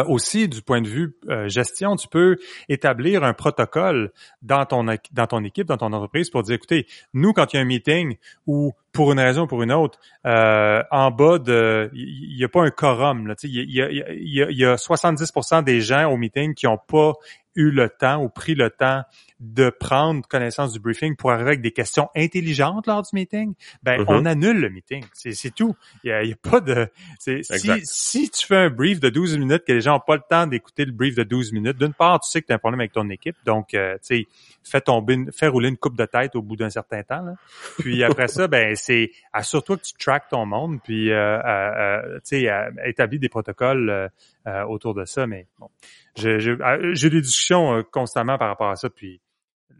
aussi, 0.07 0.47
du 0.47 0.61
point 0.61 0.82
de 0.82 0.88
vue 0.88 1.14
gestion, 1.47 1.97
tu 1.97 2.07
peux 2.07 2.38
établir 2.70 3.24
un 3.26 3.34
protocole 3.34 4.11
dans 4.41 4.66
ton 4.66 4.86
dans 5.11 5.28
ton 5.28 5.43
équipe, 5.43 5.68
dans 5.68 5.78
ton 5.78 5.91
entreprise 5.91 6.30
pour 6.30 6.43
dire, 6.43 6.55
écoutez, 6.55 6.88
nous, 7.14 7.34
quand 7.34 7.51
il 7.51 7.57
y 7.57 7.59
a 7.59 7.61
un 7.64 7.66
meeting 7.66 8.16
où 8.47 8.74
pour 8.94 9.12
une 9.12 9.20
raison 9.20 9.41
ou 9.41 9.48
pour 9.48 9.64
une 9.64 9.72
autre, 9.72 10.00
euh, 10.26 10.82
en 10.91 11.12
bas 11.12 11.39
de, 11.39 11.89
il 11.94 12.36
n'y 12.38 12.44
a 12.44 12.48
pas 12.48 12.62
un 12.62 12.70
quorum. 12.70 13.28
Là, 13.28 13.36
il 13.44 13.72
y 13.72 13.82
a, 13.82 13.91
y, 13.91 14.41
a, 14.41 14.52
y 14.52 14.66
a 14.66 14.76
70% 14.76 15.64
des 15.64 15.82
gens 15.82 16.10
au 16.12 16.16
meeting 16.16 16.54
qui 16.54 16.68
n'ont 16.68 16.78
pas 16.78 17.14
eu 17.56 17.72
le 17.72 17.89
temps 17.89 18.24
ou 18.24 18.30
pris 18.30 18.56
le 18.56 18.70
temps 18.70 19.04
de 19.39 19.70
prendre 19.70 20.26
connaissance 20.28 20.72
du 20.72 20.80
briefing 20.80 21.16
pour 21.16 21.32
arriver 21.32 21.50
avec 21.50 21.62
des 21.62 21.72
questions 21.72 22.10
intelligentes 22.16 22.88
lors 22.88 23.02
du 23.02 23.10
meeting, 23.14 23.54
ben 23.84 24.00
mm-hmm. 24.00 24.06
on 24.08 24.26
annule 24.26 24.58
le 24.58 24.70
meeting. 24.70 25.04
C'est 25.14 25.54
tout. 25.54 25.76
Il 26.04 26.08
n'y 26.08 26.32
a, 26.32 26.34
a, 26.34 26.50
pas 26.50 26.62
de. 26.62 26.88
Si, 27.20 27.41
si 27.84 28.30
tu 28.30 28.48
fais 28.48 28.56
un 28.56 28.70
brief 28.70 29.02
de 29.02 29.10
12 29.10 29.38
minutes 29.38 29.66
que 29.66 29.74
les 29.74 29.82
gens 29.82 29.94
n'ont 29.94 30.00
pas 30.00 30.16
le 30.16 30.22
temps 30.28 30.48
d'écouter 30.48 30.86
le 30.86 30.94
brief 30.94 31.16
de 31.16 31.24
12 31.24 31.52
minutes, 31.52 31.78
d'une 31.78 31.94
part, 31.94 32.22
tu 32.22 32.30
sais 32.30 32.41
que 32.41 32.48
tu 32.48 32.54
as 32.54 32.56
un 32.56 32.60
problème 32.60 32.80
avec 32.80 32.94
ton 32.94 33.10
équipe, 33.10 33.36
donc 33.46 33.74
euh, 33.74 33.96
tu 33.96 34.18
sais, 34.24 34.28
fais 34.64 34.82
tomber, 34.82 35.18
fais 35.36 35.48
rouler 35.48 35.70
une 35.70 35.78
coupe 35.78 35.98
de 35.98 36.06
tête 36.06 36.36
au 36.36 36.41
bout 36.41 36.56
d'un 36.56 36.70
certain 36.70 37.04
temps. 37.04 37.22
Là. 37.22 37.34
Puis 37.80 38.02
après 38.04 38.30
ça, 38.30 38.48
ben 38.48 38.76
c'est 38.84 39.12
assure-toi 39.32 39.78
que 39.78 39.84
tu 39.84 39.94
traques 39.94 40.30
ton 40.30 40.46
monde, 40.46 40.80
puis 40.84 41.12
euh, 41.12 41.40
euh, 41.40 42.16
tu 42.16 42.42
sais, 42.42 42.50
établis 42.86 43.20
des 43.20 43.30
protocoles 43.30 44.10
autour 44.68 44.94
de 44.94 45.06
ça. 45.06 45.26
Mais 45.26 45.48
bon, 45.60 45.70
j'ai 46.16 47.10
des 47.10 47.22
discussions 47.22 47.84
constamment 47.92 48.38
par 48.38 48.50
rapport 48.50 48.70
à 48.70 48.76
ça, 48.76 48.90
puis 48.90 49.22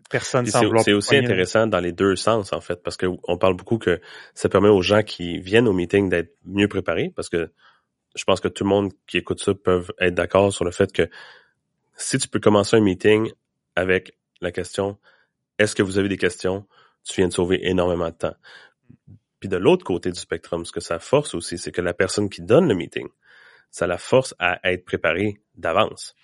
personne 0.10 0.46
C'est 0.46 0.94
aussi 0.94 1.18
intéressant 1.18 1.68
dans 1.68 1.80
les 1.80 1.92
deux 1.92 2.16
sens, 2.16 2.54
en 2.54 2.62
fait, 2.62 2.82
parce 2.84 2.98
qu'on 2.98 3.38
parle 3.38 3.56
beaucoup 3.56 3.78
que 3.78 4.00
ça 4.34 4.48
permet 4.48 4.70
aux 4.70 4.82
gens 4.82 5.02
qui 5.02 5.40
viennent 5.40 5.68
au 5.68 5.74
meeting 5.74 6.10
d'être 6.10 6.36
mieux 6.46 6.68
préparés, 6.68 7.12
parce 7.16 7.30
que 7.30 7.52
je 8.16 8.24
pense 8.24 8.40
que 8.40 8.48
tout 8.48 8.64
le 8.64 8.70
monde 8.70 8.94
qui 9.08 9.18
écoute 9.18 9.42
ça 9.42 9.54
peut 9.56 9.84
être 10.00 10.14
d'accord 10.14 10.54
sur 10.54 10.66
le 10.66 10.72
fait 10.72 10.94
que 10.94 11.10
si 11.96 12.20
tu 12.20 12.28
peux 12.28 12.40
commencer 12.40 12.78
un 12.78 12.82
meeting 12.82 13.32
avec 13.76 14.16
la 14.40 14.52
question 14.52 14.98
est-ce 15.60 15.76
que 15.76 15.84
vous 15.84 15.98
avez 15.98 16.10
des 16.10 16.18
questions, 16.18 16.66
tu 17.04 17.22
viens 17.22 17.28
de 17.28 17.34
sauver 17.34 17.68
énormément 17.68 18.10
de 18.10 18.16
temps. 18.16 18.36
Puis 19.40 19.50
de 19.50 19.58
l'autre 19.58 19.84
côté 19.84 20.12
du 20.12 20.20
spectrum, 20.20 20.66
ce 20.66 20.72
que 20.72 20.80
ça 20.80 21.00
force 21.00 21.36
aussi, 21.36 21.58
c'est 21.58 21.72
que 21.72 21.82
la 21.82 21.94
personne 21.94 22.30
qui 22.30 22.42
donne 22.42 22.68
le 22.68 22.76
meeting, 22.76 23.08
ça 23.72 23.88
la 23.88 23.98
force 23.98 24.34
à 24.40 24.60
être 24.72 24.86
préparée 24.86 25.42
d'avance. 25.56 26.16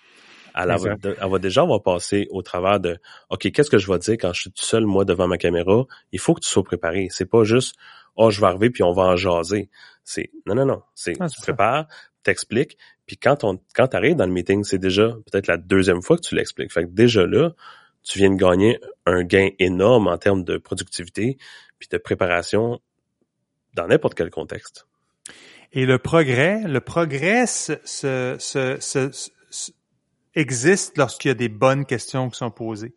Elle, 0.54 0.74
va 0.74 1.38
déjà 1.38 1.62
avoir 1.62 1.82
passé 1.82 2.26
au 2.30 2.42
travers 2.42 2.80
de 2.80 2.98
OK, 3.28 3.50
qu'est-ce 3.52 3.70
que 3.70 3.78
je 3.78 3.90
vais 3.90 3.98
dire 3.98 4.14
quand 4.14 4.32
je 4.32 4.40
suis 4.40 4.50
tout 4.50 4.64
seul, 4.64 4.84
moi, 4.84 5.04
devant 5.04 5.28
ma 5.28 5.38
caméra? 5.38 5.84
Il 6.12 6.18
faut 6.18 6.34
que 6.34 6.40
tu 6.40 6.48
sois 6.48 6.64
préparé. 6.64 7.08
C'est 7.10 7.28
pas 7.28 7.44
juste 7.44 7.76
Oh, 8.16 8.30
je 8.30 8.40
vais 8.40 8.46
arriver 8.46 8.70
puis 8.70 8.82
on 8.82 8.92
va 8.92 9.04
en 9.04 9.16
jaser. 9.16 9.70
C'est 10.04 10.30
non, 10.46 10.54
non, 10.54 10.66
non. 10.66 10.82
C'est 10.94 11.14
ah, 11.20 11.28
tu 11.28 11.40
prépares, 11.40 11.86
t'expliques, 12.22 12.76
puis 13.06 13.16
quand 13.16 13.44
on 13.44 13.60
quand 13.74 13.88
t'arrives 13.88 14.16
dans 14.16 14.26
le 14.26 14.32
meeting, 14.32 14.64
c'est 14.64 14.78
déjà 14.78 15.16
peut-être 15.30 15.46
la 15.46 15.56
deuxième 15.56 16.02
fois 16.02 16.16
que 16.16 16.22
tu 16.22 16.34
l'expliques. 16.34 16.72
Fait 16.72 16.84
que 16.84 16.90
déjà 16.90 17.26
là, 17.26 17.52
tu 18.02 18.18
viens 18.18 18.30
de 18.30 18.36
gagner 18.36 18.80
un 19.06 19.22
gain 19.22 19.48
énorme 19.58 20.08
en 20.08 20.18
termes 20.18 20.44
de 20.44 20.58
productivité 20.58 21.38
puis 21.78 21.88
de 21.90 21.98
préparation 21.98 22.80
dans 23.74 23.86
n'importe 23.86 24.14
quel 24.14 24.30
contexte. 24.30 24.86
Et 25.72 25.86
le 25.86 25.98
progrès, 25.98 26.62
le 26.66 26.80
progrès 26.80 27.46
se, 27.46 27.74
se, 27.84 28.36
se, 28.38 29.30
existe 30.34 30.96
lorsqu'il 30.96 31.28
y 31.28 31.32
a 31.32 31.34
des 31.34 31.48
bonnes 31.48 31.84
questions 31.84 32.28
qui 32.30 32.38
sont 32.38 32.50
posées. 32.50 32.94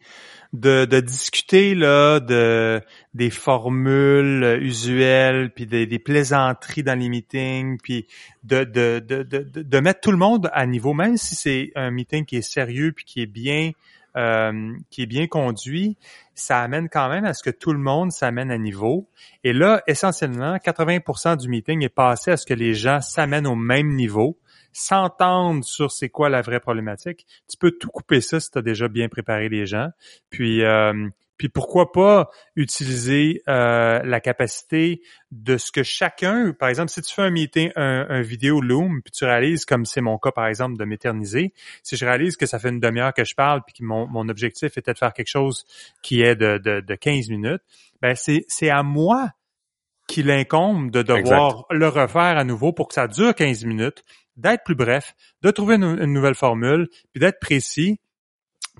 De, 0.54 0.86
de 0.86 0.99
discuter 0.99 1.74
là 1.74 2.20
de 2.20 2.80
des 3.16 3.32
formules 3.32 4.60
usuelles, 4.62 5.51
puis 5.51 5.66
des, 5.66 5.88
des 5.88 5.97
plaisanteries 5.97 6.84
dans 6.84 6.97
les 6.97 7.10
meetings, 7.10 7.80
puis 7.82 8.06
de, 8.43 8.64
de, 8.64 8.99
de, 8.99 9.24
de, 9.24 9.39
de 9.39 9.80
mettre 9.80 10.01
tout 10.01 10.12
le 10.12 10.18
monde 10.18 10.51
à 10.54 10.68
niveau, 10.68 10.93
même 10.93 11.18
si 11.18 11.34
c'est 11.34 11.72
un 11.74 11.89
meeting 11.89 12.26
qui 12.26 12.38
est 12.38 12.43
sérieux 12.43 12.91
puis 12.91 13.04
qui 13.04 13.22
est 13.22 13.28
bien 13.28 13.72
euh, 14.18 14.74
qui 14.89 15.03
est 15.03 15.07
bien 15.07 15.28
conduit, 15.28 15.97
ça 16.36 16.59
amène 16.61 16.89
quand 16.89 17.09
même 17.09 17.26
à 17.26 17.34
ce 17.34 17.43
que 17.43 17.49
tout 17.49 17.74
le 17.74 17.80
monde 17.80 18.11
s'amène 18.11 18.51
à 18.51 18.57
niveau. 18.57 19.09
Et 19.43 19.53
là, 19.53 19.82
essentiellement, 19.88 20.55
80% 20.57 21.38
du 21.38 21.49
meeting 21.49 21.84
est 21.84 21.89
passé 21.89 22.32
à 22.32 22.38
ce 22.38 22.45
que 22.45 22.53
les 22.53 22.74
gens 22.74 23.01
s'amènent 23.01 23.47
au 23.47 23.55
même 23.55 23.95
niveau 23.95 24.38
s'entendre 24.74 25.64
sur 25.64 25.91
c'est 25.91 26.09
quoi 26.09 26.30
la 26.30 26.41
vraie 26.41 26.59
problématique. 26.59 27.26
Tu 27.49 27.57
peux 27.57 27.72
tout 27.72 27.89
couper 27.89 28.22
ça 28.22 28.39
si 28.39 28.51
tu 28.51 28.57
as 28.57 28.61
déjà 28.61 28.88
bien 28.88 29.07
préparé 29.07 29.47
les 29.47 29.66
gens. 29.66 29.89
Puis 30.30 30.64
euh, 30.64 31.07
puis 31.38 31.50
pourquoi 31.50 31.92
pas 31.92 32.30
utiliser 32.56 33.42
euh, 33.48 34.00
la 34.04 34.20
capacité 34.20 35.02
de 35.32 35.58
ce 35.58 35.72
que 35.72 35.84
chacun, 35.84 36.54
par 36.54 36.70
exemple, 36.70 36.90
si 36.90 37.02
tu 37.02 37.14
fais 37.14 37.24
un 37.24 37.32
meeting, 37.32 37.72
un, 37.76 38.22
vidéo 38.22 38.62
Loom, 38.62 39.02
puis 39.02 39.12
tu 39.12 39.26
réalises, 39.26 39.66
comme 39.66 39.86
c'est 39.86 40.02
mon 40.02 40.18
cas 40.18 40.32
par 40.32 40.48
exemple, 40.48 40.78
de 40.78 40.86
m'éterniser, 40.86 41.54
si 41.82 41.98
je 41.98 42.06
réalise 42.06 42.38
que 42.38 42.46
ça 42.46 42.60
fait 42.60 42.70
une 42.70 42.80
demi-heure 42.80 43.14
que 43.14 43.24
je 43.24 43.36
parle, 43.36 43.62
puis 43.66 43.74
que 43.74 43.84
mon, 43.84 44.08
mon 44.08 44.30
objectif 44.30 44.78
était 44.78 44.94
de 44.94 44.98
faire 44.98 45.14
quelque 45.14 45.30
chose 45.30 45.66
qui 46.02 46.22
est 46.22 46.36
de, 46.36 46.58
de, 46.58 46.82
de 46.82 46.96
15 46.96 47.30
minutes, 47.30 47.62
ben 48.02 48.16
c'est, 48.16 48.46
c'est 48.48 48.70
à 48.70 48.84
moi 48.84 49.32
qu'il 50.08 50.30
incombe 50.30 50.92
de 50.92 51.02
devoir 51.02 51.66
le 51.70 51.88
refaire 51.88 52.38
à 52.38 52.44
nouveau 52.44 52.74
pour 52.74 52.88
que 52.88 52.94
ça 52.94 53.08
dure 53.08 53.34
15 53.34 53.66
minutes, 53.66 54.04
d'être 54.38 54.64
plus 54.64 54.76
bref, 54.76 55.16
de 55.42 55.52
trouver 55.52 55.76
une, 55.76 56.06
nouvelle 56.06 56.36
formule, 56.36 56.90
puis 57.14 57.20
d'être 57.20 57.40
précis, 57.40 58.00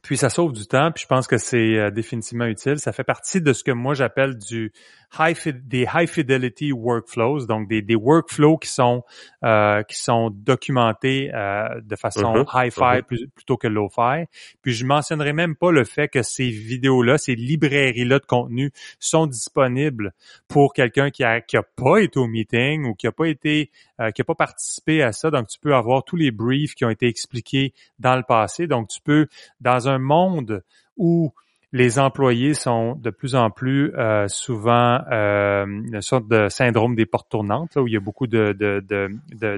puis 0.04 0.18
ça 0.18 0.30
sauve 0.30 0.52
du 0.52 0.68
temps, 0.68 0.92
puis 0.92 1.04
je 1.04 1.08
pense 1.08 1.28
que 1.28 1.38
c'est 1.38 1.78
euh, 1.78 1.90
définitivement 1.90 2.46
utile. 2.46 2.78
Ça 2.78 2.92
fait 2.92 3.06
partie 3.06 3.42
de 3.42 3.54
ce 3.54 3.64
que 3.64 3.72
moi 3.72 3.94
j'appelle 3.94 4.38
du 4.38 4.74
high 5.18 5.38
des 5.66 5.88
high 5.94 6.10
fidelity 6.10 6.74
workflows, 6.74 7.46
donc 7.46 7.70
des, 7.70 7.82
des 7.82 7.96
workflows 7.96 8.58
qui 8.58 8.70
sont 8.70 9.04
euh, 9.46 9.82
qui 9.84 9.96
sont 9.96 10.30
documentés 10.30 11.32
euh, 11.34 11.80
de 11.82 11.96
façon 11.96 12.34
mm-hmm. 12.34 12.66
high-fi 12.66 12.80
mm-hmm. 12.82 13.30
plutôt 13.34 13.56
que 13.56 13.68
low-fi. 13.68 14.26
Puis 14.62 14.74
je 14.74 14.86
mentionnerai 14.86 15.32
même 15.32 15.56
pas 15.56 15.72
le 15.72 15.86
fait 15.86 16.10
que 16.10 16.22
ces 16.22 16.50
vidéos-là, 16.50 17.18
ces 17.18 17.36
librairies-là 17.36 18.20
de 18.20 18.26
contenu 18.26 18.72
sont 19.00 19.26
disponibles 19.26 20.12
pour 20.50 20.74
quelqu'un 20.74 21.12
qui 21.12 21.24
a 21.24 21.40
qui 21.40 21.56
a 21.56 21.64
pas 21.64 22.00
été 22.00 22.20
au 22.20 22.28
meeting 22.28 22.86
ou 22.86 22.94
qui 22.94 23.08
a 23.08 23.14
pas 23.14 23.28
été 23.28 23.72
euh, 24.02 24.12
qui 24.12 24.22
a 24.22 24.26
pas 24.26 24.36
participé 24.36 25.02
à 25.02 25.12
ça. 25.12 25.30
Donc 25.32 25.48
tu 25.48 25.60
peux 25.60 25.76
avoir 25.76 26.04
tous 26.04 26.18
les 26.18 26.32
briefs 26.32 26.76
qui 26.76 26.84
ont 26.84 26.90
été 26.90 27.08
expliqués 27.08 27.74
dans 28.00 28.16
le 28.16 28.24
passé. 28.24 28.68
Donc 28.68 28.90
tu 28.90 29.00
peux 29.02 29.28
dans 29.62 29.88
un 29.88 29.93
monde 30.00 30.64
où 30.98 31.34
les 31.74 31.98
employés 31.98 32.54
sont 32.54 32.94
de 32.96 33.10
plus 33.10 33.34
en 33.34 33.50
plus 33.50 33.94
euh, 33.96 34.28
souvent 34.28 35.00
euh, 35.12 35.66
une 35.66 36.02
sorte 36.02 36.28
de 36.28 36.48
syndrome 36.48 36.96
des 36.96 37.08
portes 37.08 37.30
tournantes, 37.30 37.76
là, 37.76 37.82
où 37.82 37.88
il 37.88 37.94
y 37.96 37.98
a 37.98 38.00
beaucoup 38.00 38.28
de, 38.28 38.54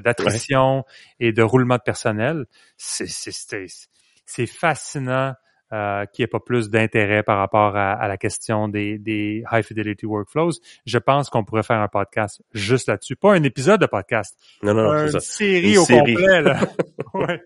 d'attrition 0.00 0.84
et 1.20 1.32
de 1.32 1.42
roulement 1.42 1.76
de 1.76 1.82
personnel. 1.82 2.46
C'est, 2.78 3.06
c'est, 3.06 4.46
fascinant 4.46 5.34
euh, 5.74 6.06
qu'il 6.06 6.22
n'y 6.22 6.24
ait 6.24 6.28
pas 6.28 6.40
plus 6.40 6.70
d'intérêt 6.70 7.22
par 7.22 7.36
rapport 7.36 7.76
à, 7.76 8.08
la 8.08 8.16
question 8.16 8.68
des, 8.68 8.96
des 8.96 9.44
high 9.52 9.62
fidelity 9.62 10.06
workflows. 10.06 10.52
Je 10.86 10.98
pense 10.98 11.28
qu'on 11.28 11.44
pourrait 11.44 11.64
faire 11.64 11.80
un 11.80 11.88
podcast 11.88 12.40
juste 12.54 12.88
là-dessus. 12.88 13.16
Pas 13.16 13.34
un 13.34 13.42
épisode 13.42 13.82
de 13.82 13.86
podcast. 13.86 14.38
Non, 14.62 14.72
non, 14.72 14.90
une 14.90 15.10
ça. 15.10 15.20
série 15.20 15.76
au 15.76 15.84
complet. 15.84 16.40
Là. 16.40 16.60
ouais. 17.14 17.42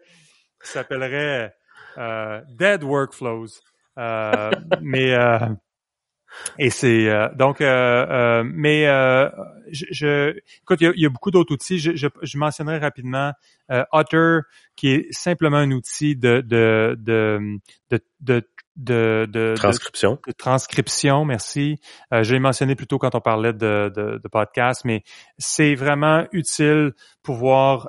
Ça 0.63 0.75
s'appellerait 0.75 1.53
Dead 1.97 2.83
Workflows. 2.83 3.61
Euh, 3.99 4.51
mais 4.81 5.13
euh, 5.15 5.39
et 6.59 6.71
c'est 6.71 7.09
euh, 7.09 7.29
donc, 7.35 7.61
mais 7.61 8.85
je, 9.73 9.85
je, 9.91 10.37
écoute, 10.63 10.81
il 10.81 10.93
y 10.97 11.07
a, 11.07 11.09
beaucoup 11.09 11.31
d'autres 11.31 11.53
outils. 11.53 11.79
Je, 11.79 11.95
je, 11.97 12.07
je, 12.23 12.39
mentionnerai 12.39 12.79
rapidement 12.79 13.33
Otter, 13.93 14.41
qui 14.77 14.89
est 14.89 15.13
simplement 15.13 15.59
un 15.59 15.71
outil 15.73 16.17
de 16.17 16.41
de 16.41 16.97
de, 16.99 18.01
de 18.21 18.41
de, 18.77 19.27
de, 19.31 19.55
transcription. 19.57 20.19
De, 20.27 20.33
transcription, 20.33 21.25
merci. 21.25 21.79
Euh, 22.13 22.23
je 22.23 22.33
l'ai 22.33 22.41
mentionné 22.41 22.75
plus 22.75 22.87
tôt 22.87 22.99
quand 22.99 23.15
on 23.15 23.21
parlait 23.21 23.53
de, 23.53 23.93
de, 23.95 24.29
podcast, 24.29 24.83
mais 24.85 25.03
c'est 25.39 25.75
vraiment 25.75 26.27
utile 26.33 26.93
pour 27.23 27.37
voir, 27.37 27.89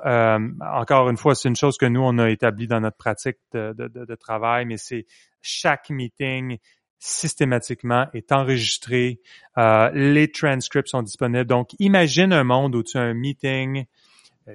encore 0.60 1.08
une 1.08 1.16
fois, 1.16 1.34
c'est 1.34 1.48
une 1.48 1.56
chose 1.56 1.76
que 1.78 1.86
nous, 1.86 2.02
on 2.02 2.18
a 2.18 2.30
établi 2.30 2.66
dans 2.66 2.80
notre 2.80 2.96
pratique 2.96 3.38
de, 3.52 3.72
de 3.72 4.14
travail, 4.16 4.66
mais 4.66 4.76
c'est 4.76 5.06
chaque 5.40 5.90
meeting 5.90 6.58
systématiquement 7.02 8.06
est 8.14 8.30
enregistré. 8.30 9.20
Euh, 9.58 9.90
les 9.92 10.30
transcripts 10.30 10.88
sont 10.88 11.02
disponibles. 11.02 11.46
Donc, 11.46 11.70
imagine 11.80 12.32
un 12.32 12.44
monde 12.44 12.76
où 12.76 12.84
tu 12.84 12.96
as 12.96 13.00
un 13.00 13.14
meeting 13.14 13.80
euh, 13.80 13.84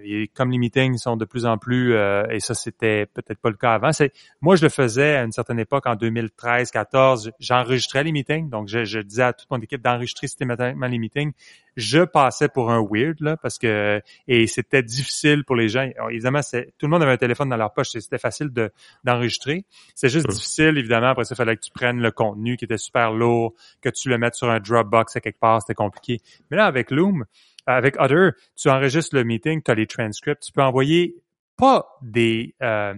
et 0.04 0.28
comme 0.34 0.52
les 0.52 0.58
meetings 0.58 0.98
sont 0.98 1.16
de 1.16 1.26
plus 1.26 1.46
en 1.46 1.58
plus, 1.58 1.94
euh, 1.94 2.26
et 2.30 2.40
ça 2.40 2.54
c'était 2.54 3.06
peut-être 3.06 3.40
pas 3.40 3.50
le 3.50 3.56
cas 3.56 3.74
avant, 3.74 3.92
c'est 3.92 4.12
moi 4.42 4.56
je 4.56 4.64
le 4.64 4.70
faisais 4.70 5.16
à 5.16 5.24
une 5.24 5.32
certaine 5.32 5.60
époque 5.60 5.86
en 5.86 5.96
2013-14, 5.96 7.32
j'enregistrais 7.40 8.04
les 8.04 8.12
meetings, 8.12 8.50
donc 8.50 8.68
je, 8.68 9.00
disais 9.00 9.24
à 9.24 9.34
toute 9.34 9.50
mon 9.50 9.60
équipe 9.60 9.82
d'enregistrer 9.82 10.28
systématiquement 10.28 10.88
les 10.88 11.00
meetings. 11.00 11.32
Je 11.78 12.00
passais 12.00 12.50
pour 12.50 12.72
un 12.72 12.82
weird 12.82 13.18
là 13.22 13.38
parce 13.38 13.60
que 13.60 14.02
et 14.28 14.48
c'était 14.48 14.82
difficile 14.82 15.44
pour 15.46 15.56
les 15.56 15.70
gens. 15.70 15.88
évidemment, 16.10 16.42
c'est 16.42 16.74
tout 16.80 16.88
le 16.88 16.90
monde 16.90 17.04
avait 17.04 17.12
un 17.12 17.18
téléphone 17.18 17.50
dans 17.50 17.58
leur 17.58 17.72
poche, 17.72 17.90
c'était 17.92 18.18
facile 18.18 18.50
de 18.50 18.72
d'enregistrer. 19.04 19.64
C'est 19.94 20.10
juste 20.10 20.28
difficile 20.28 20.78
évidemment. 20.78 21.10
Après 21.10 21.24
ça, 21.24 21.36
il 21.36 21.38
fallait 21.38 21.56
que 21.56 21.62
tu 21.62 21.72
prennes 21.72 22.02
le 22.02 22.12
contenu 22.12 22.58
qui 22.58 22.66
était 22.66 22.80
super 22.80 23.12
lourd, 23.12 23.54
que 23.82 23.90
tu 23.90 24.10
le 24.10 24.18
mettes 24.18 24.36
sur 24.36 24.50
un 24.50 24.60
Dropbox 24.60 25.16
à 25.16 25.22
quelque 25.22 25.40
part, 25.40 25.62
c'était 25.62 25.76
compliqué. 25.76 26.20
Mais 26.50 26.58
là 26.58 26.66
avec 26.66 26.90
Loom 26.90 27.26
avec 27.68 27.99
Other, 27.99 28.31
tu 28.56 28.69
enregistres 28.69 29.15
le 29.15 29.23
meeting, 29.23 29.61
tu 29.61 29.72
as 29.72 29.76
les 29.76 29.88
transcripts, 29.88 30.44
tu 30.44 30.52
peux 30.52 30.64
envoyer 30.64 31.15
pas 31.57 31.88
des... 32.02 32.56
Euh, 32.61 32.94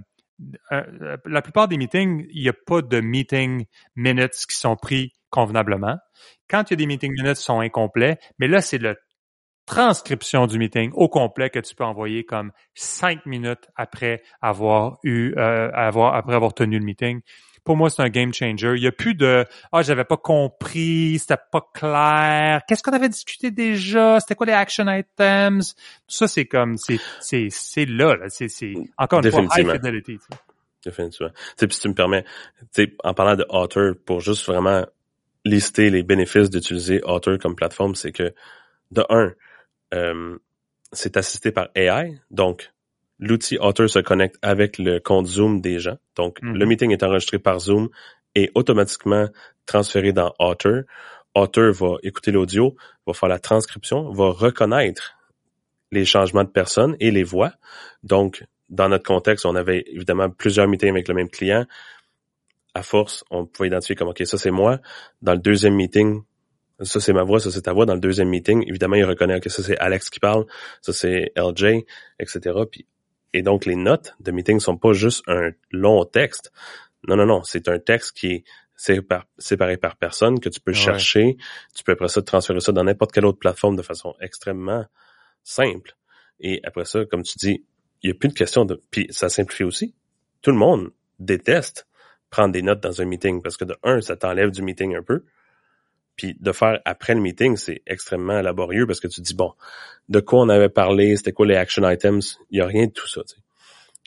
euh, 0.71 1.17
la 1.25 1.41
plupart 1.41 1.67
des 1.67 1.77
meetings, 1.77 2.25
il 2.29 2.43
n'y 2.43 2.49
a 2.49 2.53
pas 2.53 2.81
de 2.81 3.01
meeting 3.01 3.65
minutes 3.95 4.45
qui 4.49 4.57
sont 4.57 4.77
pris 4.77 5.13
convenablement. 5.29 5.97
Quand 6.49 6.69
il 6.69 6.73
y 6.73 6.75
a 6.75 6.77
des 6.77 6.85
meeting 6.85 7.11
minutes 7.11 7.37
qui 7.37 7.43
sont 7.43 7.59
incomplets, 7.59 8.19
mais 8.37 8.47
là, 8.47 8.61
c'est 8.61 8.77
la 8.77 8.95
transcription 9.65 10.47
du 10.47 10.57
meeting 10.57 10.91
au 10.93 11.09
complet 11.09 11.49
que 11.49 11.59
tu 11.59 11.75
peux 11.75 11.83
envoyer 11.83 12.23
comme 12.23 12.51
cinq 12.73 13.25
minutes 13.25 13.69
après 13.75 14.23
avoir 14.41 14.97
eu, 15.03 15.33
euh, 15.37 15.69
après 15.73 16.33
avoir 16.33 16.53
tenu 16.53 16.79
le 16.79 16.85
meeting 16.85 17.21
pour 17.69 17.77
moi, 17.77 17.91
c'est 17.91 18.01
un 18.01 18.09
game 18.09 18.33
changer. 18.33 18.73
Il 18.77 18.81
y 18.81 18.87
a 18.87 18.91
plus 18.91 19.13
de 19.13 19.45
ah, 19.71 19.83
j'avais 19.83 20.03
pas 20.03 20.17
compris, 20.17 21.19
c'était 21.19 21.37
pas 21.51 21.69
clair. 21.71 22.61
Qu'est-ce 22.67 22.81
qu'on 22.81 22.93
avait 22.93 23.09
discuté 23.09 23.51
déjà? 23.51 24.19
C'était 24.19 24.33
quoi 24.33 24.47
les 24.47 24.53
action 24.53 24.85
items 24.87 25.75
Tout 25.75 26.15
ça, 26.15 26.27
c'est 26.27 26.45
comme 26.45 26.77
c'est 26.77 26.99
c'est 27.21 27.49
c'est 27.51 27.85
là, 27.85 28.15
là. 28.15 28.25
c'est 28.29 28.47
c'est 28.47 28.73
encore 28.97 29.23
une 29.23 29.29
fois 29.29 29.43
high 29.55 29.71
fidelity. 29.71 30.17
Tu 30.17 30.19
sais. 30.19 30.39
Définitivement. 30.83 31.29
Tu 31.29 31.43
sais, 31.57 31.67
puis 31.67 31.75
si 31.75 31.81
tu 31.81 31.89
me 31.89 31.93
permets, 31.93 32.23
tu 32.73 32.85
sais, 32.85 32.95
en 33.03 33.13
parlant 33.13 33.35
de 33.35 33.45
Otter, 33.49 33.91
pour 34.03 34.19
juste 34.19 34.47
vraiment 34.47 34.83
lister 35.45 35.91
les 35.91 36.01
bénéfices 36.01 36.49
d'utiliser 36.49 37.01
Otter 37.03 37.37
comme 37.39 37.55
plateforme, 37.55 37.93
c'est 37.93 38.11
que 38.11 38.33
de 38.89 39.05
un, 39.09 39.31
euh, 39.93 40.39
c'est 40.91 41.17
assisté 41.17 41.51
par 41.51 41.67
AI, 41.75 42.19
donc 42.31 42.71
l'outil 43.19 43.57
Otter 43.59 43.87
se 43.87 43.99
connecte 43.99 44.37
avec 44.41 44.77
le 44.77 44.99
compte 44.99 45.27
Zoom 45.27 45.61
des 45.61 45.79
gens. 45.79 45.97
Donc, 46.15 46.39
le 46.41 46.53
mhm. 46.53 46.65
meeting 46.65 46.91
est 46.91 47.03
enregistré 47.03 47.37
par 47.37 47.59
Zoom 47.59 47.89
et 48.35 48.49
automatiquement 48.55 49.27
transféré 49.65 50.13
dans 50.13 50.33
Otter. 50.39 50.81
Otter 51.35 51.69
va 51.71 51.97
écouter 52.03 52.31
l'audio, 52.31 52.75
va 53.05 53.13
faire 53.13 53.29
la 53.29 53.39
transcription, 53.39 54.11
va 54.11 54.29
reconnaître 54.29 55.15
les 55.91 56.05
changements 56.05 56.43
de 56.43 56.49
personnes 56.49 56.95
et 56.99 57.11
les 57.11 57.23
voix. 57.23 57.51
Donc, 58.03 58.45
dans 58.69 58.89
notre 58.89 59.05
contexte, 59.05 59.45
on 59.45 59.55
avait 59.55 59.83
évidemment 59.87 60.29
plusieurs 60.29 60.67
meetings 60.67 60.91
avec 60.91 61.07
le 61.07 61.15
même 61.15 61.29
client. 61.29 61.65
À 62.75 62.83
force, 62.83 63.23
on 63.31 63.45
pouvait 63.45 63.67
identifier 63.67 63.95
comme, 63.95 64.09
OK, 64.09 64.21
ça 64.25 64.37
c'est 64.37 64.51
moi. 64.51 64.79
Dans 65.21 65.33
le 65.33 65.39
deuxième 65.39 65.75
meeting, 65.75 66.21
ça 66.81 66.99
c'est 66.99 67.13
ma 67.13 67.23
voix, 67.23 67.39
ça 67.39 67.51
c'est 67.51 67.63
ta 67.63 67.73
voix. 67.73 67.85
Dans 67.85 67.95
le 67.95 67.99
deuxième 67.99 68.29
meeting, 68.29 68.63
évidemment, 68.67 68.95
il 68.95 69.05
reconnaît 69.05 69.39
que 69.39 69.49
ça 69.49 69.63
c'est 69.63 69.77
Alex 69.77 70.09
qui 70.09 70.19
parle, 70.19 70.45
ça 70.81 70.93
c'est 70.93 71.31
LJ, 71.35 71.83
etc. 72.19 72.59
Puis 72.71 72.85
et 73.33 73.41
donc, 73.41 73.65
les 73.65 73.75
notes 73.75 74.15
de 74.19 74.31
meeting 74.31 74.59
sont 74.59 74.77
pas 74.77 74.93
juste 74.93 75.23
un 75.27 75.51
long 75.71 76.05
texte. 76.05 76.51
Non, 77.07 77.15
non, 77.15 77.25
non. 77.25 77.43
C'est 77.43 77.67
un 77.67 77.79
texte 77.79 78.17
qui 78.17 78.27
est 78.27 78.43
séparé 79.37 79.77
par 79.77 79.97
personne 79.97 80.39
que 80.39 80.49
tu 80.49 80.61
peux 80.61 80.73
chercher. 80.73 81.37
Tu 81.75 81.83
peux 81.83 81.91
après 81.91 82.07
ça 82.07 82.21
transférer 82.21 82.61
ça 82.61 82.71
dans 82.71 82.83
n'importe 82.83 83.11
quelle 83.11 83.25
autre 83.25 83.39
plateforme 83.39 83.75
de 83.75 83.81
façon 83.81 84.15
extrêmement 84.21 84.85
simple. 85.43 85.95
Et 86.39 86.61
après 86.63 86.85
ça, 86.85 87.05
comme 87.05 87.23
tu 87.23 87.37
dis, 87.37 87.65
il 88.01 88.09
n'y 88.09 88.15
a 88.15 88.17
plus 88.17 88.29
de 88.29 88.33
question 88.33 88.65
de... 88.65 88.81
Puis 88.91 89.07
ça 89.09 89.27
simplifie 89.29 89.63
aussi. 89.63 89.95
Tout 90.41 90.51
le 90.51 90.57
monde 90.57 90.91
déteste 91.19 91.87
prendre 92.29 92.53
des 92.53 92.61
notes 92.61 92.79
dans 92.79 93.01
un 93.01 93.05
meeting 93.05 93.41
parce 93.41 93.57
que 93.57 93.65
de 93.65 93.75
un, 93.83 93.99
ça 94.01 94.15
t'enlève 94.15 94.51
du 94.51 94.61
meeting 94.61 94.95
un 94.95 95.03
peu. 95.03 95.25
Puis 96.19 96.35
de 96.37 96.51
faire 96.51 96.81
après 96.83 97.15
le 97.15 97.21
meeting, 97.21 97.55
c'est 97.55 97.81
extrêmement 97.87 98.41
laborieux 98.41 98.85
parce 98.85 98.99
que 98.99 99.07
tu 99.07 99.21
dis, 99.21 99.33
bon, 99.33 99.53
de 100.09 100.19
quoi 100.19 100.41
on 100.41 100.49
avait 100.49 100.67
parlé, 100.67 101.15
c'était 101.15 101.31
quoi 101.31 101.45
les 101.45 101.55
action 101.55 101.89
items, 101.89 102.39
il 102.51 102.55
n'y 102.55 102.61
a 102.61 102.65
rien 102.65 102.87
de 102.87 102.91
tout 102.91 103.07
ça. 103.07 103.21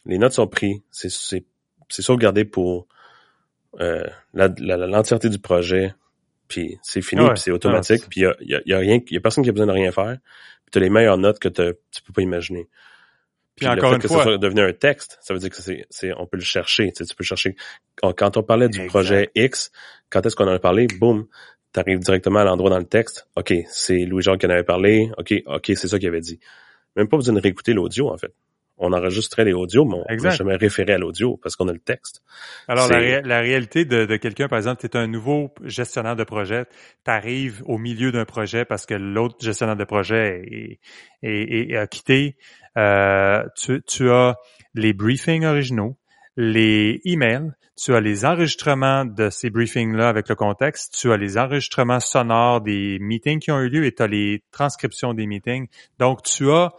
Les 0.04 0.18
notes 0.18 0.34
sont 0.34 0.46
prises, 0.46 0.80
c'est 0.90 1.42
sauvegardé 1.88 2.44
pour 2.44 2.86
euh, 3.80 4.04
l'entièreté 4.34 5.30
du 5.30 5.38
projet, 5.38 5.94
puis 6.48 6.78
c'est 6.82 7.00
fini, 7.00 7.26
puis 7.28 7.38
c'est 7.38 7.50
automatique, 7.50 8.02
puis 8.10 8.20
il 8.20 8.24
y 8.24 8.54
a, 8.54 8.60
y, 8.66 8.74
a, 8.74 8.78
rien, 8.78 9.00
y 9.10 9.16
a 9.16 9.20
personne 9.20 9.42
qui 9.42 9.48
a 9.48 9.52
besoin 9.52 9.68
de 9.68 9.72
rien 9.72 9.90
faire, 9.90 10.18
puis 10.66 10.70
tu 10.70 10.78
as 10.80 10.82
les 10.82 10.90
meilleures 10.90 11.16
notes 11.16 11.38
que 11.38 11.48
tu 11.48 12.02
peux 12.04 12.12
pas 12.12 12.20
imaginer. 12.20 12.68
Puis, 13.56 13.66
encore 13.66 13.84
le 13.84 13.88
fait 13.88 13.94
une 13.94 14.02
que 14.02 14.08
fois, 14.08 14.18
ça 14.18 14.24
soit 14.24 14.38
devenu 14.38 14.60
un 14.60 14.74
texte, 14.74 15.18
ça 15.22 15.32
veut 15.32 15.40
dire 15.40 15.48
que 15.48 15.56
c'est, 15.56 16.12
on 16.18 16.26
peut 16.26 16.36
le 16.36 16.42
chercher. 16.42 16.92
Tu, 16.92 17.04
sais, 17.04 17.08
tu 17.08 17.16
peux 17.16 17.24
chercher. 17.24 17.56
Quand 17.96 18.36
on 18.36 18.42
parlait 18.42 18.68
du 18.68 18.86
projet 18.86 19.30
X, 19.34 19.72
quand 20.10 20.24
est-ce 20.26 20.36
qu'on 20.36 20.48
en 20.48 20.54
a 20.54 20.58
parlé, 20.58 20.86
boum, 20.86 21.26
tu 21.72 21.80
arrives 21.80 22.00
directement 22.00 22.40
à 22.40 22.44
l'endroit 22.44 22.70
dans 22.70 22.78
le 22.78 22.84
texte. 22.84 23.28
OK, 23.36 23.52
c'est 23.68 24.04
Louis-Jean 24.04 24.36
qui 24.36 24.46
en 24.46 24.50
avait 24.50 24.64
parlé. 24.64 25.10
OK, 25.18 25.34
OK, 25.46 25.72
c'est 25.74 25.88
ça 25.88 25.98
qu'il 25.98 26.08
avait 26.08 26.20
dit. 26.20 26.38
Même 26.96 27.08
pas 27.08 27.16
besoin 27.16 27.34
de 27.34 27.40
réécouter 27.40 27.72
l'audio, 27.72 28.10
en 28.10 28.18
fait. 28.18 28.32
On 28.78 28.92
enregistrait 28.92 29.44
les 29.44 29.52
audios, 29.52 29.84
mais 29.84 29.98
on 30.08 30.24
ne 30.24 30.30
jamais 30.30 30.56
référé 30.56 30.94
à 30.94 30.98
l'audio 30.98 31.38
parce 31.40 31.56
qu'on 31.56 31.68
a 31.68 31.72
le 31.72 31.78
texte. 31.78 32.22
Alors, 32.66 32.88
la, 32.88 33.40
réalité 33.40 33.84
de, 33.84 34.16
quelqu'un, 34.16 34.48
par 34.48 34.58
exemple, 34.58 34.80
tu 34.80 34.86
es 34.86 34.96
un 34.96 35.06
nouveau 35.06 35.52
gestionnaire 35.62 36.16
de 36.16 36.24
projet, 36.24 36.64
tu 37.04 37.10
arrives 37.10 37.62
au 37.66 37.78
milieu 37.78 38.10
d'un 38.10 38.24
projet 38.24 38.64
parce 38.64 38.86
que 38.86 38.94
l'autre 38.94 39.36
gestionnaire 39.40 39.76
de 39.76 39.84
projet 39.84 40.78
est, 41.22 41.70
est, 41.72 41.90
quitté. 41.90 42.36
Euh, 42.76 43.44
tu, 43.56 43.82
tu 43.86 44.10
as 44.10 44.36
les 44.74 44.94
briefings 44.94 45.44
originaux, 45.44 45.96
les 46.36 47.00
emails, 47.04 47.52
tu 47.76 47.94
as 47.94 48.00
les 48.00 48.24
enregistrements 48.24 49.04
de 49.04 49.30
ces 49.30 49.50
briefings-là 49.50 50.08
avec 50.08 50.28
le 50.28 50.34
contexte, 50.34 50.94
tu 50.98 51.12
as 51.12 51.16
les 51.16 51.38
enregistrements 51.38 52.00
sonores 52.00 52.60
des 52.60 52.98
meetings 53.00 53.40
qui 53.40 53.50
ont 53.50 53.60
eu 53.60 53.68
lieu 53.68 53.86
et 53.86 53.92
tu 53.92 54.02
as 54.02 54.06
les 54.06 54.42
transcriptions 54.52 55.14
des 55.14 55.26
meetings. 55.26 55.68
Donc, 55.98 56.22
tu 56.22 56.50
as 56.50 56.72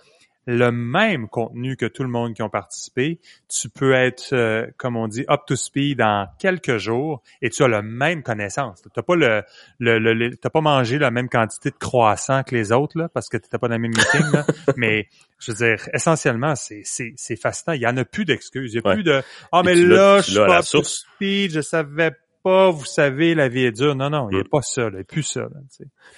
le 0.46 0.72
même 0.72 1.28
contenu 1.30 1.78
que 1.78 1.86
tout 1.86 2.04
le 2.04 2.10
monde 2.10 2.34
qui 2.34 2.42
ont 2.42 2.50
participé. 2.50 3.20
Tu 3.50 3.70
peux 3.70 3.94
être, 3.94 4.34
euh, 4.34 4.68
comme 4.78 4.98
on 4.98 5.08
dit, 5.08 5.26
up 5.30 5.42
to 5.48 5.56
speed 5.56 6.02
en 6.02 6.28
quelques 6.40 6.78
jours 6.78 7.22
et 7.42 7.50
tu 7.50 7.64
as 7.64 7.68
la 7.68 7.82
même 7.82 8.24
connaissance. 8.24 8.82
Tu 8.82 8.90
n'as 8.96 9.04
pas 9.04 9.16
le, 9.16 9.44
le, 9.80 10.36
pas 10.36 10.62
mangé 10.62 11.00
la 11.00 11.12
même 11.12 11.30
quantité 11.30 11.70
de 11.70 11.76
croissants 11.76 12.44
que 12.44 12.56
les 12.56 12.72
autres 12.72 12.98
là, 12.98 13.10
parce 13.10 13.30
que 13.30 13.38
tu 13.38 13.44
n'étais 13.44 13.58
pas 13.58 13.68
dans 13.68 13.76
le 13.76 13.82
même 13.82 13.96
meeting. 13.96 14.32
Là. 14.32 14.46
Mais 14.78 15.08
je 15.40 15.52
veux 15.52 15.58
dire, 15.58 15.90
essentiellement, 15.94 16.56
c'est, 16.56 16.82
c'est, 16.84 17.14
c'est 17.16 17.36
fascinant. 17.36 17.74
Il 17.74 17.80
n'y 17.80 17.88
en 17.88 17.98
a 17.98 18.06
plus 18.06 18.26
d'excuses. 18.26 18.74
Il 18.74 18.82
n'y 18.82 18.90
a 18.90 18.94
plus 18.94 19.04
de 19.04 19.22
Ah, 19.52 19.62
mais 19.64 19.76
là, 19.76 20.20
je 20.20 20.32
suis 20.32 20.36
pas 20.36 20.60
up 20.60 20.66
to 20.70 20.84
speed, 20.84 21.52
je 21.52 21.62
savais 21.62 22.12
pas, 22.44 22.70
vous 22.70 22.86
savez, 22.86 23.36
la 23.36 23.48
vie 23.48 23.66
est 23.66 23.72
dure. 23.72 23.96
Non, 23.96 24.10
non, 24.10 24.30
il 24.30 24.36
n'y 24.36 24.42
a 24.42 24.44
mm. 24.44 24.50
pas 24.50 24.62
ça, 24.62 24.88
il 24.90 24.96
n'y 24.96 25.02
a 25.02 25.04
plus 25.04 25.24
ça. 25.24 25.42
Là, 25.42 25.60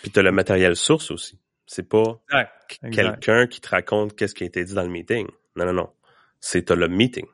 Puis 0.01 0.11
tu 0.11 0.19
as 0.19 0.23
le 0.23 0.31
matériel 0.31 0.75
source 0.75 1.11
aussi. 1.11 1.39
C'est 1.65 1.87
pas 1.87 2.21
quelqu'un 2.91 3.47
qui 3.47 3.61
te 3.61 3.69
raconte 3.69 4.15
qu'est-ce 4.15 4.35
qui 4.35 4.43
a 4.43 4.47
été 4.47 4.63
dit 4.63 4.73
dans 4.73 4.83
le 4.83 4.89
meeting. 4.89 5.27
Non, 5.55 5.65
non, 5.65 5.73
non. 5.73 5.89
C'est 6.39 6.69
le 6.69 6.87
meeting. 6.87 7.25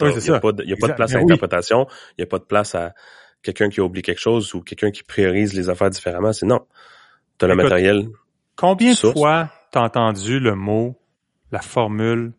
Il 0.00 0.06
n'y 0.08 0.30
a, 0.30 0.40
pas 0.40 0.52
de, 0.52 0.62
a 0.62 0.76
pas 0.76 0.88
de 0.88 0.92
place 0.92 1.14
à 1.14 1.18
l'interprétation. 1.18 1.86
Il 2.10 2.14
n'y 2.20 2.24
a 2.24 2.26
pas 2.26 2.38
de 2.38 2.44
place 2.44 2.74
à 2.74 2.94
quelqu'un 3.42 3.68
qui 3.68 3.80
oublie 3.80 4.02
quelque 4.02 4.20
chose 4.20 4.54
ou 4.54 4.62
quelqu'un 4.62 4.90
qui 4.90 5.02
priorise 5.02 5.54
les 5.54 5.68
affaires 5.68 5.90
différemment. 5.90 6.32
C'est 6.32 6.46
non. 6.46 6.66
Tu 7.38 7.44
as 7.44 7.48
le 7.48 7.54
matériel. 7.54 8.08
Combien 8.56 8.92
de 8.92 8.96
fois 8.96 9.50
t'as 9.70 9.82
entendu 9.82 10.38
le 10.38 10.54
mot, 10.54 11.00
la 11.50 11.60
formule 11.60 12.32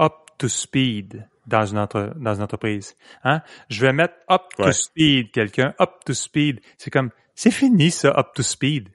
up 0.00 0.12
to 0.38 0.48
speed 0.48 1.28
dans 1.46 1.66
une, 1.66 1.78
entre, 1.78 2.12
dans 2.16 2.34
une 2.34 2.42
entreprise? 2.42 2.96
Hein? 3.22 3.42
Je 3.68 3.80
vais 3.80 3.92
mettre 3.92 4.14
up 4.30 4.42
to 4.56 4.72
speed 4.72 5.30
quelqu'un, 5.32 5.74
up 5.80 6.04
to 6.04 6.14
speed. 6.14 6.60
C'est 6.78 6.90
comme, 6.90 7.10
c'est 7.34 7.52
fini 7.52 7.90
ça, 7.90 8.08
up 8.18 8.28
to 8.34 8.42
speed 8.42 8.93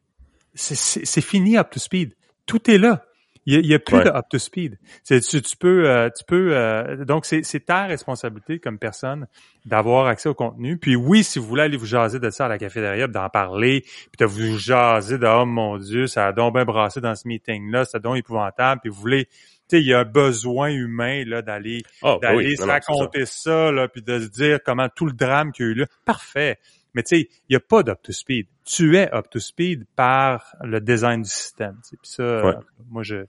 c'est 0.60 1.22
fini 1.22 1.57
up 1.57 1.69
to 1.72 1.80
speed. 1.80 2.14
Tout 2.45 2.69
est 2.69 2.77
là. 2.77 3.06
Il 3.45 3.65
y 3.65 3.73
a, 3.73 3.80
plus 3.80 4.03
de 4.03 4.10
up 4.10 4.26
to 4.30 4.38
speed. 4.38 4.77
Tu, 5.07 5.19
tu, 5.22 5.57
peux, 5.57 5.90
euh, 5.90 6.10
tu 6.15 6.23
peux. 6.23 6.56
Euh, 6.56 7.03
donc 7.03 7.26
c'est 7.26 7.65
ta 7.65 7.86
responsabilité 7.86 8.60
comme 8.60 8.77
personne 8.77 9.26
d'avoir 9.65 10.06
accès 10.06 10.30
au 10.30 10.36
contenu. 10.36 10.77
Puis 10.77 10.95
oui, 10.95 11.23
si 11.23 11.40
vous 11.40 11.48
voulez 11.48 11.64
aller 11.64 11.77
vous 11.77 11.88
jaser 11.88 12.19
de 12.19 12.30
ça 12.30 12.45
à 12.45 12.48
la 12.48 12.60
cafétéria, 12.60 13.07
d'en 13.07 13.27
parler, 13.30 13.81
puis 13.81 14.19
de 14.19 14.26
vous 14.26 14.60
jaser 14.60 15.18
de 15.18 15.26
oh 15.26 15.45
mon 15.45 15.77
Dieu, 15.77 16.06
ça 16.06 16.27
a 16.27 16.31
donc 16.31 16.53
bien 16.53 16.65
brassé 16.65 17.02
dans 17.02 17.15
ce 17.15 17.27
meeting 17.27 17.72
là, 17.72 17.86
c'est 17.86 18.02
donc 18.02 18.18
épouvantable. 18.18 18.81
Puis 18.81 18.91
vous 18.91 18.99
voulez 18.99 19.26
tu 19.26 19.77
sais, 19.77 19.81
il 19.81 19.88
y 19.88 19.94
a 19.94 19.99
un 19.99 20.06
besoin 20.06 20.69
humain 20.69 21.23
là 21.26 21.41
d'aller 21.41 21.84
ah, 22.02 22.18
ben 22.22 22.36
d'aller 22.36 22.56
se 22.56 22.64
raconter 22.64 23.26
ça. 23.26 23.72
là, 23.72 23.88
puis 23.88 24.02
de 24.02 24.19
se 24.19 24.27
dire 24.27 24.60
comment 24.64 24.90
tout 24.90 25.06
le 25.06 25.14
drame 25.14 25.52
qu'il 25.52 25.65
y 25.65 25.69
a 25.69 25.72
eu 25.72 25.76
là. 25.76 25.86
Parfait. 26.06 26.60
Mais 26.94 27.03
tu 27.03 27.18
sais, 27.18 27.30
il 27.48 27.52
n'y 27.52 27.56
a 27.56 27.60
pas 27.60 27.84
d'up 27.84 28.02
to 28.02 28.11
speed. 28.11 28.48
Tu 28.66 28.98
es 28.98 29.14
up 29.14 29.30
to 29.30 29.40
speed 29.40 29.86
par 29.95 30.56
le 30.64 30.82
design 30.82 31.22
du 31.22 31.30
système. 31.30 31.78
Puis 31.88 31.98
ça, 32.03 32.61
moi 32.90 33.03
je. 33.03 33.26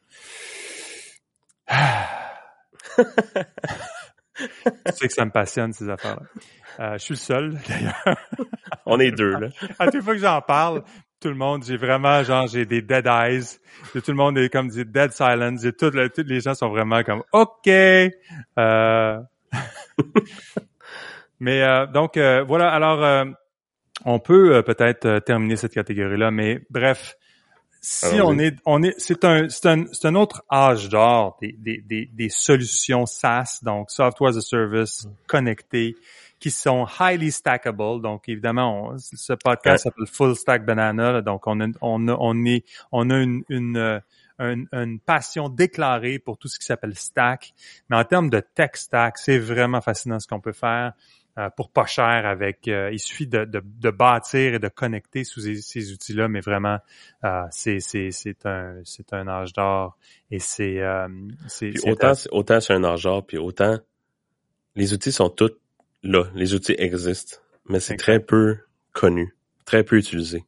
tu 2.97 3.03
sais 4.93 5.09
que 5.09 5.15
ça 5.15 5.25
me 5.25 5.31
passionne 5.31 5.73
ces 5.73 5.89
affaires-là. 5.89 6.27
Euh, 6.81 6.93
je 6.95 6.99
suis 6.99 7.15
le 7.15 7.19
seul 7.19 7.59
d'ailleurs. 7.69 8.17
On 8.87 8.99
est 8.99 9.11
deux 9.13 9.33
là. 9.33 9.49
à 9.79 9.91
chaque 9.91 10.03
fois 10.03 10.15
que 10.15 10.21
j'en 10.21 10.41
parle, 10.41 10.83
tout 11.21 11.29
le 11.29 11.35
monde, 11.35 11.65
j'ai 11.65 11.77
vraiment 11.77 12.23
genre 12.23 12.47
j'ai 12.47 12.65
des 12.65 12.81
dead 12.81 13.07
eyes. 13.07 13.59
tout 13.93 14.01
le 14.09 14.15
monde 14.15 14.39
est 14.39 14.49
comme 14.49 14.69
des 14.69 14.85
dead 14.85 15.13
silence. 15.13 15.65
Et 15.65 15.73
tous 15.73 15.93
les 15.93 16.41
gens 16.41 16.55
sont 16.55 16.71
vraiment 16.71 17.03
comme 17.03 17.23
OK. 17.33 17.69
Euh... 17.69 19.21
Mais 21.41 21.63
euh, 21.63 21.87
donc 21.87 22.17
euh, 22.17 22.43
voilà. 22.43 22.71
Alors 22.71 23.27
on 24.05 24.19
peut 24.19 24.57
euh, 24.57 24.63
peut-être 24.63 25.07
euh, 25.07 25.21
terminer 25.21 25.57
cette 25.57 25.75
catégorie-là, 25.75 26.31
mais 26.31 26.61
bref, 26.71 27.17
si 27.81 28.21
on 28.21 28.39
est, 28.39 28.57
on 28.67 28.83
est, 28.83 28.95
c'est 28.99 29.25
un, 29.25 29.49
c'est 29.49 29.67
un, 29.67 29.85
c'est 29.93 30.07
un 30.07 30.15
autre 30.15 30.45
âge 30.53 30.89
d'or 30.91 31.39
des, 31.41 31.53
des, 31.59 31.79
des, 31.79 32.11
des, 32.13 32.29
solutions 32.29 33.07
SaaS, 33.07 33.61
donc 33.63 33.91
software 33.91 34.31
as 34.31 34.37
a 34.37 34.41
service 34.43 35.07
mm. 35.07 35.11
connecté, 35.27 35.97
qui 36.39 36.51
sont 36.51 36.87
highly 36.99 37.31
stackable. 37.31 38.03
Donc 38.03 38.29
évidemment, 38.29 38.95
ce 38.99 39.33
podcast 39.35 39.85
s'appelle 39.85 40.07
Full 40.07 40.37
Stack 40.37 40.65
Banana, 40.65 41.23
donc 41.23 41.47
on 41.47 41.61
a, 41.61 41.67
on 41.81 42.09
a, 42.09 42.17
on 42.19 42.45
est, 42.45 42.65
on 42.93 43.11
a 43.11 43.17
une, 43.19 43.45
une 43.49 43.77
euh, 43.77 44.01
une, 44.39 44.67
une, 44.73 44.99
passion 45.01 45.51
déclarée 45.51 46.19
pour 46.19 46.39
tout 46.39 46.49
ce 46.49 46.59
qui 46.59 46.65
s'appelle 46.65 46.95
stack. 46.95 47.53
Mais 47.91 47.97
en 47.97 48.05
termes 48.05 48.31
de 48.31 48.41
tech 48.41 48.71
stack, 48.75 49.19
c'est 49.19 49.39
vraiment 49.39 49.83
fascinant 49.83 50.19
ce 50.19 50.27
qu'on 50.27 50.41
peut 50.41 50.53
faire. 50.53 50.95
Pour 51.57 51.71
pas 51.71 51.87
cher 51.87 52.27
avec 52.27 52.67
il 52.67 52.99
suffit 52.99 53.27
de, 53.27 53.45
de, 53.45 53.91
bâtir 53.91 54.55
et 54.55 54.59
de 54.59 54.69
connecter 54.69 55.25
sous 55.25 55.41
ces, 55.41 55.93
outils-là, 55.93 56.29
mais 56.29 56.41
vraiment 56.41 56.79
c'est 57.51 57.81
c'est 57.81 58.11
c'est 58.11 58.47
un 58.47 58.81
c'est 58.85 59.13
un 59.13 59.29
âge 59.29 59.53
d'or 59.53 59.97
et 60.31 60.39
c'est 60.39 60.81
autant 61.85 62.13
autant 62.31 62.61
c'est 62.61 62.75
un 62.75 62.85
âge 62.85 63.05
d'or 63.05 63.25
puis 63.27 63.39
autant 63.39 63.79
les 64.77 64.93
outils 64.93 65.13
sont 65.13 65.31
tous 65.31 65.53
là, 66.03 66.25
les 66.35 66.55
outils 66.55 66.75
existent, 66.79 67.39
mais 67.69 67.81
c'est 67.81 67.97
très 67.97 68.21
peu 68.21 68.59
connu, 68.93 69.35
très 69.65 69.85
peu 69.85 69.97
utilisé. 69.97 70.45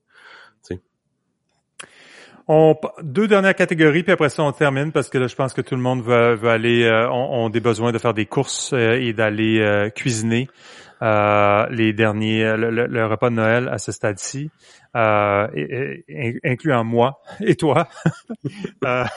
On, 2.49 2.75
deux 3.03 3.29
dernières 3.29 3.55
catégories, 3.55 4.03
puis 4.03 4.13
après 4.13 4.29
ça, 4.29 4.43
on 4.43 4.51
termine 4.51 4.91
parce 4.91 5.09
que 5.09 5.17
là, 5.17 5.29
je 5.29 5.35
pense 5.37 5.55
que 5.55 5.61
tout 5.61 5.77
le 5.77 5.81
monde 5.81 6.03
veut, 6.03 6.35
veut 6.35 6.49
aller, 6.49 6.83
euh, 6.83 7.09
ont, 7.09 7.49
des 7.51 7.61
besoins 7.61 7.93
de 7.93 7.99
faire 7.99 8.15
des 8.15 8.27
courses 8.27 8.73
euh, 8.73 8.99
et 9.01 9.13
d'aller 9.13 9.61
euh, 9.61 9.91
cuisiner 9.91 10.49
les 11.03 11.93
derniers, 11.93 12.57
le, 12.57 13.07
repas 13.07 13.31
de 13.31 13.35
Noël 13.35 13.69
à 13.69 13.79
ce 13.79 13.93
stade-ci, 13.93 14.51
incluant 14.95 16.85
moi 16.85 17.21
et 17.41 17.57
toi. 17.57 17.89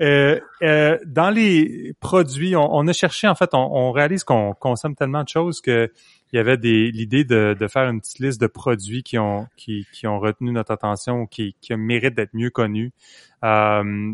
Euh, 0.00 0.38
euh, 0.62 0.96
dans 1.06 1.30
les 1.30 1.92
produits, 2.00 2.54
on, 2.54 2.86
a 2.86 2.92
cherché, 2.92 3.26
en 3.26 3.34
fait, 3.34 3.50
on, 3.52 3.90
réalise 3.90 4.24
qu'on 4.24 4.54
consomme 4.54 4.94
tellement 4.94 5.24
de 5.24 5.28
choses 5.28 5.60
que 5.60 5.90
il 6.32 6.36
y 6.36 6.38
avait 6.38 6.56
l'idée 6.56 7.24
de, 7.24 7.56
faire 7.68 7.88
une 7.88 8.00
petite 8.00 8.18
liste 8.18 8.40
de 8.40 8.46
produits 8.46 9.02
qui 9.02 9.18
ont 9.18 9.46
qui, 9.56 9.86
ont 10.04 10.20
retenu 10.20 10.52
notre 10.52 10.72
attention 10.72 11.26
qui, 11.26 11.56
qui 11.60 11.74
méritent 11.74 12.14
d'être 12.14 12.34
mieux 12.34 12.50
connus. 12.50 12.92
Euh, 13.44 14.12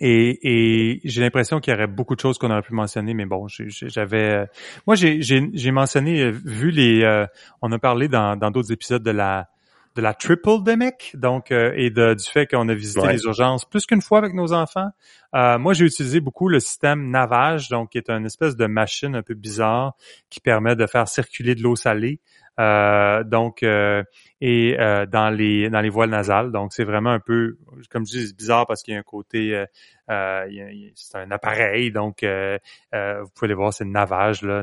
et, 0.00 1.00
j'ai 1.04 1.20
l'impression 1.20 1.60
qu'il 1.60 1.72
y 1.72 1.76
aurait 1.76 1.86
beaucoup 1.86 2.14
de 2.14 2.20
choses 2.20 2.38
qu'on 2.38 2.50
aurait 2.50 2.62
pu 2.62 2.74
mentionner, 2.74 3.14
mais 3.14 3.26
bon, 3.26 3.46
j'avais, 3.48 4.46
moi 4.86 4.96
j'ai 4.96 5.70
mentionné, 5.70 6.30
vu 6.30 6.70
les, 6.70 7.26
on 7.62 7.72
a 7.72 7.78
parlé 7.78 8.08
dans 8.08 8.50
d'autres 8.50 8.72
épisodes 8.72 9.02
de 9.02 9.10
la 9.10 9.48
de 9.96 10.02
la 10.02 10.12
triple 10.12 10.62
demic, 10.62 11.16
donc 11.16 11.50
euh, 11.50 11.72
et 11.74 11.88
de, 11.88 12.12
du 12.12 12.24
fait 12.24 12.46
qu'on 12.46 12.68
a 12.68 12.74
visité 12.74 13.08
les 13.08 13.22
urgences 13.24 13.64
plus 13.64 13.86
qu'une 13.86 14.02
fois 14.02 14.18
avec 14.18 14.34
nos 14.34 14.52
enfants. 14.52 14.90
Euh, 15.34 15.58
moi, 15.58 15.72
j'ai 15.72 15.86
utilisé 15.86 16.20
beaucoup 16.20 16.48
le 16.48 16.60
système 16.60 17.10
Navage, 17.10 17.70
donc 17.70 17.90
qui 17.90 17.98
est 17.98 18.10
une 18.10 18.26
espèce 18.26 18.56
de 18.56 18.66
machine 18.66 19.16
un 19.16 19.22
peu 19.22 19.34
bizarre 19.34 19.94
qui 20.28 20.40
permet 20.40 20.76
de 20.76 20.86
faire 20.86 21.08
circuler 21.08 21.54
de 21.54 21.62
l'eau 21.62 21.76
salée. 21.76 22.20
Euh, 22.58 23.22
donc 23.22 23.62
et 23.62 24.76
dans 24.78 25.30
les 25.30 25.68
dans 25.68 25.80
les 25.82 25.90
voiles 25.90 26.08
nasales 26.08 26.52
donc 26.52 26.72
c'est 26.72 26.84
vraiment 26.84 27.10
un 27.10 27.20
peu 27.20 27.58
comme 27.90 28.06
je 28.06 28.12
dis 28.12 28.32
bizarre 28.32 28.66
parce 28.66 28.82
qu'il 28.82 28.94
y 28.94 28.96
a 28.96 29.00
un 29.00 29.02
côté 29.02 29.62
c'est 30.08 31.18
un 31.18 31.30
appareil 31.30 31.92
donc 31.92 32.24
vous 32.24 33.30
pouvez 33.34 33.48
le 33.48 33.54
voir 33.54 33.74
c'est 33.74 33.84
Navage 33.84 34.40
là 34.40 34.62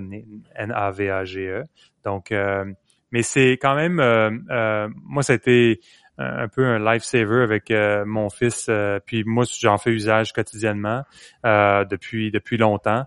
N 0.55 0.71
A 0.71 0.89
V 0.89 1.11
A 1.11 1.23
G 1.23 1.47
E 1.47 1.63
donc 2.03 2.33
mais 3.13 3.21
c'est 3.21 3.51
quand 3.53 3.75
même, 3.75 3.99
euh, 3.99 4.31
euh, 4.49 4.89
moi, 5.03 5.21
ça 5.21 5.33
a 5.33 5.35
été 5.37 5.79
un 6.17 6.47
peu 6.47 6.63
un 6.63 6.77
lifesaver 6.77 7.41
avec 7.41 7.71
euh, 7.71 8.05
mon 8.05 8.29
fils. 8.29 8.69
puis 9.05 9.23
moi, 9.23 9.45
j'en 9.59 9.77
fais 9.77 9.91
usage 9.91 10.31
quotidiennement 10.31 11.03
depuis 11.43 12.29
depuis 12.29 12.57
longtemps. 12.57 13.05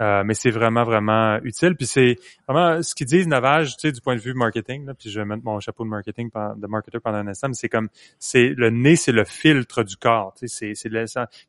mais 0.00 0.34
c'est 0.34 0.50
vraiment, 0.50 0.84
vraiment 0.84 1.38
utile. 1.42 1.74
Puis 1.76 1.86
c'est 1.86 2.16
vraiment 2.48 2.82
ce 2.82 2.94
qu'ils 2.94 3.06
disent 3.06 3.26
Navage, 3.26 3.76
tu 3.76 3.88
sais, 3.88 3.92
du 3.92 4.00
point 4.00 4.16
de 4.16 4.20
vue 4.20 4.34
marketing, 4.34 4.86
là, 4.86 4.94
puis 4.94 5.10
je 5.10 5.20
vais 5.20 5.24
mettre 5.24 5.44
mon 5.44 5.60
chapeau 5.60 5.84
de 5.84 5.88
marketing 5.88 6.30
de 6.56 6.66
marketer 6.66 6.98
pendant 7.00 7.18
un 7.18 7.26
instant, 7.26 7.48
mais 7.48 7.54
c'est 7.54 7.68
comme 7.68 7.88
c'est 8.18 8.48
le 8.56 8.70
nez, 8.70 8.96
c'est 8.96 9.12
le 9.12 9.24
filtre 9.24 9.82
du 9.82 9.96
corps. 9.96 10.34
Tu 10.38 10.48
sais, 10.48 10.74
c'est 10.74 10.90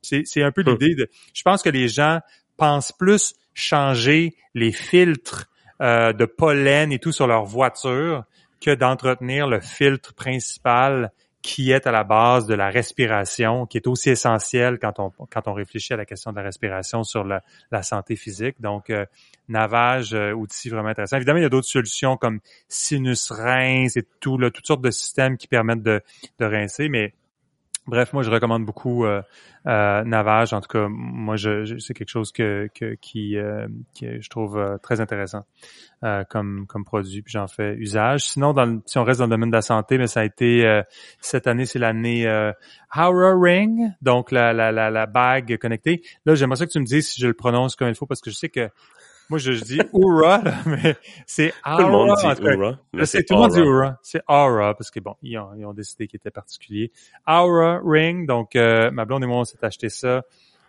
c'est 0.02 0.26
c'est 0.26 0.44
un 0.44 0.52
peu 0.52 0.62
hum. 0.62 0.74
l'idée 0.74 0.96
de. 0.96 1.10
Je 1.34 1.42
pense 1.44 1.64
que 1.64 1.70
les 1.70 1.88
gens 1.88 2.20
pensent 2.58 2.92
plus 2.92 3.36
changer 3.54 4.36
les 4.54 4.72
filtres 4.72 5.50
euh, 5.82 6.14
de 6.14 6.26
pollen 6.26 6.92
et 6.92 7.00
tout 7.00 7.12
sur 7.12 7.28
leur 7.28 7.46
voiture 7.46 8.24
que 8.62 8.72
d'entretenir 8.72 9.48
le 9.48 9.60
filtre 9.62 10.14
principal 10.14 11.12
qui 11.42 11.72
est 11.72 11.88
à 11.88 11.92
la 11.92 12.04
base 12.04 12.46
de 12.48 12.54
la 12.54 12.70
respiration, 12.70 13.66
qui 13.66 13.78
est 13.78 13.88
aussi 13.88 14.10
essentiel 14.10 14.78
quand 14.78 15.00
on 15.00 15.12
quand 15.30 15.48
on 15.48 15.54
réfléchit 15.54 15.94
à 15.94 15.98
la 15.98 16.06
question 16.06 16.32
de 16.32 16.38
la 16.38 16.44
respiration 16.44 17.04
sur 17.04 17.24
la, 17.24 17.42
santé 17.82 18.16
physique. 18.18 18.60
Donc, 18.60 18.90
euh, 18.90 19.06
Navage, 19.48 20.14
euh, 20.14 20.34
outil 20.34 20.70
vraiment 20.70 20.90
intéressant. 20.90 21.16
Évidemment, 21.16 21.40
il 21.40 21.44
y 21.44 21.46
a 21.46 21.50
d'autres 21.50 21.68
solutions 21.68 22.18
comme 22.18 22.40
Sinus 22.68 23.32
Rince 23.32 23.96
et 23.96 24.06
tout, 24.20 24.38
là, 24.38 24.52
toutes 24.52 24.68
sortes 24.68 24.82
de 24.82 24.92
systèmes 24.92 25.38
qui 25.38 25.48
permettent 25.48 25.84
de, 25.84 26.02
de 26.40 26.46
rincer, 26.46 26.90
mais 26.90 27.14
Bref, 27.90 28.14
moi 28.14 28.22
je 28.22 28.30
recommande 28.30 28.66
beaucoup 28.66 29.04
euh, 29.04 29.22
euh, 29.66 30.04
Navage. 30.04 30.54
En 30.54 30.62
tout 30.62 30.68
cas, 30.68 30.88
moi 30.90 31.36
je, 31.36 31.78
c'est 31.80 31.96
quelque 31.96 32.10
chose 32.10 32.32
que, 32.32 32.70
que 32.76 32.94
qui, 33.02 33.36
euh, 33.36 33.68
je 34.00 34.30
trouve 34.30 34.58
euh, 34.58 34.78
très 34.78 35.02
intéressant 35.02 35.44
comme 36.30 36.66
comme 36.68 36.86
produit, 36.86 37.22
puis 37.22 37.34
j'en 37.34 37.48
fais 37.48 37.76
usage. 37.76 38.22
Sinon, 38.22 38.54
dans 38.54 38.80
si 38.86 38.98
on 38.98 39.04
reste 39.04 39.20
dans 39.20 39.26
le 39.26 39.32
domaine 39.32 39.50
de 39.50 39.56
la 39.56 39.62
santé, 39.62 39.98
mais 39.98 40.08
ça 40.08 40.22
a 40.22 40.24
été 40.24 40.82
cette 41.20 41.46
année, 41.46 41.66
c'est 41.66 41.78
l'année 41.80 42.26
Aura 42.96 43.34
Ring, 43.36 43.92
donc 44.02 44.32
la, 44.32 44.54
la, 44.54 44.72
la, 44.72 44.90
la 44.90 45.06
bague 45.08 45.58
connectée. 45.58 46.02
Là, 46.26 46.36
j'aimerais 46.36 46.56
ça 46.56 46.66
que 46.66 46.72
tu 46.72 46.80
me 46.80 46.86
dises 46.86 47.10
si 47.10 47.22
je 47.22 47.28
le 47.28 47.34
prononce 47.34 47.76
comme 47.76 47.90
il 47.90 47.96
faut, 47.96 48.06
parce 48.06 48.22
que 48.22 48.30
je 48.30 48.36
sais 48.38 48.48
que 48.48 48.70
moi, 49.30 49.38
je, 49.38 49.52
dis 49.52 49.80
Oura, 49.94 50.42
mais 50.66 50.96
c'est 51.28 51.54
Aura. 51.64 51.78
Tout 51.78 51.84
le 51.84 51.92
monde 51.92 52.18
dit 52.18 52.42
Oura. 52.42 52.80
C'est 53.06 53.24
tout 53.24 53.36
le 53.36 53.40
monde 53.40 53.52
dit 53.52 53.62
Oura. 53.62 53.98
C'est 54.02 54.22
Aura, 54.28 54.74
parce 54.74 54.90
que 54.90 55.00
bon, 55.00 55.16
ils 55.22 55.38
ont, 55.38 55.54
ils 55.56 55.66
ont 55.66 55.74
décidé 55.74 56.08
qu'il 56.08 56.18
était 56.18 56.32
particulier. 56.32 56.92
Aura 57.28 57.80
Ring, 57.86 58.28
donc 58.28 58.56
euh, 58.56 58.90
ma 58.90 59.06
blonde 59.06 59.24
et 59.24 59.28
moi, 59.28 59.38
on 59.38 59.44
s'est 59.44 59.64
acheté 59.64 59.90
ça 59.90 60.24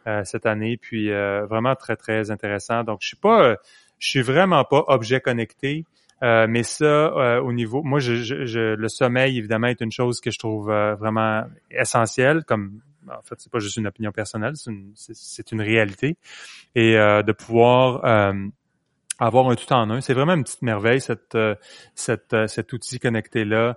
euh, 0.06 0.22
cette 0.24 0.44
année, 0.44 0.76
puis 0.76 1.10
euh, 1.10 1.46
vraiment 1.46 1.74
très, 1.74 1.96
très 1.96 2.30
intéressant. 2.30 2.84
Donc, 2.84 2.98
je 3.00 3.08
suis 3.08 3.16
pas, 3.16 3.56
je 3.98 4.08
suis 4.08 4.22
vraiment 4.22 4.64
pas 4.64 4.84
objet 4.88 5.20
connecté. 5.20 5.86
mais 6.20 6.62
ça, 6.62 7.40
au 7.42 7.54
niveau, 7.54 7.82
moi, 7.82 7.98
je, 7.98 8.14
je, 8.16 8.74
le 8.74 8.88
sommeil 8.88 9.38
évidemment 9.38 9.68
est 9.68 9.80
une 9.80 9.92
chose 9.92 10.20
que 10.20 10.30
je 10.30 10.38
trouve 10.38 10.66
vraiment 10.66 11.44
essentielle, 11.70 12.44
comme 12.44 12.82
en 13.18 13.22
fait, 13.22 13.36
c'est 13.38 13.50
pas 13.50 13.58
juste 13.58 13.76
une 13.76 13.86
opinion 13.86 14.12
personnelle, 14.12 14.54
c'est 14.56 14.70
une, 14.70 14.94
une, 15.52 15.62
réalité. 15.62 16.16
Et 16.74 16.96
euh, 16.96 17.22
de 17.22 17.32
pouvoir 17.32 18.04
euh, 18.04 18.32
avoir 19.18 19.48
un 19.50 19.54
tout 19.54 19.70
en 19.72 19.90
un, 19.90 20.00
c'est 20.00 20.14
vraiment 20.14 20.34
une 20.34 20.44
petite 20.44 20.62
merveille 20.62 21.00
cette, 21.00 21.34
euh, 21.34 21.54
cette 21.94 22.34
cet 22.46 22.72
outil 22.72 22.98
connecté 22.98 23.44
là. 23.44 23.76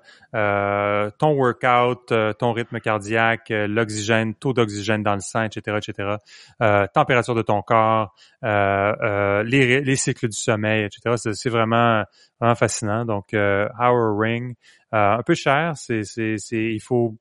ton 1.19 1.33
workout, 1.33 2.13
ton 2.39 2.53
rythme 2.53 2.79
cardiaque, 2.79 3.49
l'oxygène, 3.49 4.35
taux 4.35 4.53
d'oxygène 4.53 5.03
dans 5.03 5.15
le 5.15 5.21
sang, 5.21 5.43
etc., 5.43 5.77
etc. 5.77 6.87
température 6.93 7.35
de 7.35 7.41
ton 7.41 7.61
corps, 7.61 8.15
les, 8.41 9.81
les 9.81 9.95
cycles 9.95 10.29
du 10.29 10.37
sommeil, 10.37 10.85
etc. 10.85 11.33
C'est 11.33 11.49
vraiment 11.49 12.03
vraiment 12.39 12.55
fascinant. 12.55 13.05
Donc, 13.05 13.33
Hour 13.33 14.19
Ring, 14.19 14.55
un 14.91 15.23
peu 15.25 15.33
cher, 15.33 15.73
c'est 15.75 16.03
c'est 16.03 16.37
il 16.51 16.81
faut 16.81 17.17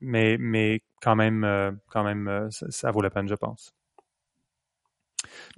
mais, 0.00 0.36
mais 0.38 0.80
quand 1.02 1.16
même, 1.16 1.44
euh, 1.44 1.70
quand 1.90 2.04
même, 2.04 2.28
euh, 2.28 2.48
ça, 2.50 2.90
vaut 2.90 3.02
la 3.02 3.10
peine, 3.10 3.28
je 3.28 3.34
pense. 3.34 3.74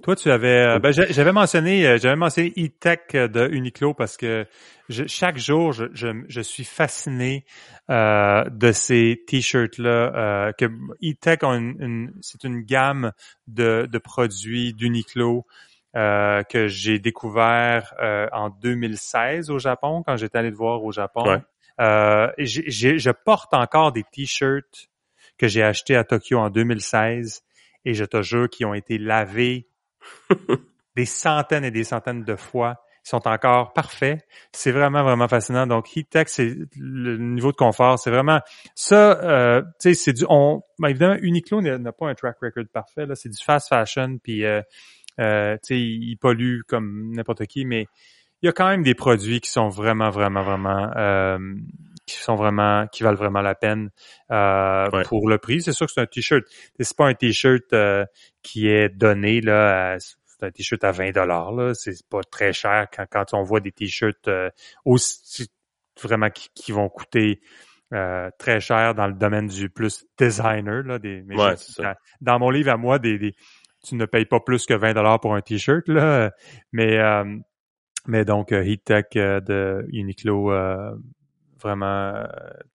Toi, 0.01 0.15
tu 0.15 0.31
avais, 0.31 0.75
euh, 0.75 0.79
ben, 0.79 0.91
j'avais 0.91 1.33
mentionné, 1.33 1.97
j'avais 1.97 2.15
mentionné 2.15 2.53
e-tech 2.57 3.13
de 3.13 3.49
Uniqlo 3.49 3.93
parce 3.93 4.15
que 4.15 4.45
chaque 4.89 5.37
jour, 5.37 5.73
je, 5.73 5.85
je, 5.93 6.41
suis 6.41 6.63
fasciné 6.63 7.45
de 7.89 8.71
ces 8.71 9.23
t-shirts 9.27 9.77
là. 9.77 10.53
que 10.53 10.65
e-tech, 11.03 11.39
c'est 12.21 12.43
une 12.45 12.61
gamme 12.61 13.11
de, 13.47 13.87
de 13.91 13.97
produits 13.97 14.73
d'Uniqlo 14.73 15.45
que 15.93 16.67
j'ai 16.67 16.99
découvert 16.99 17.93
en 18.31 18.49
2016 18.49 19.49
au 19.49 19.59
Japon 19.59 20.01
quand 20.05 20.15
j'étais 20.15 20.37
allé 20.37 20.49
le 20.49 20.55
voir 20.55 20.81
au 20.85 20.93
Japon. 20.93 21.41
Euh, 21.79 22.27
je 22.37 23.11
porte 23.11 23.53
encore 23.53 23.91
des 23.91 24.03
t-shirts 24.03 24.89
que 25.37 25.47
j'ai 25.47 25.63
achetés 25.63 25.95
à 25.95 26.03
Tokyo 26.03 26.39
en 26.39 26.49
2016 26.49 27.43
et 27.85 27.93
je 27.93 28.03
te 28.03 28.21
jure 28.21 28.49
qu'ils 28.49 28.65
ont 28.65 28.73
été 28.73 28.97
lavés 28.97 29.67
des 30.95 31.05
centaines 31.05 31.63
et 31.63 31.71
des 31.71 31.83
centaines 31.83 32.23
de 32.23 32.35
fois. 32.35 32.75
Ils 33.05 33.09
sont 33.09 33.27
encore 33.27 33.71
parfaits. 33.71 34.27
C'est 34.51 34.71
vraiment, 34.71 35.01
vraiment 35.01 35.29
fascinant. 35.29 35.65
Donc, 35.65 35.95
Heat 35.95 36.17
c'est 36.27 36.57
le 36.75 37.17
niveau 37.17 37.51
de 37.51 37.55
confort. 37.55 37.97
C'est 37.97 38.11
vraiment 38.11 38.41
ça. 38.75 39.23
Euh, 39.23 39.61
tu 39.79 39.89
sais, 39.89 39.93
c'est 39.93 40.13
du. 40.13 40.25
On, 40.27 40.61
ben, 40.77 40.89
évidemment, 40.89 41.15
Uniqlo 41.21 41.61
n'a 41.61 41.91
pas 41.93 42.09
un 42.09 42.15
track 42.15 42.35
record 42.41 42.65
parfait. 42.73 43.05
Là, 43.05 43.15
c'est 43.15 43.29
du 43.29 43.41
fast 43.41 43.69
fashion. 43.69 44.17
Puis, 44.21 44.43
euh, 44.43 44.61
euh, 45.21 45.55
tu 45.63 45.67
sais, 45.67 45.79
il 45.79 46.17
pollue 46.17 46.61
comme 46.67 47.13
n'importe 47.15 47.45
qui, 47.45 47.63
mais 47.63 47.87
il 48.41 48.45
y 48.45 48.49
a 48.49 48.51
quand 48.51 48.67
même 48.67 48.83
des 48.83 48.93
produits 48.93 49.41
qui 49.41 49.49
sont 49.49 49.69
vraiment, 49.69 50.09
vraiment, 50.09 50.43
vraiment, 50.43 50.91
euh, 50.95 51.39
qui 52.05 52.17
sont 52.17 52.35
vraiment, 52.35 52.87
qui 52.87 53.03
valent 53.03 53.17
vraiment 53.17 53.41
la 53.41 53.55
peine 53.55 53.89
euh, 54.31 55.03
pour 55.05 55.27
le 55.27 55.37
prix. 55.37 55.61
C'est 55.61 55.73
sûr 55.73 55.87
que 55.87 55.91
c'est 55.91 56.01
un 56.01 56.05
t-shirt. 56.05 56.43
C'est 56.79 56.95
pas 56.95 57.07
un 57.07 57.13
t-shirt 57.13 57.73
euh, 57.73 58.05
qui 58.43 58.67
est 58.67 58.89
donné 58.89 59.41
là. 59.41 59.97
c'est 59.99 60.43
un 60.45 60.51
t-shirt 60.51 60.83
à 60.83 60.91
20 60.91 61.11
dollars 61.11 61.51
là. 61.51 61.73
C'est 61.73 62.07
pas 62.09 62.21
très 62.23 62.53
cher 62.53 62.87
quand, 62.95 63.05
quand 63.09 63.33
on 63.33 63.41
voit 63.41 63.59
des 63.59 63.71
t-shirts 63.71 64.29
aussi 64.85 65.49
vraiment 66.01 66.29
qui, 66.29 66.71
vont 66.71 66.89
coûter 66.89 67.41
très 67.89 68.61
cher 68.61 68.93
dans 68.93 69.07
le 69.07 69.13
domaine 69.13 69.47
du 69.47 69.69
plus 69.69 70.05
designer 70.19 70.83
là. 70.83 70.99
Des, 70.99 71.23
dans, 72.21 72.39
mon 72.39 72.51
livre 72.51 72.69
à 72.69 72.77
moi, 72.77 72.99
des, 72.99 73.33
tu 73.83 73.95
ne 73.95 74.05
payes 74.05 74.25
pas 74.25 74.39
plus 74.39 74.67
que 74.67 74.75
20 74.75 74.93
dollars 74.93 75.19
pour 75.19 75.33
un 75.33 75.41
t-shirt 75.41 75.87
là. 75.87 76.31
Mais 76.71 76.99
Mais 78.07 78.25
donc, 78.25 78.51
Heat 78.51 78.83
Tech 78.85 79.05
de 79.13 79.85
Uniqlo, 79.91 80.51
vraiment 81.61 82.13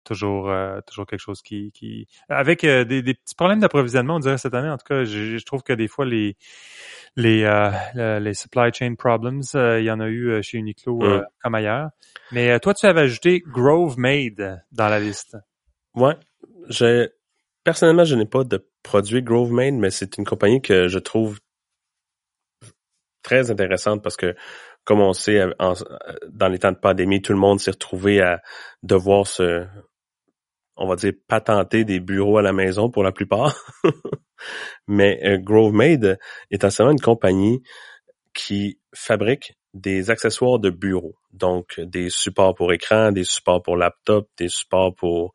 toujours 0.04 0.52
toujours 0.88 1.06
quelque 1.06 1.20
chose 1.20 1.42
qui 1.42 1.72
qui 1.72 2.08
avec 2.30 2.64
des, 2.64 3.04
des, 3.04 3.14
petits 3.14 3.36
problèmes 3.36 3.60
d'approvisionnement 3.60 4.16
on 4.16 4.20
dirait 4.20 4.40
cette 4.40 4.56
année 4.56 4.70
en 4.70 4.78
tout 4.78 4.86
cas 4.88 5.04
je, 5.04 5.38
je 5.38 5.46
trouve 5.46 5.62
que 5.62 5.74
des 5.74 5.88
fois 5.88 6.04
les 6.04 6.36
les 7.16 7.44
euh, 7.44 8.20
les 8.20 8.34
supply 8.34 8.72
chain 8.74 8.96
problems 8.96 9.44
il 9.54 9.84
y 9.84 9.92
en 9.92 10.00
a 10.00 10.08
eu 10.08 10.42
chez 10.44 10.58
Uniqlo 10.58 11.00
comme 11.44 11.56
ailleurs. 11.56 11.90
Mais 12.32 12.60
toi 12.60 12.74
tu 12.74 12.86
avais 12.86 13.02
ajouté 13.02 13.44
Grove 13.46 13.98
Made 13.98 14.64
dans 14.72 14.88
la 14.88 15.00
liste. 15.00 15.38
Ouais. 15.96 16.16
J'ai 16.70 17.10
personnellement 17.64 18.06
je 18.06 18.16
n'ai 18.16 18.26
pas 18.26 18.44
de 18.44 18.66
produit 18.84 19.22
Grove 19.22 19.52
Made 19.52 19.76
mais 19.76 19.92
c'est 19.92 20.18
une 20.18 20.26
compagnie 20.26 20.62
que 20.62 20.88
je 20.88 21.00
trouve 21.00 21.40
très 23.24 23.52
intéressante 23.52 24.02
parce 24.02 24.18
que 24.18 24.36
comme 24.84 25.02
on 25.02 25.14
sait, 25.14 25.42
dans 26.30 26.48
les 26.48 26.60
temps 26.60 26.72
de 26.72 26.78
pandémie, 26.78 27.22
tout 27.22 27.34
le 27.34 27.40
monde 27.40 27.60
s'est 27.60 27.72
retrouvé 27.72 28.22
à 28.22 28.42
devoir 28.84 29.28
se, 29.28 29.66
on 30.76 30.88
va 30.88 30.96
dire, 30.96 31.14
patenter 31.28 31.86
des 31.86 32.00
bureaux 32.00 32.38
à 32.38 32.42
la 32.42 32.54
maison 32.54 32.90
pour 32.90 33.04
la 33.04 33.12
plupart. 33.12 33.56
Mais 34.88 35.20
euh, 35.24 35.38
GroveMade 35.38 36.18
est 36.50 36.64
essentiellement 36.64 36.94
une 36.94 37.00
compagnie 37.00 37.62
qui 38.34 38.80
fabrique 38.94 39.54
des 39.74 40.10
accessoires 40.10 40.60
de 40.60 40.70
bureau. 40.70 41.16
Donc, 41.32 41.80
des 41.80 42.10
supports 42.10 42.56
pour 42.56 42.74
écran, 42.74 43.12
des 43.12 43.24
supports 43.24 43.62
pour 43.62 43.78
laptop, 43.78 44.28
des 44.38 44.50
supports 44.50 44.96
pour 44.96 45.34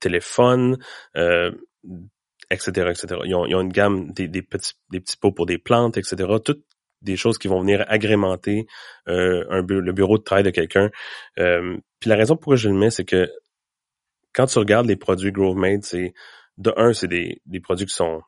téléphone, 0.00 0.78
euh, 1.16 1.52
etc., 2.50 2.90
etc. 2.90 3.20
Ils 3.24 3.34
ont, 3.34 3.60
une 3.60 3.72
gamme 3.72 4.10
des, 4.12 4.28
petits, 4.42 4.74
pots 5.20 5.32
pour 5.32 5.46
des 5.46 5.58
plantes, 5.58 5.96
etc. 5.96 6.26
des 7.02 7.16
choses 7.16 7.38
qui 7.38 7.48
vont 7.48 7.60
venir 7.60 7.84
agrémenter 7.88 8.66
euh, 9.08 9.44
un 9.50 9.62
le 9.62 9.92
bureau 9.92 10.18
de 10.18 10.22
travail 10.22 10.44
de 10.44 10.50
quelqu'un. 10.50 10.90
Euh, 11.38 11.76
puis 12.00 12.10
la 12.10 12.16
raison 12.16 12.36
pourquoi 12.36 12.56
je 12.56 12.68
le 12.68 12.74
mets, 12.74 12.90
c'est 12.90 13.04
que 13.04 13.30
quand 14.32 14.46
tu 14.46 14.58
regardes 14.58 14.86
les 14.86 14.96
produits 14.96 15.32
GrowMade, 15.32 15.82
c'est 15.82 16.14
de 16.58 16.72
un, 16.76 16.92
c'est 16.92 17.08
des, 17.08 17.40
des 17.46 17.60
produits 17.60 17.86
qui 17.86 17.94
sont 17.94 18.22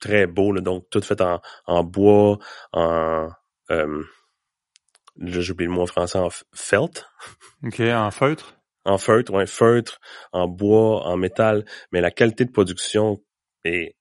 très 0.00 0.26
beaux, 0.26 0.52
donc 0.60 0.88
tout 0.90 1.00
fait 1.00 1.20
en, 1.20 1.40
en 1.66 1.84
bois, 1.84 2.38
en 2.72 3.28
euh, 3.70 4.02
j'oublie 5.16 5.66
le 5.66 5.72
mot 5.72 5.82
en 5.82 5.86
français, 5.86 6.18
en 6.18 6.28
felt. 6.54 7.06
OK, 7.64 7.80
en 7.80 8.10
feutre? 8.10 8.56
En 8.84 8.98
feutre, 8.98 9.32
ouais, 9.32 9.46
feutre, 9.46 10.00
en 10.32 10.48
bois, 10.48 11.06
en 11.06 11.16
métal, 11.16 11.64
mais 11.92 12.00
la 12.00 12.10
qualité 12.10 12.44
de 12.44 12.50
production 12.50 13.22
est 13.64 13.94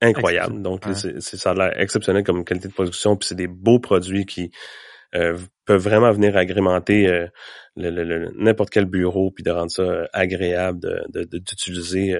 incroyable. 0.00 0.62
Donc, 0.62 0.84
c'est, 0.94 1.20
ça 1.20 1.50
a 1.50 1.54
l'air 1.54 1.80
exceptionnel 1.80 2.24
comme 2.24 2.44
qualité 2.44 2.68
de 2.68 2.72
production, 2.72 3.16
puis 3.16 3.28
c'est 3.28 3.34
des 3.34 3.46
beaux 3.46 3.78
produits 3.78 4.26
qui 4.26 4.50
euh, 5.14 5.38
peuvent 5.64 5.82
vraiment 5.82 6.12
venir 6.12 6.36
agrémenter 6.36 7.08
euh, 7.08 7.26
le, 7.76 8.30
n'importe 8.36 8.70
quel 8.70 8.86
bureau, 8.86 9.30
puis 9.30 9.42
de 9.42 9.50
rendre 9.50 9.70
ça 9.70 9.82
euh, 9.82 10.06
agréable 10.12 10.80
de, 10.80 11.24
d'utiliser. 11.38 12.16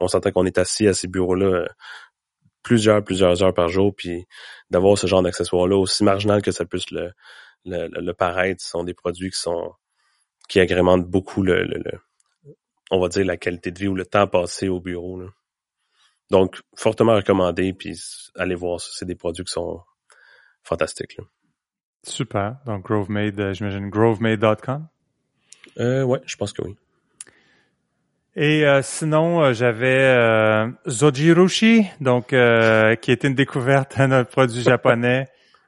on 0.00 0.08
s'entend 0.08 0.32
qu'on 0.32 0.46
est 0.46 0.58
assis 0.58 0.86
à 0.86 0.94
ces 0.94 1.08
bureaux-là 1.08 1.66
plusieurs, 2.62 3.02
plusieurs 3.02 3.42
heures 3.42 3.54
par 3.54 3.68
jour, 3.68 3.94
puis 3.94 4.26
d'avoir 4.70 4.98
ce 4.98 5.06
genre 5.06 5.22
d'accessoires-là, 5.22 5.76
aussi 5.76 6.04
marginal 6.04 6.42
que 6.42 6.52
ça 6.52 6.64
puisse 6.64 6.90
le, 6.90 7.12
le, 7.64 7.88
le, 7.88 8.14
paraître, 8.14 8.62
ce 8.62 8.70
sont 8.70 8.84
des 8.84 8.94
produits 8.94 9.30
qui 9.30 9.38
sont 9.38 9.72
qui 10.48 10.60
agrémentent 10.60 11.06
beaucoup 11.06 11.42
le, 11.42 11.62
le, 11.62 11.80
on 12.90 12.98
va 12.98 13.08
dire 13.08 13.24
la 13.24 13.36
qualité 13.36 13.70
de 13.70 13.78
vie 13.78 13.88
ou 13.88 13.94
le 13.94 14.04
temps 14.04 14.26
passé 14.26 14.68
au 14.68 14.80
bureau. 14.80 15.20
Là. 15.20 15.28
Donc, 16.30 16.60
fortement 16.76 17.14
recommandé, 17.14 17.72
puis 17.72 17.98
allez 18.36 18.54
voir 18.54 18.80
ça, 18.80 18.90
c'est 18.92 19.06
des 19.06 19.16
produits 19.16 19.44
qui 19.44 19.52
sont 19.52 19.82
fantastiques. 20.62 21.18
Super. 22.02 22.56
Donc, 22.66 22.84
GroveMade, 22.84 23.38
euh, 23.40 23.52
j'imagine 23.52 23.90
grovemade.com? 23.90 24.86
Euh, 25.78 26.02
ouais, 26.02 26.20
je 26.24 26.36
pense 26.36 26.52
que 26.52 26.62
oui. 26.62 26.76
Et 28.36 28.64
euh, 28.64 28.80
sinon, 28.82 29.42
euh, 29.42 29.52
j'avais 29.52 30.66
Zojirushi, 30.88 31.86
donc 32.00 32.28
qui 32.28 32.34
est 32.36 33.24
une 33.24 33.34
découverte 33.34 33.98
d'un 33.98 34.24
produit 34.24 34.62
japonais 34.62 35.26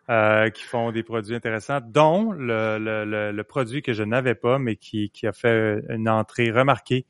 qui 0.08 0.62
font 0.62 0.92
des 0.92 1.02
produits 1.02 1.34
intéressants, 1.34 1.80
dont 1.84 2.32
le, 2.32 2.78
le, 2.78 3.32
le, 3.32 3.44
produit 3.44 3.82
que 3.82 3.92
je 3.92 4.02
n'avais 4.02 4.34
pas, 4.34 4.58
mais 4.58 4.76
qui, 4.76 5.10
qui 5.10 5.26
a 5.26 5.32
fait 5.32 5.82
une 5.88 6.08
entrée 6.08 6.50
remarquée 6.50 7.06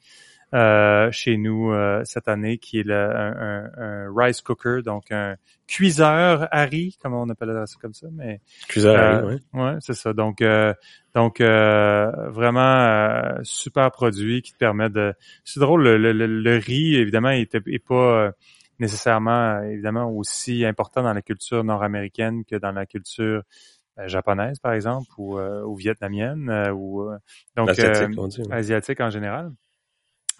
euh, 0.54 1.10
chez 1.12 1.38
nous 1.38 1.72
euh, 1.72 2.02
cette 2.04 2.28
année, 2.28 2.58
qui 2.58 2.80
est 2.80 2.86
le, 2.86 2.94
un, 2.94 3.70
un, 3.74 4.14
rice 4.14 4.42
cooker, 4.42 4.82
donc 4.84 5.10
un 5.10 5.36
cuiseur 5.66 6.46
Harry, 6.50 6.98
comme 7.02 7.14
on 7.14 7.26
appelle 7.30 7.62
ça 7.66 7.78
comme 7.80 7.94
ça, 7.94 8.08
mais 8.12 8.42
cuiseur 8.68 8.96
Harry, 8.96 9.24
euh, 9.24 9.38
oui. 9.54 9.60
Ouais, 9.60 9.76
c'est 9.80 9.94
ça. 9.94 10.12
Donc 10.12 10.44
donc 11.14 11.40
vraiment 11.40 13.38
super 13.44 13.90
produit 13.92 14.42
qui 14.42 14.52
te 14.52 14.58
permet 14.58 14.90
de. 14.90 15.14
C'est 15.44 15.60
drôle, 15.60 15.84
le, 15.84 15.96
le, 15.96 16.26
le, 16.26 16.56
riz 16.58 16.96
évidemment 16.96 17.30
est, 17.30 17.54
est 17.54 17.86
pas 17.86 18.32
nécessairement 18.78 19.62
évidemment 19.62 20.10
aussi 20.10 20.66
important 20.66 21.02
dans 21.02 21.14
la 21.14 21.22
culture 21.22 21.64
nord-américaine 21.64 22.44
que 22.44 22.56
dans 22.56 22.72
la 22.72 22.84
culture 22.84 23.42
japonaise 24.04 24.58
par 24.58 24.74
exemple 24.74 25.08
ou, 25.16 25.38
ou 25.38 25.74
vietnamienne 25.76 26.50
ou 26.74 27.08
donc 27.56 27.70
asiatique 28.50 29.00
en 29.00 29.08
général 29.08 29.52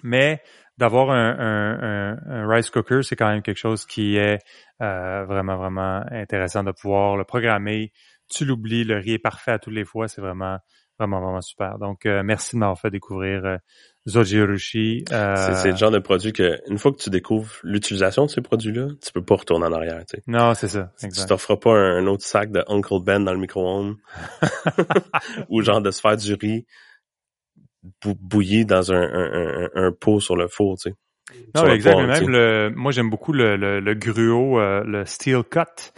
mais 0.03 0.43
d'avoir 0.79 1.11
un, 1.11 1.39
un, 1.39 2.19
un, 2.27 2.49
rice 2.49 2.71
cooker, 2.71 3.03
c'est 3.03 3.17
quand 3.17 3.29
même 3.29 3.43
quelque 3.43 3.59
chose 3.59 3.85
qui 3.85 4.17
est 4.17 4.39
euh, 4.81 5.25
vraiment, 5.25 5.57
vraiment 5.57 6.03
intéressant 6.11 6.65
de 6.65 6.73
pouvoir 6.73 7.17
le 7.17 7.25
programmer. 7.25 7.93
Tu 8.29 8.45
l'oublies, 8.45 8.85
le 8.85 8.97
riz 8.97 9.15
est 9.15 9.19
parfait 9.19 9.53
à 9.53 9.59
toutes 9.59 9.75
les 9.75 9.85
fois, 9.85 10.09
c'est 10.09 10.23
vraiment, 10.23 10.59
vraiment, 10.99 11.21
vraiment 11.21 11.41
super. 11.41 11.79
Donc, 11.79 12.07
euh, 12.07 12.23
merci 12.25 12.57
de 12.57 12.61
m'avoir 12.61 12.79
fait 12.79 12.91
découvrir 12.91 13.45
euh, 13.45 13.57
Zojirushi. 14.09 15.05
Euh, 15.13 15.55
c'est 15.55 15.71
le 15.71 15.77
genre 15.77 15.91
de 15.91 15.99
produit 15.99 16.33
que, 16.33 16.61
une 16.69 16.79
fois 16.79 16.93
que 16.93 16.99
tu 16.99 17.11
découvres 17.11 17.53
l'utilisation 17.63 18.27
de 18.27 18.31
ces 18.31 18.41
produits-là, 18.41 18.89
tu 19.03 19.13
peux 19.13 19.25
pas 19.25 19.37
retourner 19.37 19.67
en 19.67 19.73
arrière. 19.73 20.01
Tu 20.09 20.17
sais. 20.17 20.23
Non, 20.27 20.55
c'est 20.55 20.69
ça. 20.69 20.93
Exact. 21.03 21.23
Tu 21.23 21.29
t'offres 21.29 21.57
pas 21.57 21.75
un, 21.75 22.07
autre 22.07 22.25
sac 22.25 22.51
de 22.51 22.65
Uncle 22.69 23.03
Ben 23.05 23.25
dans 23.25 23.33
le 23.33 23.39
micro-ondes 23.39 23.97
ou 25.49 25.63
genre 25.63 25.81
de 25.81 25.91
se 25.91 26.01
faire 26.01 26.17
du 26.17 26.35
riz 26.35 26.67
bouillir 28.21 28.67
dans 28.67 28.93
un, 28.93 29.03
un, 29.03 29.69
un, 29.75 29.93
pot 29.93 30.21
sur 30.21 30.37
le 30.37 30.49
four, 30.49 30.77
tu 30.77 30.91
sais. 30.91 30.97
Non, 31.55 31.67
exact. 31.67 31.97
même 31.97 32.29
le, 32.29 32.71
moi, 32.75 32.93
j'aime 32.93 33.11
beaucoup 33.11 33.33
le, 33.33 33.57
le, 33.57 33.81
le 33.81 33.95
gruau, 33.95 34.59
euh, 34.59 34.83
le 34.85 35.05
steel 35.05 35.43
cut 35.45 35.93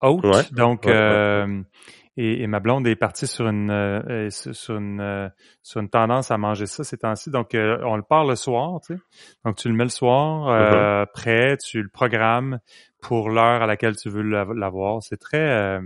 oat. 0.00 0.20
donc, 0.52 0.86
euh, 0.86 1.62
et, 2.16 2.42
et, 2.42 2.46
ma 2.46 2.60
blonde 2.60 2.86
est 2.86 2.96
partie 2.96 3.26
sur 3.26 3.46
une 3.48 3.70
euh, 3.70 4.28
sur 4.30 4.76
une 4.76 5.30
sur 5.62 5.80
une 5.80 5.88
tendance 5.88 6.30
à 6.30 6.38
manger 6.38 6.66
ça 6.66 6.84
ces 6.84 6.98
temps-ci. 6.98 7.30
Donc, 7.30 7.50
on 7.54 7.96
le 7.96 8.02
part 8.02 8.24
le 8.24 8.36
soir, 8.36 8.80
tu 8.86 8.94
sais. 8.94 9.00
Donc, 9.44 9.56
tu 9.56 9.68
le 9.68 9.74
mets 9.74 9.84
le 9.84 9.90
soir, 9.90 10.48
mm-hmm. 10.48 11.06
prêt, 11.12 11.56
tu 11.56 11.82
le 11.82 11.88
programmes 11.88 12.58
pour 13.02 13.28
l'heure 13.28 13.62
à 13.62 13.66
laquelle 13.66 13.96
tu 13.96 14.08
veux 14.08 14.22
l'avoir. 14.22 15.02
C'est 15.02 15.18
très 15.18 15.80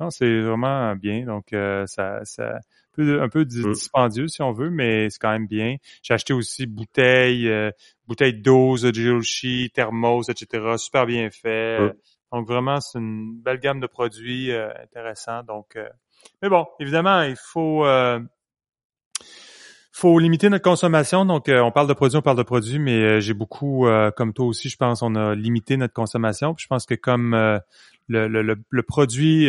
non, 0.00 0.10
c'est 0.10 0.40
vraiment 0.40 0.94
bien. 0.96 1.24
Donc, 1.24 1.46
ça, 1.86 2.20
ça 2.24 2.58
un 2.98 3.28
peu 3.28 3.42
mmh. 3.42 3.72
dispendieux 3.72 4.28
si 4.28 4.42
on 4.42 4.52
veut, 4.52 4.70
mais 4.70 5.10
c'est 5.10 5.18
quand 5.18 5.32
même 5.32 5.46
bien. 5.46 5.76
J'ai 6.02 6.14
acheté 6.14 6.32
aussi 6.32 6.66
bouteilles, 6.66 7.48
euh, 7.48 7.70
bouteilles 8.06 8.40
d'eau, 8.40 8.76
de 8.76 9.68
thermos, 9.68 10.28
etc. 10.28 10.74
Super 10.76 11.06
bien 11.06 11.30
fait. 11.30 11.80
Mmh. 11.80 11.92
Donc 12.34 12.48
vraiment, 12.48 12.80
c'est 12.80 12.98
une 12.98 13.40
belle 13.40 13.60
gamme 13.60 13.78
de 13.78 13.86
produits 13.86 14.50
euh, 14.50 14.68
intéressants. 14.82 15.44
Donc, 15.44 15.76
euh, 15.76 15.88
mais 16.42 16.48
bon, 16.48 16.66
évidemment, 16.80 17.22
il 17.22 17.36
faut 17.36 17.86
euh, 17.86 18.18
faut 19.92 20.18
limiter 20.18 20.48
notre 20.48 20.64
consommation. 20.64 21.24
Donc, 21.24 21.44
on 21.48 21.70
parle 21.70 21.86
de 21.86 21.92
produits, 21.92 22.18
on 22.18 22.22
parle 22.22 22.36
de 22.36 22.42
produits, 22.42 22.80
mais 22.80 23.20
j'ai 23.20 23.34
beaucoup, 23.34 23.86
comme 24.16 24.32
toi 24.32 24.46
aussi, 24.46 24.68
je 24.68 24.76
pense, 24.76 25.02
on 25.02 25.14
a 25.14 25.36
limité 25.36 25.76
notre 25.76 25.94
consommation. 25.94 26.52
Puis 26.54 26.64
je 26.64 26.66
pense 26.66 26.84
que 26.84 26.96
comme 26.96 27.36
le, 28.08 28.26
le, 28.26 28.56
le, 28.68 28.82
produit 28.82 29.48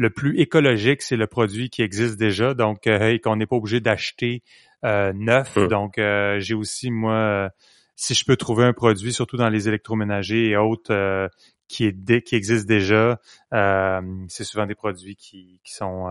le 0.00 0.08
plus 0.08 0.40
écologique, 0.40 1.02
c'est 1.02 1.16
le 1.16 1.26
produit 1.26 1.68
qui 1.68 1.82
existe 1.82 2.16
déjà, 2.16 2.54
donc 2.54 2.86
euh, 2.86 3.18
qu'on 3.22 3.36
n'est 3.36 3.44
pas 3.44 3.56
obligé 3.56 3.80
d'acheter 3.80 4.42
euh, 4.82 5.12
neuf. 5.14 5.58
Hum. 5.58 5.68
Donc, 5.68 5.98
euh, 5.98 6.40
j'ai 6.40 6.54
aussi, 6.54 6.90
moi, 6.90 7.50
si 7.96 8.14
je 8.14 8.24
peux 8.24 8.36
trouver 8.36 8.64
un 8.64 8.72
produit, 8.72 9.12
surtout 9.12 9.36
dans 9.36 9.50
les 9.50 9.68
électroménagers 9.68 10.48
et 10.48 10.56
autres, 10.56 11.28
qui, 11.68 11.84
est, 11.84 12.22
qui 12.22 12.34
existe 12.34 12.66
déjà, 12.66 13.20
c'est 13.52 14.44
souvent 14.44 14.64
des 14.64 14.74
produits 14.74 15.16
qui, 15.16 15.60
qui 15.62 15.74
sont 15.74 16.08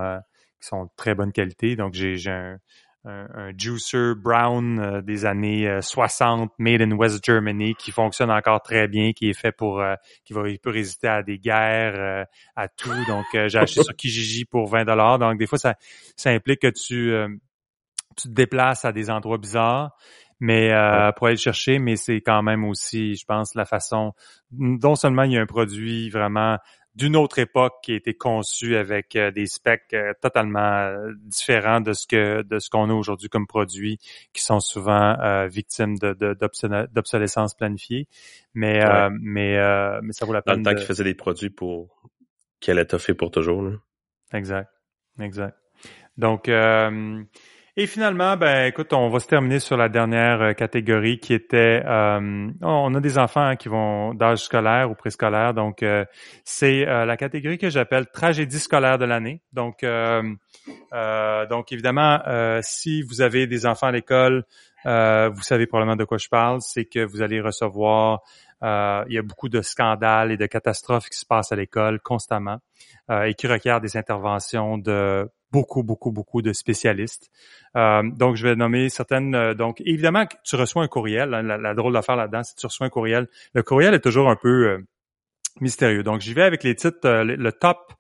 qui 0.62 0.68
sont 0.68 0.84
de 0.84 0.90
très 0.96 1.16
bonne 1.16 1.32
qualité. 1.32 1.76
Donc, 1.76 1.96
j'ai 1.96 2.16
un, 2.28 2.60
un, 3.06 3.52
juicer 3.58 4.14
brown 4.16 4.80
euh, 4.80 5.02
des 5.02 5.26
années 5.26 5.80
60, 5.82 6.50
euh, 6.50 6.54
made 6.58 6.82
in 6.82 6.92
West 6.92 7.24
Germany, 7.24 7.76
qui 7.76 7.92
fonctionne 7.92 8.30
encore 8.30 8.62
très 8.62 8.88
bien, 8.88 9.14
qui 9.14 9.30
est 9.30 9.34
fait 9.34 9.52
pour, 9.52 9.80
euh, 9.80 9.96
qui 10.26 10.34
va 10.34 10.44
peut 10.62 10.70
résister 10.70 11.08
à 11.08 11.24
des 11.24 11.40
guerres, 11.40 12.26
à 12.56 12.68
tout. 12.68 12.94
Donc, 13.08 13.26
j'ai 13.34 13.58
acheté 13.58 13.84
sur 13.84 13.96
Kijiji 13.98 14.46
pour 14.46 14.68
20 14.68 14.86
dollars. 14.86 15.20
Donc, 15.20 15.38
des 15.38 15.48
fois, 15.48 15.58
ça, 15.58 15.76
ça 16.16 16.32
implique 16.32 16.62
que 16.62 16.68
tu, 16.68 17.14
tu 18.18 18.28
te 18.28 18.34
déplaces 18.34 18.84
à 18.86 18.92
des 18.92 19.10
endroits 19.10 19.38
bizarres 19.38 19.96
mais 20.42 20.70
pour 21.18 21.28
aller 21.28 21.36
le 21.36 21.42
chercher, 21.42 21.80
mais 21.80 21.98
c'est 21.98 22.22
quand 22.22 22.42
même 22.42 22.64
aussi, 22.64 23.16
je 23.16 23.26
pense, 23.26 23.56
la 23.56 23.66
façon. 23.66 24.14
Non 24.52 24.96
seulement 24.96 25.24
il 25.24 25.34
y 25.34 25.38
a 25.38 25.42
un 25.42 25.46
produit 25.46 26.10
vraiment 26.10 26.58
d'une 26.96 27.16
autre 27.16 27.40
époque 27.40 27.76
qui 27.84 27.94
a 27.94 27.96
été 27.96 28.14
conçue 28.14 28.76
avec 28.76 29.16
euh, 29.16 29.32
des 29.32 29.46
specs 29.46 29.94
euh, 29.94 30.14
totalement 30.22 30.60
euh, 30.60 31.14
différents 31.24 31.82
de 31.82 31.94
ce 31.94 32.08
que 32.08 32.42
de 32.42 32.60
ce 32.60 32.70
qu'on 32.70 32.90
a 32.90 32.94
aujourd'hui 32.94 33.30
comme 33.30 33.48
produits 33.48 34.00
qui 34.34 34.44
sont 34.44 34.60
souvent 34.60 35.16
victimes 35.48 35.98
de, 35.98 36.14
d'obsolescence 36.92 37.56
planifiée. 37.56 38.08
Mais 38.54 38.80
mais 39.12 39.58
mais 40.02 40.14
ça 40.14 40.26
vaut 40.26 40.34
la 40.34 40.42
peine. 40.42 40.62
Dans 40.62 40.72
le 40.72 40.76
temps 40.76 40.80
qu'ils 40.80 40.88
faisaient 40.88 41.04
des 41.04 41.16
produits 41.16 41.50
pour 41.50 42.02
qui 42.60 42.72
allaient 42.72 42.86
toffer 42.86 43.14
pour 43.14 43.32
toujours. 43.32 43.62
Là. 43.62 43.72
Exact, 44.34 44.70
exact. 45.20 45.58
Donc 46.18 46.50
et 47.78 47.86
finalement, 47.88 48.36
ben 48.36 48.66
écoute, 48.66 48.92
on 48.94 49.10
va 49.10 49.20
se 49.20 49.28
terminer 49.28 49.60
sur 49.60 49.78
la 49.78 49.90
dernière 49.90 50.42
euh, 50.42 50.54
catégorie 50.54 51.20
qui 51.20 51.34
était, 51.34 51.84
euh, 51.86 52.50
on 52.62 52.96
a 52.96 53.00
des 53.00 53.18
enfants 53.18 53.42
hein, 53.42 53.56
qui 53.56 53.70
vont 53.70 54.14
d'âge 54.14 54.40
scolaire 54.40 54.90
ou 54.90 54.96
préscolaire, 54.96 55.54
donc 55.54 55.84
euh, 55.84 56.04
c'est 56.44 56.86
la 56.86 57.16
catégorie 57.16 57.58
que 57.58 57.70
j'appelle 57.70 58.08
tragédie 58.08 58.60
scolaire 58.60 58.98
de 58.98 59.06
l'année. 59.06 59.42
Donc, 59.54 59.86
donc 61.50 61.72
évidemment, 61.72 62.20
si 62.62 63.02
vous 63.04 63.22
avez 63.22 63.48
des 63.48 63.66
enfants 63.66 63.88
à 63.88 63.92
l'école, 63.92 64.46
vous 64.86 65.42
savez 65.42 65.68
probablement 65.68 65.96
de 65.96 66.06
quoi 66.06 66.18
je 66.18 66.30
parle, 66.30 66.60
c'est 66.62 66.86
que 66.86 67.06
vous 67.06 67.22
allez 67.22 67.40
recevoir 67.42 68.22
il 68.62 69.14
y 69.14 69.18
a 69.18 69.22
beaucoup 69.22 69.50
de 69.50 69.62
scandales 69.62 70.32
et 70.32 70.38
de 70.38 70.46
catastrophes 70.46 71.10
qui 71.10 71.18
se 71.18 71.26
passent 71.26 71.52
à 71.52 71.56
l'école 71.56 72.00
constamment 72.00 72.60
et 73.10 73.34
qui 73.36 73.48
requièrent 73.48 73.82
des 73.82 73.98
interventions 73.98 74.78
de 74.78 75.30
beaucoup, 75.52 75.84
beaucoup, 75.84 76.12
beaucoup 76.12 76.42
de 76.42 76.54
spécialistes. 76.54 77.30
Euh, 77.76 78.04
donc, 78.04 78.36
je 78.36 78.48
vais 78.48 78.56
nommer 78.56 78.90
certaines. 78.90 79.36
Euh, 79.36 79.54
donc, 79.54 79.82
évidemment, 79.82 80.26
tu 80.44 80.56
reçois 80.56 80.84
un 80.84 80.88
courriel. 80.88 81.34
Hein, 81.34 81.44
la, 81.44 81.74
drôle 81.74 81.94
d'affaire 81.94 82.16
là-dedans, 82.16 82.44
c'est 82.44 82.56
que 82.56 82.62
tu 82.62 82.66
reçois 82.66 82.88
un 82.88 82.90
courriel. 82.90 83.28
Le 83.54 83.64
courriel 83.64 83.94
est 83.94 84.00
toujours 84.00 84.30
un 84.30 84.36
peu 84.36 84.70
euh, 84.70 84.78
mystérieux. 85.62 86.04
Donc, 86.04 86.22
j'y 86.22 86.34
vais 86.34 86.44
avec 86.44 86.64
les 86.64 86.76
titres, 86.76 87.00
le, 87.04 87.52
top 87.52 87.94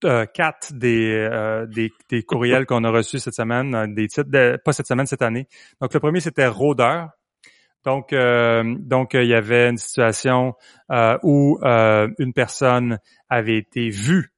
4 0.00 0.74
des, 0.74 1.66
des, 1.68 1.92
des, 2.08 2.22
courriels 2.22 2.66
qu'on 2.66 2.84
a 2.84 2.90
reçus 2.90 3.18
cette 3.18 3.34
semaine, 3.34 3.94
des 3.94 4.06
titres, 4.06 4.56
pas 4.64 4.72
cette 4.72 4.86
semaine, 4.86 5.06
cette 5.06 5.22
année. 5.22 5.48
Donc, 5.80 5.92
le 5.92 6.00
premier, 6.00 6.20
c'était 6.20 6.46
Rôdeur. 6.46 7.10
Donc, 7.84 8.12
donc 8.12 9.14
il 9.14 9.26
y 9.26 9.34
avait 9.34 9.70
une 9.70 9.78
situation 9.78 10.54
où 11.22 11.58
une 11.62 12.32
personne 12.34 12.98
avait 13.28 13.56
été 13.56 13.88
vue 13.88 14.32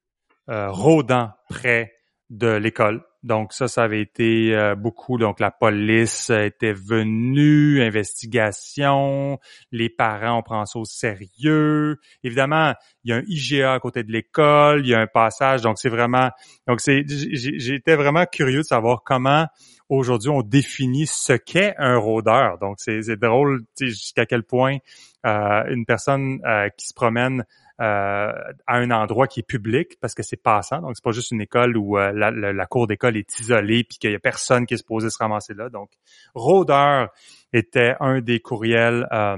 rôdant 0.46 1.30
près 1.48 1.99
de 2.30 2.48
l'école. 2.48 3.02
Donc 3.22 3.52
ça, 3.52 3.68
ça 3.68 3.82
avait 3.82 4.00
été 4.00 4.54
euh, 4.54 4.74
beaucoup. 4.74 5.18
Donc 5.18 5.40
la 5.40 5.50
police 5.50 6.30
était 6.30 6.72
venue, 6.72 7.82
investigation, 7.82 9.38
les 9.72 9.90
parents, 9.90 10.38
on 10.38 10.42
prend 10.42 10.64
ça 10.64 10.78
au 10.78 10.86
sérieux. 10.86 11.98
Évidemment, 12.24 12.72
il 13.04 13.10
y 13.10 13.12
a 13.12 13.16
un 13.16 13.22
IGA 13.26 13.74
à 13.74 13.80
côté 13.80 14.04
de 14.04 14.12
l'école, 14.12 14.86
il 14.86 14.90
y 14.90 14.94
a 14.94 15.00
un 15.00 15.06
passage. 15.06 15.60
Donc 15.60 15.78
c'est 15.78 15.90
vraiment. 15.90 16.30
Donc 16.66 16.80
c'est. 16.80 17.04
J'étais 17.06 17.96
vraiment 17.96 18.24
curieux 18.24 18.60
de 18.60 18.66
savoir 18.66 19.02
comment 19.04 19.46
aujourd'hui 19.90 20.30
on 20.30 20.42
définit 20.42 21.06
ce 21.06 21.34
qu'est 21.34 21.74
un 21.76 21.98
rôdeur. 21.98 22.58
Donc 22.58 22.76
c'est 22.78 23.16
drôle 23.16 23.64
jusqu'à 23.78 24.24
quel 24.24 24.44
point 24.44 24.78
euh, 25.26 25.64
une 25.68 25.84
personne 25.84 26.40
euh, 26.46 26.68
qui 26.78 26.86
se 26.86 26.94
promène 26.94 27.44
à 27.80 28.76
un 28.76 28.90
endroit 28.90 29.26
qui 29.26 29.40
est 29.40 29.44
public 29.44 29.98
parce 30.00 30.14
que 30.14 30.22
c'est 30.22 30.36
passant. 30.36 30.80
Donc, 30.80 30.92
c'est 30.94 31.04
pas 31.04 31.12
juste 31.12 31.30
une 31.30 31.40
école 31.40 31.76
où 31.76 31.98
euh, 31.98 32.12
la, 32.12 32.66
cour 32.66 32.86
d'école 32.86 33.16
est 33.16 33.40
isolée 33.40 33.84
puis 33.84 33.98
qu'il 33.98 34.12
y 34.12 34.14
a 34.14 34.18
personne 34.18 34.66
qui 34.66 34.74
est 34.74 34.78
supposé 34.78 35.08
se 35.08 35.18
ramasser 35.18 35.54
là. 35.54 35.70
Donc, 35.70 35.90
rôdeur 36.34 37.08
était 37.52 37.94
un 38.00 38.20
des 38.20 38.40
courriels 38.40 39.08
euh, 39.12 39.36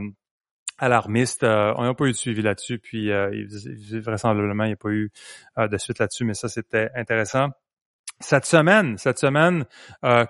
alarmistes. 0.79 1.45
on 1.45 1.83
n'a 1.83 1.95
pas 1.95 2.07
eu 2.07 2.13
de 2.13 2.17
suivi 2.17 2.43
là-dessus, 2.43 2.79
puis 2.79 3.11
vraisemblablement, 3.11 4.65
il 4.65 4.69
n'y 4.69 4.73
a 4.73 4.77
pas 4.77 4.91
eu 4.91 5.13
de 5.57 5.77
suite 5.79 6.01
là-dessus, 6.01 6.25
mais 6.25 6.35
ça, 6.35 6.49
c'était 6.49 6.91
intéressant. 6.97 7.49
Cette 8.19 8.45
semaine, 8.45 8.99
cette 8.99 9.19
semaine, 9.19 9.65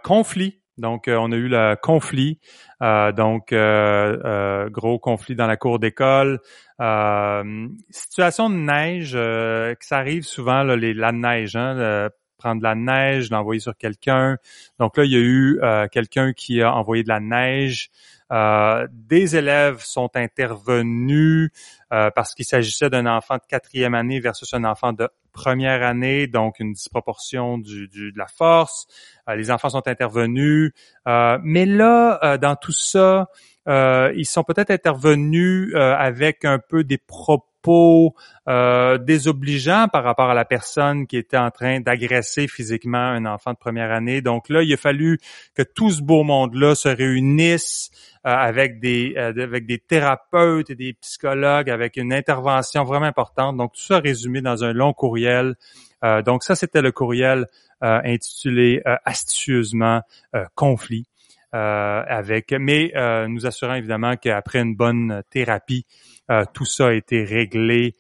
conflit 0.05 0.61
donc, 0.82 1.06
euh, 1.06 1.16
on 1.16 1.30
a 1.30 1.36
eu 1.36 1.48
le 1.48 1.76
conflit, 1.80 2.38
euh, 2.82 3.12
donc 3.12 3.52
euh, 3.52 4.68
gros 4.68 4.98
conflit 4.98 5.36
dans 5.36 5.46
la 5.46 5.56
cour 5.56 5.78
d'école. 5.78 6.40
situation 7.90 8.50
de 8.50 8.56
neige, 8.56 9.12
que 9.12 9.76
ça 9.86 9.98
arrive 9.98 10.24
souvent, 10.24 10.64
les, 10.64 10.92
la 10.92 11.12
neige, 11.12 11.54
hein, 11.54 12.10
prendre 12.36 12.59
de 12.59 12.64
la 12.64 12.74
neige, 12.74 13.30
l'envoyer 13.30 13.60
sur 13.60 13.76
quelqu'un. 13.76 14.36
Donc 14.80 14.96
là, 14.96 15.04
il 15.04 15.12
y 15.12 15.16
a 15.16 15.20
eu 15.20 15.60
quelqu'un 15.92 16.32
qui 16.32 16.60
a 16.60 16.74
envoyé 16.74 17.04
de 17.04 17.09
la 17.09 17.20
neige. 17.20 17.90
Des 18.90 19.36
élèves 19.36 19.82
sont 19.82 20.10
intervenus 20.14 21.50
parce 21.90 22.34
qu'il 22.34 22.44
s'agissait 22.44 22.88
d'un 22.88 23.06
enfant 23.06 23.36
de 23.36 23.42
quatrième 23.48 23.94
année 23.94 24.20
versus 24.20 24.52
un 24.54 24.64
enfant 24.64 24.92
de 24.92 25.09
première 25.32 25.82
année, 25.82 26.26
donc 26.26 26.60
une 26.60 26.72
disproportion 26.72 27.59
du, 27.59 27.88
de 27.88 28.16
la 28.16 28.26
force. 28.26 28.86
Euh, 29.28 29.34
les 29.34 29.50
enfants 29.50 29.70
sont 29.70 29.86
intervenus. 29.88 30.72
Euh, 31.09 31.38
mais 31.42 31.66
là, 31.66 32.20
euh, 32.22 32.38
dans 32.38 32.54
tout 32.54 32.72
ça, 32.72 33.28
ils 33.66 34.26
sont 34.26 34.44
peut-être 34.44 34.70
intervenus 34.70 35.74
avec 35.76 36.44
un 36.44 36.59
peu 36.59 36.84
des 36.84 36.98
propos 36.98 37.52
désobligeants 38.47 39.89
par 39.89 40.05
rapport 40.05 40.30
à 40.30 40.34
la 40.34 40.44
personne 40.44 41.06
qui 41.06 41.16
était 41.16 41.36
en 41.36 41.51
train 41.51 41.80
d'agresser 41.80 42.48
physiquement 42.48 42.98
un 42.98 43.24
enfant 43.26 43.52
de 43.52 43.59
première 43.59 43.93
année. 43.93 44.20
Donc 44.20 44.48
là, 44.48 44.62
il 44.62 44.72
a 44.72 44.76
fallu 44.76 45.18
que 45.55 45.62
tout 45.62 45.90
ce 45.90 46.02
beau 46.02 46.22
monde-là 46.24 46.74
se 46.74 46.89
réunisse 46.89 47.90
avec 48.24 48.80
des 48.80 49.16
avec 49.16 49.66
des 49.66 49.78
thérapeutes 49.78 50.70
et 50.70 50.74
des 50.74 50.93
psychologues, 50.94 51.70
avec 51.70 51.97
une 51.97 52.12
intervention 52.12 52.84
vraiment 52.84 53.06
importante. 53.06 53.56
Donc 53.56 53.72
tout 53.72 53.80
ça 53.80 53.98
résumé 53.98 54.40
dans 54.40 54.64
un 54.64 54.72
long 54.72 54.93
courriel. 54.93 55.55
donc 56.24 56.43
ça, 56.43 56.55
c'était 56.55 56.82
le 56.82 56.93
courriel 56.93 57.47
euh, 57.82 58.01
intitulé 58.05 58.80
euh, 58.86 58.94
astucieusement 59.05 60.02
euh, 60.36 60.44
conflit. 60.55 61.05
avec, 61.52 62.52
mais 62.52 62.93
nous 63.28 63.44
assurant 63.44 63.74
évidemment 63.74 64.16
qu'après 64.16 64.60
une 64.60 64.74
bonne 64.74 65.22
thérapie, 65.28 65.84
tout 66.52 66.64
ça 66.64 66.88
a 66.88 66.92
été 66.92 67.24
réglé. 67.24 67.96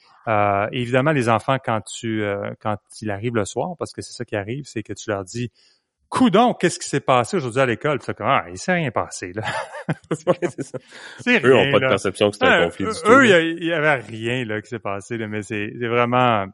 évidemment, 0.72 1.12
les 1.12 1.28
enfants, 1.28 1.58
quand 1.64 1.80
tu 1.82 2.24
quand 2.60 2.76
il 3.00 3.10
arrive 3.10 3.34
le 3.34 3.44
soir, 3.44 3.76
parce 3.78 3.92
que 3.92 4.02
c'est 4.02 4.12
ça 4.12 4.24
qui 4.24 4.36
arrive, 4.36 4.64
c'est 4.66 4.82
que 4.82 4.92
tu 4.92 5.10
leur 5.10 5.24
dis 5.24 5.50
Coudon, 6.12 6.52
qu'est-ce 6.52 6.78
qui 6.78 6.86
s'est 6.86 7.00
passé 7.00 7.38
aujourd'hui 7.38 7.62
à 7.62 7.64
l'école? 7.64 7.98
Tu 7.98 8.12
comme, 8.12 8.26
ah, 8.26 8.44
il 8.50 8.58
s'est 8.58 8.74
rien 8.74 8.90
passé, 8.90 9.32
là. 9.32 9.44
c'est 11.20 11.42
eux 11.42 11.54
n'ont 11.54 11.72
pas 11.72 11.78
de 11.78 11.88
perception 11.88 12.28
que 12.28 12.34
c'était 12.34 12.48
un 12.48 12.64
conflit 12.66 12.84
du 12.84 12.90
tout. 12.92 13.10
Eux, 13.10 13.24
il 13.24 13.64
y, 13.64 13.72
avait 13.72 13.94
rien, 13.94 14.44
là, 14.44 14.60
qui 14.60 14.68
s'est 14.68 14.78
passé, 14.78 15.16
là, 15.16 15.26
mais 15.26 15.40
c'est 15.40 15.70
vraiment, 15.80 16.44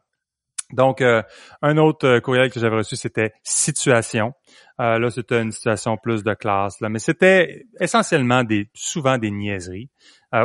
donc, 0.71 1.01
euh, 1.01 1.23
un 1.61 1.77
autre 1.77 2.07
euh, 2.07 2.19
courriel 2.19 2.51
que 2.51 2.59
j'avais 2.59 2.77
reçu, 2.77 2.95
c'était 2.95 3.33
situation. 3.41 4.33
Euh, 4.79 4.99
là, 4.99 5.09
c'était 5.09 5.41
une 5.41 5.51
situation 5.51 5.97
plus 5.97 6.23
de 6.23 6.33
classe, 6.35 6.79
là, 6.79 6.89
mais 6.89 6.99
c'était 6.99 7.65
essentiellement 7.79 8.43
des, 8.43 8.69
souvent 8.73 9.17
des 9.17 9.31
niaiseries 9.31 9.89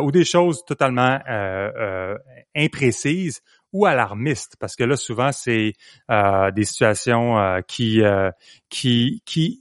ou 0.02 0.10
des 0.10 0.24
choses 0.24 0.64
totalement 0.64 1.20
imprécises 2.56 3.42
ou 3.72 3.84
alarmistes, 3.84 4.56
parce 4.58 4.76
que 4.76 4.84
là, 4.84 4.96
souvent, 4.96 5.30
c'est 5.30 5.74
des 6.08 6.64
situations 6.64 7.60
qui, 7.68 8.02
qui, 8.70 9.22
qui, 9.26 9.60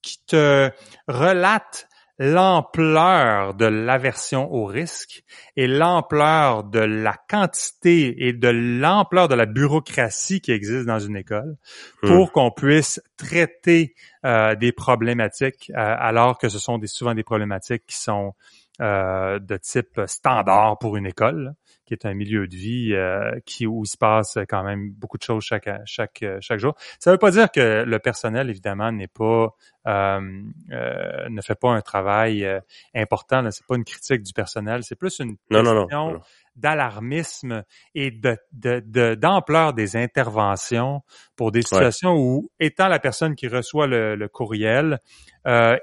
qui 0.00 0.18
te 0.26 0.70
relatent 1.06 1.86
l'ampleur 2.18 3.54
de 3.54 3.64
l'aversion 3.64 4.52
au 4.52 4.66
risque 4.66 5.24
et 5.56 5.66
l'ampleur 5.66 6.62
de 6.64 6.78
la 6.78 7.16
quantité 7.28 8.26
et 8.28 8.32
de 8.32 8.48
l'ampleur 8.48 9.28
de 9.28 9.34
la 9.34 9.46
bureaucratie 9.46 10.40
qui 10.40 10.52
existe 10.52 10.86
dans 10.86 11.00
une 11.00 11.16
école 11.16 11.56
hmm. 12.02 12.08
pour 12.08 12.32
qu'on 12.32 12.52
puisse 12.52 13.00
traiter 13.16 13.94
euh, 14.24 14.54
des 14.54 14.72
problématiques 14.72 15.70
euh, 15.70 15.74
alors 15.76 16.38
que 16.38 16.48
ce 16.48 16.58
sont 16.58 16.78
des, 16.78 16.86
souvent 16.86 17.14
des 17.14 17.24
problématiques 17.24 17.84
qui 17.86 17.96
sont 17.96 18.34
euh, 18.80 19.38
de 19.38 19.56
type 19.56 20.00
standard 20.06 20.78
pour 20.78 20.96
une 20.96 21.06
école 21.06 21.54
qui 21.84 21.94
est 21.94 22.06
un 22.06 22.14
milieu 22.14 22.46
de 22.46 22.56
vie 22.56 22.94
euh, 22.94 23.38
qui 23.44 23.66
où 23.66 23.82
il 23.84 23.88
se 23.88 23.96
passe 23.96 24.38
quand 24.48 24.62
même 24.62 24.90
beaucoup 24.90 25.18
de 25.18 25.22
choses 25.22 25.44
chaque 25.44 25.68
chaque 25.84 26.24
chaque 26.40 26.58
jour. 26.58 26.74
Ça 26.98 27.10
ne 27.10 27.14
veut 27.14 27.18
pas 27.18 27.30
dire 27.30 27.50
que 27.50 27.84
le 27.84 27.98
personnel 27.98 28.50
évidemment 28.50 28.90
n'est 28.90 29.08
pas 29.08 29.54
euh, 29.86 30.42
euh, 30.72 31.28
ne 31.28 31.40
fait 31.42 31.54
pas 31.54 31.70
un 31.70 31.82
travail 31.82 32.48
important. 32.94 33.50
C'est 33.50 33.66
pas 33.66 33.76
une 33.76 33.84
critique 33.84 34.22
du 34.22 34.32
personnel, 34.32 34.82
c'est 34.82 34.96
plus 34.96 35.18
une 35.18 35.36
question 35.50 36.20
d'alarmisme 36.56 37.64
et 37.96 38.12
de 38.12 39.14
d'ampleur 39.16 39.74
des 39.74 39.96
interventions 39.96 41.02
pour 41.34 41.50
des 41.50 41.62
situations 41.62 42.14
où 42.14 42.50
étant 42.60 42.86
la 42.86 43.00
personne 43.00 43.34
qui 43.34 43.48
reçoit 43.48 43.88
le, 43.88 44.14
le 44.14 44.28
courriel, 44.28 45.00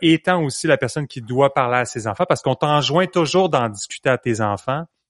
étant 0.01 0.41
aussi 0.43 0.67
la 0.67 0.77
personne 0.77 1.07
qui 1.07 1.21
doit 1.21 1.53
parler 1.53 1.77
à 1.77 1.85
ses 1.85 2.07
enfants, 2.07 2.25
parce 2.27 2.41
qu'on 2.41 2.55
t'enjoint 2.55 3.05
toujours 3.05 3.49
d'en 3.49 3.67
discuter 3.69 4.09
à 4.09 4.17
tes 4.17 4.39
enfants 4.39 4.71
euh, 4.79 5.00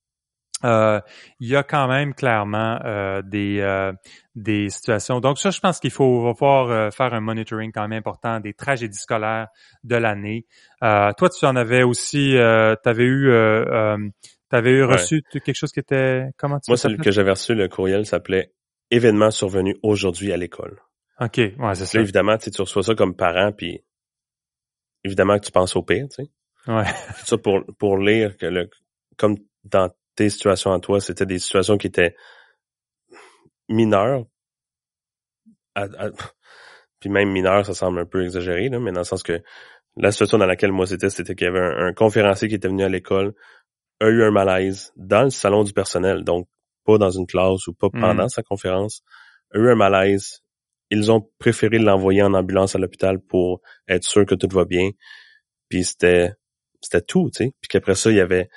il 0.63 1.47
y 1.47 1.55
a 1.55 1.63
quand 1.63 1.87
même 1.87 2.13
clairement 2.13 2.79
euh, 2.85 3.21
des 3.21 3.59
euh, 3.59 3.93
des 4.35 4.69
situations. 4.69 5.19
Donc 5.19 5.39
ça, 5.39 5.49
je 5.49 5.59
pense 5.59 5.79
qu'il 5.79 5.91
faut 5.91 6.23
va 6.23 6.33
falloir 6.33 6.93
faire 6.93 7.13
un 7.13 7.19
monitoring 7.19 7.71
quand 7.71 7.87
même 7.87 7.99
important 7.99 8.39
des 8.39 8.53
tragédies 8.53 8.97
scolaires 8.97 9.47
de 9.83 9.95
l'année. 9.95 10.45
toi, 10.81 11.29
tu 11.29 11.45
en 11.45 11.55
avais 11.55 11.83
aussi, 11.83 12.31
tu 12.33 12.89
avais 12.89 13.05
eu 13.05 13.31
T'avais 14.51 14.71
eu 14.71 14.83
reçu 14.83 15.23
quelque 15.31 15.53
chose 15.53 15.71
qui 15.71 15.79
était 15.79 16.25
comment 16.35 16.59
tu 16.59 16.69
Moi, 16.69 16.75
celui 16.75 16.97
que 16.97 17.09
j'avais 17.09 17.29
reçu, 17.29 17.55
le 17.55 17.69
courriel 17.69 18.05
s'appelait 18.05 18.51
événement 18.89 19.31
survenu 19.31 19.77
aujourd'hui 19.81 20.33
à 20.33 20.37
l'école. 20.37 20.81
OK, 21.21 21.37
ouais, 21.37 21.75
c'est 21.75 21.85
ça. 21.85 21.97
Là, 21.97 22.03
évidemment, 22.03 22.37
tu 22.37 22.49
reçois 22.59 22.83
ça 22.83 22.93
comme 22.93 23.15
parent, 23.15 23.53
puis 23.53 23.81
évidemment 25.05 25.39
que 25.39 25.45
tu 25.45 25.53
penses 25.53 25.77
au 25.77 25.83
pire, 25.83 26.05
tu 26.09 26.25
sais. 26.25 26.31
Ouais. 26.67 26.83
ça 27.23 27.37
pour, 27.37 27.63
pour 27.79 27.97
lire 27.97 28.35
que 28.35 28.45
le, 28.45 28.69
comme 29.17 29.37
dans 29.63 29.89
tes 30.15 30.29
situations 30.29 30.71
à 30.71 30.79
toi, 30.79 30.99
c'était 30.99 31.25
des 31.25 31.39
situations 31.39 31.77
qui 31.77 31.87
étaient 31.87 32.15
mineures. 33.69 34.25
puis 36.99 37.09
même 37.09 37.31
mineures, 37.31 37.65
ça 37.65 37.73
semble 37.73 37.99
un 37.99 38.05
peu 38.05 38.23
exagéré, 38.23 38.69
là, 38.69 38.79
mais 38.79 38.91
dans 38.91 39.01
le 39.01 39.05
sens 39.05 39.23
que 39.23 39.41
la 39.97 40.11
situation 40.11 40.37
dans 40.37 40.45
laquelle 40.45 40.71
moi 40.71 40.85
c'était, 40.85 41.09
c'était 41.09 41.35
qu'il 41.35 41.45
y 41.45 41.49
avait 41.49 41.59
un, 41.59 41.93
conférencier 41.93 42.47
qui 42.47 42.55
était 42.55 42.67
venu 42.67 42.83
à 42.83 42.89
l'école, 42.89 43.33
a 43.99 44.07
eu 44.07 44.23
un 44.23 44.31
malaise 44.31 44.91
dans 44.95 45.23
le 45.23 45.29
salon 45.29 45.63
du 45.63 45.73
personnel, 45.73 46.23
donc 46.23 46.47
pas 46.85 46.97
dans 46.97 47.11
une 47.11 47.27
classe 47.27 47.67
ou 47.67 47.73
pas 47.73 47.87
hmm. 47.87 47.99
pendant 47.99 48.27
sa 48.29 48.43
conférence, 48.43 49.01
a 49.53 49.59
eu 49.59 49.69
un 49.69 49.75
malaise. 49.75 50.41
Ils 50.89 51.11
ont 51.11 51.29
préféré 51.39 51.77
l'envoyer 51.77 52.21
en 52.21 52.33
ambulance 52.33 52.75
à 52.75 52.79
l'hôpital 52.79 53.19
pour 53.19 53.61
être 53.87 54.03
sûr 54.03 54.25
que 54.25 54.35
tout 54.35 54.49
va 54.51 54.65
bien. 54.65 54.89
Puis 55.69 55.85
c'était 55.85 56.33
c'était 56.81 57.01
tout, 57.01 57.29
tu 57.33 57.45
sais. 57.45 57.51
Puis 57.61 57.69
qu'après 57.69 57.95
ça, 57.95 58.09
il 58.09 58.17
y 58.17 58.21
avait 58.21 58.49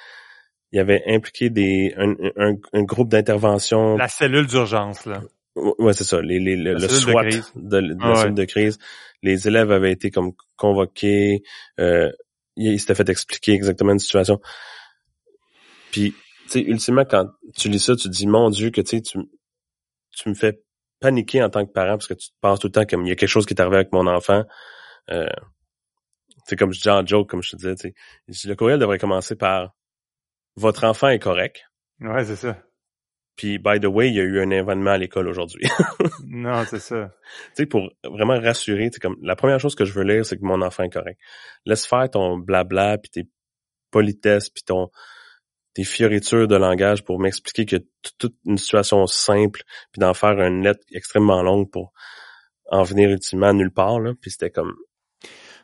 il 0.74 0.78
y 0.78 0.80
avait 0.80 1.05
impliqué 1.06 1.51
des 1.51 1.94
un, 1.96 2.16
un, 2.72 2.82
groupe 2.82 3.09
d'intervention. 3.09 3.96
La 3.96 4.09
cellule 4.09 4.48
d'urgence 4.48 5.06
là. 5.06 5.22
Ouais, 5.55 5.92
c'est 5.92 6.02
ça. 6.02 6.20
Les, 6.20 6.40
les, 6.40 6.56
le, 6.56 6.76
SWAT 6.80 7.26
de, 7.55 7.76
la 7.78 8.14
cellule 8.16 8.34
de 8.34 8.44
crise. 8.44 8.80
Les 9.22 9.46
élèves 9.46 9.70
avaient 9.70 9.92
été 9.92 10.10
comme 10.10 10.32
convoqués. 10.56 11.44
Euh, 11.78 12.10
ils 12.56 12.80
s'étaient 12.80 12.96
fait 12.96 13.09
expliquer 13.09 13.52
exactement 13.52 13.92
une 13.92 14.01
situation. 14.01 14.40
Puis, 15.92 16.12
tu 16.46 16.48
sais, 16.48 16.60
ultimement, 16.62 17.05
quand 17.05 17.28
tu 17.56 17.68
lis 17.68 17.78
ça, 17.78 17.94
tu 17.94 18.09
te 18.09 18.09
dis, 18.09 18.26
mon 18.26 18.51
Dieu, 18.51 18.70
que 18.70 18.80
tu 18.80 19.01
tu, 19.01 19.18
tu 20.10 20.28
me 20.28 20.34
fais 20.34 20.60
paniquer 20.98 21.40
en 21.40 21.51
tant 21.51 21.64
que 21.64 21.70
parent 21.70 21.92
parce 21.98 22.09
que 22.09 22.14
tu 22.14 22.30
te 22.30 22.34
penses 22.40 22.59
tout 22.59 22.66
le 22.66 22.72
temps 22.72 22.84
comme 22.84 23.06
il 23.06 23.10
y 23.10 23.12
a 23.12 23.14
quelque 23.14 23.28
chose 23.28 23.46
qui 23.46 23.55
est 23.55 23.60
arrivé 23.60 23.76
avec 23.76 23.92
mon 23.92 24.09
enfant. 24.09 24.42
Euh, 25.12 25.28
c'est 26.46 26.56
comme 26.56 26.72
je 26.72 26.80
dis 26.80 26.90
en 26.90 27.06
joke, 27.06 27.30
comme 27.30 27.44
je 27.44 27.51
te 27.52 27.56
disais, 27.56 27.76
tu 27.76 27.94
sais. 28.32 28.48
Le 28.48 28.56
courriel 28.56 28.80
devrait 28.80 28.98
commencer 28.98 29.36
par 29.36 29.72
votre 30.56 30.85
enfant 30.85 31.09
est 31.09 31.18
correct. 31.18 31.64
Ouais, 32.01 32.24
c'est 32.24 32.36
ça. 32.36 32.56
Puis, 33.36 33.59
by 33.59 33.81
the 33.81 33.86
way, 33.86 34.09
il 34.09 34.14
y 34.14 34.20
a 34.20 34.22
eu 34.22 34.40
un 34.40 34.51
événement 34.51 34.93
à 34.93 34.98
l'école 34.98 35.26
aujourd'hui. 35.26 35.66
non, 36.24 36.64
c'est 36.66 36.78
ça. 36.78 37.10
Tu 37.48 37.62
sais, 37.62 37.66
pour 37.66 37.90
vraiment 38.05 38.39
rassurer, 38.39 38.90
c'est 38.93 39.01
comme 39.01 39.16
la 39.22 39.35
première 39.35 39.59
chose 39.59 39.74
que 39.74 39.85
je 39.85 39.93
veux 39.93 40.05
lire, 40.05 40.24
c'est 40.24 40.36
que 40.36 40.44
mon 40.44 40.62
enfant 40.62 40.85
est 40.85 40.93
correct. 40.93 41.18
Laisse 41.66 41.85
faire 41.85 42.09
ton 42.09 42.39
blabla, 42.39 42.98
puis 42.98 43.10
tes 43.10 43.28
politesses, 43.90 44.51
puis 44.51 44.62
ton 44.62 44.90
tes 45.74 45.82
fioritures 45.82 46.47
de 46.47 46.55
langage 46.55 47.05
pour 47.05 47.18
m'expliquer 47.18 47.66
que 47.66 47.85
toute 48.20 48.36
une 48.44 48.59
situation 48.59 49.05
simple, 49.09 49.62
puis 49.90 49.98
d'en 49.98 50.14
faire 50.14 50.40
une 50.40 50.62
lettre 50.62 50.85
extrêmement 50.93 51.43
longue 51.43 51.68
pour 51.68 51.93
en 52.70 52.85
venir 52.85 53.10
ultimement 53.10 53.52
nulle 53.52 53.72
part. 53.72 53.98
Là. 53.98 54.12
Puis 54.20 54.31
c'était 54.31 54.51
comme 54.51 54.74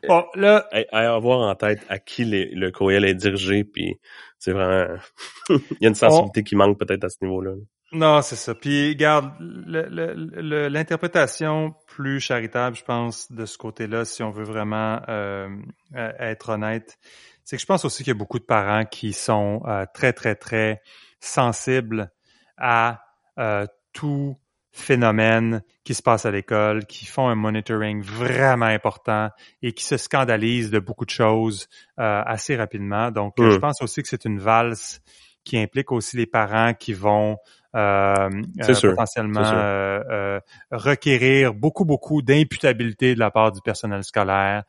Bon, 0.07 0.25
là... 0.35 0.67
À, 0.91 1.13
avoir 1.13 1.39
en 1.39 1.55
tête 1.55 1.81
à 1.89 1.99
qui 1.99 2.25
le 2.25 2.71
courriel 2.71 3.05
est 3.05 3.15
dirigé, 3.15 3.63
puis 3.63 3.99
c'est 4.39 4.51
vraiment... 4.51 4.97
Il 5.49 5.77
y 5.81 5.85
a 5.85 5.89
une 5.89 5.95
sensibilité 5.95 6.43
qui 6.43 6.55
manque 6.55 6.79
peut-être 6.79 7.03
à 7.03 7.09
ce 7.09 7.17
niveau-là. 7.21 7.51
Non, 7.93 8.21
c'est 8.21 8.37
ça. 8.37 8.55
Puis, 8.55 8.95
garde, 8.95 9.33
l'interprétation 9.39 11.75
plus 11.87 12.21
charitable, 12.21 12.75
je 12.75 12.83
pense, 12.83 13.31
de 13.31 13.45
ce 13.45 13.57
côté-là, 13.57 14.05
si 14.05 14.23
on 14.23 14.31
veut 14.31 14.45
vraiment 14.45 15.01
euh, 15.09 15.49
être 15.93 16.49
honnête, 16.49 16.97
c'est 17.43 17.57
que 17.57 17.61
je 17.61 17.65
pense 17.65 17.83
aussi 17.83 18.03
qu'il 18.03 18.13
y 18.13 18.15
a 18.15 18.17
beaucoup 18.17 18.39
de 18.39 18.45
parents 18.45 18.85
qui 18.85 19.11
sont 19.11 19.61
euh, 19.65 19.85
très, 19.93 20.13
très, 20.13 20.35
très 20.35 20.81
sensibles 21.19 22.09
à 22.57 23.01
euh, 23.39 23.65
tout 23.91 24.37
phénomènes 24.71 25.61
qui 25.83 25.93
se 25.93 26.01
passent 26.01 26.25
à 26.25 26.31
l'école, 26.31 26.85
qui 26.85 27.05
font 27.05 27.27
un 27.27 27.35
monitoring 27.35 28.01
vraiment 28.01 28.65
important 28.65 29.29
et 29.61 29.73
qui 29.73 29.83
se 29.83 29.97
scandalisent 29.97 30.71
de 30.71 30.79
beaucoup 30.79 31.05
de 31.05 31.11
choses 31.11 31.67
euh, 31.99 32.21
assez 32.25 32.55
rapidement. 32.55 33.11
Donc, 33.11 33.33
je 33.37 33.57
pense 33.57 33.81
aussi 33.81 34.01
que 34.01 34.07
c'est 34.07 34.25
une 34.25 34.39
valse 34.39 35.01
qui 35.43 35.57
implique 35.57 35.91
aussi 35.91 36.17
les 36.17 36.27
parents 36.27 36.73
qui 36.73 36.93
vont 36.93 37.37
euh, 37.73 38.29
euh 38.59 38.89
potentiellement 38.89 39.39
euh, 39.45 40.01
euh, 40.11 40.39
requérir 40.71 41.53
beaucoup, 41.53 41.85
beaucoup 41.85 42.21
d'imputabilité 42.21 43.15
de 43.15 43.19
la 43.19 43.31
part 43.31 43.53
du 43.53 43.61
personnel 43.61 44.03
scolaire, 44.03 44.63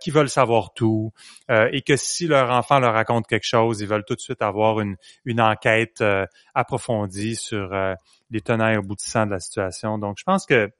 qui 0.00 0.10
veulent 0.10 0.28
savoir 0.28 0.72
tout, 0.72 1.12
et 1.48 1.82
que 1.82 1.96
si 1.96 2.26
leur 2.26 2.50
enfant 2.50 2.78
leur 2.78 2.94
raconte 2.94 3.26
quelque 3.26 3.46
chose, 3.46 3.80
ils 3.80 3.88
veulent 3.88 4.04
tout 4.04 4.14
de 4.14 4.20
suite 4.20 4.42
avoir 4.42 4.80
une, 4.80 4.96
une 5.24 5.40
enquête 5.40 6.02
approfondie 6.54 7.36
sur 7.36 7.74
les 8.34 8.42
tenants 8.42 8.68
et 8.68 8.74
aboutissants 8.74 9.24
de 9.24 9.30
la 9.30 9.40
situation. 9.40 9.98
Donc, 9.98 10.16
je 10.18 10.24
pense 10.24 10.44
que 10.44 10.70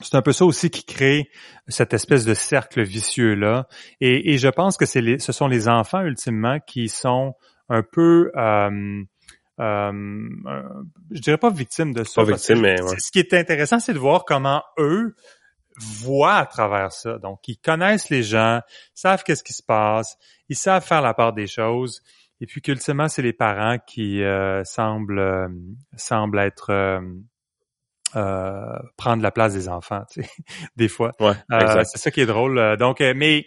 c'est 0.00 0.16
un 0.16 0.22
peu 0.22 0.32
ça 0.32 0.44
aussi 0.44 0.70
qui 0.70 0.84
crée 0.84 1.28
cette 1.68 1.92
espèce 1.92 2.24
de 2.24 2.34
cercle 2.34 2.82
vicieux 2.82 3.34
là. 3.34 3.68
Et, 4.00 4.32
et 4.32 4.38
je 4.38 4.48
pense 4.48 4.76
que 4.76 4.86
c'est 4.86 5.18
ce 5.18 5.32
sont 5.32 5.46
les 5.46 5.68
enfants 5.68 6.00
ultimement 6.00 6.58
qui 6.66 6.88
sont 6.88 7.34
un 7.68 7.82
peu 7.82 8.32
euh, 8.34 9.04
euh, 9.60 9.92
je 11.10 11.20
dirais 11.20 11.36
pas 11.36 11.50
victimes 11.50 11.92
de 11.92 12.02
ça. 12.02 12.22
Pas 12.22 12.32
victimes, 12.32 12.62
mais 12.62 12.76
ce 12.98 13.10
qui 13.12 13.18
est 13.18 13.34
intéressant, 13.34 13.78
c'est 13.78 13.92
de 13.92 13.98
voir 13.98 14.24
comment 14.24 14.62
eux 14.78 15.14
voient 15.76 16.36
à 16.36 16.46
travers 16.46 16.92
ça. 16.92 17.18
Donc, 17.18 17.46
ils 17.46 17.58
connaissent 17.58 18.08
les 18.10 18.22
gens, 18.22 18.60
savent 18.94 19.22
qu'est-ce 19.22 19.44
qui 19.44 19.52
se 19.52 19.62
passe, 19.62 20.16
ils 20.48 20.56
savent 20.56 20.84
faire 20.84 21.02
la 21.02 21.14
part 21.14 21.34
des 21.34 21.46
choses. 21.46 22.02
Et 22.40 22.46
puis 22.46 22.62
qu'ultimement, 22.62 23.08
c'est 23.08 23.22
les 23.22 23.32
parents 23.32 23.78
qui 23.78 24.22
euh, 24.22 24.64
semblent 24.64 25.18
euh, 25.18 25.48
semblent 25.96 26.38
être 26.38 26.70
euh, 26.70 27.00
euh, 28.16 28.78
prendre 28.96 29.22
la 29.22 29.30
place 29.30 29.52
des 29.54 29.68
enfants, 29.68 30.04
tu 30.10 30.22
sais, 30.22 30.30
des 30.76 30.88
fois. 30.88 31.12
Ouais, 31.20 31.34
c'est 31.84 31.98
ça 31.98 32.10
qui 32.10 32.20
est 32.20 32.26
drôle. 32.26 32.76
Donc, 32.78 33.00
mais 33.00 33.46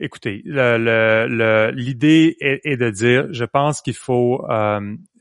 écoutez, 0.00 0.42
l'idée 0.44 2.36
est, 2.40 2.60
est, 2.64 2.76
de 2.76 2.90
dire, 2.90 3.28
je 3.30 3.44
pense 3.44 3.80
qu'il 3.82 3.94
faut 3.94 4.44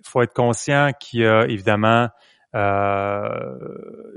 faut 0.05 0.21
être 0.21 0.33
conscient 0.33 0.91
qu'il 0.99 1.21
y 1.21 1.25
a 1.25 1.45
évidemment 1.45 2.09
euh, 2.55 3.57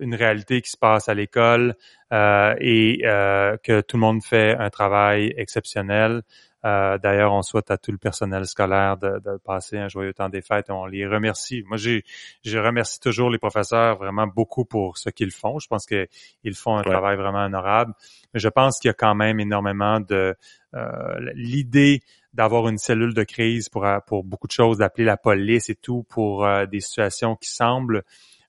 une 0.01 0.14
réalité 0.14 0.60
qui 0.60 0.70
se 0.70 0.77
passe 0.77 1.09
à 1.09 1.14
l'école 1.14 1.74
euh, 2.12 2.55
et 2.60 3.01
euh, 3.05 3.56
que 3.62 3.81
tout 3.81 3.97
le 3.97 4.02
monde 4.02 4.23
fait 4.23 4.55
un 4.59 4.68
travail 4.68 5.32
exceptionnel. 5.39 6.23
Euh, 6.66 6.98
d'ailleurs, 6.98 7.32
on 7.32 7.43
souhaite 7.43 7.70
à 7.70 7.78
tout 7.78 7.93
le 7.93 7.98
personnel 7.98 8.44
scolaire 8.44 8.97
de, 8.97 9.20
de, 9.24 9.36
passer 9.36 9.78
un 9.78 9.88
joyeux 9.88 10.12
temps 10.12 10.28
des 10.28 10.43
fêtes 10.43 10.68
on 10.68 10.84
les 10.84 11.06
remercie. 11.06 11.62
Moi, 11.66 11.76
j'ai, 11.76 12.02
je 12.44 12.59
remercie 12.59 12.98
toujours 12.98 13.30
les 13.30 13.38
professeurs 13.38 13.98
vraiment 13.98 14.26
beaucoup 14.26 14.64
pour 14.64 14.98
ce 14.98 15.10
qu'ils 15.10 15.30
font. 15.30 15.60
Je 15.60 15.68
pense 15.68 15.86
qu'ils 15.86 16.55
font 16.55 16.76
un 16.76 16.82
travail 16.82 17.16
vraiment 17.16 17.44
honorable. 17.44 17.94
Mais 18.34 18.40
je 18.40 18.48
pense 18.48 18.80
qu'il 18.80 18.88
y 18.88 18.90
a 18.90 18.94
quand 18.94 19.14
même 19.14 19.38
énormément 19.38 20.01
de 20.01 20.34
euh, 20.74 21.30
l'idée 21.34 22.02
d'avoir 22.32 22.68
une 22.68 22.78
cellule 22.78 23.14
de 23.14 23.22
crise 23.22 23.68
pour, 23.68 23.86
pour 24.06 24.24
beaucoup 24.24 24.48
de 24.48 24.52
choses, 24.52 24.78
d'appeler 24.78 25.05
la 25.05 25.16
police 25.16 25.70
et 25.70 25.76
tout 25.76 26.02
pour 26.09 26.44
euh, 26.44 26.66
des 26.66 26.80
situations 26.80 27.36
qui 27.36 27.48
semblent 27.48 28.02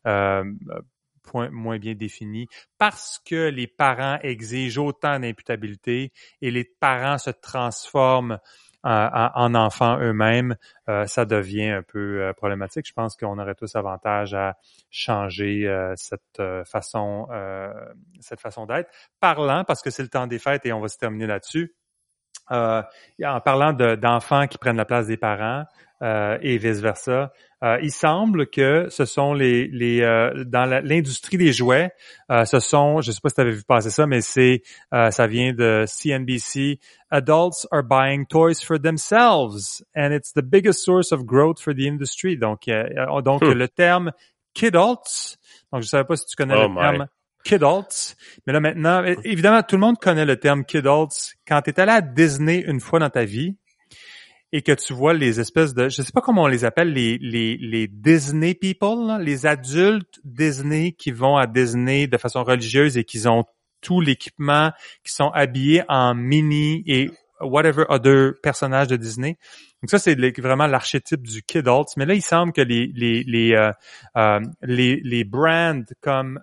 euh, 0.08 0.44
moins 1.34 1.78
bien 1.78 1.94
défini 1.94 2.48
parce 2.78 3.20
que 3.26 3.50
les 3.50 3.68
parents 3.68 4.20
exigent 4.22 4.84
autant 4.84 5.20
d'imputabilité 5.20 6.12
et 6.42 6.52
les 6.52 6.64
parents 6.64 7.18
se 7.18 7.30
transforment 7.30 8.40
en, 8.84 9.54
enfants 9.56 10.00
eux-mêmes, 10.00 10.56
euh, 10.88 11.06
ça 11.08 11.26
devient 11.26 11.70
un 11.70 11.82
peu 11.82 12.22
euh, 12.22 12.34
problématique. 12.34 12.88
Je 12.88 12.94
pense 12.94 13.18
qu'on 13.18 13.38
aurait 13.38 13.56
tous 13.56 13.76
avantage 13.76 14.34
à 14.34 14.56
changer 14.90 15.68
euh, 15.68 15.94
cette 15.98 16.42
façon, 16.66 17.28
cette 18.20 18.40
façon 18.40 18.66
d'être. 18.66 18.90
Parlant, 19.20 19.64
parce 19.66 19.82
que 19.82 19.90
c'est 19.90 20.04
le 20.04 20.10
temps 20.10 20.28
des 20.28 20.40
fêtes 20.40 20.66
et 20.66 20.72
on 20.72 20.80
va 20.80 20.88
se 20.88 20.98
terminer 20.98 21.28
là-dessus. 21.28 21.76
en 22.50 22.84
parlant 23.44 23.74
d'enfants 23.74 24.48
qui 24.48 24.58
prennent 24.58 24.78
la 24.78 24.86
place 24.86 25.08
des 25.08 25.18
parents, 25.18 25.66
euh, 26.04 26.38
et 26.42 26.60
vice-versa. 26.60 27.32
Euh, 27.64 27.80
il 27.82 27.92
semble 27.92 28.48
que 28.48 28.88
ce 28.90 29.06
sont 29.06 29.34
les, 29.34 29.68
les 29.68 30.02
euh, 30.02 30.44
dans 30.46 30.66
l'industrie 30.66 31.38
des 31.38 31.52
jouets, 31.52 31.92
ce 32.30 32.60
sont, 32.60 33.02
je 33.02 33.12
sais 33.12 33.20
pas 33.22 33.30
si 33.30 33.36
tu 33.36 33.42
avais 33.42 33.52
vu 33.52 33.64
passer 33.64 33.90
ça, 33.90 34.06
mais 34.06 34.22
c'est 34.22 34.62
ça 34.92 35.28
vient 35.28 35.54
de 35.54 35.86
CNBC. 35.88 36.80
Adults 37.10 37.66
are 37.72 37.84
buying 37.84 38.26
toys 38.28 38.62
for 38.64 38.80
themselves, 38.80 39.84
and 39.96 40.12
it's 40.12 40.34
the 40.34 40.44
biggest 40.44 40.84
source 40.84 41.12
of 41.12 41.26
growth 41.26 41.60
for 41.60 41.74
the 41.74 41.88
industry. 41.88 42.38
Donc, 42.38 42.70
donc 43.24 43.42
hmm. 43.42 43.54
le 43.54 43.68
terme 43.68 44.12
kidults. 44.54 45.38
Donc, 45.72 45.84
je 45.84 45.88
savais 45.88 46.04
pas 46.04 46.16
si 46.16 46.26
tu 46.26 46.36
connais 46.36 46.56
oh 46.56 46.68
le 46.68 46.76
terme 46.76 47.08
kidults. 47.44 48.16
Mais 48.46 48.54
là 48.54 48.60
maintenant, 48.60 49.04
évidemment, 49.24 49.62
tout 49.64 49.76
le 49.76 49.82
monde 49.82 49.98
connaît 49.98 50.26
le 50.26 50.38
terme 50.38 50.66
kidults. 50.66 51.36
Quand 51.48 51.62
tu 51.62 51.70
es 51.70 51.80
allé 51.80 51.92
à 51.92 52.02
Disney 52.02 52.64
une 52.68 52.80
fois 52.80 53.00
dans 53.00 53.10
ta 53.10 53.24
vie, 53.24 53.56
et 54.52 54.62
que 54.62 54.72
tu 54.72 54.94
vois 54.94 55.14
les 55.14 55.40
espèces 55.40 55.74
de, 55.74 55.90
je 55.90 56.02
sais 56.02 56.12
pas 56.14 56.22
comment 56.22 56.44
on 56.44 56.48
les 56.48 56.64
appelle, 56.64 56.94
les, 56.94 57.18
les, 57.18 57.58
les 57.58 57.88
Disney 57.88 58.54
people, 58.54 59.18
les 59.22 59.46
adultes 59.46 60.20
Disney 60.24 60.94
qui 60.94 61.12
vont 61.12 61.36
à 61.36 61.48
Disney 61.48 62.08
de 62.08 62.18
façon 62.18 62.44
religieuse 62.44 62.98
et 62.98 63.04
qui 63.04 63.28
ont 63.28 63.44
tout 63.82 64.02
l'équipement, 64.02 64.72
qui 65.04 65.14
sont 65.14 65.30
habillés 65.30 65.84
en 65.90 66.16
mini 66.16 66.84
et 66.88 67.10
whatever 67.42 67.84
other 67.90 68.34
personnages 68.42 68.88
de 68.88 68.96
Disney. 68.96 69.38
Donc 69.82 69.92
ça, 69.92 70.00
c'est 70.00 70.16
vraiment 70.40 70.66
l'archétype 70.66 71.22
du 71.22 71.44
kidult. 71.44 71.88
Mais 71.98 72.06
là, 72.06 72.16
il 72.16 72.24
semble 72.24 72.52
que 72.54 72.62
les 72.62 72.92
les 72.96 73.24
les 73.24 73.54
euh, 74.16 74.40
les, 74.64 75.00
les 75.04 75.24
brands 75.24 75.84
comme 76.02 76.40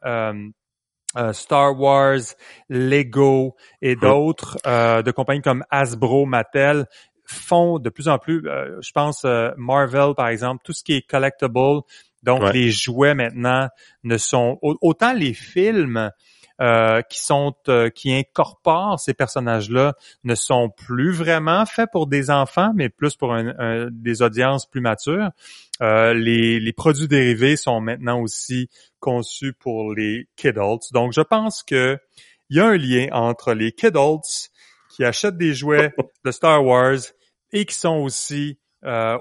Star 1.32 1.78
Wars, 1.80 2.20
Lego 2.68 3.56
et 3.82 3.96
d'autres 3.96 4.58
de 4.64 5.10
compagnies 5.10 5.42
comme 5.42 5.64
Hasbro, 5.70 6.26
Mattel 6.26 6.86
font 7.26 7.78
de 7.78 7.88
plus 7.90 8.08
en 8.08 8.18
plus, 8.18 8.42
je 8.44 8.92
pense 8.92 9.24
Marvel 9.56 10.14
par 10.16 10.28
exemple, 10.28 10.62
tout 10.64 10.72
ce 10.72 10.84
qui 10.84 10.94
est 10.94 11.02
collectible, 11.02 11.82
donc 12.22 12.52
les 12.52 12.70
jouets 12.70 13.14
maintenant 13.14 13.68
ne 14.02 14.16
sont 14.16 14.58
autant 14.62 15.12
les 15.12 15.34
films 15.34 16.10
euh, 16.60 17.02
qui 17.02 17.18
sont 17.20 17.52
euh, 17.68 17.90
qui 17.90 18.14
incorporent 18.14 19.00
ces 19.00 19.12
personnages-là 19.12 19.94
ne 20.22 20.36
sont 20.36 20.70
plus 20.70 21.10
vraiment 21.10 21.66
faits 21.66 21.88
pour 21.90 22.06
des 22.06 22.30
enfants, 22.30 22.70
mais 22.76 22.88
plus 22.88 23.16
pour 23.16 23.36
des 23.90 24.22
audiences 24.22 24.64
plus 24.64 24.80
matures. 24.80 25.30
Euh, 25.82 26.14
les, 26.14 26.60
les, 26.60 26.72
produits 26.72 27.08
dérivés 27.08 27.56
sont 27.56 27.80
maintenant 27.80 28.20
aussi 28.20 28.70
conçus 29.00 29.52
pour 29.52 29.94
les 29.94 30.28
kidults. 30.36 30.92
Donc, 30.92 31.12
je 31.12 31.22
pense 31.22 31.64
que 31.64 31.98
il 32.50 32.58
y 32.58 32.60
a 32.60 32.66
un 32.66 32.76
lien 32.76 33.08
entre 33.10 33.52
les 33.52 33.72
kidults 33.72 34.52
qui 34.94 35.04
achètent 35.04 35.36
des 35.36 35.54
jouets 35.54 35.92
de 36.24 36.30
Star 36.30 36.64
Wars 36.64 36.98
et 37.52 37.64
qui 37.64 37.74
sont 37.74 37.96
aussi 37.96 38.58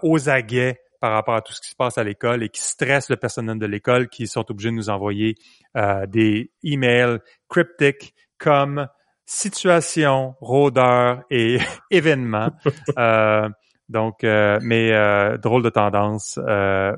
aux 0.02 0.30
aguets 0.30 0.78
par 1.04 1.12
rapport 1.12 1.36
à 1.36 1.42
tout 1.42 1.52
ce 1.52 1.60
qui 1.60 1.68
se 1.68 1.76
passe 1.76 1.98
à 1.98 2.04
l'école 2.06 2.44
et 2.44 2.48
qui 2.50 2.62
stressent 2.62 3.10
le 3.10 3.18
personnel 3.18 3.60
de 3.60 3.66
l'école 3.66 4.08
qui 4.08 4.26
sont 4.26 4.50
obligés 4.50 4.70
de 4.70 4.76
nous 4.76 4.90
envoyer 4.90 5.36
euh, 5.76 6.06
des 6.06 6.50
emails 6.64 7.20
cryptiques 7.50 8.14
comme 8.38 8.88
situation, 9.26 10.36
rôdeur 10.40 11.24
et 11.30 11.58
événement. 11.92 12.52
Euh, 12.98 13.50
donc, 13.90 14.24
euh, 14.24 14.60
mais 14.62 14.92
drôle 15.40 15.62
de 15.62 15.70
tendance 15.70 16.40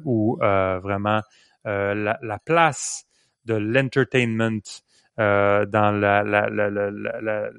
où 0.05 0.37
vraiment 0.39 1.21
la, 1.63 2.19
la, 2.21 2.39
place 2.45 3.05
de 3.45 3.55
l'entertainment 3.55 4.61
dans 5.17 5.99
la, 5.99 6.23
la, 6.23 6.49
la 6.49 7.49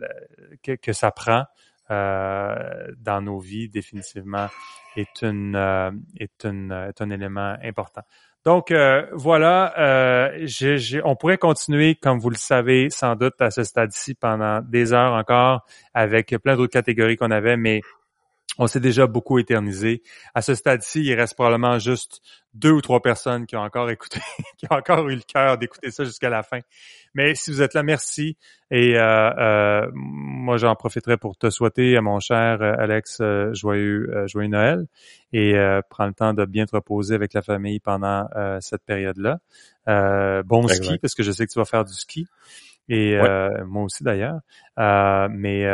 que, 0.63 0.73
que, 0.73 0.93
ça 0.93 1.11
prend 1.11 1.45
dans 1.89 3.23
nos 3.23 3.39
vies 3.39 3.69
définitivement 3.69 4.49
est 4.97 5.23
une 5.23 5.57
est 6.19 6.45
une 6.45 6.73
est 6.73 7.01
un 7.01 7.11
élément 7.11 7.57
important. 7.63 8.03
Donc 8.47 8.71
euh, 8.71 9.05
voilà, 9.13 9.75
euh, 9.77 10.47
on 11.03 11.17
pourrait 11.17 11.37
continuer, 11.37 11.97
comme 11.97 12.21
vous 12.21 12.31
le 12.31 12.37
savez, 12.37 12.91
sans 12.91 13.17
doute 13.17 13.35
à 13.41 13.51
ce 13.51 13.65
stade-ci 13.65 14.15
pendant 14.15 14.61
des 14.61 14.93
heures 14.93 15.15
encore, 15.15 15.67
avec 15.93 16.29
plein 16.39 16.55
d'autres 16.55 16.73
catégories 16.73 17.17
qu'on 17.17 17.33
avait, 17.33 17.57
mais 17.57 17.81
on 18.59 18.67
s'est 18.67 18.81
déjà 18.81 19.07
beaucoup 19.07 19.39
éternisé. 19.39 20.03
À 20.35 20.43
ce 20.43 20.55
stade-ci, 20.55 21.03
il 21.03 21.15
reste 21.15 21.35
probablement 21.35 21.79
juste 21.79 22.23
deux 22.55 22.71
ou 22.71 22.81
trois 22.81 23.03
personnes 23.03 23.45
qui 23.45 23.55
ont 23.55 23.61
encore 23.61 23.91
écouté, 23.91 24.21
qui 24.57 24.67
ont 24.71 24.77
encore 24.77 25.09
eu 25.09 25.15
le 25.15 25.23
cœur 25.23 25.59
d'écouter 25.59 25.91
ça 25.91 26.05
jusqu'à 26.05 26.31
la 26.31 26.43
fin. 26.43 26.61
Mais 27.15 27.35
si 27.35 27.51
vous 27.51 27.61
êtes 27.61 27.75
là, 27.75 27.83
merci. 27.83 28.37
Et 28.71 28.97
euh, 28.97 29.31
euh 29.39 29.91
moi, 29.95 30.57
j'en 30.57 30.75
profiterai 30.75 31.17
pour 31.17 31.37
te 31.37 31.51
souhaiter, 31.51 31.97
à 31.97 32.01
mon 32.01 32.19
cher 32.19 32.63
euh, 32.63 32.73
Alex, 32.79 33.19
euh, 33.21 33.53
joyeux, 33.53 34.11
joyeux 34.27 34.49
Noël. 34.49 34.87
Et 35.33 35.55
prends 35.91 36.07
le 36.07 36.15
temps 36.15 36.33
de 36.33 36.45
bien 36.47 36.65
te 36.65 36.75
reposer 36.75 37.15
avec 37.15 37.35
la 37.35 37.43
famille 37.43 37.79
pendant 37.79 38.27
cette 38.61 38.83
période-là. 38.85 39.39
bon 40.45 40.67
ski, 40.69 40.99
parce 40.99 41.15
que 41.15 41.23
je 41.23 41.31
sais 41.31 41.47
que 41.47 41.53
tu 41.53 41.59
vas 41.59 41.67
faire 41.67 41.85
du 41.85 41.93
ski 41.93 42.27
et 42.89 43.17
moi 43.67 43.85
aussi 43.85 44.05
d'ailleurs. 44.05 44.41
Euh, 44.79 45.29
mais 45.31 45.65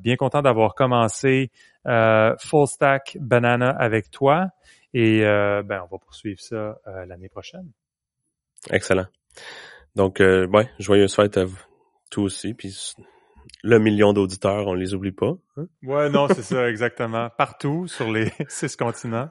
bien 0.00 0.16
content 0.16 0.42
d'avoir 0.42 0.74
commencé 0.74 1.50
euh, 1.86 2.34
Full 2.38 2.66
Stack 2.66 3.16
Banana 3.20 3.70
avec 3.70 4.10
toi. 4.10 4.48
Et 4.94 5.24
euh, 5.24 5.62
ben, 5.62 5.82
on 5.84 5.94
va 5.94 5.98
poursuivre 5.98 6.40
ça 6.40 6.78
euh, 6.86 7.06
l'année 7.06 7.28
prochaine. 7.28 7.70
Excellent. 8.70 9.06
Donc, 9.94 10.20
euh, 10.20 10.46
ouais, 10.46 10.68
joyeuse 10.78 11.14
fête 11.14 11.36
à 11.36 11.44
vous 11.44 11.58
tous 12.10 12.24
aussi. 12.24 12.54
Puis 12.54 12.94
le 13.62 13.78
million 13.78 14.12
d'auditeurs, 14.12 14.66
on 14.66 14.74
les 14.74 14.94
oublie 14.94 15.12
pas. 15.12 15.34
Hein? 15.56 15.66
Ouais, 15.82 16.08
non, 16.08 16.28
c'est 16.28 16.42
ça, 16.42 16.68
exactement. 16.68 17.30
Partout 17.36 17.86
sur 17.86 18.10
les 18.10 18.32
six 18.48 18.76
continents. 18.76 19.30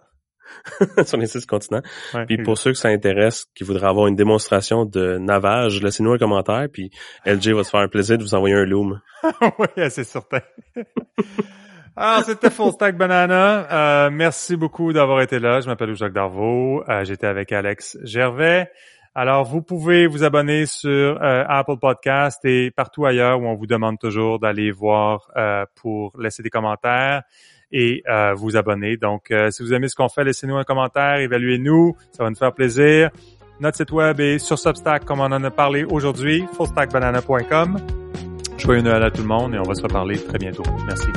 sur 1.06 1.18
les 1.18 1.28
six 1.28 1.46
continents. 1.46 1.82
puis 2.28 2.38
pour 2.38 2.58
ceux 2.58 2.72
que 2.72 2.78
ça 2.78 2.90
intéresse, 2.90 3.46
qui 3.56 3.64
voudraient 3.64 3.88
avoir 3.88 4.08
une 4.08 4.16
démonstration 4.16 4.86
de 4.86 5.18
navage, 5.18 5.82
laissez-nous 5.82 6.14
un 6.14 6.18
commentaire, 6.18 6.68
puis 6.72 6.92
LJ 7.26 7.50
va 7.50 7.64
se 7.64 7.70
faire 7.70 7.82
un 7.82 7.88
plaisir 7.88 8.18
de 8.18 8.24
vous 8.24 8.36
envoyer 8.36 8.56
un 8.56 8.66
loom. 8.66 9.00
oui, 9.60 9.90
c'est 9.90 10.04
certain. 10.04 10.42
Alors, 11.96 12.24
c'était 12.26 12.50
Full 12.50 12.72
Stack 12.74 12.98
Banana. 12.98 13.68
Euh, 13.72 14.10
merci 14.12 14.56
beaucoup 14.56 14.94
d'avoir 14.94 15.22
été 15.22 15.40
là. 15.40 15.62
Je 15.62 15.68
m'appelle 15.68 15.96
Jacques 15.96 16.14
Darvaux. 16.14 16.84
Euh, 16.88 17.04
J'étais 17.04 17.28
avec 17.28 17.52
Alex 17.52 17.98
Gervais. 18.04 18.70
Alors, 19.20 19.46
vous 19.46 19.64
pouvez 19.64 20.06
vous 20.06 20.24
abonner 20.24 20.68
sur 20.68 21.20
euh, 21.24 21.44
Apple 21.48 21.78
Podcast 21.82 22.46
et 22.46 22.70
partout 22.70 23.08
ailleurs 23.08 23.42
où 23.42 23.48
on 23.48 23.56
vous 23.56 23.66
demande 23.66 23.98
toujours 23.98 24.38
d'aller 24.38 24.70
voir 24.70 25.32
euh, 25.36 25.66
pour 25.74 26.12
laisser 26.20 26.44
des 26.44 26.52
commentaires 26.52 27.24
et 27.72 28.04
vous 28.36 28.58
abonner. 28.58 28.98
Donc, 28.98 29.34
si 29.50 29.64
vous 29.64 29.74
aimez 29.74 29.88
ce 29.88 29.96
qu'on 29.96 30.10
fait, 30.10 30.24
laissez-nous 30.24 30.58
un 30.58 30.64
commentaire, 30.64 31.18
évaluez-nous, 31.18 31.96
ça 32.12 32.24
va 32.24 32.30
nous 32.30 32.36
faire 32.36 32.54
plaisir. 32.54 33.10
Notre 33.60 33.78
site 33.78 33.92
web 33.92 34.20
est 34.20 34.38
sur 34.38 34.60
Substack, 34.60 35.06
comme 35.06 35.20
on 35.20 35.24
en 35.24 35.44
a 35.44 35.52
parlé 35.52 35.84
aujourd'hui, 35.84 36.46
fullstackbanana.com. 36.56 37.78
Joyeux 38.58 38.82
Noël 38.82 39.04
à 39.04 39.12
tout 39.12 39.22
le 39.22 39.28
monde 39.28 39.56
et 39.56 39.60
on 39.60 39.64
va 39.64 39.76
se 39.76 39.82
reparler 39.82 40.18
très 40.18 40.38
bientôt. 40.38 40.64
Merci. 40.86 41.08